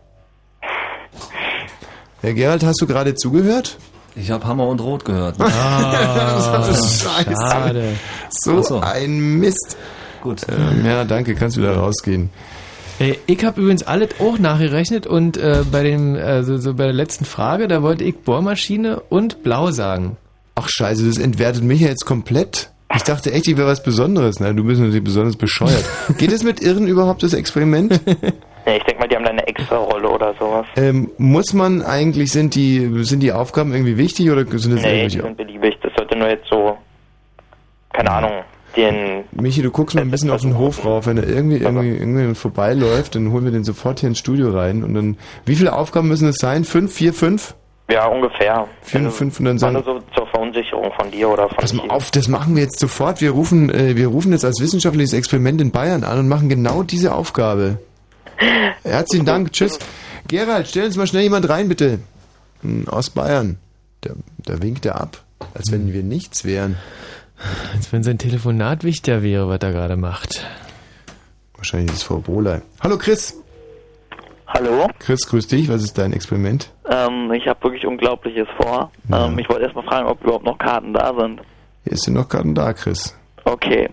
[2.22, 3.78] Herr Gerald, hast du gerade zugehört?
[4.16, 5.36] Ich habe Hammer und Rot gehört.
[5.40, 7.32] Ah, Scheiße.
[7.32, 7.96] schade.
[8.44, 8.80] So, so.
[8.80, 9.78] ein Mist.
[10.22, 10.42] Gut.
[10.50, 12.30] Ähm, ja, danke, kannst wieder rausgehen.
[13.00, 16.94] Äh, ich habe übrigens alles auch nachgerechnet und äh, bei dem, also so bei der
[16.94, 20.18] letzten Frage, da wollte ich Bohrmaschine und Blau sagen.
[20.56, 22.72] Ach scheiße, das entwertet mich ja jetzt komplett.
[22.96, 24.40] Ich dachte echt, ich wäre was Besonderes.
[24.40, 25.84] Na, du bist natürlich besonders bescheuert.
[26.18, 28.00] Geht es mit Irren überhaupt, das Experiment?
[28.66, 30.66] Ja, ich denke mal, die haben da eine extra Rolle oder sowas.
[30.76, 35.08] Ähm, muss man eigentlich, sind die, sind die Aufgaben irgendwie wichtig oder sind das Nee,
[35.08, 35.76] die sind beliebig.
[35.84, 36.78] Das sollte nur jetzt so,
[37.96, 38.32] keine Ahnung,
[38.76, 41.08] den Michi, du guckst mal ein bisschen auf den Hof rauf.
[41.08, 44.84] Wenn da irgendwie, irgendwie, irgendwie vorbeiläuft, dann holen wir den sofort hier ins Studio rein.
[44.84, 46.66] Und dann, wie viele Aufgaben müssen es sein?
[46.66, 47.56] Fünf, vier, fünf?
[47.90, 48.68] Ja, ungefähr.
[48.82, 52.10] Vier, fünf und dann sagen, so zur Verunsicherung von dir oder von Pass mal auf,
[52.10, 53.22] das machen wir jetzt sofort.
[53.22, 56.82] Wir rufen, äh, wir rufen jetzt als wissenschaftliches Experiment in Bayern an und machen genau
[56.82, 57.78] diese Aufgabe.
[58.84, 59.80] Herzlichen Dank, tschüss.
[60.28, 62.00] Gerald, stell uns mal schnell jemand rein, bitte.
[62.62, 63.60] Hm, Aus Bayern.
[64.02, 65.24] Da, da winkt er ab,
[65.54, 66.78] als wenn wir nichts wären.
[67.86, 70.44] Als wenn sein Telefonat wichtiger wäre, was er gerade macht.
[71.56, 72.62] Wahrscheinlich ist es Frau Bohley.
[72.82, 73.40] Hallo Chris.
[74.48, 74.88] Hallo?
[74.98, 75.70] Chris, grüß dich.
[75.70, 76.72] Was ist dein Experiment?
[76.90, 78.90] Ähm, ich habe wirklich Unglaubliches vor.
[79.14, 81.42] Ähm, ich wollte erst mal fragen, ob überhaupt noch Karten da sind.
[81.88, 83.16] Hier sind noch Karten da, Chris.
[83.44, 83.88] Okay.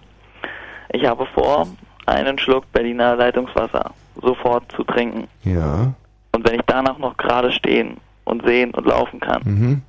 [0.94, 1.68] Ich habe vor,
[2.06, 3.90] einen Schluck Berliner Leitungswasser
[4.22, 5.28] sofort zu trinken.
[5.44, 5.92] Ja.
[6.34, 9.82] Und wenn ich danach noch gerade stehen und sehen und laufen kann, Mhm.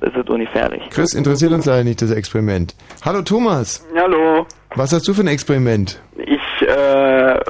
[0.00, 0.82] Ist es ungefährlich.
[0.90, 2.74] Chris, interessiert uns leider nicht das Experiment.
[3.04, 3.86] Hallo Thomas.
[3.96, 4.46] Hallo,
[4.76, 6.00] Was hast du für ein Experiment?
[6.16, 7.40] ich äh,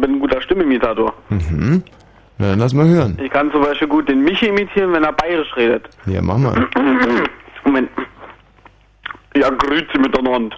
[0.00, 1.12] bin ein guter Stimmimitator.
[1.28, 1.82] Mhm.
[2.38, 3.18] Na, dann lass mal hören.
[3.22, 5.88] Ich kann zum Beispiel gut den Michi imitieren, wenn er bayerisch redet.
[6.06, 6.66] Ja, mach mal.
[7.64, 7.88] Moment.
[9.36, 10.56] Ja, grüezi miteinander.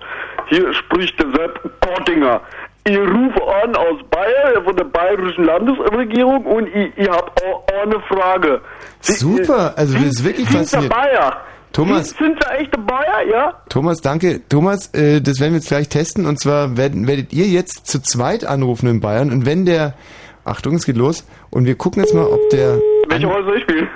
[0.49, 2.41] Hier spricht der Sepp Kortinger.
[2.87, 7.33] Ich rufe an aus Bayern, von der bayerischen Landesregierung und ich, ich habe
[7.83, 8.61] eine Frage.
[9.01, 10.93] Super, also das ist wirklich sind faszinierend.
[10.95, 11.37] Bayer?
[11.73, 12.11] Thomas.
[12.11, 13.55] Sind, sind Sie echte Bayer, ja?
[13.69, 14.43] Thomas, danke.
[14.49, 16.27] Thomas, äh, das werden wir jetzt gleich testen.
[16.27, 19.33] Und zwar werden, werdet ihr jetzt zu zweit anrufen in Bayern.
[19.33, 19.95] Und wenn der...
[20.45, 21.27] Achtung, es geht los.
[21.51, 22.79] Und wir gucken jetzt mal, ob der...
[23.09, 23.89] Welche Rolle soll ich spielen?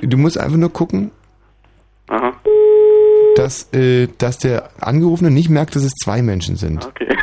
[0.00, 1.10] Du musst einfach nur gucken,
[2.08, 2.32] Aha,
[3.36, 6.86] dass, äh, dass der Angerufene nicht merkt, dass es zwei Menschen sind.
[6.86, 7.16] okay.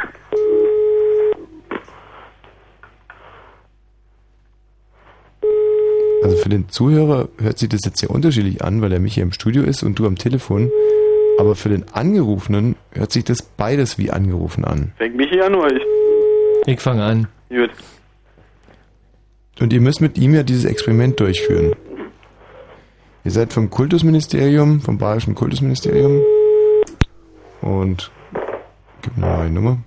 [6.24, 9.24] Also für den Zuhörer hört sich das jetzt sehr unterschiedlich an, weil er mich hier
[9.24, 10.72] im Studio ist und du am Telefon.
[11.38, 14.94] Aber für den Angerufenen hört sich das beides wie angerufen an.
[14.98, 15.82] Fängt Michi an oder ich?
[16.66, 17.28] Ich fange an.
[17.50, 17.72] Gut.
[19.60, 21.74] Und ihr müsst mit ihm ja dieses Experiment durchführen.
[23.26, 26.22] Ihr seid vom Kultusministerium, vom Bayerischen Kultusministerium.
[27.62, 28.12] Und
[29.02, 29.78] gib mir mal eine Nummer.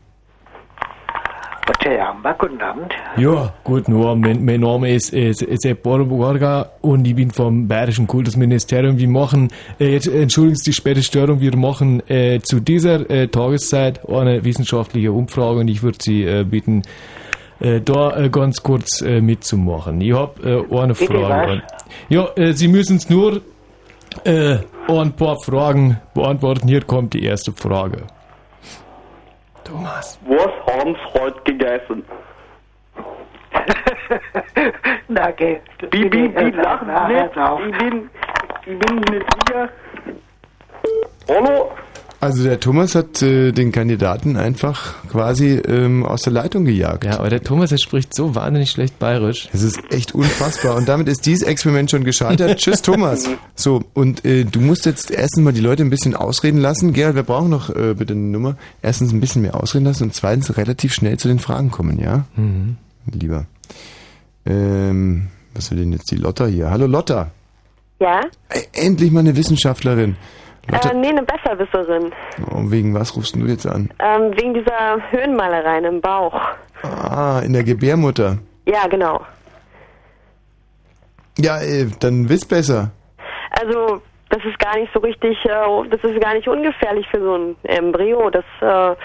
[1.66, 2.92] Guten Abend.
[3.16, 4.24] Ja, guten Abend.
[4.24, 8.98] Mein, mein Name ist äh, Sepp Borborga und ich bin vom Bayerischen Kultusministerium.
[8.98, 9.48] Wir machen,
[9.80, 14.44] äh, jetzt entschuldigen Sie die späte Störung, wir machen äh, zu dieser äh, Tageszeit eine
[14.44, 16.82] wissenschaftliche Umfrage und ich würde Sie äh, bitten,
[17.58, 20.00] äh, da äh, ganz kurz äh, mitzumachen.
[20.00, 21.62] Ich habe äh, eine Bitte Frage.
[21.68, 21.84] was?
[22.08, 23.40] Ja, äh, Sie müssen es nur
[24.24, 26.68] äh, ein paar Fragen beantworten.
[26.68, 28.06] Hier kommt die erste Frage.
[29.66, 30.18] Thomas.
[30.26, 32.04] Was haben Sie heute gegessen?
[35.08, 35.60] Na, geh.
[36.52, 37.72] Lachen Na, Sie hör nicht?
[37.72, 38.10] Ich bin,
[38.64, 39.68] ich bin nicht sicher.
[41.28, 41.72] Hallo?
[42.26, 47.04] Also der Thomas hat äh, den Kandidaten einfach quasi ähm, aus der Leitung gejagt.
[47.04, 49.48] Ja, aber der Thomas, der spricht so wahnsinnig schlecht bayerisch.
[49.52, 50.74] Das ist echt unfassbar.
[50.74, 52.58] Und damit ist dieses Experiment schon gescheitert.
[52.58, 53.30] Tschüss, Thomas.
[53.54, 56.92] So, und äh, du musst jetzt erstens mal die Leute ein bisschen ausreden lassen.
[56.92, 58.56] Gerald, wir brauchen noch äh, bitte eine Nummer.
[58.82, 62.24] Erstens ein bisschen mehr ausreden lassen und zweitens relativ schnell zu den Fragen kommen, ja?
[62.34, 62.76] Mhm.
[63.12, 63.46] Lieber.
[64.44, 66.70] Ähm, was will denn jetzt die Lotta hier?
[66.70, 67.30] Hallo Lotta.
[68.00, 68.22] Ja?
[68.48, 70.16] Ey, endlich mal eine Wissenschaftlerin.
[70.70, 72.12] Lotta, Äh, nee, eine Besserwisserin.
[72.50, 73.90] oh, wegen was rufst du jetzt an?
[73.98, 76.38] Ähm, wegen dieser Höhenmalereien im Bauch.
[76.82, 78.38] Ah, in der Gebärmutter.
[78.66, 79.20] Ja, genau.
[81.38, 82.90] Ja, äh, dann wisst besser.
[83.50, 87.34] Also, das ist gar nicht so richtig, äh, das ist gar nicht ungefährlich für so
[87.36, 88.30] ein Embryo.
[88.30, 88.96] Das, äh,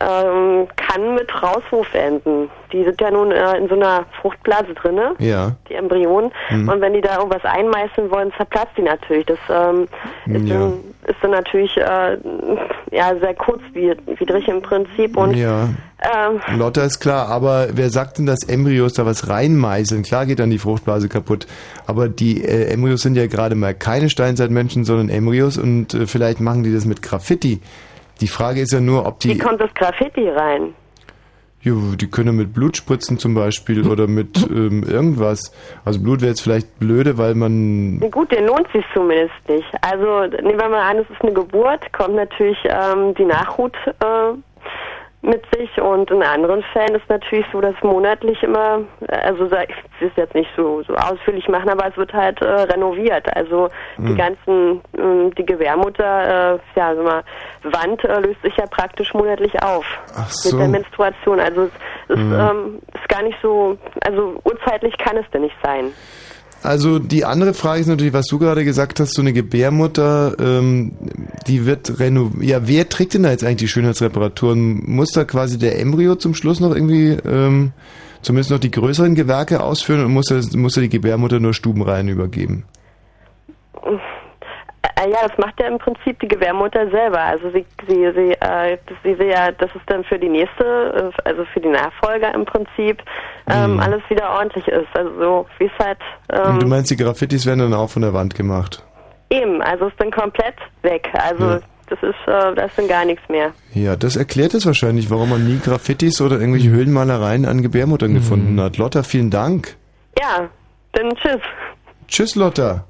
[0.00, 2.48] ähm, kann mit Rauswurf enden.
[2.72, 5.52] Die sind ja nun äh, in so einer Fruchtblase drinne, Ja.
[5.68, 6.30] die Embryonen.
[6.50, 6.68] Mhm.
[6.68, 9.26] Und wenn die da irgendwas einmeißeln wollen, zerplatzt die natürlich.
[9.26, 9.88] Das ähm,
[10.26, 10.54] ist, Ja.
[10.58, 10.72] dann,
[11.06, 12.16] ist dann natürlich äh,
[12.92, 15.68] ja sehr kurzwidrig im Prinzip und Ja.
[16.02, 20.02] ähm, Lotta ist klar, aber wer sagt denn, dass Embryos da was reinmeißeln?
[20.02, 21.46] Klar geht dann die Fruchtblase kaputt,
[21.86, 26.40] aber die äh, Embryos sind ja gerade mal keine Steinzeitmenschen, sondern Embryos und äh, vielleicht
[26.40, 27.60] machen die das mit Graffiti.
[28.20, 30.74] Die Frage ist ja nur, ob wie die, kommt das Graffiti rein?
[31.62, 35.52] jo, die können mit Blut spritzen zum Beispiel oder mit ähm, irgendwas.
[35.84, 39.68] Also Blut wäre jetzt vielleicht blöde, weil man, Gut, den lohnt sich zumindest nicht.
[39.82, 44.34] Also nehmen wir mal an, es ist eine Geburt, kommt natürlich ähm, die Nachhut äh,
[45.22, 49.50] mit sich und in anderen Fällen ist natürlich so, dass monatlich immer, also ich
[50.00, 53.26] will es jetzt nicht so, so ausführlich machen, aber es wird halt äh, renoviert.
[53.36, 53.68] Also
[53.98, 54.16] die Hm.
[54.16, 57.22] ganzen, ähm, die Gebärmutter, äh, ja, also mal,
[57.64, 59.84] Wand äh, löst sich ja praktisch monatlich auf
[60.16, 60.56] Ach so.
[60.56, 61.38] mit der Menstruation.
[61.38, 61.64] Also
[62.08, 62.32] es ist, Hm.
[62.40, 63.76] ähm, ist gar nicht so,
[64.06, 65.92] also urzeitlich kann es denn nicht sein.
[66.62, 70.92] Also die andere Frage ist natürlich, was du gerade gesagt hast, so eine Gebärmutter, ähm,
[71.46, 72.44] die wird renoviert.
[72.44, 74.82] Ja, wer trägt denn da jetzt eigentlich die Schönheitsreparaturen?
[74.90, 77.72] Muss da quasi der Embryo zum Schluss noch irgendwie, ähm,
[78.20, 82.08] zumindest noch die größeren Gewerke ausführen und muss da, muss da die Gebärmutter nur stubenrein
[82.08, 82.64] übergeben?
[84.82, 87.20] Äh, ja, das macht ja im Prinzip die Gebärmutter selber.
[87.20, 91.28] Also sie, sie, sie, äh, sie will ja, das ist dann für die nächste, äh,
[91.28, 93.02] also für die Nachfolger im Prinzip
[93.50, 93.80] ähm, Mhm.
[93.80, 94.88] alles wieder ordentlich ist.
[94.94, 95.98] Also so wie es halt
[96.28, 98.82] und du ähm, meinst, die Graffitis werden dann auch von der Wand gemacht?
[99.32, 101.08] eben, also ist dann komplett weg.
[101.12, 101.60] Also Ja.
[101.88, 103.52] das ist, äh, da ist dann gar nichts mehr.
[103.74, 108.60] Ja, das erklärt es wahrscheinlich, warum man nie Graffitis oder irgendwelche Höhlenmalereien an Gebärmuttern gefunden
[108.60, 108.76] hat.
[108.78, 109.76] Lotta, vielen Dank.
[110.18, 110.48] Ja,
[110.92, 111.40] dann tschüss.
[112.08, 112.84] Tschüss, Lotta.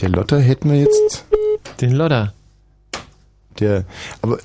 [0.00, 1.24] Der Lotta hätten wir jetzt.
[1.80, 2.32] Den Lotta.
[3.60, 3.84] Der.
[4.22, 4.38] Aber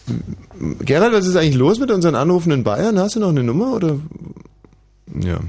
[0.59, 2.99] m, Gerald, was ist eigentlich los mit unseren Anrufen in Bayern?
[2.99, 3.97] Hast du noch eine Nummer oder?
[5.21, 5.39] Ja.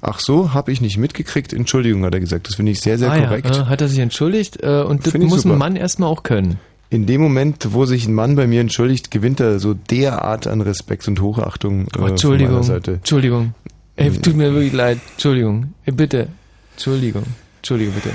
[0.00, 1.52] Ach so, habe ich nicht mitgekriegt.
[1.52, 2.46] Entschuldigung, hat er gesagt.
[2.46, 3.54] Das finde ich sehr, sehr ah, korrekt.
[3.54, 5.56] Ja, äh, hat er sich entschuldigt äh, und das muss super.
[5.56, 6.58] ein Mann erstmal auch können.
[6.90, 10.60] In dem Moment, wo sich ein Mann bei mir entschuldigt, gewinnt er so derart an
[10.60, 12.92] Respekt und Hochachtung äh, Oh, von Entschuldigung, meiner Seite.
[12.94, 13.54] Entschuldigung.
[13.96, 14.98] Ey, tut mir wirklich leid.
[15.14, 15.74] Entschuldigung.
[15.84, 16.28] Ey, bitte.
[16.76, 17.24] Entschuldigung.
[17.58, 18.10] Entschuldigung, bitte.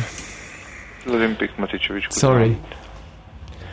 [1.57, 2.03] Maticevic.
[2.03, 2.43] guten Sorry.
[2.43, 2.57] Abend.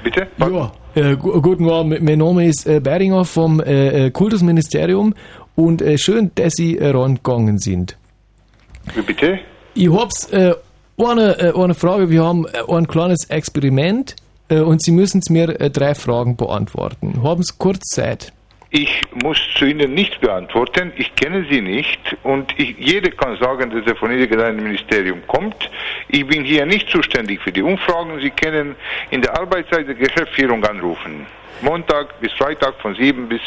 [0.02, 0.27] Bitte?
[0.39, 2.01] Ja, äh, gu- guten Abend.
[2.02, 5.15] Mein Name ist äh, Beringer vom äh, äh, Kultusministerium
[5.57, 7.97] und äh, schön, dass Sie äh, rangegangen sind.
[8.94, 9.39] Wie bitte?
[9.74, 10.55] Ich hab's äh,
[10.98, 12.11] eine, äh, eine Frage.
[12.11, 14.16] Wir haben äh, ein kleines Experiment
[14.48, 17.23] äh, und Sie müssen mir äh, drei Fragen beantworten.
[17.23, 18.32] Haben Sie kurz Zeit?
[18.73, 20.93] Ich muss zu Ihnen nicht beantworten.
[20.97, 25.69] Ich kenne Sie nicht und ich, jeder kann sagen, dass er von irgendeinem Ministerium kommt.
[26.07, 28.21] Ich bin hier nicht zuständig für die Umfragen.
[28.21, 28.77] Sie können
[29.11, 31.27] in der Arbeitszeit der Geschäftsführung anrufen.
[31.63, 33.41] Montag bis Freitag von 7 bis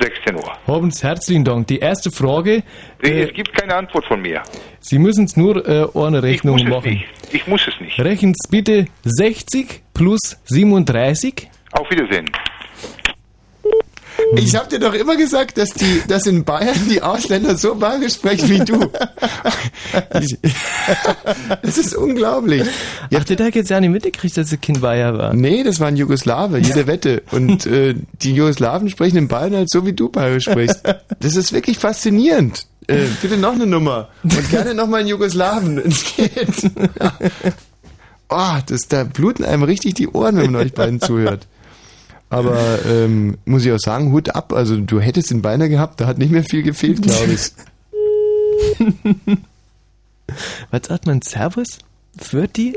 [0.00, 0.52] 16 Uhr.
[0.66, 1.68] Haben Sie herzlichen Dank.
[1.68, 2.64] Die erste Frage.
[3.02, 4.42] Äh, es gibt keine Antwort von mir.
[4.80, 6.90] Sie müssen es nur äh, eine Rechnung es machen.
[6.90, 7.06] nicht.
[7.32, 8.00] Ich muss es nicht.
[8.00, 11.48] Rechnen Sie bitte 60 plus 37.
[11.72, 12.28] Auf Wiedersehen.
[14.36, 18.14] Ich habe dir doch immer gesagt, dass die, dass in Bayern die Ausländer so bayerisch
[18.14, 18.90] sprechen wie du.
[21.62, 22.62] Das ist unglaublich.
[23.14, 25.34] Ach, der hat jetzt ja nicht mitgekriegt, dass er Kind Bayer war.
[25.34, 27.22] Nee, das waren Jugoslawe, jede Wette.
[27.30, 30.82] Und äh, die Jugoslawen sprechen in Bayern halt so, wie du bayerisch sprichst.
[31.20, 32.66] Das ist wirklich faszinierend.
[32.86, 34.08] Äh, bitte noch eine Nummer.
[34.22, 36.70] Und gerne noch mal einen Jugoslawen, es geht.
[38.28, 41.46] Oh, das, da bluten einem richtig die Ohren, wenn man euch beiden zuhört.
[42.30, 44.52] Aber ähm, muss ich auch sagen, Hut ab.
[44.52, 47.50] Also du hättest ihn beinahe gehabt, da hat nicht mehr viel gefehlt, glaube ich.
[50.70, 51.20] Was sagt man?
[51.22, 51.80] Servus?
[52.16, 52.74] Fürti?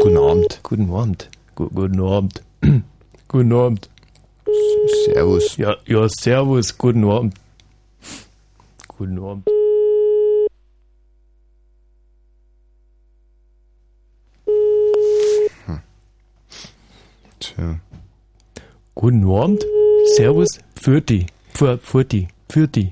[0.00, 0.60] Guten Abend.
[0.62, 1.28] Guten Abend.
[1.54, 2.42] Gu guten Abend.
[3.28, 3.90] guten Abend.
[5.04, 5.58] Servus.
[5.58, 6.78] Ja, ja, servus.
[6.78, 7.34] Guten Abend.
[8.88, 9.44] Guten Abend.
[17.38, 17.78] Tja.
[18.94, 19.64] Guten Abend.
[20.16, 20.58] Servus.
[20.80, 21.26] Fürti.
[21.54, 22.28] Für, Fürti.
[22.48, 22.90] Fürti.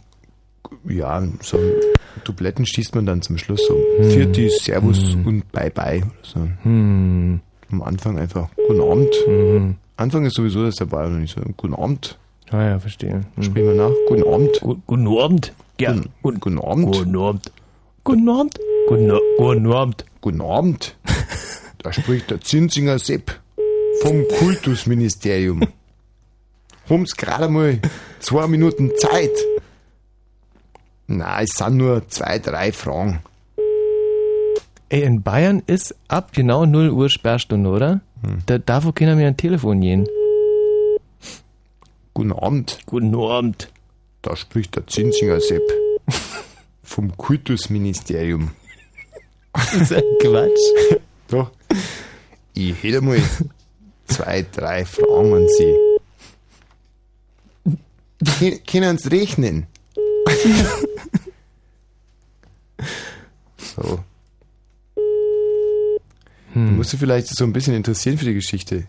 [0.88, 1.58] Ja, so
[2.24, 3.74] Dubletten schießt man dann zum Schluss so.
[3.98, 4.10] Hm.
[4.10, 5.26] Vierti, Servus Hm.
[5.26, 5.98] und Bye Bye.
[6.02, 6.40] Oder so.
[6.62, 7.40] Hm.
[7.70, 9.14] Am Anfang einfach Guten Abend.
[9.28, 9.76] Mhm.
[9.96, 12.18] Anfang ist sowieso das dabei und nicht so Guten Abend.
[12.50, 13.22] Ah ja, verstehe.
[13.36, 13.42] Hm.
[13.42, 13.92] Spielen wir nach.
[14.08, 14.60] Guten Abend.
[14.86, 15.52] guten Abend.
[15.80, 15.94] Ja.
[16.22, 16.86] Guten, guten Abend.
[16.96, 17.52] Guten Abend.
[18.04, 18.58] Guten Abend.
[18.88, 20.04] Guten, guten Abend.
[20.20, 20.96] Guten Abend.
[21.82, 23.40] Da spricht der Zinsinger Sepp
[24.02, 25.62] vom Kultusministerium.
[26.92, 27.80] Haben's gerade mal
[28.20, 29.30] zwei Minuten Zeit.
[31.06, 33.20] Na, es sind nur zwei, drei Fragen.
[34.90, 38.02] Ey, in Bayern ist ab genau 0 Uhr Sperrstunde, oder?
[38.22, 38.42] Hm.
[38.44, 40.06] Da darf auch keiner mehr ein Telefon gehen.
[42.12, 42.80] Guten Abend.
[42.84, 43.70] Guten Abend.
[44.20, 45.62] Da spricht der Zinsinger Sepp
[46.82, 48.50] vom Kultusministerium.
[49.54, 51.00] Das ist ein Quatsch.
[51.28, 51.52] Doch.
[52.52, 53.18] Ich hätte mal
[54.04, 55.91] zwei, drei Fragen an Sie.
[58.66, 59.66] Können Sie rechnen?
[63.58, 63.98] so.
[66.54, 68.84] Du musst dich vielleicht so ein bisschen interessieren für die Geschichte.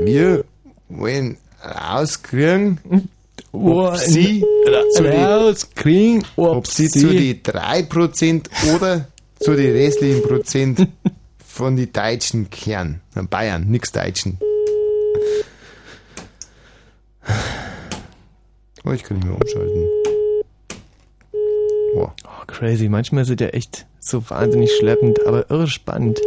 [0.00, 0.44] Wir
[0.90, 2.78] wollen rauskriegen,
[3.52, 4.44] ob Sie
[4.92, 9.08] zu die, rauskriegen, ob ob Sie Sie- zu die 3% oder
[9.40, 10.86] zu die restlichen Prozent
[11.46, 13.00] von die Deutschen kehren.
[13.30, 14.38] Bayern, nix Deutschen.
[18.84, 19.84] Oh, ich kann nicht mehr umschalten.
[21.96, 22.08] Oh,
[22.46, 22.88] crazy.
[22.88, 26.20] Manchmal sind ja echt so wahnsinnig schleppend, aber irre spannend.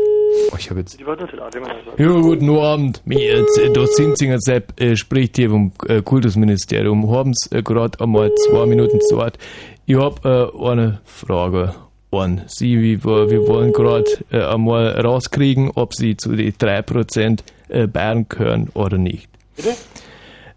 [0.51, 0.99] Oh, ich habe jetzt.
[0.99, 3.01] Ja, guten Abend.
[3.05, 7.09] Mir jetzt, äh, der Sepp äh, spricht hier vom äh, Kultusministerium.
[7.09, 9.37] Haben Sie äh, gerade einmal zwei Minuten Zeit.
[9.85, 11.75] Ich hab äh, eine Frage
[12.11, 12.79] an Sie.
[12.79, 17.39] Wir, wir wollen gerade äh, einmal rauskriegen, ob Sie zu den 3%
[17.69, 19.29] äh, Bayern gehören oder nicht.
[19.55, 19.75] Bitte?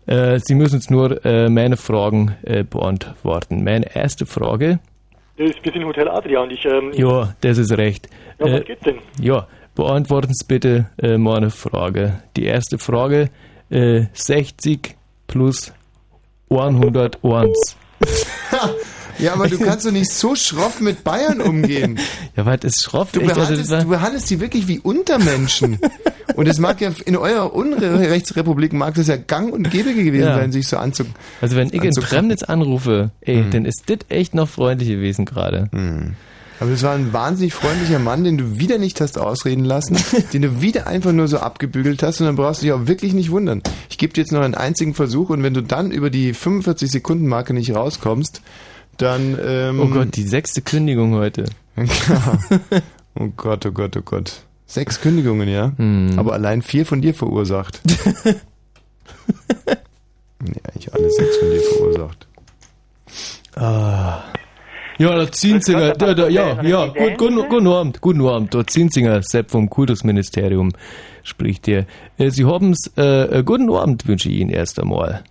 [0.06, 3.62] Äh, Sie müssen jetzt nur äh, meine Fragen äh, beantworten.
[3.64, 4.80] Meine erste Frage.
[5.36, 8.08] Das ist, wir sind Hotel Adria und ich, ähm, Ja, das ist recht.
[8.38, 8.98] Ja, was Äh, geht's denn?
[9.20, 12.22] Ja, beantworten Sie bitte äh, meine Frage.
[12.36, 13.30] Die erste Frage,
[13.70, 14.96] äh, 60
[15.26, 15.72] plus
[16.50, 17.76] 101.
[19.22, 21.98] Ja, aber du kannst doch nicht so schroff mit Bayern umgehen.
[22.36, 23.12] Ja, was ist schroff?
[23.12, 25.78] Du Echt, behandelst, war- du behandelst die wirklich wie Untermenschen.
[26.34, 30.34] Und es mag ja in eurer Unrechtsrepublik mag das ja gang und gäbe gewesen Ja.
[30.36, 31.04] sein, sich so anzu.
[31.42, 32.08] Also wenn ich in anzugucken.
[32.08, 33.50] Premnitz anrufe, ey, Hm.
[33.50, 35.68] dann ist das echt noch freundlich gewesen gerade.
[36.58, 39.96] Aber das war ein wahnsinnig freundlicher Mann, den du wieder nicht hast ausreden lassen,
[40.32, 43.12] den du wieder einfach nur so abgebügelt hast und dann brauchst du dich auch wirklich
[43.12, 43.62] nicht wundern.
[43.90, 46.90] Ich gebe dir jetzt noch einen einzigen Versuch und wenn du dann über die 45
[46.90, 48.40] Sekunden Marke nicht rauskommst,
[48.96, 51.44] dann ähm, Oh Gott, die sechste Kündigung heute.
[53.14, 54.44] Oh Gott, oh Gott, oh Gott.
[54.66, 55.72] Sechs Kündigungen, ja?
[55.76, 56.18] Hm.
[56.18, 57.80] Aber allein vier von dir verursacht.
[60.40, 62.26] nee, eigentlich alle sechs von dir verursacht.
[63.54, 64.22] Ah.
[64.98, 69.20] Ja, der Zinzinger, der, der, ja, ja, gut, guten, guten Abend, guten Abend, der Zinzinger,
[69.22, 70.72] Sepp vom Kultusministerium
[71.22, 71.86] spricht hier.
[72.18, 75.24] Äh, Sie haben es, äh, äh, guten Abend wünsche ich Ihnen erst einmal.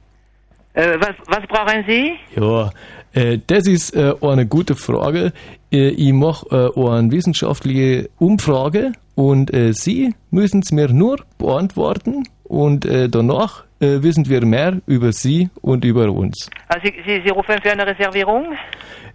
[0.74, 2.12] Äh, was, was brauchen Sie?
[2.36, 2.72] Ja,
[3.14, 5.34] äh, das ist äh, eine gute Frage.
[5.72, 12.24] Äh, ich mache äh, eine wissenschaftliche Umfrage und äh, Sie müssen es mir nur beantworten
[12.44, 16.50] und danach wissen wir mehr über Sie und über uns.
[16.68, 18.54] Ah, Sie, Sie, rufen für eine Reservierung?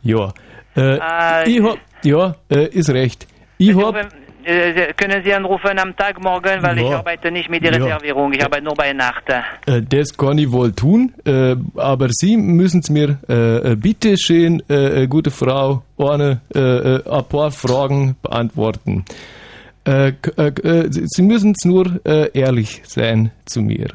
[0.02, 0.32] Ja,
[0.74, 3.26] Äh, ich hab, ja, ist recht.
[3.58, 4.08] Ich Sie hab, rufen,
[4.46, 6.98] äh, können Sie anrufen am Tag morgen, weil ich Ja.
[6.98, 7.84] arbeite nicht mit der Ja.
[7.84, 9.24] Reservierung, ich arbeite nur bei Nacht.
[9.28, 14.16] äh, das kann ich wohl tun, äh, aber Sie müssen es mir äh, äh, bitte
[14.16, 19.04] schön, äh, äh, gute Frau, äh, äh, ein paar Fragen beantworten.
[19.84, 23.88] Äh, äh, äh, Sie müssen es nur äh, ehrlich sein zu mir.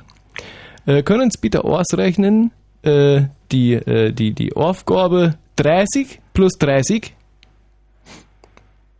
[0.85, 2.51] Äh, können Sie bitte ausrechnen,
[2.83, 3.21] äh,
[3.51, 7.13] die, äh, die, die Aufgabe 30 plus 30?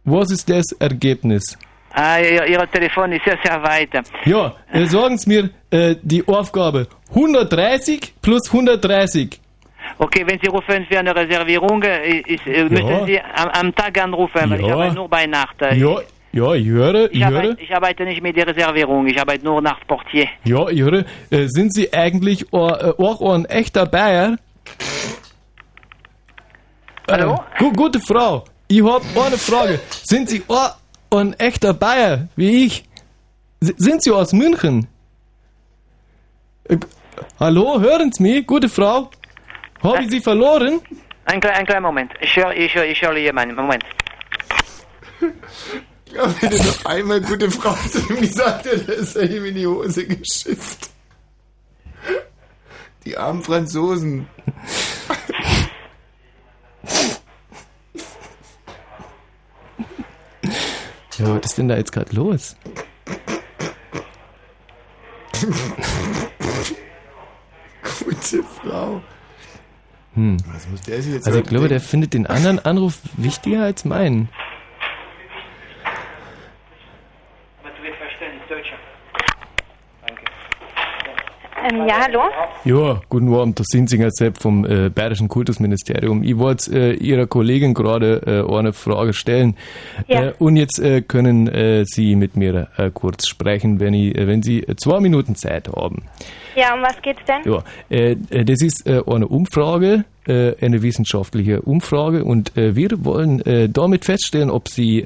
[0.03, 1.57] Was ist das Ergebnis?
[1.93, 3.89] Ah, Ihr, Ihr Telefon ist sehr, sehr weit.
[4.25, 9.39] Ja, äh, sagen Sie mir äh, die Aufgabe 130 plus 130.
[9.97, 13.05] Okay, wenn Sie rufen für eine Reservierung, äh, ist, äh, müssen Ja.
[13.05, 14.73] Sie am, am Tag anrufen, weil ich Ja.
[14.73, 15.61] arbeite nur bei Nacht.
[15.61, 15.97] Äh, Ja,
[16.33, 17.37] ja, ich höre, ich Ich höre.
[17.39, 20.27] arbeite, ich arbeite nicht mit der Reservierung, ich arbeite nur Nachtportier.
[20.45, 21.03] Ja, ich höre.
[21.29, 24.37] Äh, sind Sie eigentlich auch, auch ein echter Bayer?
[27.09, 27.33] Hallo?
[27.55, 28.45] Äh, gu gute Frau,
[28.77, 29.79] ich hab eine Frage.
[30.03, 30.75] Sind Sie auch
[31.11, 32.85] ein echter Bayer, wie ich?
[33.59, 34.87] Sind Sie aus München?
[37.39, 39.11] Hallo, hören Sie mich, gute Frau?
[39.83, 40.79] Habe ich Sie verloren?
[41.25, 42.11] Ein, klei- ein kleiner Moment.
[42.21, 43.55] Ich höre ich hör, ich hör jemanden.
[43.55, 43.83] Moment.
[46.13, 49.55] Ja, wenn du noch einmal gute Frau zu ihm gesagt hättest, ist er ihm in
[49.55, 50.89] die Hose geschifft.
[53.05, 54.27] Die armen Franzosen.
[61.21, 62.55] Ja, was ist denn da jetzt gerade los?
[67.99, 69.01] Gute Frau.
[70.15, 70.37] Hm.
[70.51, 73.85] Was muss der sich jetzt Also ich glaube, der findet den anderen Anruf wichtiger als
[73.85, 74.29] meinen.
[77.59, 78.77] Aber du wirst verstehen, Deutscher.
[80.07, 80.23] Danke.
[81.69, 82.21] Ähm, ja, hallo?
[82.65, 86.23] Ja, guten Abend, das sind Singer Sepp vom äh, Bayerischen Kultusministerium.
[86.23, 89.55] Ich wollte äh, Ihrer Kollegin gerade äh, eine Frage stellen.
[90.07, 90.27] Ja.
[90.27, 94.65] Äh, und jetzt äh, können äh, Sie mit mir kurz sprechen, wenn, ich, wenn Sie
[94.77, 96.03] zwei Minuten Zeit haben.
[96.55, 97.41] Ja, um was geht's denn?
[97.45, 97.63] Ja,
[98.43, 105.01] das ist eine Umfrage, eine wissenschaftliche Umfrage und wir wollen damit feststellen, ob Sie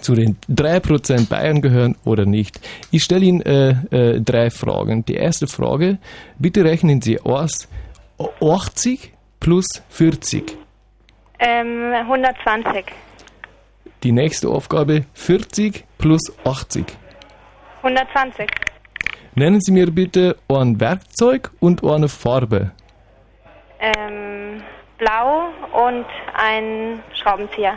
[0.00, 2.60] zu den 3% Bayern gehören oder nicht.
[2.90, 5.04] Ich stelle Ihnen äh, äh, drei Fragen.
[5.04, 5.98] Die erste Frage,
[6.38, 7.68] bitte rechnen Sie aus
[8.40, 10.56] 80 plus 40.
[11.38, 12.86] Ähm, 120.
[14.02, 16.86] Die nächste Aufgabe 40 plus 80.
[17.82, 18.46] 120.
[19.34, 22.70] Nennen Sie mir bitte ein Werkzeug und eine Farbe.
[23.78, 24.62] Ähm,
[24.98, 27.76] blau und ein Schraubenzieher.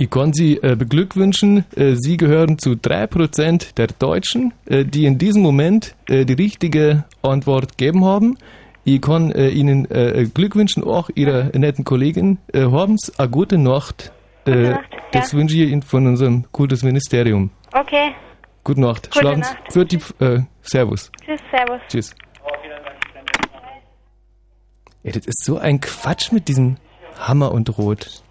[0.00, 5.18] Ich kann Sie äh, beglückwünschen, äh, Sie gehören zu 3% der Deutschen, äh, die in
[5.18, 8.38] diesem Moment äh, die richtige Antwort gegeben haben.
[8.84, 12.38] Ich kann äh, Ihnen äh, Glück wünschen, auch Ihrer netten Kollegin.
[12.54, 14.12] Haben Sie eine gute Nacht.
[14.44, 14.76] Äh,
[15.10, 17.50] das wünsche ich Ihnen von unserem Kultusministerium.
[17.72, 18.12] Okay.
[18.62, 19.10] Gute Nacht.
[19.10, 19.72] Gute Schlafen Sie- Nacht.
[19.72, 19.98] Für die,
[20.62, 21.10] Servus.
[21.24, 21.80] Tschüss, Servus.
[21.88, 22.14] Tschüss.
[25.02, 26.76] Ja, das ist so ein Quatsch mit diesem
[27.18, 28.22] Hammer und Rot.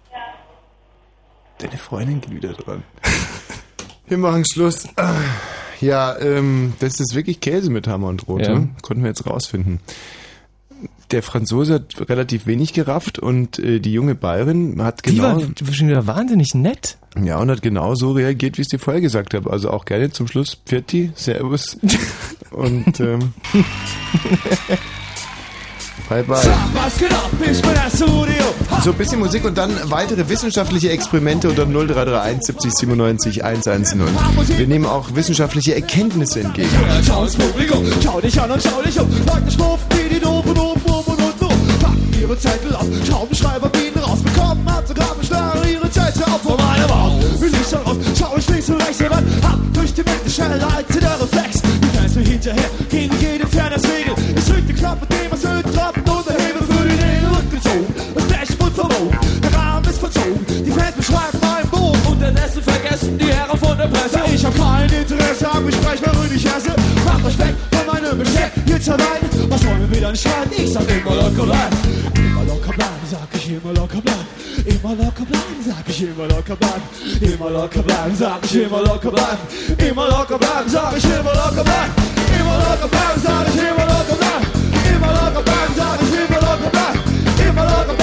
[1.58, 2.82] Deine Freundin geht wieder dran.
[4.08, 4.88] Wir machen Schluss.
[5.80, 8.42] Ja, ähm, das ist wirklich Käse mit Hammer und Rot.
[8.42, 8.58] Ja.
[8.58, 8.70] Ne?
[8.82, 9.80] Konnten wir jetzt rausfinden.
[11.10, 15.36] Der Franzose hat relativ wenig gerafft und äh, die junge Bayerin hat Die genau...
[15.36, 16.98] war schon wieder wahnsinnig nett.
[17.22, 19.50] Ja, und hat genau so reagiert, wie ich es dir vorher gesagt habe.
[19.50, 21.78] Also auch gerne zum Schluss Pfirti, Servus
[22.50, 23.32] und ähm,
[26.08, 26.38] bye bye.
[28.84, 34.02] So ein bisschen Musik und dann weitere wissenschaftliche Experimente unter 0331 70 97 110.
[34.56, 36.68] Wir nehmen auch wissenschaftliche Erkenntnisse entgegen.
[37.06, 37.36] Schau ins
[38.02, 39.08] schau dich an und schau dich um.
[39.50, 41.48] Schmuffen wie die Doofen, oben, oben und so.
[41.80, 46.86] Packen ihre Zettel auf, Schraubenschreiber bieten raus, bekommen Autogramme, schlagen ihre Zettel auf von meiner
[46.88, 47.40] Maus.
[47.40, 50.86] Will ich raus, schau ich links und rechts heran, ab durch die Mitte, schneller als
[50.88, 51.62] der Reflex.
[51.62, 54.14] Die Fans mir hinterher, gegen jede Fairness-Regel.
[54.36, 54.57] Ich
[62.98, 64.20] vergessen die Herren von der Presse.
[64.32, 66.72] Ich hab kein Interesse am Gespräch, warum ich esse.
[67.04, 69.28] Macht euch weg von meinem Besteck, hier zur Weide.
[69.48, 70.50] Was wollen wir wieder schreien?
[70.56, 71.76] Ich sag immer locker bleiben.
[72.14, 74.26] Immer locker bleiben, sag ich immer locker bleiben.
[74.66, 76.82] Immer locker bleiben, sag ich immer locker bleiben.
[77.20, 79.38] Immer locker bleiben, sag ich immer locker bleiben.
[79.78, 81.92] Immer locker bleiben, sag ich immer locker bleiben.
[82.38, 84.46] Immer locker bleiben, sag ich immer locker bleiben.
[84.90, 87.00] Immer locker bleiben, sag ich immer locker bleiben.
[87.48, 87.97] Immer locker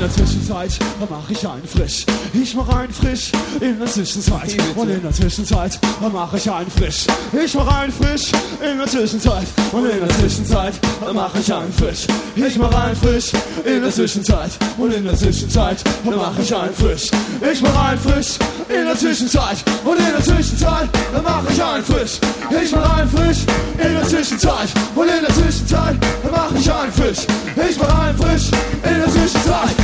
[0.00, 0.78] in der Zwischenzeit
[1.10, 2.06] mach ich einen frisch.
[2.32, 4.56] Ich mach einen frisch in der Zwischenzeit.
[4.74, 7.06] Und in der Zwischenzeit mach ich einen frisch.
[7.32, 8.32] Ich mach einen frisch
[8.62, 9.46] in der Zwischenzeit.
[9.72, 10.74] Und in der Zwischenzeit
[11.12, 12.06] mach ich einen frisch.
[12.34, 13.32] Ich mach einen frisch
[13.62, 14.50] in der Zwischenzeit.
[14.78, 17.10] Und in der Zwischenzeit mach ich einen frisch.
[17.52, 18.38] Ich mach einen frisch
[18.70, 19.58] in der Zwischenzeit.
[19.84, 20.88] Und in der Zwischenzeit
[21.22, 22.20] mach ich einen frisch.
[22.62, 23.38] Ich mach einen frisch
[23.76, 24.68] in der Zwischenzeit.
[24.94, 25.96] Und in der Zwischenzeit
[26.30, 27.26] mach ich einen frisch.
[27.68, 28.50] Ich mach einen frisch
[28.82, 29.79] in der Zwischenzeit.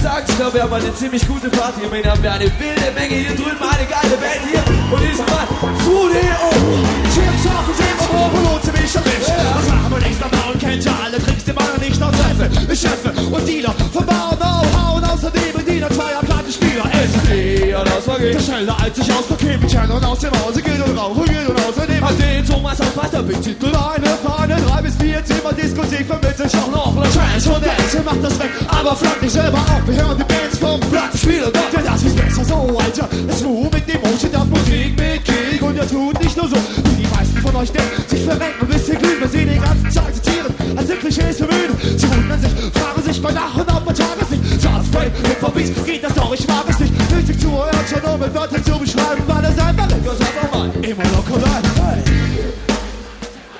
[0.00, 1.82] Gesagt, ich glaube, wir haben eine ziemlich gute Party.
[1.82, 4.64] Im haben wir eine wilde Menge hier drüben, eine geile Band hier.
[4.90, 5.46] Und diesmal
[5.82, 6.40] Studio.
[7.12, 9.28] Chips auf und Sehen vom Oberlohn zu mich erwischt.
[9.28, 12.74] Das machen wir nichts am Bauen, kennt ihr alle Tricks, die man nicht noch treffe.
[12.74, 14.79] Chefe und Dealer von Bau
[18.18, 18.46] eher das.
[18.46, 21.48] Der schneller als ich aus Paket mit und aus dem Hause geht und rauchen geht
[21.48, 24.56] und außerdem hat den Thomas auf weiter Big Titel eine Fahne.
[24.66, 28.02] Drei bis vier Zimmer Diskothek vermittelt auch noch eine Trance und Dance.
[28.04, 29.82] Macht das weg, aber fragt nicht selber auf.
[29.86, 31.50] Wir hören die Bands vom Plattenspieler.
[31.50, 33.08] Denn das ist besser so, Alter.
[33.26, 35.62] Das Move mit Emotion, das Musik mit Krieg.
[35.62, 38.02] Und ihr tut nicht nur so, wie die meisten von euch denken.
[38.08, 40.54] Sich verrenken, bis ihr glühen, wir sie die ganze Zeit zitieren.
[40.76, 41.74] Als sind Klischees für müde.
[41.96, 44.59] Sie wundern sich, fragen sich bei Nacht und ob man Tageslicht.
[44.90, 46.92] Chartspray, mit Verbies, geht das doch, ich mag es nicht.
[47.10, 50.06] Nötig zu hören, schon nur mit Wörtern zu beschreiben, weil es einfach ist.
[50.06, 51.70] Das einfach mal immer locker bleiben.
[51.76, 52.02] Hey.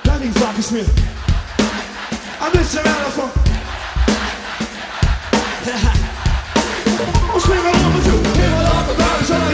[0.03, 0.85] Berlin sag ich's mir.
[2.39, 3.29] Ein bisschen mehr davon.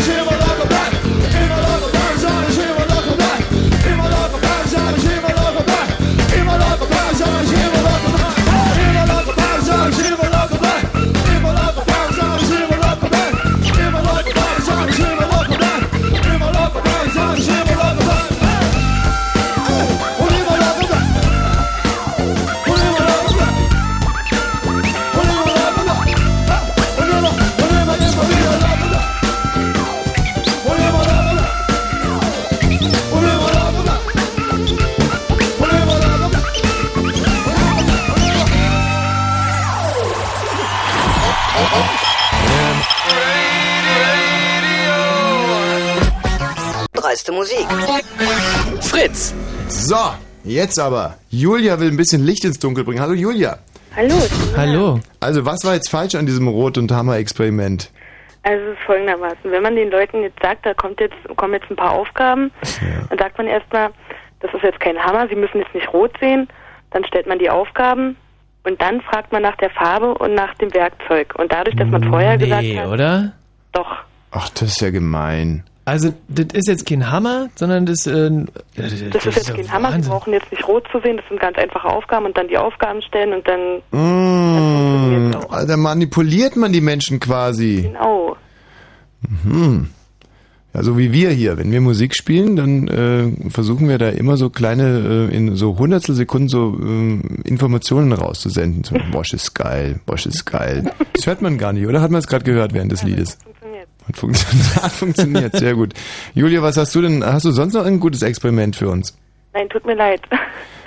[0.08, 0.37] Dreiste
[49.90, 49.96] So,
[50.44, 51.16] jetzt aber.
[51.30, 53.00] Julia will ein bisschen Licht ins Dunkel bringen.
[53.00, 53.58] Hallo Julia.
[53.96, 54.16] Hallo.
[54.58, 55.00] Hallo.
[55.22, 57.90] Also, was war jetzt falsch an diesem Rot- und Hammer-Experiment?
[58.44, 61.70] Also es ist folgendermaßen, wenn man den Leuten jetzt sagt, da kommt jetzt, kommen jetzt
[61.72, 62.52] ein paar Aufgaben,
[63.10, 63.92] dann sagt man erstmal,
[64.42, 66.50] das ist jetzt kein Hammer, sie müssen jetzt nicht rot sehen,
[66.92, 68.18] dann stellt man die Aufgaben
[68.64, 71.34] und dann fragt man nach der Farbe und nach dem Werkzeug.
[71.40, 73.32] Und dadurch, dass man vorher gesagt Nee, hat, oder?
[73.72, 73.96] doch,
[74.32, 75.64] Ach, das ist ja gemein.
[75.88, 78.30] Also, das ist jetzt kein Hammer, sondern das, äh,
[78.76, 81.40] das, das ist jetzt kein Hammer, sie brauchen jetzt nicht rot zu sehen, das sind
[81.40, 86.82] ganz einfache Aufgaben und dann die Aufgaben stellen und dann, Mmh, da manipuliert man die
[86.82, 87.84] Menschen quasi.
[87.84, 88.36] genau.
[89.46, 89.92] Mhm.
[90.74, 91.58] Ja, so wie wir hier.
[91.58, 95.78] Wenn wir Musik spielen, dann äh, versuchen wir da immer so kleine, äh, in so
[95.80, 98.84] hundertstel Sekunden so äh, Informationen rauszusenden.
[98.84, 100.92] So, Bosch ist geil, Bosch ist geil.
[101.14, 102.02] Das hört man gar nicht, oder?
[102.02, 103.38] Hat man es gerade gehört während des Liedes?
[104.08, 104.76] Hat funktioniert.
[104.84, 105.94] Hat funktioniert, sehr gut.
[106.34, 109.18] Julia, was hast du denn, hast du sonst noch ein gutes Experiment für uns?
[109.54, 110.22] Nein, tut mir leid.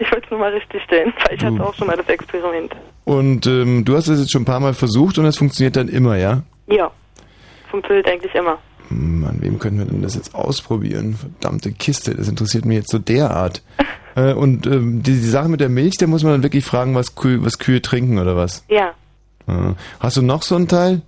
[0.03, 2.75] Ich wollte es nur mal richtig stellen, weil ich hatte auch schon mal das Experiment.
[3.05, 5.89] Und ähm, du hast es jetzt schon ein paar Mal versucht und es funktioniert dann
[5.89, 6.43] immer, ja?
[6.69, 6.91] Ja,
[7.71, 8.59] funktioniert eigentlich immer.
[8.89, 11.17] An wem können wir denn das jetzt ausprobieren?
[11.17, 13.63] Verdammte Kiste, das interessiert mich jetzt so derart.
[14.17, 16.95] äh, und ähm, die, die Sache mit der Milch, da muss man dann wirklich fragen,
[16.95, 18.65] was, Kühe, was Kühe trinken oder was?
[18.71, 18.95] Ja.
[19.47, 21.03] Äh, hast du noch so einen Teil?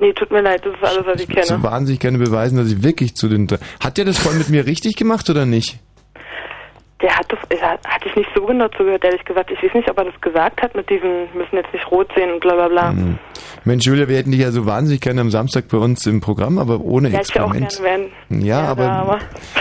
[0.00, 1.62] Nee, tut mir leid, das ist alles, was ich So kenne.
[1.64, 3.48] wahnsinnig gerne beweisen, dass ich wirklich zu den...
[3.80, 5.78] Hat der das vorhin mit mir richtig gemacht oder nicht?
[7.00, 9.50] Der hat hat, hatte ich nicht so genau zugehört, ehrlich gesagt.
[9.52, 12.32] Ich weiß nicht, ob er das gesagt hat mit diesem, müssen jetzt nicht rot sehen
[12.32, 12.90] und bla bla bla.
[12.90, 13.18] Hm.
[13.64, 16.58] Mensch, Julia, wir hätten dich ja so wahnsinnig gerne am Samstag bei uns im Programm,
[16.58, 17.76] aber ohne Ja, ich auch Experiment.
[17.76, 18.44] gerne werden.
[18.44, 19.18] Ja, Ja, aber, aber-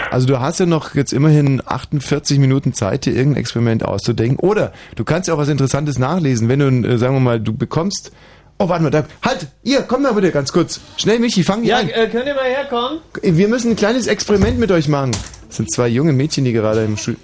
[0.10, 4.40] also du hast ja noch jetzt immerhin 48 Minuten Zeit, dir irgendein Experiment auszudenken.
[4.40, 7.54] Oder du kannst ja auch was Interessantes nachlesen, wenn du, äh, sagen wir mal, du
[7.56, 8.12] bekommst.
[8.60, 10.80] Oh, warte mal, da, halt, ihr, komm mal bitte ganz kurz.
[10.98, 11.90] Schnell, Michi, fang hier Ja, an.
[11.90, 13.00] äh, könnt ihr mal herkommen?
[13.22, 15.12] Wir müssen ein kleines Experiment mit euch machen.
[15.48, 17.18] Das sind zwei junge Mädchen, die gerade im Schul...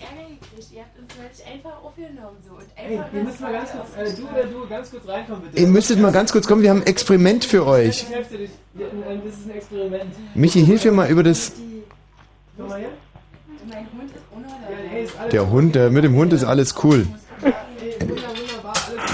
[2.76, 5.58] Ey, wir müssen mal ganz kurz, äh, du oder du, ganz kurz reinkommen, bitte.
[5.62, 8.04] Ihr müsstet mal ganz kurz kommen, wir haben ein Experiment für euch.
[8.04, 8.54] Ich helfe dir nicht.
[8.78, 8.90] Ja, äh,
[9.26, 10.04] Das ist ein Experiment.
[10.36, 11.54] Michi, hilf mir mal über das...
[12.58, 12.90] Komm mal her.
[13.70, 14.12] Mein Hund
[15.06, 15.14] ist.
[15.18, 17.08] Ja, Der Hund, der, mit dem Hund ist alles cool.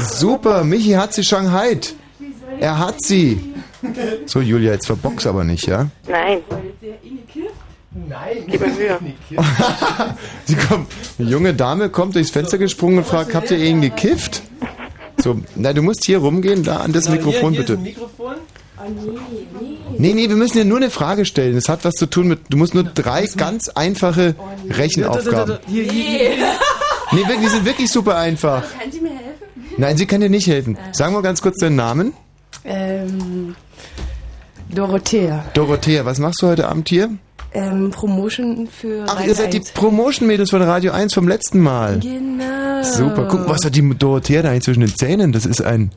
[0.01, 1.77] Super, Michi hat sie Shanghai.
[2.59, 3.53] Er hat sie.
[4.25, 5.87] So, Julia, jetzt verbox aber nicht, ja?
[6.07, 6.41] Nein.
[8.07, 8.99] Nein, Gib mir Mühe.
[10.45, 10.87] Sie kommt,
[11.17, 14.43] eine junge Dame kommt durchs Fenster gesprungen und fragt, habt ihr ihn gekifft?
[15.17, 17.77] So, na, du musst hier rumgehen, da an das Genau, Mikrofon hier, hier bitte.
[17.77, 18.35] Mikrofon.
[19.97, 21.55] Nee, nee, wir müssen dir nur eine Frage stellen.
[21.55, 24.35] Das hat was zu tun mit, du musst nur drei ganz einfache
[24.69, 25.57] Rechenaufgaben.
[25.67, 26.47] Hier, hier, hier.
[27.11, 28.63] Nee, die sind wirklich super einfach.
[28.79, 29.75] Kann sie mir helfen?
[29.77, 30.77] Nein, sie kann dir nicht helfen.
[30.93, 32.13] Sag mal ganz kurz deinen Namen.
[32.63, 33.55] Ähm,
[34.69, 35.45] Dorothea.
[35.53, 37.09] Dorothea, was machst du heute Abend hier?
[37.51, 39.71] Ähm, Promotion für Ach, Rhein ihr seid die 1.
[39.71, 41.99] Promotion-Mädels von Radio 1 vom letzten Mal.
[41.99, 42.83] Genau.
[42.83, 45.31] Super, guck, was hat die Dorothea da eigentlich zwischen den Zähnen?
[45.31, 45.89] Das ist ein,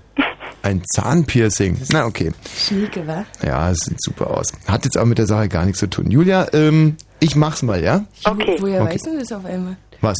[0.62, 1.76] ein Zahnpiercing.
[1.92, 2.32] Na, okay.
[2.56, 3.26] Schnieke, wa?
[3.44, 4.46] Ja, es sieht super aus.
[4.66, 6.10] Hat jetzt auch mit der Sache gar nichts zu tun.
[6.10, 8.06] Julia, ähm, ich mach's mal, ja?
[8.24, 8.56] Okay.
[8.58, 8.94] Woher Okay.
[8.94, 9.76] weißt du das auf einmal?
[10.00, 10.16] Was?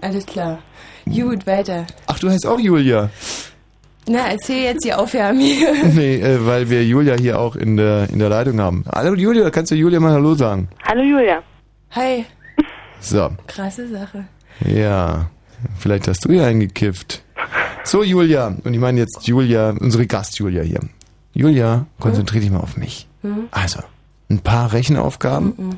[0.00, 0.58] Alles klar.
[1.06, 1.86] Gut, weiter.
[2.06, 3.10] Ach, du heißt auch Julia.
[4.08, 5.72] Na, erzähl jetzt die Aufgaben hier.
[5.94, 8.84] Nee, äh, weil wir Julia hier auch in der, in der Leitung haben.
[8.90, 10.68] Hallo Julia, kannst du Julia mal Hallo sagen?
[10.84, 11.42] Hallo Julia.
[11.90, 12.24] Hi.
[13.00, 14.24] So, Krasse Sache.
[14.64, 15.30] ja.
[15.78, 17.22] Vielleicht hast du ja eingekifft.
[17.82, 18.54] So, Julia.
[18.62, 20.80] Und ich meine jetzt Julia, unsere Gast Julia hier.
[21.34, 23.08] Julia, konzentrier dich mal auf mich.
[23.22, 23.48] Hm?
[23.50, 23.80] Also,
[24.30, 25.54] ein paar Rechenaufgaben.
[25.56, 25.76] Mhm.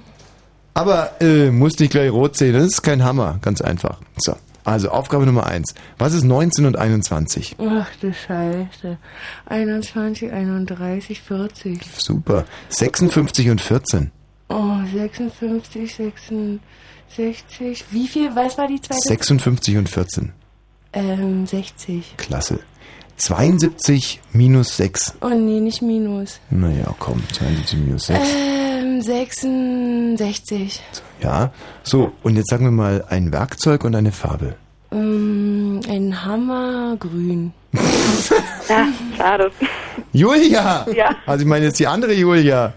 [0.75, 3.99] Aber äh, musst nicht gleich rot sehen, das ist kein Hammer, ganz einfach.
[4.19, 5.75] So, also Aufgabe Nummer eins.
[5.99, 7.57] Was ist 19 und 21?
[7.59, 8.99] Ach du Scheiße.
[9.47, 11.81] 21, 31, 40.
[11.97, 12.45] Super.
[12.69, 14.11] 56 und 14.
[14.49, 17.85] Oh, 56, 66.
[17.91, 18.35] Wie viel?
[18.35, 19.01] Was war die zweite?
[19.01, 20.33] 56 und 14.
[20.93, 22.17] Ähm, 60.
[22.17, 22.61] Klasse.
[23.17, 25.15] 72 minus 6.
[25.21, 26.41] Oh nee, nicht Minus.
[26.49, 28.19] Naja, komm, 72 minus 6.
[28.19, 28.70] Ähm,
[29.03, 30.81] 66.
[31.23, 31.53] Ja.
[31.83, 34.55] So, und jetzt sagen wir mal ein Werkzeug und eine Farbe.
[34.93, 37.53] Ähm, ein Hammer grün.
[38.69, 38.87] Ja,
[39.17, 39.51] schade.
[40.13, 40.87] Julia!
[40.95, 41.17] Ja.
[41.27, 42.73] Also ich meine jetzt die andere Julia.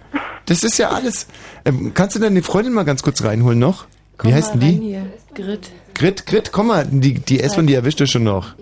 [0.48, 1.28] Das ist ja alles.
[1.66, 3.86] Ähm, kannst du deine Freundin mal ganz kurz reinholen noch?
[4.18, 4.72] Komm Wie heißt denn die?
[4.72, 5.06] Hier.
[5.36, 5.70] Grit.
[5.94, 6.88] Grit, Grit, komm mal.
[6.90, 8.56] Die, die S-Bahn, die erwischt er schon noch.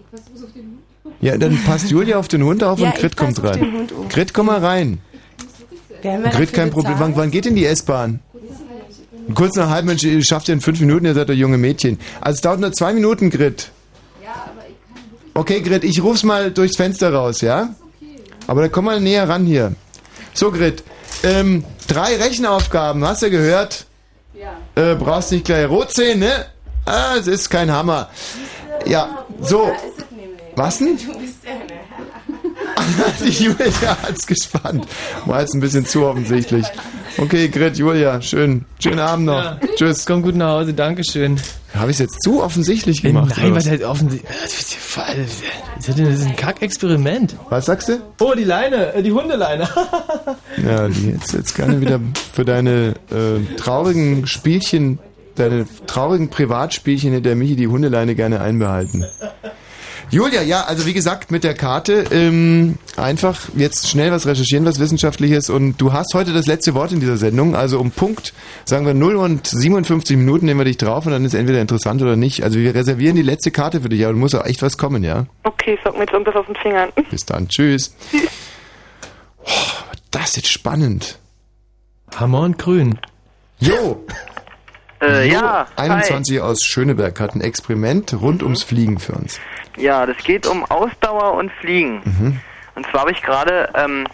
[1.22, 3.88] Ja, dann passt Julia auf den Hund auf Ja, und Grit kommt rein.
[4.10, 5.00] Grit, komm mal rein.
[6.02, 6.96] Grit, kein Problem.
[6.98, 8.20] Wann, wann geht denn die S-Bahn?
[9.36, 12.00] Kurz nach halb, Mensch, ihr schafft ja in fünf Minuten, ihr seid doch junge Mädchen.
[12.20, 13.72] Also es dauert nur zwei Minuten, Grit.
[15.34, 17.74] Okay, Grit, ich ruf's mal durchs Fenster raus, ja?
[18.48, 19.74] Aber dann komm mal näher ran hier.
[20.34, 20.84] So, Grit,
[21.24, 23.86] ähm, drei Rechenaufgaben, hast du gehört?
[24.34, 24.92] Ja.
[24.92, 26.48] Äh, brauchst nicht gleich rot sehen, ne?
[26.86, 28.10] Ah, es ist kein Hammer.
[28.86, 29.72] Ja, so.
[30.56, 30.98] Was denn?
[30.98, 31.81] Du bist ja eine.
[33.26, 34.88] Die Julia hat's gespannt.
[35.26, 36.66] War jetzt ein bisschen zu offensichtlich.
[37.18, 38.66] Okay, Grit, Julia, schön.
[38.80, 39.44] Schönen Abend noch.
[39.44, 39.60] Ja.
[39.76, 40.06] Tschüss.
[40.06, 41.40] Komm gut nach Hause, Dankeschön.
[41.76, 43.34] Habe ich jetzt zu offensichtlich gemacht?
[43.38, 44.30] Nein, was halt offensichtlich.
[45.78, 47.36] Das ist ein Kack-Experiment.
[47.50, 48.02] Was sagst du?
[48.20, 49.68] Oh, die Leine, äh, die Hundeleine.
[50.64, 52.00] Ja, die jetzt, jetzt gerne wieder
[52.34, 55.00] für deine äh, traurigen Spielchen,
[55.36, 59.06] deine traurigen Privatspielchen hätte der Michi die Hundeleine gerne einbehalten.
[60.12, 64.78] Julia, ja, also wie gesagt, mit der Karte ähm, einfach jetzt schnell was recherchieren, was
[64.78, 67.56] Wissenschaftliches und du hast heute das letzte Wort in dieser Sendung.
[67.56, 68.34] Also um Punkt,
[68.66, 72.02] sagen wir 0 und 57 Minuten nehmen wir dich drauf und dann ist entweder interessant
[72.02, 72.44] oder nicht.
[72.44, 75.02] Also wir reservieren die letzte Karte für dich, aber du musst auch echt was kommen,
[75.06, 75.28] ja?
[75.44, 76.90] Okay, sag mir jetzt irgendwas aus den Fingern.
[77.10, 77.96] Bis dann, tschüss.
[79.46, 79.50] Oh,
[80.12, 81.20] das ist jetzt spannend.
[82.18, 83.00] Hammer und Grün.
[83.60, 84.06] Jo!
[85.02, 85.90] Äh, Jo, ja, hi.
[85.90, 89.40] 21 aus Schöneberg hat ein Experiment rund ums Fliegen für uns.
[89.78, 92.02] Ja, das geht um Ausdauer und Fliegen.
[92.04, 92.40] Mhm.
[92.76, 94.06] Und zwar habe ich gerade ähm,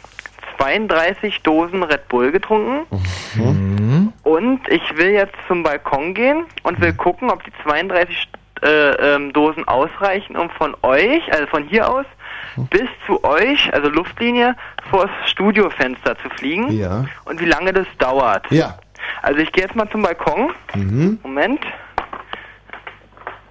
[0.57, 2.85] 32 Dosen Red Bull getrunken.
[3.35, 4.14] Mhm.
[4.23, 8.30] Und ich will jetzt zum Balkon gehen und will gucken, ob die 32
[8.64, 8.69] äh,
[9.15, 12.05] ähm, Dosen ausreichen, um von euch, also von hier aus,
[12.72, 14.55] bis zu euch, also Luftlinie,
[14.89, 16.71] vor das Studiofenster zu fliegen.
[16.71, 17.05] Ja.
[17.26, 18.49] Und wie lange das dauert.
[18.52, 18.78] Ja.
[19.21, 20.52] Also ich gehe jetzt mal zum Balkon.
[20.76, 21.19] Mhm.
[21.23, 21.61] Moment.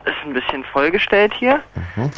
[0.04, 1.60] Ist ein bisschen vollgestellt hier.
[1.96, 2.10] Mhm.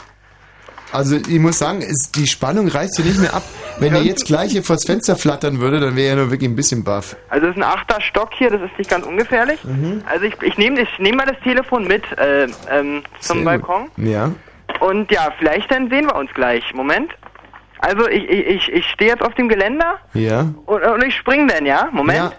[0.92, 3.42] Also ich muss sagen, es, die Spannung reißt hier nicht mehr ab.
[3.78, 6.57] Wenn er jetzt gleich hier vors Fenster flattern würde, dann wäre er nur wirklich ein
[6.57, 7.17] bisschen baff.
[7.28, 9.62] Also es ist ein achter Stock hier, das ist nicht ganz ungefährlich.
[9.65, 10.02] Mhm.
[10.07, 13.89] Also ich, ich nehme ich nehm mal das Telefon mit äh, ähm, zum Sehr Balkon.
[13.97, 14.07] Gut.
[14.07, 14.33] Ja.
[14.81, 16.73] Und ja, vielleicht dann sehen wir uns gleich.
[16.75, 17.12] Moment.
[17.81, 20.49] Also ich, ich, ich, stehe jetzt auf dem Geländer Ja.
[20.67, 21.89] und, und ich spring dann, ja?
[21.92, 22.18] Moment.
[22.18, 22.33] Ja.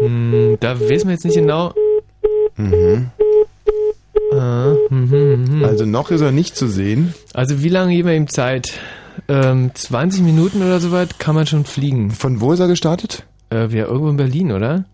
[0.00, 1.74] Hm, da wissen wir jetzt nicht genau.
[2.56, 3.10] Mhm.
[4.32, 5.64] Ah, mhm, mhm.
[5.64, 7.14] Also noch ist er nicht zu sehen.
[7.34, 8.72] Also wie lange geben wir ihm Zeit?
[9.28, 12.10] Ähm, 20 Minuten oder so weit kann man schon fliegen.
[12.10, 13.24] Von wo ist er gestartet?
[13.52, 14.84] Äh, ja, irgendwo in Berlin, oder?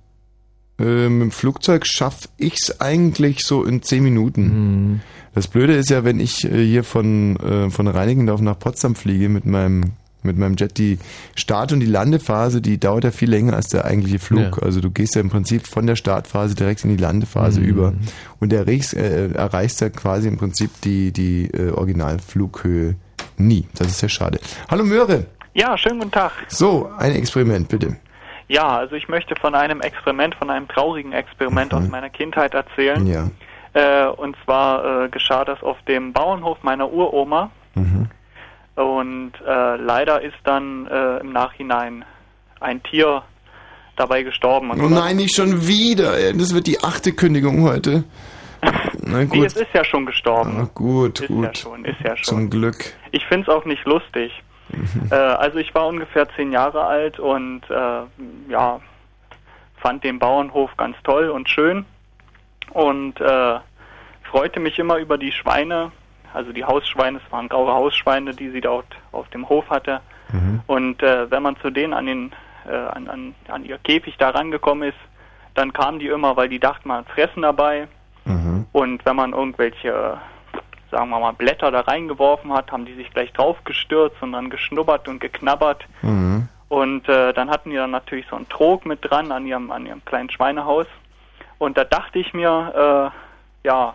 [0.78, 4.42] Äh, mit dem Flugzeug schaffe ich's eigentlich so in 10 Minuten.
[4.42, 5.00] Mhm.
[5.34, 9.28] Das Blöde ist ja, wenn ich äh, hier von, äh, von Reinickendorf nach Potsdam fliege
[9.28, 9.92] mit meinem
[10.26, 10.98] mit meinem Jet, die
[11.34, 14.58] Start- und die Landephase, die dauert ja viel länger als der eigentliche Flug.
[14.58, 14.62] Ja.
[14.62, 17.66] Also du gehst ja im Prinzip von der Startphase direkt in die Landephase Mhm.
[17.66, 17.92] über
[18.40, 22.96] und erreichst, äh, erreichst ja quasi im Prinzip die, die äh, Originalflughöhe
[23.38, 23.66] nie.
[23.78, 24.38] Das ist ja schade.
[24.70, 25.26] Hallo Möhre.
[25.54, 26.32] Ja, schönen guten Tag.
[26.48, 27.96] So, ein Experiment, bitte.
[28.48, 33.06] Ja, also ich möchte von einem Experiment, von einem traurigen Experiment aus meiner Kindheit erzählen.
[33.06, 33.28] Ja.
[33.72, 37.50] Äh, und zwar äh, geschah das auf dem Bauernhof meiner Uroma.
[37.74, 38.06] Mhm.
[38.76, 42.04] Und äh, leider ist dann äh, im Nachhinein
[42.60, 43.22] ein Tier
[43.96, 44.70] dabei gestorben.
[44.70, 46.12] Und Oh nein, nicht schon wieder.
[46.34, 48.04] Das wird die achte Kündigung heute.
[49.02, 49.46] Na Nee, gut.
[49.46, 50.58] es ist ja schon gestorben.
[50.60, 51.44] Ah, gut, ist gut.
[51.44, 52.24] ja schon, ist ja schon.
[52.24, 52.92] Zum Glück.
[53.12, 54.42] Ich finde es auch nicht lustig.
[55.10, 58.00] äh, also ich war ungefähr zehn Jahre alt und äh,
[58.50, 58.80] ja,
[59.76, 61.84] fand den Bauernhof ganz toll und schön
[62.72, 63.58] und äh,
[64.24, 65.92] freute mich immer über die Schweine,
[66.36, 70.00] also die Hausschweine, es waren graue Hausschweine, die sie dort auf dem Hof hatte.
[70.66, 72.32] Und äh, wenn man zu denen an den
[72.68, 74.98] äh, an, an, an ihr Käfig da rangekommen ist,
[75.54, 77.88] dann kamen die immer, weil die dachten, man hat Fressen dabei.
[78.72, 80.18] Und wenn man irgendwelche,
[80.90, 85.08] sagen wir mal, Blätter da reingeworfen hat, haben die sich gleich draufgestürzt und dann geschnuppert
[85.08, 85.86] und geknabbert.
[86.02, 86.48] Mhm.
[86.68, 89.86] Und äh, dann hatten die dann natürlich so einen Trog mit dran an ihrem, an
[89.86, 90.86] ihrem kleinen Schweinehaus.
[91.58, 93.12] Und da dachte ich mir,
[93.64, 93.94] äh, ja,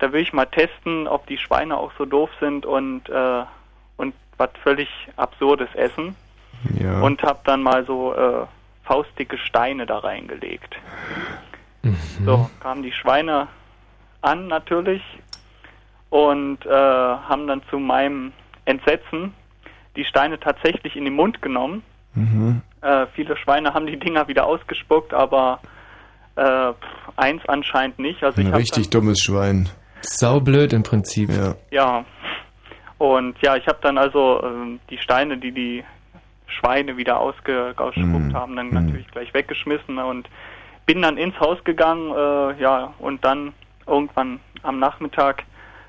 [0.00, 3.42] da will ich mal testen, ob die Schweine auch so doof sind und, äh,
[3.96, 6.16] und was völlig Absurdes essen.
[6.78, 7.00] Ja.
[7.00, 8.46] Und habe dann mal so äh,
[8.84, 10.76] faustdicke Steine da reingelegt.
[12.24, 13.48] So, kamen die Schweine
[14.20, 15.02] an natürlich
[16.10, 18.32] und äh, haben dann zu meinem
[18.66, 19.32] Entsetzen
[19.96, 21.82] die Steine tatsächlich in den Mund genommen.
[22.14, 22.60] Mhm.
[22.82, 25.60] Äh, viele Schweine haben die Dinger wieder ausgespuckt, aber
[26.36, 26.72] äh,
[27.16, 28.22] eins anscheinend nicht.
[28.22, 29.68] Also Ein richtig dummes Schwein.
[30.02, 31.30] Saublöd im Prinzip.
[31.30, 31.54] Ja.
[31.70, 32.04] Ja.
[32.98, 35.84] Und ja, ich habe dann also ähm, die Steine, die die
[36.46, 40.28] Schweine wieder ausge ausgespuckt haben, dann natürlich gleich weggeschmissen und
[40.86, 43.52] bin dann ins Haus gegangen, äh, ja, und dann
[43.86, 45.44] irgendwann am Nachmittag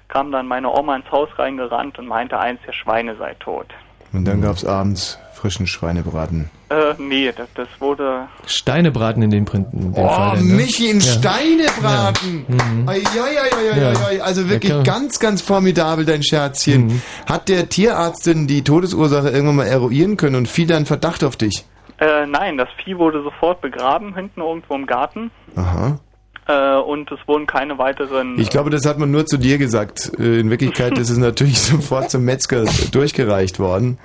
[0.07, 3.67] kam dann meine Oma ins Haus reingerannt und meinte, eins der Schweine sei tot.
[4.13, 6.49] Und dann gab's abends frischen Schweinebraten.
[6.69, 10.37] Äh, nee, das, das wurde Steinebraten in dem, Prin- in dem Oh, Fall.
[10.37, 10.53] dann, ne?
[10.53, 11.11] Michi in Ja.
[11.13, 12.45] Steinebraten.
[12.47, 12.63] Ja.
[12.65, 12.87] Mhm.
[12.89, 14.21] Ai, ai, ai, ai.
[14.21, 16.87] Also wirklich Ja, ganz, ganz formidabel, dein Scherzchen.
[16.87, 17.01] Mhm.
[17.27, 21.35] Hat der Tierarzt denn die Todesursache irgendwann mal eruieren können und fiel dann Verdacht auf
[21.35, 21.65] dich?
[21.97, 25.31] Äh, nein, das Vieh wurde sofort begraben, hinten irgendwo im Garten.
[25.55, 25.99] Aha.
[26.47, 28.39] Äh, und es wurden keine weiteren.
[28.39, 30.11] Ich glaube, das hat man nur zu dir gesagt.
[30.19, 33.99] Äh, In Wirklichkeit ist es natürlich sofort zum Metzger durchgereicht worden.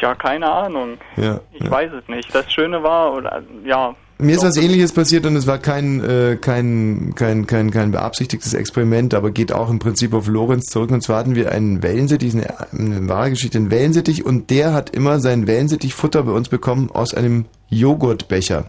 [0.00, 0.98] Ja, keine Ahnung.
[1.16, 1.40] Ja.
[1.52, 2.32] Ich weiß es nicht.
[2.34, 3.94] Das Schöne war, oder ja.
[4.18, 8.52] Mir ist was ähnliches passiert und es war kein, äh, kein, kein, kein, kein beabsichtigtes
[8.52, 10.90] Experiment, aber geht auch im Prinzip auf Lorenz zurück.
[10.90, 14.90] Und zwar hatten wir einen Wellensittich, eine, eine wahre Geschichte, einen Wellensittich und der hat
[14.90, 18.68] immer sein Wellensittichfutter bei uns bekommen aus einem Joghurtbecher.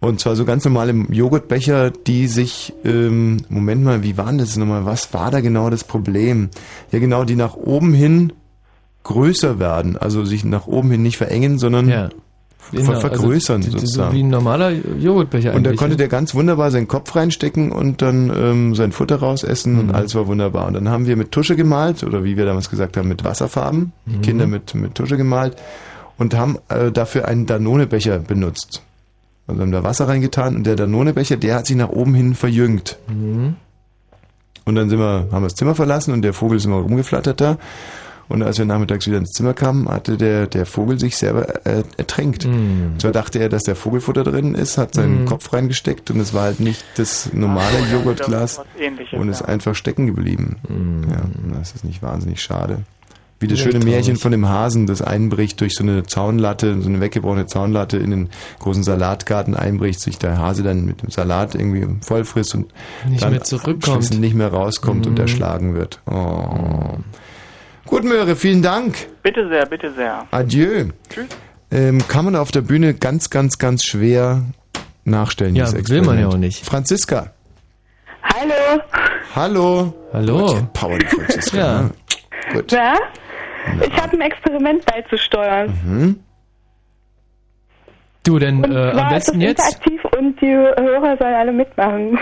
[0.00, 4.84] Und zwar so ganz normale Joghurtbecher, die sich, ähm, Moment mal, wie waren das nochmal?
[4.84, 6.50] Was war da genau das Problem?
[6.92, 8.32] Ja genau, die nach oben hin
[9.02, 12.08] größer werden, also sich nach oben hin nicht verengen, sondern Ja.
[12.70, 14.14] Genau, vergrößern also, so sozusagen.
[14.14, 15.96] wie ein normaler Joghurtbecher Und da konnte ne?
[15.96, 19.78] der ganz wunderbar seinen Kopf reinstecken und dann ähm, sein Futter rausessen Mhm.
[19.80, 20.66] und alles war wunderbar.
[20.66, 23.92] Und dann haben wir mit Tusche gemalt, oder wie wir damals gesagt haben, mit Wasserfarben,
[24.04, 24.22] die Mhm.
[24.22, 25.56] Kinder mit, mit Tusche gemalt
[26.18, 28.82] und haben äh, dafür einen Danone-Becher benutzt.
[29.48, 32.98] Also haben da Wasser reingetan und der Danone-Becher, der hat sich nach oben hin verjüngt.
[33.08, 33.56] Mhm.
[34.64, 37.40] Und dann sind wir, haben wir das Zimmer verlassen und der Vogel ist immer rumgeflattert
[37.40, 37.58] da.
[38.28, 41.82] Und als wir nachmittags wieder ins Zimmer kamen, hatte der, der Vogel sich selber äh,
[41.96, 42.44] ertränkt.
[42.44, 42.90] Mhm.
[42.92, 45.24] Und zwar dachte er, dass der Vogelfutter drin ist, hat seinen Mhm.
[45.24, 48.60] Kopf reingesteckt und es war halt nicht das normale ja, Joghurtglas
[49.12, 49.46] und ist ja.
[49.46, 50.56] einfach stecken geblieben.
[51.10, 52.80] Ja, und das ist nicht wahnsinnig schade.
[53.40, 53.94] Wie das Ja, schöne traurig.
[53.94, 58.10] Märchen von dem Hasen, das einbricht durch so eine Zaunlatte, so eine weggebrochene Zaunlatte in
[58.10, 62.72] den großen Salatgarten einbricht, sich der Hase dann mit dem Salat irgendwie voll frisst und
[63.08, 64.18] Nicht dann mehr zurückkommt.
[64.18, 65.20] nicht mehr rauskommt und Mhm.
[65.20, 66.00] erschlagen wird.
[66.10, 66.96] Oh.
[67.86, 68.96] Gut, Möhre, vielen Dank.
[69.22, 70.26] Bitte sehr, bitte sehr.
[70.32, 70.86] Adieu.
[71.08, 71.26] Tschüss.
[71.70, 74.42] Ähm, kann man auf der Bühne ganz, ganz, ganz schwer
[75.04, 75.54] nachstellen.
[75.54, 76.64] Ja, dieses will man ja auch nicht.
[76.64, 77.30] Franziska.
[78.22, 78.82] Hallo.
[79.34, 79.94] Hallo.
[80.12, 80.66] Hallo.
[80.98, 81.56] Die Franziska.
[81.56, 81.82] Ja.
[81.82, 81.90] ne?
[82.52, 82.72] Gut.
[83.86, 85.72] Ich habe ein Experiment beizusteuern.
[85.84, 86.16] Mhm.
[88.24, 89.58] Du, denn Und äh, am ist es besten jetzt.
[89.80, 92.18] interaktiv und die Hörer sollen alle mitmachen.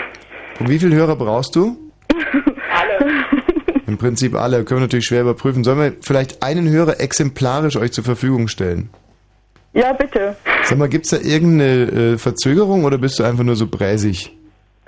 [0.61, 1.77] Und wie viele Hörer brauchst du?
[2.73, 3.13] alle.
[3.87, 4.65] Im Prinzip alle.
[4.65, 5.65] Können wir natürlich schwer überprüfen.
[5.65, 8.91] Sollen wir vielleicht einen Hörer exemplarisch euch zur Verfügung stellen?
[9.73, 10.37] Ja, bitte.
[10.65, 14.35] Sag mal, gibt's da irgendeine äh, Verzögerung oder bist du einfach nur so bräsig?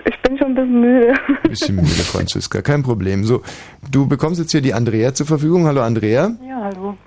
[0.05, 1.13] Ich bin schon ein bisschen müde.
[1.43, 2.61] Bisschen müde, Franziska.
[2.61, 3.23] Kein Problem.
[3.25, 3.41] So,
[3.91, 5.67] du bekommst jetzt hier die Andrea zur Verfügung.
[5.67, 6.31] Hallo, Andrea.
[6.47, 6.97] Ja, hallo.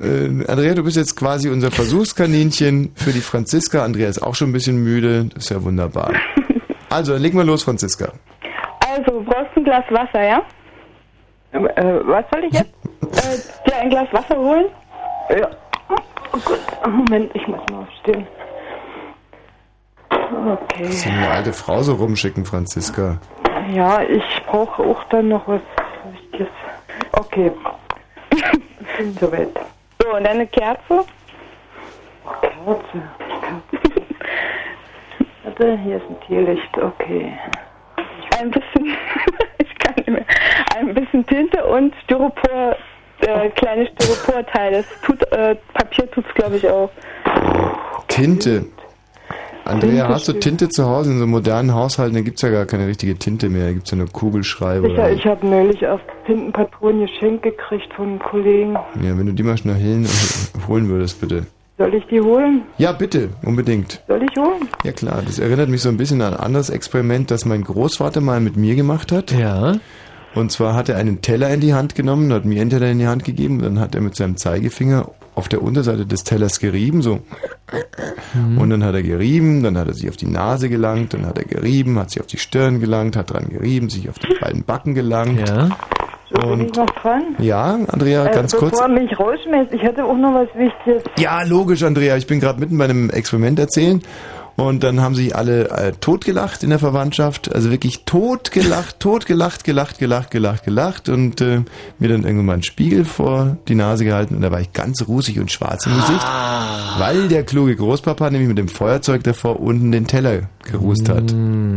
[0.00, 3.84] Äh, Andrea, du bist jetzt quasi unser Versuchskaninchen für die Franziska.
[3.84, 5.26] Andrea ist auch schon ein bisschen müde.
[5.34, 6.12] Das ist ja wunderbar.
[6.90, 8.12] Also, dann legen wir los, Franziska.
[8.88, 10.42] Also, du brauchst ein Glas Wasser, ja?
[11.50, 11.58] Äh,
[12.06, 12.70] was soll ich jetzt?
[13.02, 14.66] äh, dir ein Glas Wasser holen?
[15.36, 15.50] Ja.
[16.32, 18.24] Oh Gott, Moment, ich muss mal aufstehen.
[20.34, 20.84] Okay.
[20.84, 23.18] Ist eine alte Frau so rumschicken, Franziska.
[23.72, 25.60] Ja, ich brauche auch dann noch was
[26.12, 26.48] Wichtiges.
[27.12, 27.52] Okay.
[29.20, 29.48] Soweit.
[30.02, 31.04] So, und dann eine Kerze.
[32.40, 33.02] Kerze.
[33.40, 34.04] Kerze.
[35.44, 37.32] Warte, hier ist ein Teelicht, okay.
[38.38, 38.86] Ein bisschen,
[39.58, 40.24] ich kann nicht mehr,
[40.76, 42.76] ein bisschen Tinte und Styropor,
[43.20, 44.78] äh, kleine Styroporteile.
[44.78, 46.90] Das tut, äh, Papier tut's glaube ich auch.
[48.08, 48.66] Tinte.
[49.64, 51.12] Andrea, Tinte hast du Tinte zu Hause?
[51.12, 53.66] In so modernen Haushalten, da gibt's ja gar keine richtige Tinte mehr.
[53.66, 54.88] Da gibt's ja nur Kugelschreiber.
[54.88, 58.74] Sicher, ich habe neulich auf Tintenpatronen geschenkt gekriegt von einem Kollegen.
[59.02, 60.06] Ja, wenn du die mal schnell hin,
[60.68, 61.46] holen würdest, bitte.
[61.76, 62.62] Soll ich die holen?
[62.78, 64.00] Ja, bitte, unbedingt.
[64.06, 64.68] Soll ich holen?
[64.84, 68.20] Ja klar, das erinnert mich so ein bisschen an ein anderes Experiment, das mein Großvater
[68.20, 69.32] mal mit mir gemacht hat.
[69.32, 69.74] Ja.
[70.34, 72.98] Und zwar hat er einen Teller in die Hand genommen, hat mir einen Teller in
[72.98, 77.02] die Hand gegeben, dann hat er mit seinem Zeigefinger auf der Unterseite des Tellers gerieben,
[77.02, 77.20] so.
[78.58, 81.38] Und dann hat er gerieben, dann hat er sich auf die Nase gelangt, dann hat
[81.38, 84.64] er gerieben, hat sich auf die Stirn gelangt, hat dran gerieben, sich auf die beiden
[84.64, 85.48] Backen gelangt.
[85.48, 85.68] Ja.
[86.30, 87.22] Bin ich Und noch dran?
[87.38, 88.80] ja, Andrea, Äh, ganz bevor kurz.
[88.80, 91.02] er mich rausschmeißt, ich hätte auch noch was Wichtiges.
[91.18, 92.16] Ja, logisch, Andrea.
[92.16, 94.02] Ich bin gerade mitten bei einem Experiment erzählen.
[94.56, 99.98] Und dann haben sich alle äh, totgelacht in der Verwandtschaft, also wirklich totgelacht, totgelacht, gelacht,
[99.98, 101.08] gelacht, gelacht, gelacht.
[101.08, 101.62] Und äh,
[101.98, 104.36] mir dann irgendwann mal einen Spiegel vor die Nase gehalten.
[104.36, 106.24] Und da war ich ganz rusig und schwarz im Gesicht,
[106.98, 111.34] weil der kluge Großpapa nämlich mit dem Feuerzeug davor unten den Teller gerust hat.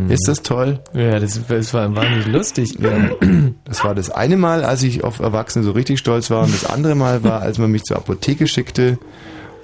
[0.09, 0.79] Ist das toll?
[0.93, 2.77] Ja, das, das war wahnsinnig lustig.
[2.79, 3.09] Ja,
[3.65, 6.43] das war das eine Mal, als ich auf Erwachsene so richtig stolz war.
[6.43, 8.97] Und das andere Mal war, als man mich zur Apotheke schickte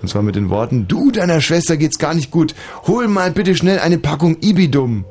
[0.03, 2.53] und zwar mit den Worten, du, deiner Schwester geht's gar nicht gut.
[2.87, 5.05] Hol mal bitte schnell eine Packung Ibidum.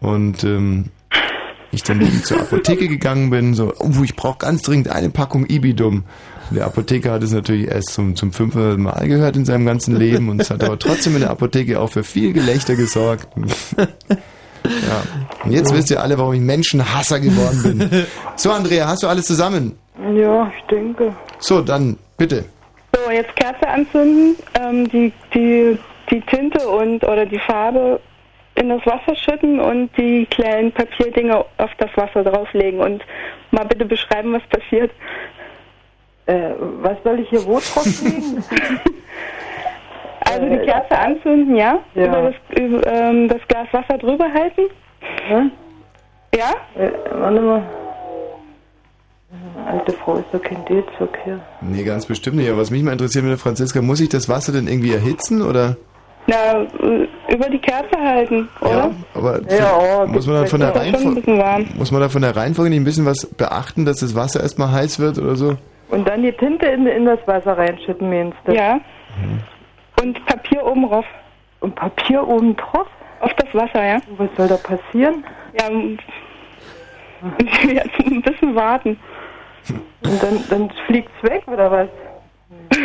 [0.00, 0.90] Und ähm,
[1.72, 6.04] ich dann zur Apotheke gegangen bin, so, oh, ich brauche ganz dringend eine Packung Ibidum.
[6.50, 10.28] Der Apotheker hat es natürlich erst zum, zum 500 Mal gehört in seinem ganzen Leben
[10.28, 13.28] und es hat aber trotzdem in der Apotheke auch für viel Gelächter gesorgt.
[13.78, 15.02] ja.
[15.42, 18.06] Und jetzt wisst ihr alle, warum ich Menschenhasser geworden bin.
[18.36, 19.72] So, Andrea, hast du alles zusammen?
[20.14, 21.14] Ja, ich denke.
[21.38, 22.44] So, dann bitte.
[23.08, 25.78] So, jetzt Kerze anzünden, ähm, die, die,
[26.10, 28.00] die Tinte und oder die Farbe
[28.54, 33.02] in das Wasser schütten und die kleinen Papierdinger auf das Wasser drauflegen und
[33.50, 34.90] mal bitte beschreiben, was passiert.
[36.26, 38.44] Äh, was soll ich hier wo drauflegen?
[40.30, 41.78] Also die Kerze anzünden, ja?
[41.94, 42.04] Ja.
[42.04, 44.64] Über, das, über ähm, das Glas Wasser drüber halten.
[45.26, 45.50] Hm?
[46.36, 46.50] Ja?
[46.76, 47.62] Äh, warte mal.
[49.66, 51.38] Alte Frau ist doch kein D-Zug hier.
[51.60, 52.48] Nee, ganz bestimmt nicht.
[52.48, 55.42] Aber was mich mal interessiert mit der Franziska, muss ich das Wasser denn irgendwie erhitzen
[55.42, 55.76] oder?
[56.26, 58.90] Na, äh, über die Kerze halten, oder?
[59.14, 60.74] Aber Ja, muss man dann von der.
[60.74, 64.40] Reihenfolge, muss man da von der Reihenfolge nicht ein bisschen was beachten, dass das Wasser
[64.40, 65.56] erstmal heiß wird oder so?
[65.90, 68.52] Und dann die Tinte in, in das Wasser reinschütten, meinst du?
[68.54, 68.78] Ja.
[70.02, 71.04] Und Papier oben drauf.
[71.60, 72.86] Und Papier oben drauf?
[73.20, 74.00] Auf das Wasser, ja.
[74.18, 75.24] Was soll da passieren?
[75.58, 75.98] Ja, m-
[77.68, 78.98] jetzt ein bisschen warten.
[79.70, 81.88] Und dann, dann fliegt's weg, oder was?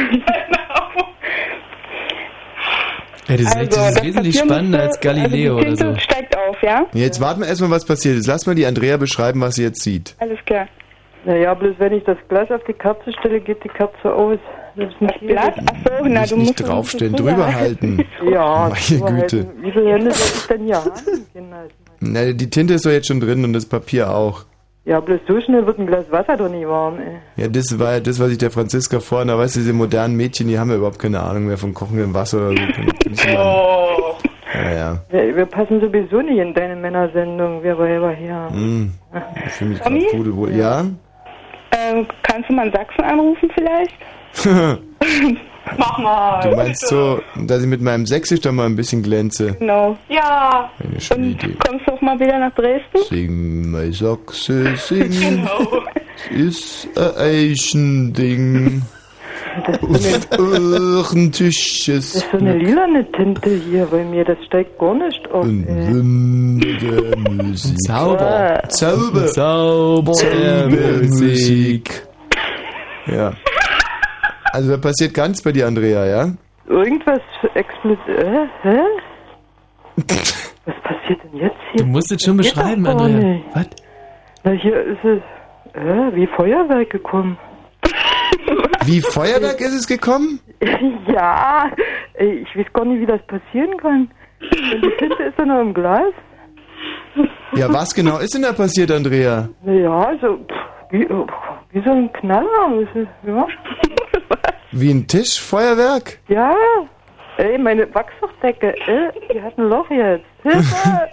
[3.27, 5.93] Ja, das ist, echt, das ist das wesentlich spannender als Galileo also die oder Tinte
[5.93, 5.99] so.
[5.99, 6.85] steigt auf, ja?
[6.93, 8.27] Jetzt warten wir erstmal, was passiert ist.
[8.27, 10.15] Lass mal die Andrea beschreiben, was sie jetzt sieht.
[10.19, 10.67] Alles klar.
[11.25, 14.39] Naja, bloß wenn ich das Glas auf die Kerze stelle, geht die Kerze aus.
[14.75, 15.53] Das, ist nicht Blatt?
[15.57, 18.05] Ach so, na, Nicht, du nicht musst es draufstellen, drüber drüber halten.
[18.29, 19.37] Ja, Meine drüber Güte.
[19.37, 19.63] halten.
[19.63, 20.91] Wie viele Hände soll ich denn hier haben?
[22.01, 24.43] Na, die Tinte ist doch jetzt schon drin und das Papier auch.
[24.85, 27.43] Ja, bloß so schnell wird ein Glas Wasser doch nicht warm, ey.
[27.43, 30.17] Ja, das war ja das, was ich der Franziska vorhin, da weißt du, diese modernen
[30.17, 32.61] Mädchen, die haben ja überhaupt keine Ahnung mehr von kochendem Wasser oder
[33.11, 33.29] so.
[33.37, 34.15] Oh.
[34.53, 35.01] Ja, ja.
[35.09, 38.49] Wir, wir passen sowieso nicht in deine Männersendung, wir Weiber hier.
[38.51, 38.93] Hm.
[39.47, 40.55] Ich fühle mich gerade pudelwohl.
[40.55, 40.81] Ja?
[41.71, 43.95] Ähm, kannst du mal in Sachsen anrufen vielleicht?
[45.77, 46.41] Mach mal.
[46.49, 49.53] Du meinst so, dass ich mit meinem Sächsisch da mal ein bisschen glänze?
[49.59, 49.97] Genau.
[50.09, 50.69] Ja.
[50.79, 51.55] Eine schöne Idee.
[51.65, 52.97] Kommst du auch mal wieder nach Dresden?
[53.09, 55.09] Sing, mein Sachse, sing.
[55.23, 55.81] Genau.
[56.35, 58.81] Es ist ein Eichending.
[59.67, 62.13] Auf euren Tisches.
[62.13, 65.67] Das ist so eine lilane Tinte hier bei mir, das steigt gar nicht auf, Ein
[65.67, 65.93] ey.
[65.93, 67.77] Wunder der Musik.
[67.87, 68.63] Zauber.
[68.69, 69.27] Zauber.
[69.27, 70.67] Zauber der
[71.07, 72.07] Musik.
[73.07, 73.33] Ja.
[74.53, 76.31] Also da passiert ganz bei dir, Andrea, ja?
[76.67, 77.21] Irgendwas
[77.55, 78.07] explodiert.
[78.07, 78.79] Äh, hä?
[80.65, 81.81] Was passiert denn jetzt hier?
[81.83, 83.17] Du musst es schon Das beschreiben, Andrea.
[83.17, 83.45] nicht.
[83.55, 83.67] Was?
[84.43, 85.21] Na, hier ist es
[85.73, 87.35] äh, wie Feuerwerk gekommen.
[88.85, 90.39] Wie Feuerwerk ist es gekommen?
[91.07, 91.71] ja,
[92.19, 94.11] ich weiß gar nicht, wie das passieren kann.
[94.41, 96.13] Und die Tinte ist dann noch im Glas.
[97.55, 99.49] Ja, was genau ist denn da passiert, Andrea?
[99.63, 101.25] Naja, so pff, wie, äh,
[101.71, 102.87] wie so ein Knaller.
[103.25, 103.47] Ja.
[104.75, 106.17] Wie ein Tischfeuerwerk?
[106.29, 106.55] ja,
[107.37, 110.25] ey, meine Wachsdecke, äh, die hat ein Loch jetzt.
[110.41, 110.63] Hilfe!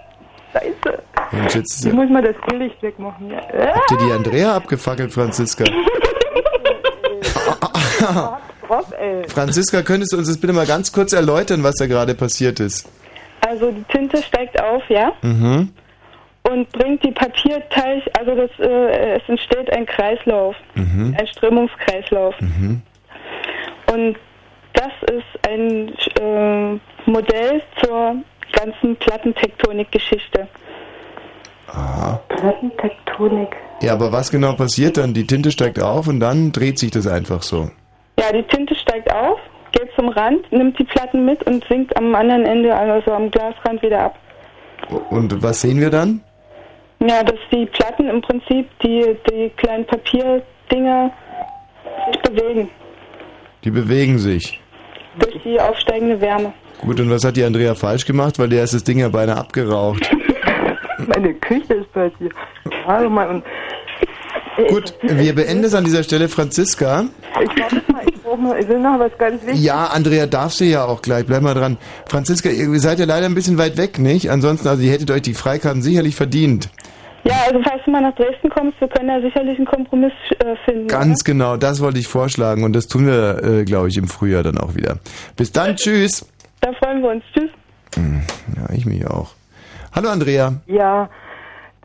[0.53, 1.03] Scheiße.
[1.31, 3.29] Mensch, jetzt Ich muss mal das Teelicht wegmachen.
[3.29, 3.75] Ja.
[3.75, 5.65] Habt ihr die Andrea abgefackelt, Franziska?
[9.27, 12.89] Franziska, könntest du uns das bitte mal ganz kurz erläutern, was da gerade passiert ist?
[13.47, 15.13] Also die Tinte steigt auf, ja?
[15.21, 15.69] Mhm.
[16.43, 21.15] Und bringt die Papierteilchen, also das, äh, es entsteht ein Kreislauf, Mhm.
[21.17, 22.35] ein Strömungskreislauf.
[22.41, 22.81] Mhm.
[23.93, 24.17] Und
[24.73, 25.89] das ist ein
[26.19, 26.79] äh,
[27.09, 28.15] Modell zur
[28.53, 30.47] ganzen Plattentektonik-Geschichte.
[31.67, 32.19] Aha.
[32.29, 33.55] Plattentektonik.
[33.81, 35.13] Ja, aber was genau passiert dann?
[35.13, 37.69] Die Tinte steigt auf und dann dreht sich das einfach so.
[38.19, 39.39] Ja, die Tinte steigt auf,
[39.71, 43.81] geht zum Rand, nimmt die Platten mit und sinkt am anderen Ende, also am Glasrand
[43.81, 44.15] wieder ab.
[45.09, 46.21] Und was sehen wir dann?
[47.07, 51.11] Ja, dass die Platten im Prinzip, die, die kleinen Papierdinger
[52.11, 52.69] sich bewegen
[53.63, 54.59] Die bewegen sich.
[55.17, 56.53] durch die aufsteigende Wärme.
[56.79, 58.37] Gut, und was hat die Andrea falsch gemacht?
[58.39, 60.09] Weil der ist das Ding ja beinahe abgeraucht.
[61.07, 62.29] Meine Küche ist bei dir.
[62.85, 63.43] Mal, und
[64.69, 66.27] Gut, wir beenden es an dieser Stelle.
[66.29, 67.05] Franziska,
[67.41, 69.63] ich warte mal, ich brauche brauch noch, ich will noch was ganz Wichtiges.
[69.63, 71.25] Ja, Andrea darf sie ja auch gleich.
[71.25, 71.77] Bleib mal dran.
[72.07, 74.29] Franziska, ihr seid ja leider ein bisschen weit weg, nicht?
[74.29, 76.69] Ansonsten, also ihr hättet euch die Freikarten sicherlich verdient.
[77.23, 80.55] Ja, also falls du mal nach Dresden kommst, wir können da sicherlich einen Kompromiss äh,
[80.65, 80.87] finden.
[80.87, 84.43] Ganz genau, das wollte ich vorschlagen und das tun wir, äh, glaube ich, im Frühjahr
[84.43, 84.97] dann auch wieder.
[85.37, 86.25] Bis dann, tschüss.
[86.61, 87.23] Da freuen wir uns.
[87.33, 87.49] Tschüss.
[87.95, 88.21] Hm,
[88.55, 89.31] Ja, ich mich auch.
[89.93, 90.53] Hallo Andrea.
[90.67, 91.09] Ja,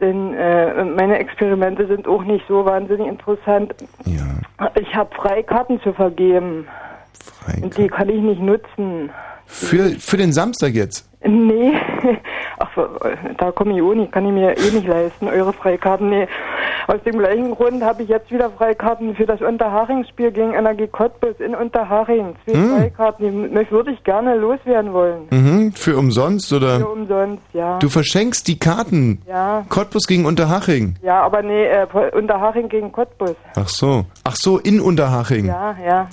[0.00, 3.74] denn äh, meine Experimente sind auch nicht so wahnsinnig interessant.
[4.04, 4.70] Ja.
[4.80, 6.66] Ich habe Freikarten zu vergeben.
[7.62, 9.10] Und die kann ich nicht nutzen.
[9.46, 11.08] Für, für den Samstag jetzt.
[11.24, 11.72] Nee,
[12.58, 12.68] ach,
[13.38, 16.08] da komme ich auch nicht, kann ich mir eh nicht leisten, eure Freikarten.
[16.08, 16.28] Nee,
[16.86, 21.34] aus dem gleichen Grund habe ich jetzt wieder Freikarten für das Unterhaching-Spiel gegen Energie Cottbus
[21.40, 22.36] in Unterhaching.
[22.44, 22.70] Zwei Hm.
[22.76, 25.22] Freikarten, die würde ich gerne loswerden wollen.
[25.30, 26.78] Mhm, für umsonst oder?
[26.78, 27.78] Für umsonst, ja.
[27.80, 29.20] Du verschenkst die Karten.
[29.26, 29.64] Ja.
[29.68, 30.94] Cottbus gegen Unterhaching.
[31.02, 33.34] Ja, aber nee, äh, Unterhaching gegen Cottbus.
[33.56, 34.04] Ach so.
[34.22, 35.46] Ach so, in Unterhaching.
[35.46, 36.08] Ja, ja.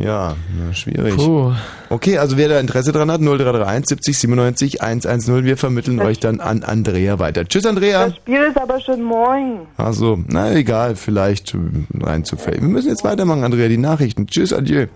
[0.00, 1.16] Ja, na, schwierig.
[1.16, 1.52] Puh.
[1.90, 6.40] Okay, also wer da Interesse dran hat, 0331 70 97 110, wir vermitteln euch dann
[6.40, 7.44] an Andrea weiter.
[7.44, 8.06] Tschüss, Andrea.
[8.06, 9.66] Das Spiel ist aber schon morgen.
[9.76, 11.54] Ach so, na egal, vielleicht
[12.00, 12.62] rein zufällig.
[12.62, 14.26] Wir müssen jetzt weitermachen, Andrea, die Nachrichten.
[14.26, 14.86] Tschüss, adieu.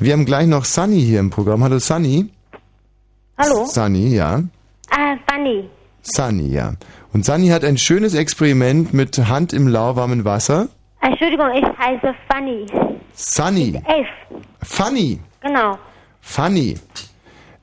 [0.00, 1.62] Wir haben gleich noch Sunny hier im Programm.
[1.62, 2.26] Hallo, Sunny.
[3.38, 3.66] Hallo?
[3.66, 4.42] Sunny, ja.
[4.90, 5.68] Ah, Fanny.
[6.02, 6.72] Sunny, ja.
[7.12, 10.68] Und Sunny hat ein schönes Experiment mit Hand im lauwarmen Wasser.
[11.00, 12.66] Entschuldigung, ich heiße Fanny.
[13.16, 13.80] Sunny.
[13.86, 14.06] F.
[14.62, 15.18] Funny.
[15.40, 15.78] Genau.
[16.20, 16.76] Funny.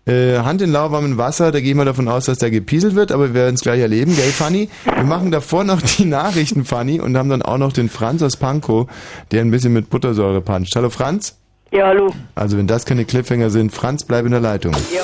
[0.06, 3.28] Äh, Hand in lauwarmem Wasser, da gehen wir davon aus, dass da gepieselt wird, aber
[3.28, 4.68] wir werden es gleich erleben, gell, Funny?
[4.84, 8.36] Wir machen davor noch die Nachrichten, Funny, und haben dann auch noch den Franz aus
[8.36, 8.90] Pankow,
[9.32, 10.76] der ein bisschen mit Buttersäure puncht.
[10.76, 11.38] Hallo, Franz?
[11.72, 12.14] Ja, hallo.
[12.36, 14.74] Also, wenn das keine Cliffhanger sind, Franz, bleib in der Leitung.
[14.74, 15.04] Ja.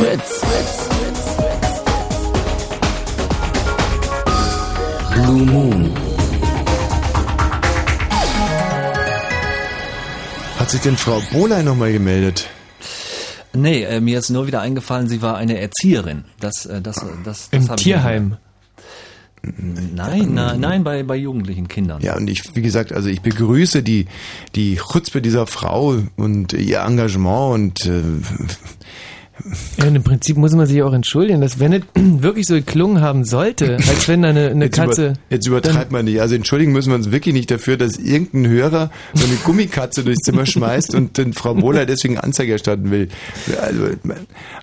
[0.00, 0.40] Fritz.
[5.12, 6.03] Blue Moon.
[10.74, 12.48] Sich denn Frau Boley nochmal gemeldet?
[13.52, 16.24] Nee, äh, mir ist nur wieder eingefallen, sie war eine Erzieherin.
[16.40, 18.36] Das, äh, das, äh, das, das Im Tierheim.
[19.42, 22.02] Nein, nein, nein, bei, bei jugendlichen Kindern.
[22.02, 24.06] Ja, und ich, wie gesagt, also ich begrüße die,
[24.56, 28.02] die Chutzpe dieser Frau und ihr Engagement und äh,
[29.78, 33.02] Ja, und im Prinzip muss man sich auch entschuldigen, dass wenn es wirklich so geklungen
[33.02, 35.12] haben sollte, als wenn da eine, eine jetzt, über, Katze...
[35.28, 36.20] jetzt übertreibt man nicht.
[36.20, 40.24] Also entschuldigen müssen wir uns wirklich nicht dafür, dass irgendein Hörer so eine Gummikatze durchs
[40.24, 43.08] Zimmer schmeißt und den Frau Bohler deswegen Anzeige erstatten will.
[43.60, 43.88] Also,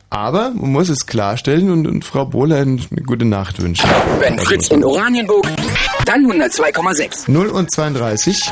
[0.09, 3.89] aber man muss es klarstellen und, und Frau Bohler eine gute Nacht wünschen.
[4.19, 5.47] Wenn Fritz in Oranienburg,
[6.05, 7.29] dann 102,6.
[7.29, 8.51] 0 und 32.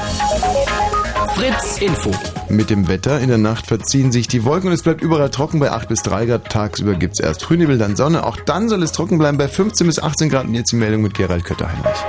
[1.40, 2.12] Fritz Info.
[2.50, 5.62] Mit dem Wetter in der Nacht verziehen sich die Wolken und es bleibt überall trocken
[5.62, 6.50] bei 8 bis 3 Grad.
[6.50, 8.26] Tagsüber gibt's erst Frühnebel, dann Sonne.
[8.26, 10.48] Auch dann soll es trocken bleiben bei 15 bis 18 Grad.
[10.48, 12.04] Und jetzt die Meldung mit Gerald Kötter-Heinrich.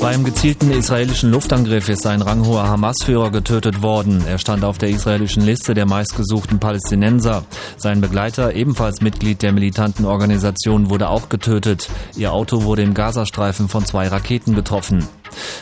[0.00, 4.24] Beim gezielten israelischen Luftangriff ist ein ranghoher Hamas-Führer getötet worden.
[4.26, 7.44] Er stand auf der israelischen Liste der meistgesuchten Palästinenser.
[7.76, 11.90] Sein Begleiter, ebenfalls Mitglied der militanten Organisation, wurde auch getötet.
[12.16, 15.06] Ihr Auto wurde im Gazastreifen von zwei Raketen getroffen.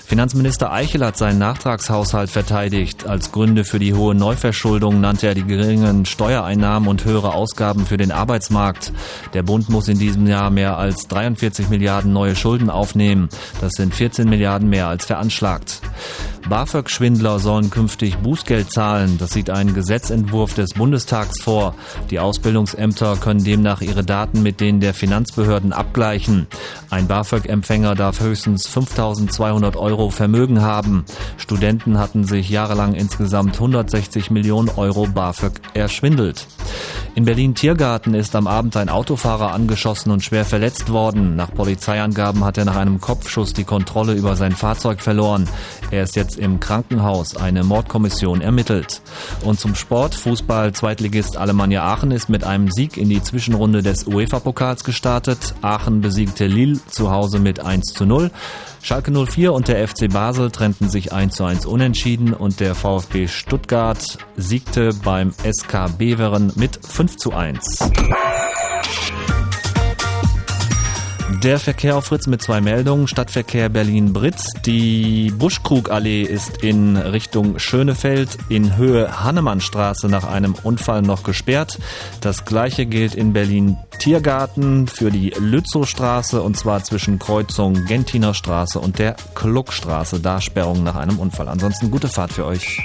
[0.06, 3.06] Finanzminister Eichel hat seinen Nachtragshaushalt verteidigt.
[3.06, 7.96] Als Gründe für die hohe Neuverschuldung nannte er die geringen Steuereinnahmen und höhere Ausgaben für
[7.96, 8.92] den Arbeitsmarkt.
[9.34, 13.28] Der Bund muss in diesem Jahr mehr als 43 Milliarden neue Schulden aufnehmen.
[13.60, 15.80] Das sind 14 Milliarden mehr als veranschlagt.
[16.48, 19.18] BAföG-Schwindler sollen künftig Bußgeld zahlen.
[19.18, 21.74] Das sieht ein Gesetzentwurf des Bundestags vor.
[22.10, 26.46] Die Ausbildungsämter können demnach ihre Daten mit denen der Finanzbehörden abgleichen.
[26.88, 31.04] Ein BAföG-Empfänger darf höchstens 5200 Euro Vermögen haben.
[31.38, 36.46] Studenten hatten sich jahrelang insgesamt 160 Millionen Euro BAföG erschwindelt.
[37.16, 41.34] In Berlin-Tiergarten ist am Abend ein Autofahrer angeschossen und schwer verletzt worden.
[41.34, 45.48] Nach Polizeiangaben hat er nach einem Kopfschuss die Kontrolle über sein Fahrzeug verloren.
[45.90, 47.34] Er ist jetzt im Krankenhaus.
[47.34, 49.00] Eine Mordkommission ermittelt.
[49.42, 50.14] Und zum Sport.
[50.14, 50.72] Fußball.
[50.72, 55.54] Zweitligist Alemannia Aachen ist mit einem Sieg in die Zwischenrunde des UEFA-Pokals gestartet.
[55.62, 58.30] Aachen besiegte Lille zu Hause mit 1 zu 0.
[58.82, 63.28] Schalke 04 und der FC Basel trennten sich 1 zu 1 unentschieden und der VfB
[63.28, 67.90] Stuttgart siegte beim SK Beveren mit 5 zu 1.
[71.46, 73.06] Der Verkehr auf Fritz mit zwei Meldungen.
[73.06, 74.54] Stadtverkehr Berlin-Britz.
[74.66, 81.78] Die Buschkrugallee ist in Richtung Schönefeld in Höhe Hannemannstraße nach einem Unfall noch gesperrt.
[82.20, 88.98] Das gleiche gilt in Berlin-Tiergarten für die Lützowstraße und zwar zwischen Kreuzung Gentiner Straße und
[88.98, 90.18] der Kluckstraße.
[90.18, 91.46] Da Sperrung nach einem Unfall.
[91.46, 92.76] Ansonsten gute Fahrt für euch.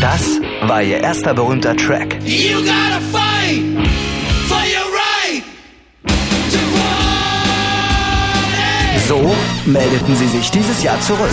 [0.00, 2.18] Das war ihr erster berühmter Track.
[9.08, 9.34] So
[9.66, 11.30] meldeten sie sich dieses Jahr zurück.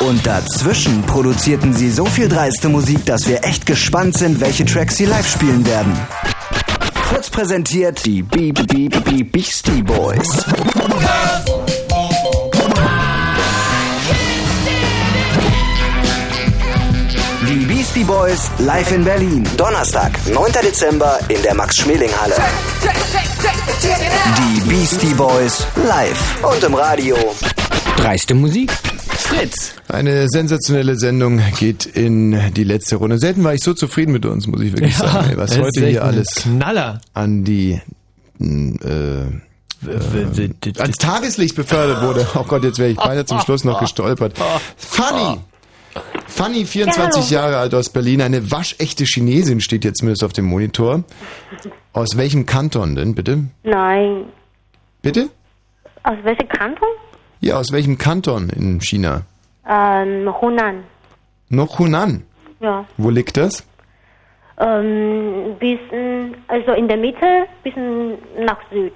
[0.00, 4.96] Und dazwischen produzierten sie so viel dreiste Musik, dass wir echt gespannt sind, welche Tracks
[4.96, 5.96] sie live spielen werden.
[7.10, 10.44] Fritz präsentiert die Beep Beep Beep Beastie Boys.
[17.92, 19.44] Beastie Boys live in Berlin.
[19.58, 20.52] Donnerstag, 9.
[20.62, 22.36] Dezember in der Max-Schmeling-Halle.
[24.38, 27.16] Die Beastie Boys live und im Radio.
[27.98, 28.72] Dreiste Musik.
[29.18, 29.72] Fritz.
[29.88, 33.18] Eine sensationelle Sendung geht in die letzte Runde.
[33.18, 35.28] Selten war ich so zufrieden mit uns, muss ich wirklich Ja, sagen.
[35.30, 36.98] ey, Was heute hier alles Knaller.
[37.12, 37.78] an die
[38.40, 39.30] äh, äh,
[40.78, 42.26] ans Tageslicht befördert wurde.
[42.36, 44.32] Oh Gott, jetzt wäre ich beinahe zum Schluss noch gestolpert.
[44.78, 45.38] Fanny!
[46.26, 50.46] Fanny, 24 Ja, Jahre alt aus Berlin, eine waschechte Chinesin steht jetzt zumindest auf dem
[50.46, 51.04] Monitor.
[51.92, 53.44] Aus welchem Kanton denn, bitte?
[53.62, 54.24] Nein.
[55.02, 55.28] Bitte?
[56.04, 56.88] Aus welchem Kanton?
[57.40, 59.22] Ja, aus welchem Kanton in China?
[59.68, 60.84] Ähm, Hunan.
[61.48, 62.22] Noch Hunan.
[62.60, 62.86] Ja.
[62.96, 63.66] Wo liegt das?
[64.58, 68.94] Ähm, bisschen, also in der Mitte, bisschen nach Süd.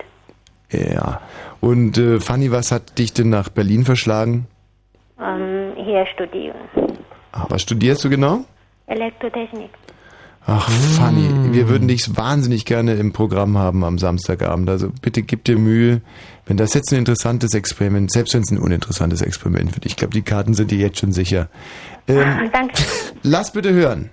[0.71, 1.21] Ja.
[1.61, 4.47] Und äh, Fanny, was hat dich denn nach Berlin verschlagen?
[5.21, 6.57] Ähm, hier studieren.
[7.49, 8.45] Was studierst du genau?
[8.87, 9.71] Elektrotechnik.
[10.49, 14.71] Ach, Fanny, wir würden dich wahnsinnig gerne im Programm haben am Samstagabend.
[14.71, 16.03] Also bitte gib dir Mühe.
[16.47, 20.15] Wenn das jetzt ein interessantes Experiment, selbst wenn es ein uninteressantes Experiment wird, ich glaube,
[20.15, 21.49] die Karten sind dir jetzt schon sicher.
[22.07, 22.75] Ähm, Danke.
[23.25, 24.11] lass bitte hören.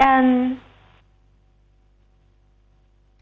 [0.00, 0.56] Ähm,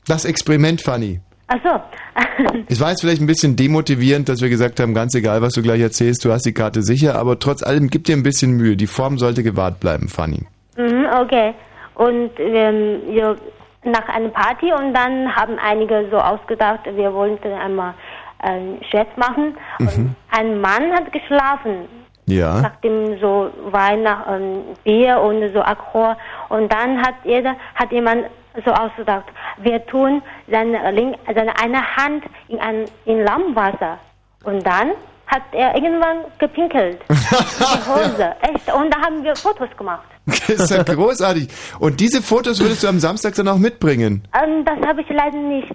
[0.07, 1.21] Das Experiment, Fanny.
[1.49, 1.81] Achso.
[2.69, 5.63] Es war jetzt vielleicht ein bisschen demotivierend, dass wir gesagt haben, ganz egal, was du
[5.63, 8.77] gleich erzählst, du hast die Karte sicher, aber trotz allem gib dir ein bisschen Mühe.
[8.77, 10.45] Die Form sollte gewahrt bleiben, Fanny.
[10.77, 11.55] mhm, okay.
[11.95, 13.37] Und ähm, wir
[13.85, 17.95] nach einer Party und dann haben einige so ausgedacht, wir wollten einmal
[18.41, 19.55] einen Scherz machen.
[19.79, 20.15] Mhm.
[20.31, 21.87] Ein Mann hat geschlafen
[22.27, 22.61] Ja.
[22.61, 26.17] nachdem so Wein nach ähm, Bier und so Alkohol
[26.51, 28.25] und dann hat jeder hat jemand
[28.65, 29.27] so ausgedacht,
[29.59, 30.79] wir tun seine
[31.27, 33.99] seine eine Hand in ein in Lammwasser.
[34.45, 34.93] Und dann
[35.27, 37.01] hat er irgendwann gepinkelt.
[37.09, 38.35] Die Hose.
[38.43, 38.73] Echt?
[38.73, 40.07] Und da haben wir Fotos gemacht.
[40.27, 41.49] Das ist ja großartig.
[41.79, 44.27] Und diese Fotos würdest du am Samstag dann auch mitbringen.
[44.41, 45.75] ähm, das habe ich leider nicht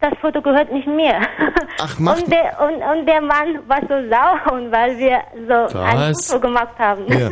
[0.00, 1.14] das Foto gehört nicht mir
[1.80, 5.18] Ach, mach und der und, und der Mann war so sauer weil wir
[5.48, 6.14] so ein?
[6.14, 7.30] Foto gemacht haben Ja.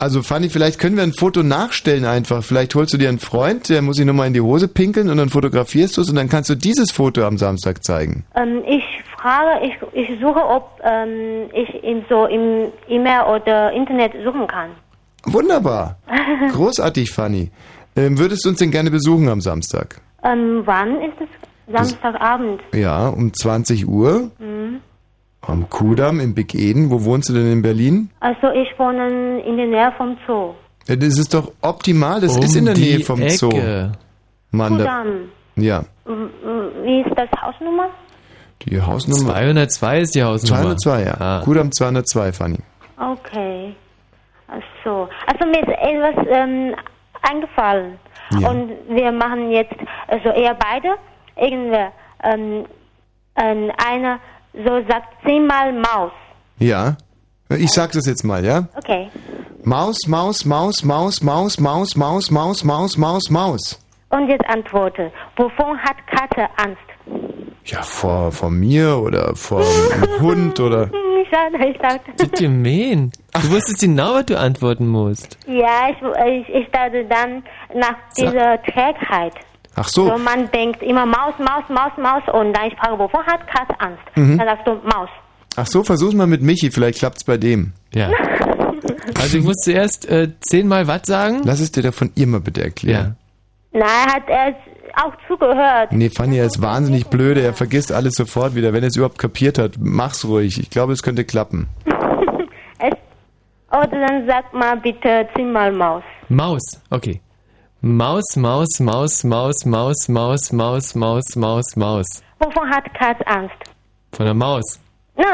[0.00, 2.44] Also Fanny, vielleicht können wir ein Foto nachstellen einfach.
[2.44, 5.16] Vielleicht holst du dir einen Freund, der muss sich nochmal in die Hose pinkeln und
[5.16, 8.24] dann fotografierst du es und dann kannst du dieses Foto am Samstag zeigen.
[8.36, 8.84] Ähm, ich
[9.16, 14.70] frage, ich, ich suche, ob ähm, ich in so im E-Mail oder Internet suchen kann.
[15.24, 15.96] Wunderbar.
[16.52, 17.50] Großartig, Fanny.
[17.96, 20.00] Ähm, würdest du uns denn gerne besuchen am Samstag?
[20.22, 21.47] ähm, wann ist es?
[21.72, 22.60] Samstagabend.
[22.74, 24.80] Ja, um 20 Uhr Mhm.
[25.42, 26.90] am Kudamm im Big Eden.
[26.90, 28.10] Wo wohnst du denn in Berlin?
[28.20, 30.54] Also ich wohne in der Nähe vom Zoo.
[30.86, 32.20] Ja, das ist doch optimal.
[32.20, 33.50] Das Um ist in der Nähe vom Zoo.
[33.50, 33.92] Ecke.
[34.50, 35.28] Mann, da, Kudamm.
[35.56, 35.84] ja.
[36.82, 37.88] Wie ist das Hausnummer?
[38.62, 39.34] Die Hausnummer.
[39.34, 40.76] 202 ist die Hausnummer.
[40.76, 41.16] 202, ja.
[41.20, 41.40] Ah.
[41.44, 42.58] Kudamm 202, Fanny.
[42.98, 43.74] Okay.
[44.48, 45.08] Ach so.
[45.26, 46.74] Also mir ist etwas ähm,
[47.22, 47.98] eingefallen.
[48.40, 48.48] Ja.
[48.50, 49.74] Und wir machen jetzt,
[50.08, 50.94] also eher beide,
[51.40, 51.92] irgendwer,
[52.22, 52.64] ähm,
[53.36, 54.18] ähm, einer
[54.52, 56.12] so sagt zehnmal Maus.
[56.58, 56.96] Ja.
[57.50, 58.68] Ich sag's es jetzt mal, ja?
[58.76, 59.08] Okay.
[59.62, 63.80] Maus, Maus, Maus, Maus, Maus, Maus, Maus, Maus, Maus, Maus, Maus.
[64.10, 65.10] Und jetzt antworte.
[65.36, 66.78] Wovon hat Katze Angst?
[67.64, 70.84] Ja, vor, vor mir oder vor einem Hund oder.
[70.86, 72.12] Hm, Schade, ich dachte.
[72.16, 73.12] Bitte Gemein.
[73.34, 75.38] Du wusstest genau, was du antworten musst.
[75.46, 77.42] Ja, ich, ich, ich dachte dann
[77.74, 79.34] nach dieser Trägheit.
[79.78, 80.08] Ach so.
[80.08, 83.80] So, man denkt immer Maus, Maus, Maus, Maus und dann ich frage, wovon hat Katze
[83.80, 84.02] Angst?
[84.16, 84.38] Mhm.
[84.38, 85.08] Dann sagst du Maus.
[85.56, 87.72] Ach so, versuch's mal mit Michi, vielleicht klappt's bei dem.
[87.94, 88.10] Ja.
[89.18, 91.40] Also ich muss zuerst äh, zehnmal was sagen.
[91.44, 93.16] Lass es dir doch von ihr mal bitte erklären.
[93.72, 94.54] Nein, hat er
[95.02, 95.92] auch zugehört.
[95.92, 98.72] Nee, Fanny, er ist wahnsinnig blöde, er vergisst alles sofort wieder.
[98.72, 100.60] Wenn er es überhaupt kapiert hat, mach's ruhig.
[100.60, 101.68] Ich glaube, es könnte klappen.
[102.78, 102.92] es,
[103.70, 106.02] oder dann sag mal bitte zehnmal Maus.
[106.28, 107.20] Maus, okay.
[107.80, 112.06] Maus, Maus, Maus, Maus, Maus, Maus, Maus, Maus, Maus, Maus.
[112.40, 113.54] Wovon hat Katze Angst?
[114.12, 114.80] Von der Maus.
[115.16, 115.24] Na,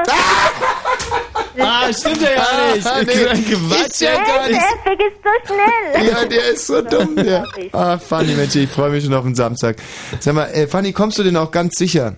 [1.57, 2.87] Ah, stimmt ja gar nicht.
[2.87, 4.61] Ah, nee, Quatsch, ja gar nicht.
[4.61, 6.11] er vergisst so schnell.
[6.11, 7.47] Ja, der ist so dumm, der.
[7.73, 9.77] Ah, Fanny, Mensch, ich freue mich schon auf den Samstag.
[10.21, 12.17] Sag mal, äh, Fanny, kommst du denn auch ganz sicher?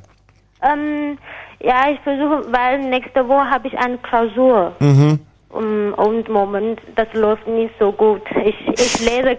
[0.62, 1.18] Ähm,
[1.60, 4.74] ja, ich versuche, weil nächste Woche habe ich eine Klausur.
[4.80, 5.20] Mhm.
[5.56, 8.22] Und Moment, das läuft nicht so gut.
[8.44, 9.36] Ich, ich lese,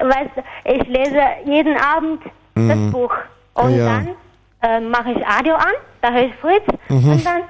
[0.00, 0.30] weißt,
[0.64, 2.22] ich lese jeden Abend
[2.54, 2.92] das Mhm.
[2.92, 3.14] Buch.
[3.54, 3.86] Und Ja.
[3.86, 4.08] dann
[4.62, 7.12] äh, mache ich Radio an, da höre ich Fritz Mhm.
[7.12, 7.42] und dann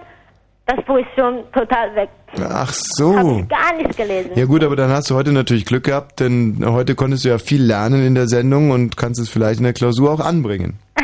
[0.67, 2.09] das Buch ist schon total weg.
[2.49, 3.13] Ach so.
[3.49, 4.31] Gar nicht gelesen.
[4.37, 7.39] Ja gut, aber dann hast du heute natürlich Glück gehabt, denn heute konntest du ja
[7.39, 10.79] viel lernen in der Sendung und kannst es vielleicht in der Klausur auch anbringen.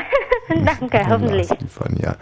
[0.80, 1.48] Danke, hoffentlich.
[1.68, 2.16] Fanny, ja.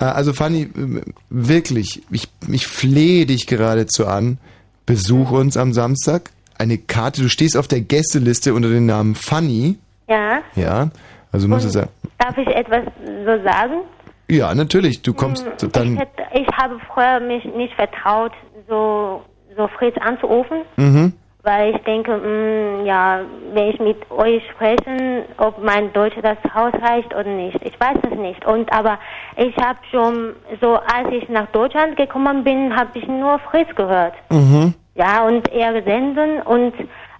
[0.00, 4.38] Äh, Also Fanny, äh, wirklich, ich, ich flehe dich geradezu an.
[4.86, 6.30] Besuch uns am Samstag.
[6.58, 9.76] Eine Karte, du stehst auf der Gästeliste unter dem Namen Fanny.
[10.08, 10.90] Ja, Ja,
[11.32, 11.88] also musst du sagen.
[12.18, 12.82] darf ich etwas
[13.24, 13.82] so sagen?
[14.28, 15.96] Ja, natürlich, du kommst Hm, Ich, dann.
[15.96, 18.32] hätte, ich habe früher mich nicht vertraut,
[18.68, 19.22] so,
[19.56, 21.12] so Fritz anzurufen, Mhm.
[21.42, 23.20] Weil ich denke, mh, ja,
[23.52, 27.58] wenn ich mit euch spreche, ob mein Deutsch das ausreicht oder nicht.
[27.62, 28.44] Ich weiß es nicht.
[28.46, 28.98] Und aber
[29.36, 34.14] ich habe schon, so als ich nach Deutschland gekommen bin, habe ich nur Fritz gehört.
[34.30, 34.74] Mhm.
[34.94, 36.74] Ja, und er senden und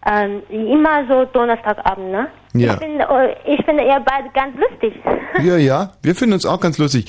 [0.05, 2.29] ähm, immer so Donnerstagabend, ne?
[2.55, 2.75] Ja.
[2.75, 5.01] Ich finde, äh, ich finde ihr beide ganz lustig.
[5.43, 7.07] Ja, ja, wir finden uns auch ganz lustig.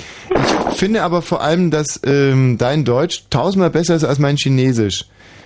[0.72, 5.06] Ich finde aber vor allem, dass ähm, dein Deutsch tausendmal besser ist als mein Chinesisch.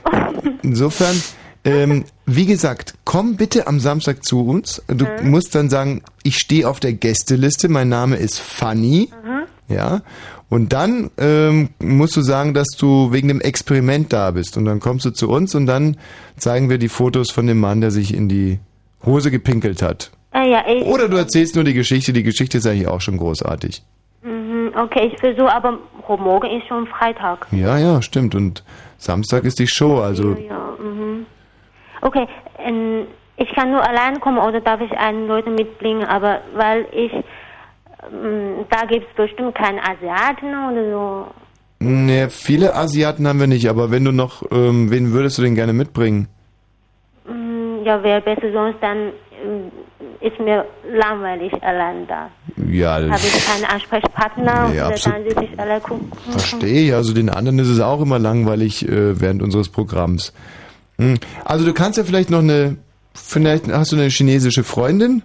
[0.62, 1.16] Insofern,
[1.66, 4.82] ähm, wie gesagt, komm bitte am Samstag zu uns.
[4.88, 5.30] Du Mhm.
[5.32, 9.10] musst dann sagen, ich stehe auf der Gästeliste, mein Name ist Fanny.
[9.24, 9.74] Mhm.
[9.76, 10.02] Ja.
[10.50, 14.56] Und dann ähm, musst du sagen, dass du wegen dem Experiment da bist.
[14.56, 15.98] Und dann kommst du zu uns und dann
[16.38, 18.60] zeigen wir die Fotos von dem Mann, der sich in die
[19.06, 20.12] Hose gepinkelt hat.
[20.34, 22.14] Äh, ja, ich, Oder du erzählst nur die Geschichte.
[22.14, 23.84] Die Geschichte ist eigentlich auch schon großartig.
[24.24, 27.48] Mhm, okay, ich versuche, aber morgen ist schon Freitag.
[27.52, 28.34] Ja, ja, stimmt.
[28.34, 28.64] Und
[28.98, 31.26] Samstag ist die Show, also Ja, mhm.
[32.08, 32.26] Okay,
[32.60, 33.06] ähm,
[33.36, 38.66] ich kann nur allein kommen oder darf ich einen Leute mitbringen, aber weil ich, ähm,
[38.70, 41.28] da gibt es bestimmt keinen Asiaten oder so.
[41.80, 45.56] ne, viele Asiaten haben wir nicht, aber wenn du noch, ähm, wen würdest du denn
[45.56, 46.28] gerne mitbringen?
[47.28, 48.98] Mm, Ja, wäre besser, sonst dann
[49.44, 49.72] ähm,
[50.22, 52.30] ist mir langweilig allein da.
[52.70, 55.18] Ja, Habe ich keinen Ansprechpartner Nee, absolut.
[55.18, 56.12] dann sitze ich alle gucken.
[56.32, 56.94] verstehe ich.
[56.94, 60.34] Also den anderen ist es auch immer langweilig äh, während unseres Programms.
[60.98, 61.18] Hm.
[61.46, 62.78] Also du kannst ja vielleicht noch eine,
[63.14, 65.24] vielleicht hast du eine chinesische Freundin?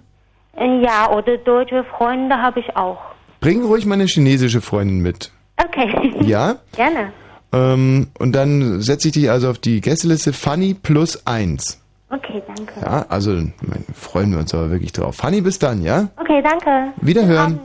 [0.57, 2.99] Ja, oder deutsche Freunde habe ich auch.
[3.39, 5.31] Bring ruhig mal eine chinesische Freundin mit.
[5.57, 6.13] Okay.
[6.21, 6.57] Ja?
[6.75, 7.11] Gerne.
[7.51, 11.79] Ähm, und dann setze ich dich also auf die Gästeliste Funny plus eins.
[12.09, 12.73] Okay, danke.
[12.79, 15.15] Ja, also mein, freuen wir uns aber wirklich drauf.
[15.15, 16.09] Fanny, bis dann, ja?
[16.17, 16.93] Okay, danke.
[17.01, 17.59] Wiederhören.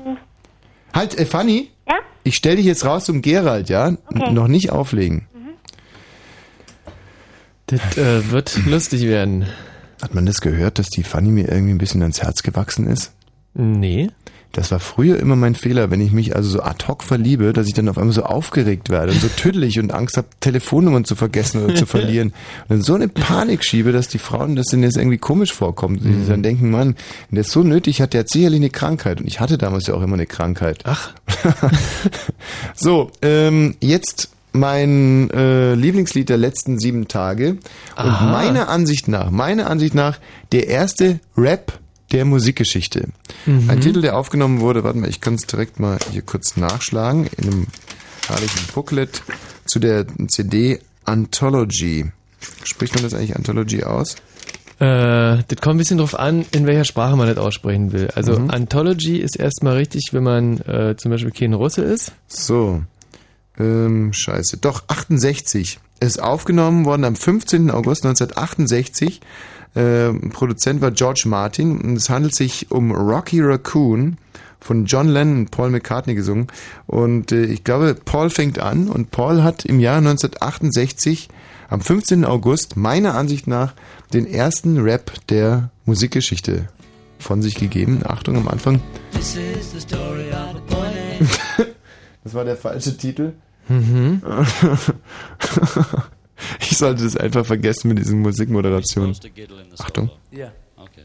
[0.95, 1.71] Halt, äh, Fanny?
[1.87, 1.97] Ja?
[2.25, 3.93] Ich stell dich jetzt raus zum Gerald, ja?
[4.07, 4.33] Okay.
[4.33, 5.28] Noch nicht auflegen.
[7.69, 9.47] Das äh, wird lustig werden.
[10.03, 13.13] Hat man das gehört, dass die Fanny mir irgendwie ein bisschen ans Herz gewachsen ist?
[13.55, 14.11] Nee.
[14.53, 17.67] Das war früher immer mein Fehler, wenn ich mich also so ad hoc verliebe, dass
[17.67, 21.15] ich dann auf einmal so aufgeregt werde und so tüdelig und Angst habe, Telefonnummern zu
[21.15, 22.29] vergessen oder zu verlieren.
[22.63, 26.03] Und dann so eine Panik schiebe, dass die Frauen das denen jetzt irgendwie komisch vorkommt.
[26.03, 26.97] Die dann denken, Mann,
[27.29, 29.21] wenn der es so nötig hat, der hat sicherlich eine Krankheit.
[29.21, 30.85] Und ich hatte damals ja auch immer eine Krankheit.
[30.85, 31.13] Ach.
[32.75, 37.51] so, ähm, jetzt mein äh, Lieblingslied der letzten sieben Tage.
[37.51, 37.61] Und
[37.97, 38.31] Aha.
[38.33, 40.19] meiner Ansicht nach, meiner Ansicht nach,
[40.53, 41.79] der erste Rap
[42.13, 43.09] der Musikgeschichte.
[43.47, 43.69] Mhm.
[43.69, 47.29] Ein Titel, der aufgenommen wurde, warte mal, ich kann es direkt mal hier kurz nachschlagen,
[47.37, 47.67] in einem
[48.27, 49.23] herrlichen Booklet
[49.67, 52.07] zu der CD Anthology.
[52.65, 54.17] Spricht man das eigentlich Anthology aus?
[54.81, 58.09] Äh, das kommt ein bisschen drauf an, in welcher Sprache man das aussprechen will.
[58.15, 58.51] Also Mhm.
[58.51, 62.13] Anthology ist erstmal richtig, wenn man äh, zum Beispiel kein Russe ist.
[62.29, 62.83] So.
[63.59, 64.59] Ähm, scheiße.
[64.59, 65.81] Doch, 68.
[66.01, 67.71] Ist aufgenommen worden am 15.
[67.71, 69.21] August 1968.
[69.75, 71.81] Ähm, Produzent war George Martin.
[71.81, 74.17] Und es handelt sich um Rocky Raccoon
[74.61, 76.49] von John Lennon und Paul McCartney gesungen.
[76.87, 81.29] Und äh, ich glaube, Paul fängt an und Paul hat im Jahr 1968
[81.69, 82.25] am 15.
[82.25, 83.75] August meiner Ansicht nach
[84.13, 86.69] den ersten Rap der Musikgeschichte
[87.19, 88.01] von sich gegeben.
[88.05, 88.81] Achtung am Anfang.
[92.25, 93.33] Das war der falsche Titel.
[93.69, 94.23] Mhm.
[96.61, 99.17] Ich sollte das einfach vergessen mit diesen Musikmoderationen.
[99.79, 100.11] Achtung.
[100.33, 100.53] Yeah.
[100.77, 101.05] Okay.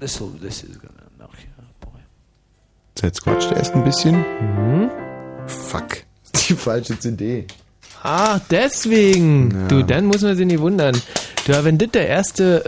[0.00, 2.00] This will, this is gonna knock you out, boy.
[2.98, 4.24] So, Jetzt quatscht er erst ein bisschen.
[5.46, 5.98] Fuck.
[6.48, 7.46] Die falsche CD.
[8.02, 9.50] Ah, deswegen.
[9.52, 9.68] Ja.
[9.68, 11.00] Du, dann muss man sich nicht wundern.
[11.46, 12.64] Du, aber wenn das der erste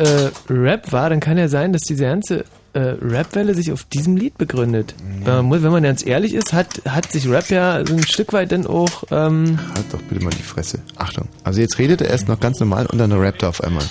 [0.49, 4.17] äh, Rap war, dann kann ja sein, dass diese ganze äh, Rap-Welle sich auf diesem
[4.17, 4.95] Lied begründet.
[5.25, 8.33] Man muss, wenn man ganz ehrlich ist, hat, hat sich Rap ja so ein Stück
[8.33, 9.05] weit dann auch...
[9.11, 10.81] Ähm, Halt doch bitte mal die Fresse.
[10.97, 11.29] Achtung.
[11.45, 13.85] Also jetzt redet er erst noch ganz normal und dann rappt er auf einmal.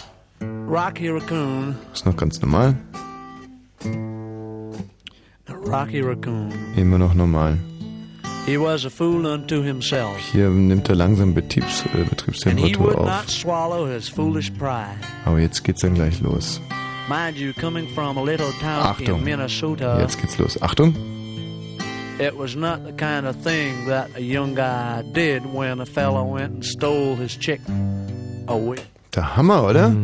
[0.69, 1.75] Rocky Raccoon.
[1.93, 2.75] Ist noch ganz normal.
[5.65, 6.51] Rocky Raccoon.
[6.75, 7.57] Immer noch normal.
[8.45, 10.15] He was a fool unto himself.
[10.31, 13.05] Hier nimmt er langsam Betriebs, äh, And he Betriebstemperatur would auf.
[13.05, 14.95] not swallow his foolish pride.
[15.25, 16.61] Aber jetzt geht's dann gleich los.
[17.07, 19.19] Mind you, coming from a little town Achtung.
[19.19, 19.97] in Minnesota.
[20.01, 20.57] Jetzt geht's los.
[20.61, 20.93] Achtung.
[22.19, 26.23] It was not the kind of thing that a young guy did when a fella
[26.23, 27.61] went and stole his chick
[28.47, 28.77] away.
[29.15, 29.95] Der Hammer, oder?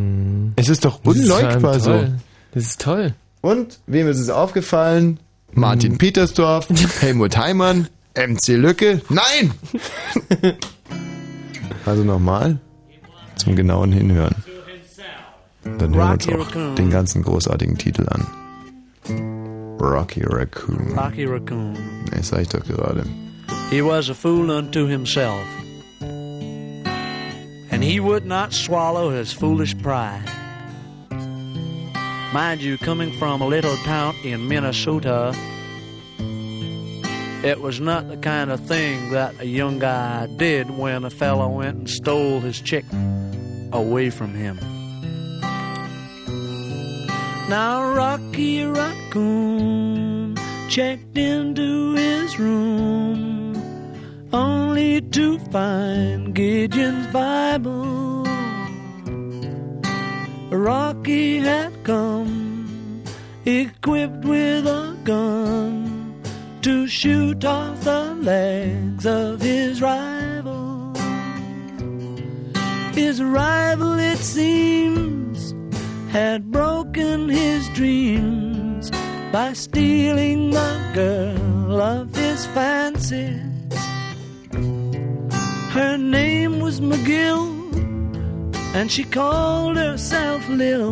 [0.55, 1.91] Es ist doch unleugbar ist so.
[1.91, 2.13] toll.
[2.53, 3.13] Das ist toll.
[3.41, 5.19] Und wem ist es aufgefallen?
[5.51, 6.67] Martin Petersdorf,
[7.01, 9.01] Helmut Heimann, MC Lücke.
[9.09, 9.51] Nein!
[11.85, 12.59] also nochmal
[13.35, 14.35] zum genauen Hinhören.
[15.63, 16.75] Dann hören wir uns Rocky auch Raccoon.
[16.75, 18.25] den ganzen großartigen Titel an.
[19.79, 20.93] Rocky Raccoon.
[20.97, 21.73] Rocky Raccoon.
[22.11, 23.03] Nee, sag ich doch gerade.
[23.69, 25.43] He was a fool unto himself,
[27.71, 30.23] and he would not swallow his foolish pride.
[32.33, 35.33] Mind you, coming from a little town in Minnesota,
[37.43, 41.47] it was not the kind of thing that a young guy did when a fellow
[41.49, 42.85] went and stole his chick
[43.71, 44.57] away from him.
[47.49, 50.35] Now Rocky Raccoon
[50.69, 53.55] checked into his room
[54.31, 58.25] only to find Gideon's Bible.
[60.49, 63.03] Rocky had come
[63.45, 66.21] equipped with a gun
[66.61, 70.93] to shoot off the legs of his rival.
[72.93, 75.32] His rival, it seems,
[76.13, 78.91] had broken his dreams
[79.31, 83.33] by stealing the girl of his fancy.
[85.71, 87.49] Her name was McGill,
[88.75, 90.91] and she called herself Lil,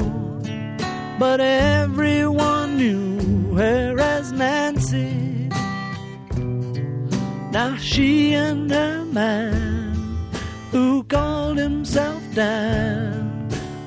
[1.20, 5.50] but everyone knew her as Nancy.
[7.52, 9.94] Now she and her man,
[10.72, 13.31] who called himself Dan,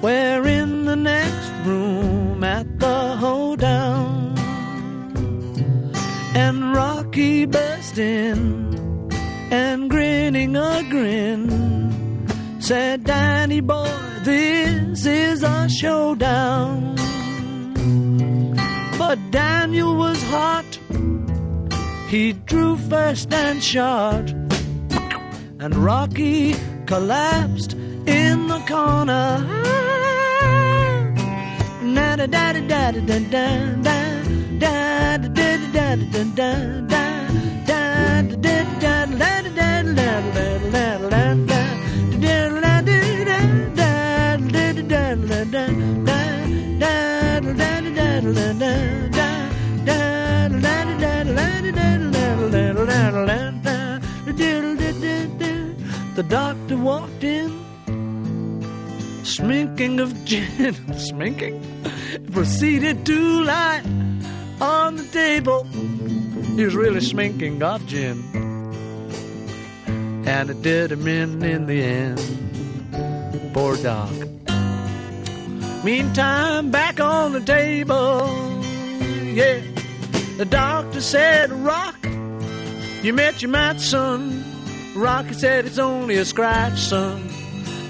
[0.05, 4.37] were in the next room at the hoedown.
[6.35, 9.09] And Rocky burst in
[9.51, 11.43] and grinning a grin
[12.61, 16.97] said, Danny boy, this is a showdown.
[18.99, 20.71] But Daniel was hot.
[22.11, 24.29] He drew first and shot.
[25.61, 27.75] And Rocky collapsed
[28.07, 29.39] in the corner.
[31.95, 33.99] Da da da da da da da
[34.59, 37.15] da da da da da da da da
[56.15, 57.51] the doctor walked in,
[59.25, 60.75] sminking of gin,
[61.09, 61.61] sminking,
[62.33, 63.83] proceeded to lie
[64.61, 65.65] on the table.
[66.57, 68.23] He was really sminking of gin.
[70.27, 73.55] And it did him in in the end.
[73.55, 74.11] Poor Doc.
[75.85, 78.27] Meantime, back on the table,
[79.35, 79.61] yeah.
[80.37, 81.97] The doctor said, Rock,
[83.03, 84.45] you met your match, son.
[84.95, 87.34] Rocky said, It's only a scratch, son.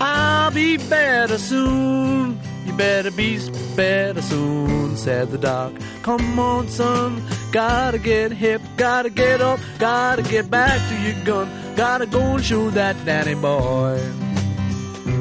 [0.05, 2.39] I'll be better soon.
[2.67, 3.39] You better be
[3.75, 5.73] better soon, said the doc.
[6.03, 7.23] Come on, son.
[7.53, 11.49] Gotta get hip, gotta get up, gotta get back to your gun.
[11.75, 13.99] Gotta go and shoot that Danny boy.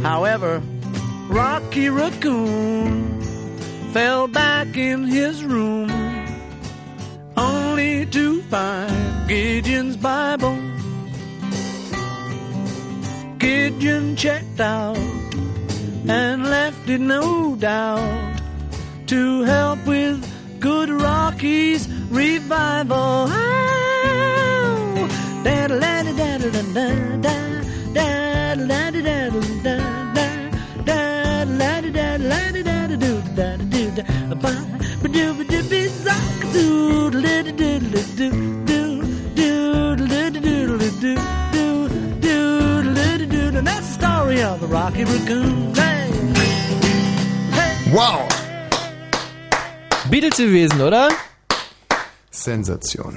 [0.01, 0.61] However,
[1.29, 3.21] Rocky Raccoon
[3.93, 5.89] fell back in his room
[7.37, 10.62] only to find Gideon's Bible.
[13.43, 14.95] Gideon checked out
[16.07, 18.39] and left it no doubt
[19.07, 20.25] to help with
[20.61, 23.27] good Rocky's revival.
[43.55, 45.75] And that's the story of the Rocky Raccoon.
[45.75, 46.09] Hey!
[47.93, 48.27] Wow!
[50.09, 51.09] Beatles gewesen, oder?
[52.31, 53.15] Sensation.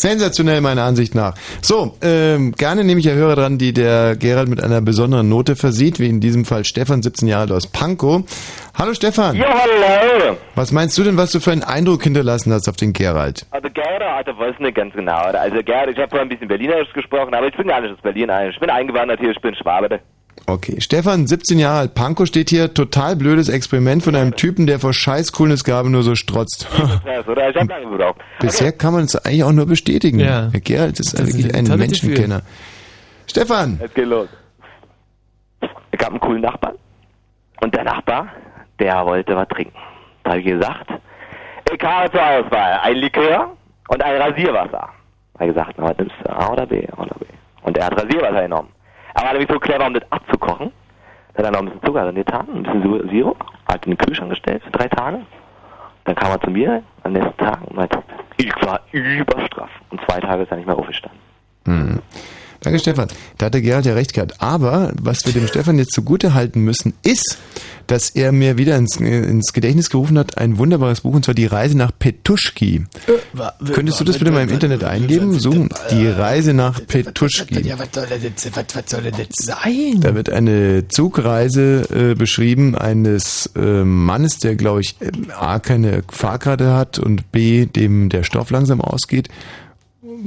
[0.00, 1.34] Sensationell meiner Ansicht nach.
[1.60, 5.56] So, ähm, gerne nehme ich ja Hörer dran, die der Gerald mit einer besonderen Note
[5.56, 8.22] versieht, wie in diesem Fall Stefan, 17 Jahre alt aus Pankow.
[8.76, 9.36] Hallo Stefan.
[9.36, 10.36] Ja, hallo.
[10.54, 13.46] Was meinst du denn, was du für einen Eindruck hinterlassen hast auf den Gerald?
[13.50, 15.16] Also Gerhard, also weiß nicht ganz genau.
[15.16, 18.00] Also Gerhard, ich habe vorhin ein bisschen Berlinerisch gesprochen, aber ich bin gar nicht aus
[18.02, 18.30] Berlin.
[18.50, 20.00] Ich bin eingewandert hier, ich bin Schwabe.
[20.48, 24.78] Okay, Stefan, 17 Jahre alt, Panko steht hier, total blödes Experiment von einem Typen, der
[24.78, 26.66] vor scheiß Coolnessgabe nur so strotzt.
[28.40, 30.20] Bisher kann man es eigentlich auch nur bestätigen.
[30.20, 30.48] Ja.
[30.50, 32.40] Herr Gerald ist Das ist wirklich ein Menschenkenner.
[33.26, 33.78] Stefan!
[33.82, 34.28] Jetzt geht los.
[35.92, 36.76] Ich habe einen coolen Nachbarn.
[37.60, 38.28] Und der Nachbar,
[38.78, 39.76] der wollte was trinken.
[40.24, 40.90] Da habe ich gesagt,
[41.70, 43.54] ich habe zur Auswahl ein Likör
[43.88, 44.70] und ein Rasierwasser.
[44.70, 46.30] Da habe ich gesagt, na, was nimmst du?
[46.30, 46.88] A oder B?
[46.90, 47.26] A oder B?
[47.64, 48.68] Und er hat Rasierwasser genommen.
[49.18, 50.70] Aber er war nämlich so clever, um das abzukochen.
[51.36, 54.30] Hat er noch ein bisschen Zucker drin getan, ein bisschen Sirup, hat in den Kühlschrank
[54.30, 55.20] gestellt für drei Tage.
[56.04, 58.00] Dann kam er zu mir am nächsten Tag und meinte,
[58.36, 59.70] ich war überstraff.
[59.90, 61.18] Und zwei Tage ist er nicht mehr aufgestanden.
[61.66, 62.00] Hm.
[62.60, 63.08] Danke, Stefan.
[63.36, 64.40] Da hat der Gerald ja recht gehabt.
[64.40, 67.38] Aber was wir dem Stefan jetzt zugute halten müssen, ist,
[67.86, 71.46] dass er mir wieder ins, ins Gedächtnis gerufen hat, ein wunderbares Buch, und zwar Die
[71.46, 72.84] Reise nach Petuschki.
[73.72, 75.38] Könntest du das bitte mal im Internet eingeben?
[75.38, 75.70] Suchen.
[75.90, 77.60] Die Reise nach Petuschki.
[77.60, 80.00] Ja, was soll das was, soll das sein?
[80.00, 86.02] Da wird eine Zugreise äh, beschrieben eines äh, Mannes, der, glaube ich, äh, A, keine
[86.10, 89.28] Fahrkarte hat und B, dem der Stoff langsam ausgeht.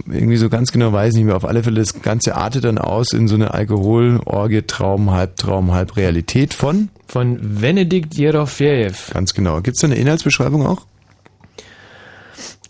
[0.08, 1.36] Irgendwie so ganz genau weiß ich nicht mehr.
[1.36, 6.54] Auf alle Fälle, das Ganze artet dann aus in so eine Alkoholorgie, Traum, Halbtraum, Halbrealität
[6.54, 6.90] von?
[7.08, 8.94] Von Benedikt Jerofejew.
[9.14, 9.62] Ganz genau.
[9.62, 10.86] Gibt's da eine Inhaltsbeschreibung auch?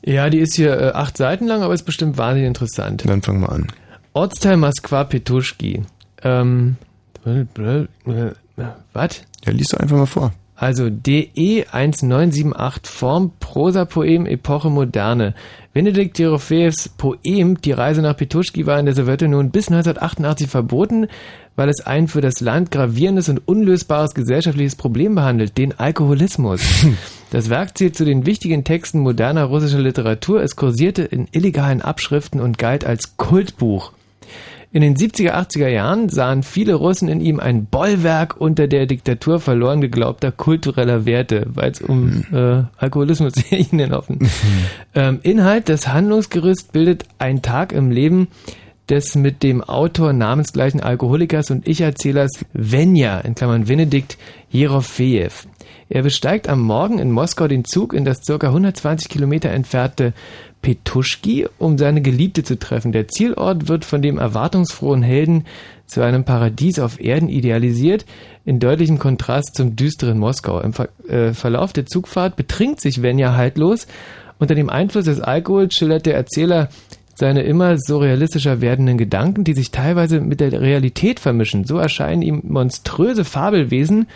[0.04, 3.04] Ja, die ist hier äh, acht Seiten lang, aber ist bestimmt wahnsinnig interessant.
[3.06, 3.68] Dann fangen wir an.
[4.14, 5.84] Ortsteil Moskwa Petuschki.
[6.24, 6.78] Ähm,
[7.26, 7.88] äh, äh,
[8.94, 9.22] was?
[9.46, 10.34] Ja, liest du einfach mal vor.
[10.56, 15.34] Also DE 1978 Form Prosa-Poem Epoche Moderne.
[15.74, 21.08] Benedikt Jerofejews Poem Die Reise nach Petuschki war in der Sowjetunion bis 1988 verboten,
[21.56, 26.62] weil es ein für das Land gravierendes und unlösbares gesellschaftliches Problem behandelt, den Alkoholismus.
[27.32, 30.44] Das Werk zählt zu den wichtigen Texten moderner russischer Literatur.
[30.44, 33.94] Es kursierte in illegalen Abschriften und galt als Kultbuch.
[34.74, 39.42] In den 70er, 80er Jahren sahen viele Russen in ihm ein Bollwerk unter der Diktatur
[39.42, 44.20] verloren geglaubter kultureller Werte, weil es um äh, Alkoholismus ging offen.
[44.96, 48.30] ähm, Inhalt, das Handlungsgerüst bildet ein Tag im Leben
[48.88, 54.18] des mit dem Autor namensgleichen Alkoholikers und Ich-Erzählers Venja, in Klammern Benedikt
[54.52, 55.32] Jerofejew.
[55.90, 58.48] Er besteigt am Morgen in Moskau den Zug in das ca.
[58.48, 60.14] 120 Kilometer entfernte
[60.62, 62.92] Petuschki, um seine Geliebte zu treffen.
[62.92, 65.46] Der Zielort wird von dem erwartungsfrohen Helden
[65.86, 68.06] zu einem Paradies auf Erden idealisiert,
[68.46, 70.60] in deutlichem Kontrast zum düsteren Moskau.
[70.62, 73.88] Im Ver äh, Verlauf der Zugfahrt betrinkt sich Venja haltlos.
[74.40, 76.70] Unter dem Einfluss des Alkohols schildert der Erzähler
[77.16, 81.66] seine immer surrealistischer werdenden Gedanken, die sich teilweise mit der Realität vermischen.
[81.66, 84.08] So erscheinen ihm monströse Fabelwesen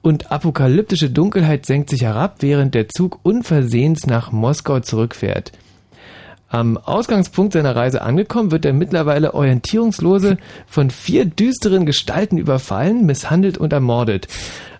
[0.00, 5.52] und apokalyptische Dunkelheit senkt sich herab, während der Zug unversehens nach Moskau zurückfährt.
[6.54, 10.36] Am Ausgangspunkt seiner Reise angekommen, wird der mittlerweile orientierungslose
[10.68, 14.28] von vier düsteren Gestalten überfallen, misshandelt und ermordet.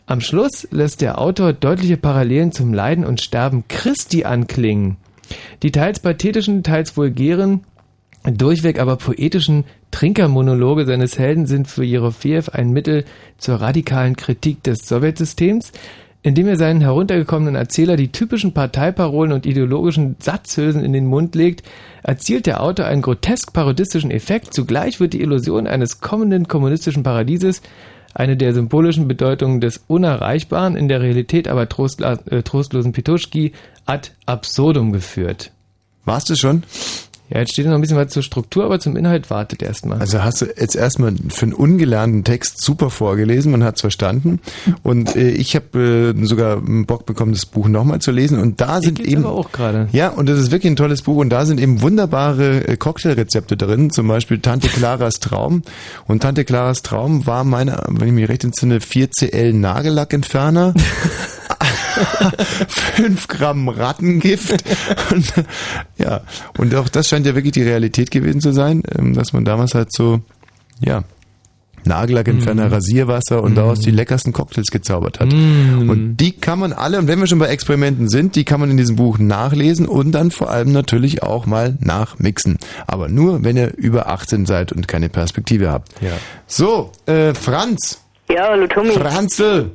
[0.06, 4.98] Am Schluss lässt der Autor deutliche Parallelen zum Leiden und Sterben Christi anklingen.
[5.64, 7.64] Die teils pathetischen, teils vulgären,
[8.22, 13.04] durchweg aber poetischen Trinkermonologe seines Helden sind für Jerofejew ein Mittel
[13.36, 15.72] zur radikalen Kritik des Sowjetsystems,
[16.24, 21.62] indem er seinen heruntergekommenen Erzähler die typischen Parteiparolen und ideologischen Satzhülsen in den Mund legt,
[22.02, 24.54] erzielt der Autor einen grotesk parodistischen Effekt.
[24.54, 27.60] Zugleich wird die Illusion eines kommenden kommunistischen Paradieses,
[28.14, 33.52] eine der symbolischen Bedeutungen des Unerreichbaren, in der Realität aber äh, trostlosen Petuschki
[33.84, 35.52] ad absurdum geführt.
[36.06, 36.62] Warst du schon?
[37.34, 39.98] Ja, jetzt steht noch ein bisschen was zur Struktur, aber zum Inhalt wartet erstmal.
[39.98, 44.38] Also hast du jetzt erstmal für einen ungelernten Text super vorgelesen, man hat es verstanden.
[44.84, 48.38] Und äh, ich habe äh, sogar einen Bock bekommen, das Buch nochmal zu lesen.
[48.38, 49.26] Und da sind eben.
[49.26, 49.88] auch gerade.
[49.90, 51.16] Ja, und das ist wirklich ein tolles Buch.
[51.16, 53.90] Und da sind eben wunderbare äh, Cocktailrezepte drin.
[53.90, 55.62] Zum Beispiel Tante Claras Traum.
[56.06, 60.72] Und Tante Claras Traum war meine, wenn ich mich recht entsinne, 4cl Nagellackentferner.
[62.68, 64.64] 5 Gramm Rattengift.
[65.10, 65.32] Und,
[65.98, 66.20] ja,
[66.58, 69.74] und auch das scheint ja wirklich die Realität gewesen zu sein, ähm, dass man damals
[69.74, 70.20] halt so,
[70.80, 71.04] ja,
[71.86, 72.72] Nagellackentferner, Mhm.
[72.72, 75.30] Rasierwasser und daraus die leckersten Cocktails gezaubert hat.
[75.32, 75.90] Mhm.
[75.90, 78.70] Und die kann man alle, und wenn wir schon bei Experimenten sind, die kann man
[78.70, 82.56] in diesem Buch nachlesen und dann vor allem natürlich auch mal nachmixen.
[82.86, 85.88] Aber nur, wenn ihr über 18 seid und keine Perspektive habt.
[86.00, 86.12] Ja.
[86.46, 88.00] So, äh, Franz.
[88.30, 88.92] Ja, hallo Tommy.
[88.92, 89.70] Franzl,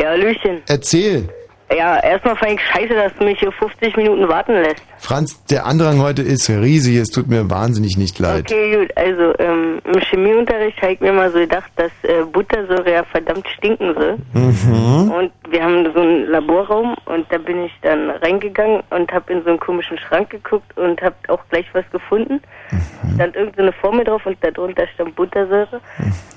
[0.00, 0.62] Ja, Hallöchen.
[0.66, 1.28] erzähl.
[1.74, 4.82] Ja, erstmal fand ich scheiße, dass du mich hier 50 Minuten warten lässt.
[4.98, 8.44] Franz, der Andrang heute ist riesig, es tut mir wahnsinnig nicht leid.
[8.50, 8.96] Okay, gut.
[8.96, 13.46] Also ähm, im Chemieunterricht habe ich mir mal so gedacht, dass äh, Buttersäure ja verdammt
[13.56, 14.16] stinken soll.
[14.32, 15.10] Mhm.
[15.10, 19.42] Und wir haben so einen Laborraum und da bin ich dann reingegangen und habe in
[19.42, 22.40] so einen komischen Schrank geguckt und habe auch gleich was gefunden.
[23.14, 25.80] Stand irgendeine Formel drauf und darunter stand Buttersäure.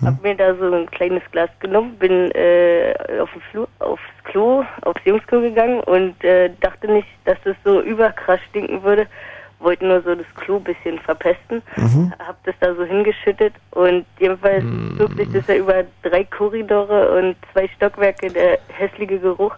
[0.04, 4.64] Hab mir da so ein kleines Glas genommen, bin äh, auf den Flur, aufs Klo,
[4.82, 9.08] aufs Jungsklo gegangen und äh, dachte nicht, dass es so überkrass stinken würde.
[9.60, 11.62] Wollte nur so das Klo ein bisschen verpesten.
[11.76, 12.14] Mhm.
[12.26, 14.64] Hab das da so hingeschüttet und jedenfalls
[14.98, 19.54] zog sich das ja über drei Korridore und zwei Stockwerke, der hässliche Geruch.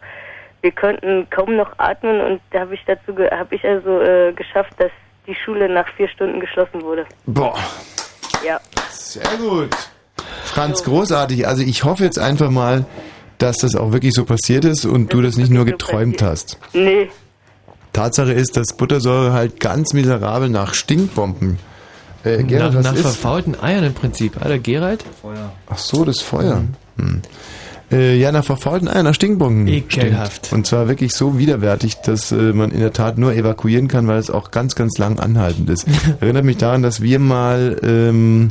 [0.62, 4.74] Wir konnten kaum noch atmen und da habe ich dazu, habe ich also äh, geschafft,
[4.78, 4.92] dass
[5.28, 7.06] die Schule nach vier Stunden geschlossen wurde.
[7.26, 7.58] Boah,
[8.46, 8.60] Ja.
[8.90, 9.70] sehr gut.
[10.46, 11.48] Franz, großartig.
[11.48, 12.86] Also ich hoffe jetzt einfach mal,
[13.38, 16.60] dass das auch wirklich so passiert ist und du das nicht nur geträumt hast.
[16.74, 17.10] Nee.
[17.94, 21.58] Tatsache ist, dass Buttersäure halt ganz miserabel nach Stinkbomben.
[22.24, 23.02] Äh, Gerald, nach was nach ist?
[23.02, 24.38] verfaulten Eiern im Prinzip.
[24.42, 25.04] Alter, Gerald?
[25.22, 25.52] Feuer.
[25.68, 26.64] Ach so, das Feuer.
[26.98, 27.22] Hm.
[27.92, 29.68] Äh, ja, nach verfaulten Eiern, nach Stinkbomben.
[29.68, 30.46] Ekelhaft.
[30.46, 30.54] Stinkt.
[30.54, 34.20] Und zwar wirklich so widerwärtig, dass äh, man in der Tat nur evakuieren kann, weil
[34.20, 35.88] es auch ganz, ganz lang anhaltend ist.
[36.22, 38.48] Erinnert mich daran, dass wir mal, ähm,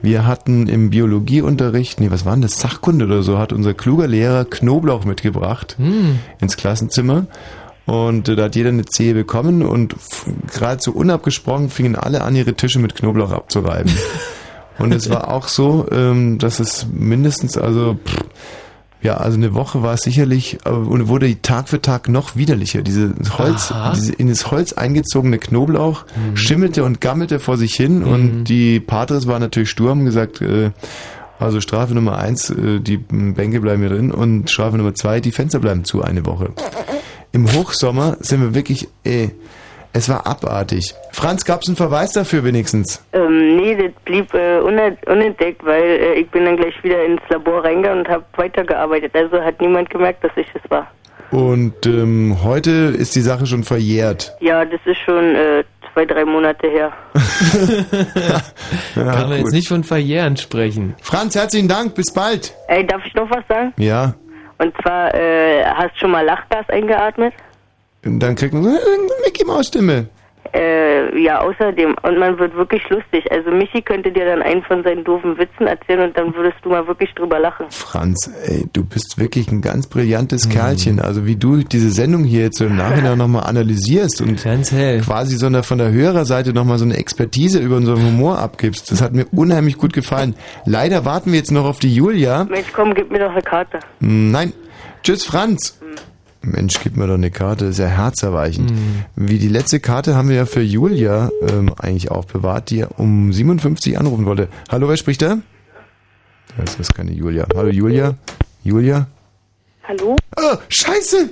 [0.00, 4.06] wir hatten im Biologieunterricht, nee, was war denn das, Sachkunde oder so, hat unser kluger
[4.06, 6.20] Lehrer Knoblauch mitgebracht Hm.
[6.40, 7.26] ins Klassenzimmer.
[7.88, 12.20] Und äh, da hat jeder eine Zehe bekommen und f- gerade so unabgesprochen fingen alle
[12.22, 13.90] an, ihre Tische mit Knoblauch abzureiben.
[14.78, 18.18] und es war auch so, ähm, dass es mindestens, also pff,
[19.00, 22.82] ja, also eine Woche war es sicherlich äh, und wurde Tag für Tag noch widerlicher.
[22.82, 28.44] Diese Holz, diese in das Holz eingezogene Knoblauch schimmelte und gammelte vor sich hin und
[28.44, 30.72] die Patres waren natürlich stur, haben gesagt, äh,
[31.38, 35.30] also Strafe Nummer eins, äh, die Bänke bleiben hier drin und Strafe Nummer zwei, die
[35.32, 36.50] Fenster bleiben zu eine Woche.
[37.32, 39.30] Im Hochsommer sind wir wirklich, ey,
[39.92, 40.94] es war abartig.
[41.12, 43.02] Franz, gab's einen Verweis dafür wenigstens?
[43.12, 47.20] Ähm, nee, das blieb äh, unent- unentdeckt, weil äh, ich bin dann gleich wieder ins
[47.28, 49.12] Labor reingegangen und habe weitergearbeitet.
[49.14, 50.86] Also hat niemand gemerkt, dass ich es war.
[51.30, 54.34] Und ähm, heute ist die Sache schon verjährt.
[54.40, 56.92] Ja, das ist schon äh, zwei, drei Monate her.
[58.14, 58.42] Ja,
[58.94, 59.38] Kann man gut.
[59.38, 60.94] jetzt nicht von Verjähren sprechen.
[61.02, 62.54] Franz, herzlichen Dank, bis bald.
[62.68, 63.74] Ey, darf ich noch was sagen?
[63.76, 64.14] Ja,
[64.58, 67.34] Und zwar, äh, hast du schon mal Lachgas eingeatmet?
[68.02, 68.78] dann kriegt man so eine
[69.24, 70.08] Mickey Maus Stimme.
[70.54, 71.96] Äh, ja, außerdem.
[72.02, 73.30] Und man wird wirklich lustig.
[73.30, 76.70] Also Michi könnte dir dann einen von seinen doofen Witzen erzählen und dann würdest du
[76.70, 77.66] mal wirklich drüber lachen.
[77.70, 81.00] Franz, ey, du bist wirklich ein ganz brillantes Kerlchen.
[81.00, 85.46] Also wie du diese Sendung hier jetzt so im Nachhinein nochmal analysierst und quasi so
[85.46, 88.90] eine, von der Hörerseite nochmal so eine Expertise über unseren Humor abgibst.
[88.90, 90.34] Das hat mir unheimlich gut gefallen.
[90.64, 92.44] Leider warten wir jetzt noch auf die Julia.
[92.44, 93.80] Mensch, komm, gib mir doch eine Karte.
[94.00, 94.52] Hm, Nein.
[95.02, 95.78] Tschüss, Franz.
[96.48, 98.72] Mensch, gib mir doch eine Karte, ja herzerweichend.
[99.16, 103.98] Wie die letzte Karte haben wir ja für Julia ähm, eigentlich aufbewahrt, die um 57
[103.98, 104.48] anrufen wollte.
[104.70, 105.38] Hallo, wer spricht da?
[106.56, 107.46] Das ist keine Julia.
[107.54, 108.14] Hallo, Julia?
[108.64, 109.06] Julia?
[109.84, 110.16] Hallo?
[110.36, 111.30] Oh, scheiße!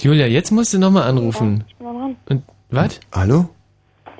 [0.00, 1.64] Julia, jetzt musst du nochmal anrufen.
[1.68, 2.16] Ich bin mal dran.
[2.28, 3.00] Und, was?
[3.12, 3.48] Hallo?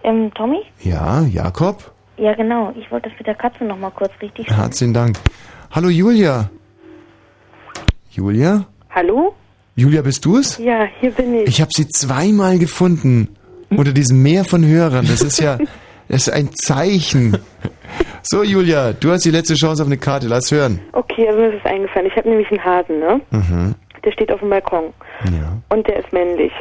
[0.02, 0.62] Ähm, Tommy?
[0.80, 1.92] Ja, Jakob?
[2.16, 2.72] Ja, genau.
[2.76, 4.48] Ich wollte das mit der Katze noch mal kurz richtig.
[4.48, 5.18] Herzlichen Dank.
[5.70, 6.50] Hallo, Julia?
[8.10, 8.66] Julia?
[8.90, 9.34] Hallo?
[9.78, 10.58] Julia, bist du es?
[10.58, 11.46] Ja, hier bin ich.
[11.46, 13.28] Ich habe sie zweimal gefunden.
[13.70, 15.06] Unter diesem Meer von Hörern.
[15.06, 15.56] Das ist ja,
[16.08, 17.38] das ist ein Zeichen.
[18.22, 20.26] So, Julia, du hast die letzte Chance auf eine Karte.
[20.26, 20.80] Lass hören.
[20.94, 22.08] Okay, also mir ist es eingefallen.
[22.08, 23.20] Ich habe nämlich einen Hasen, ne?
[23.30, 23.76] Mhm.
[24.04, 24.92] Der steht auf dem Balkon.
[25.26, 25.56] Ja.
[25.68, 26.52] Und der ist männlich.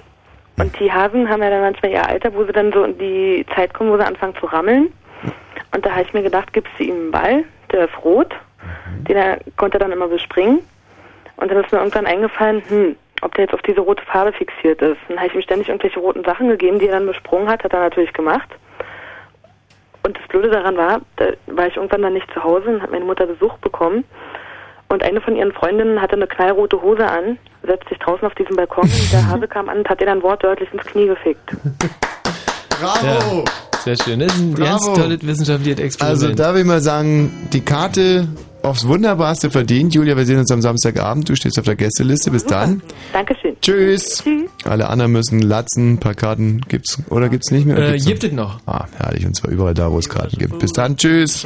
[0.59, 3.43] Und die Hasen haben ja dann manchmal ihr Alter, wo sie dann so in die
[3.55, 4.89] Zeit kommen, wo sie anfangen zu rammeln.
[5.73, 8.31] Und da habe ich mir gedacht, gibst du ihm einen Ball, der ist rot,
[9.07, 10.59] den er konnte er dann immer bespringen.
[11.37, 14.81] Und dann ist mir irgendwann eingefallen, hm, ob der jetzt auf diese rote Farbe fixiert
[14.81, 14.97] ist.
[15.07, 17.73] Dann habe ich ihm ständig irgendwelche roten Sachen gegeben, die er dann besprungen hat, hat
[17.73, 18.49] er natürlich gemacht.
[20.03, 22.91] Und das Blöde daran war, da war ich irgendwann dann nicht zu Hause und hat
[22.91, 24.05] meine Mutter Besuch bekommen.
[24.89, 28.55] Und eine von ihren Freundinnen hatte eine knallrote Hose an, setzt sich draußen auf diesen
[28.55, 31.51] Balkon und der Hase kam an und hat ihr dann wortwörtlich ins Knie gefickt.
[32.69, 33.43] Bravo!
[33.79, 34.19] Sehr schön.
[34.19, 35.01] Das ist ein ganz Bravo.
[35.01, 36.23] tolles wissenschaftliches Experiment.
[36.23, 38.27] Also da will ich mal sagen, die Karte
[38.63, 39.93] aufs Wunderbarste verdient.
[39.93, 41.29] Julia, wir sehen uns am Samstagabend.
[41.29, 42.31] Du stehst auf der Gästeliste.
[42.31, 42.81] Bis dann.
[43.13, 43.55] Dankeschön.
[43.61, 44.23] Tschüss.
[44.63, 45.93] Alle anderen müssen latzen.
[45.93, 47.77] Ein paar Karten gibt's oder gibt's nicht mehr?
[47.77, 48.59] Äh, gibt's gibt es noch.
[48.65, 49.25] Ah, herrlich.
[49.25, 50.59] Und zwar überall da, wo es Karten gibt.
[50.59, 50.97] Bis dann.
[50.97, 51.45] Tschüss.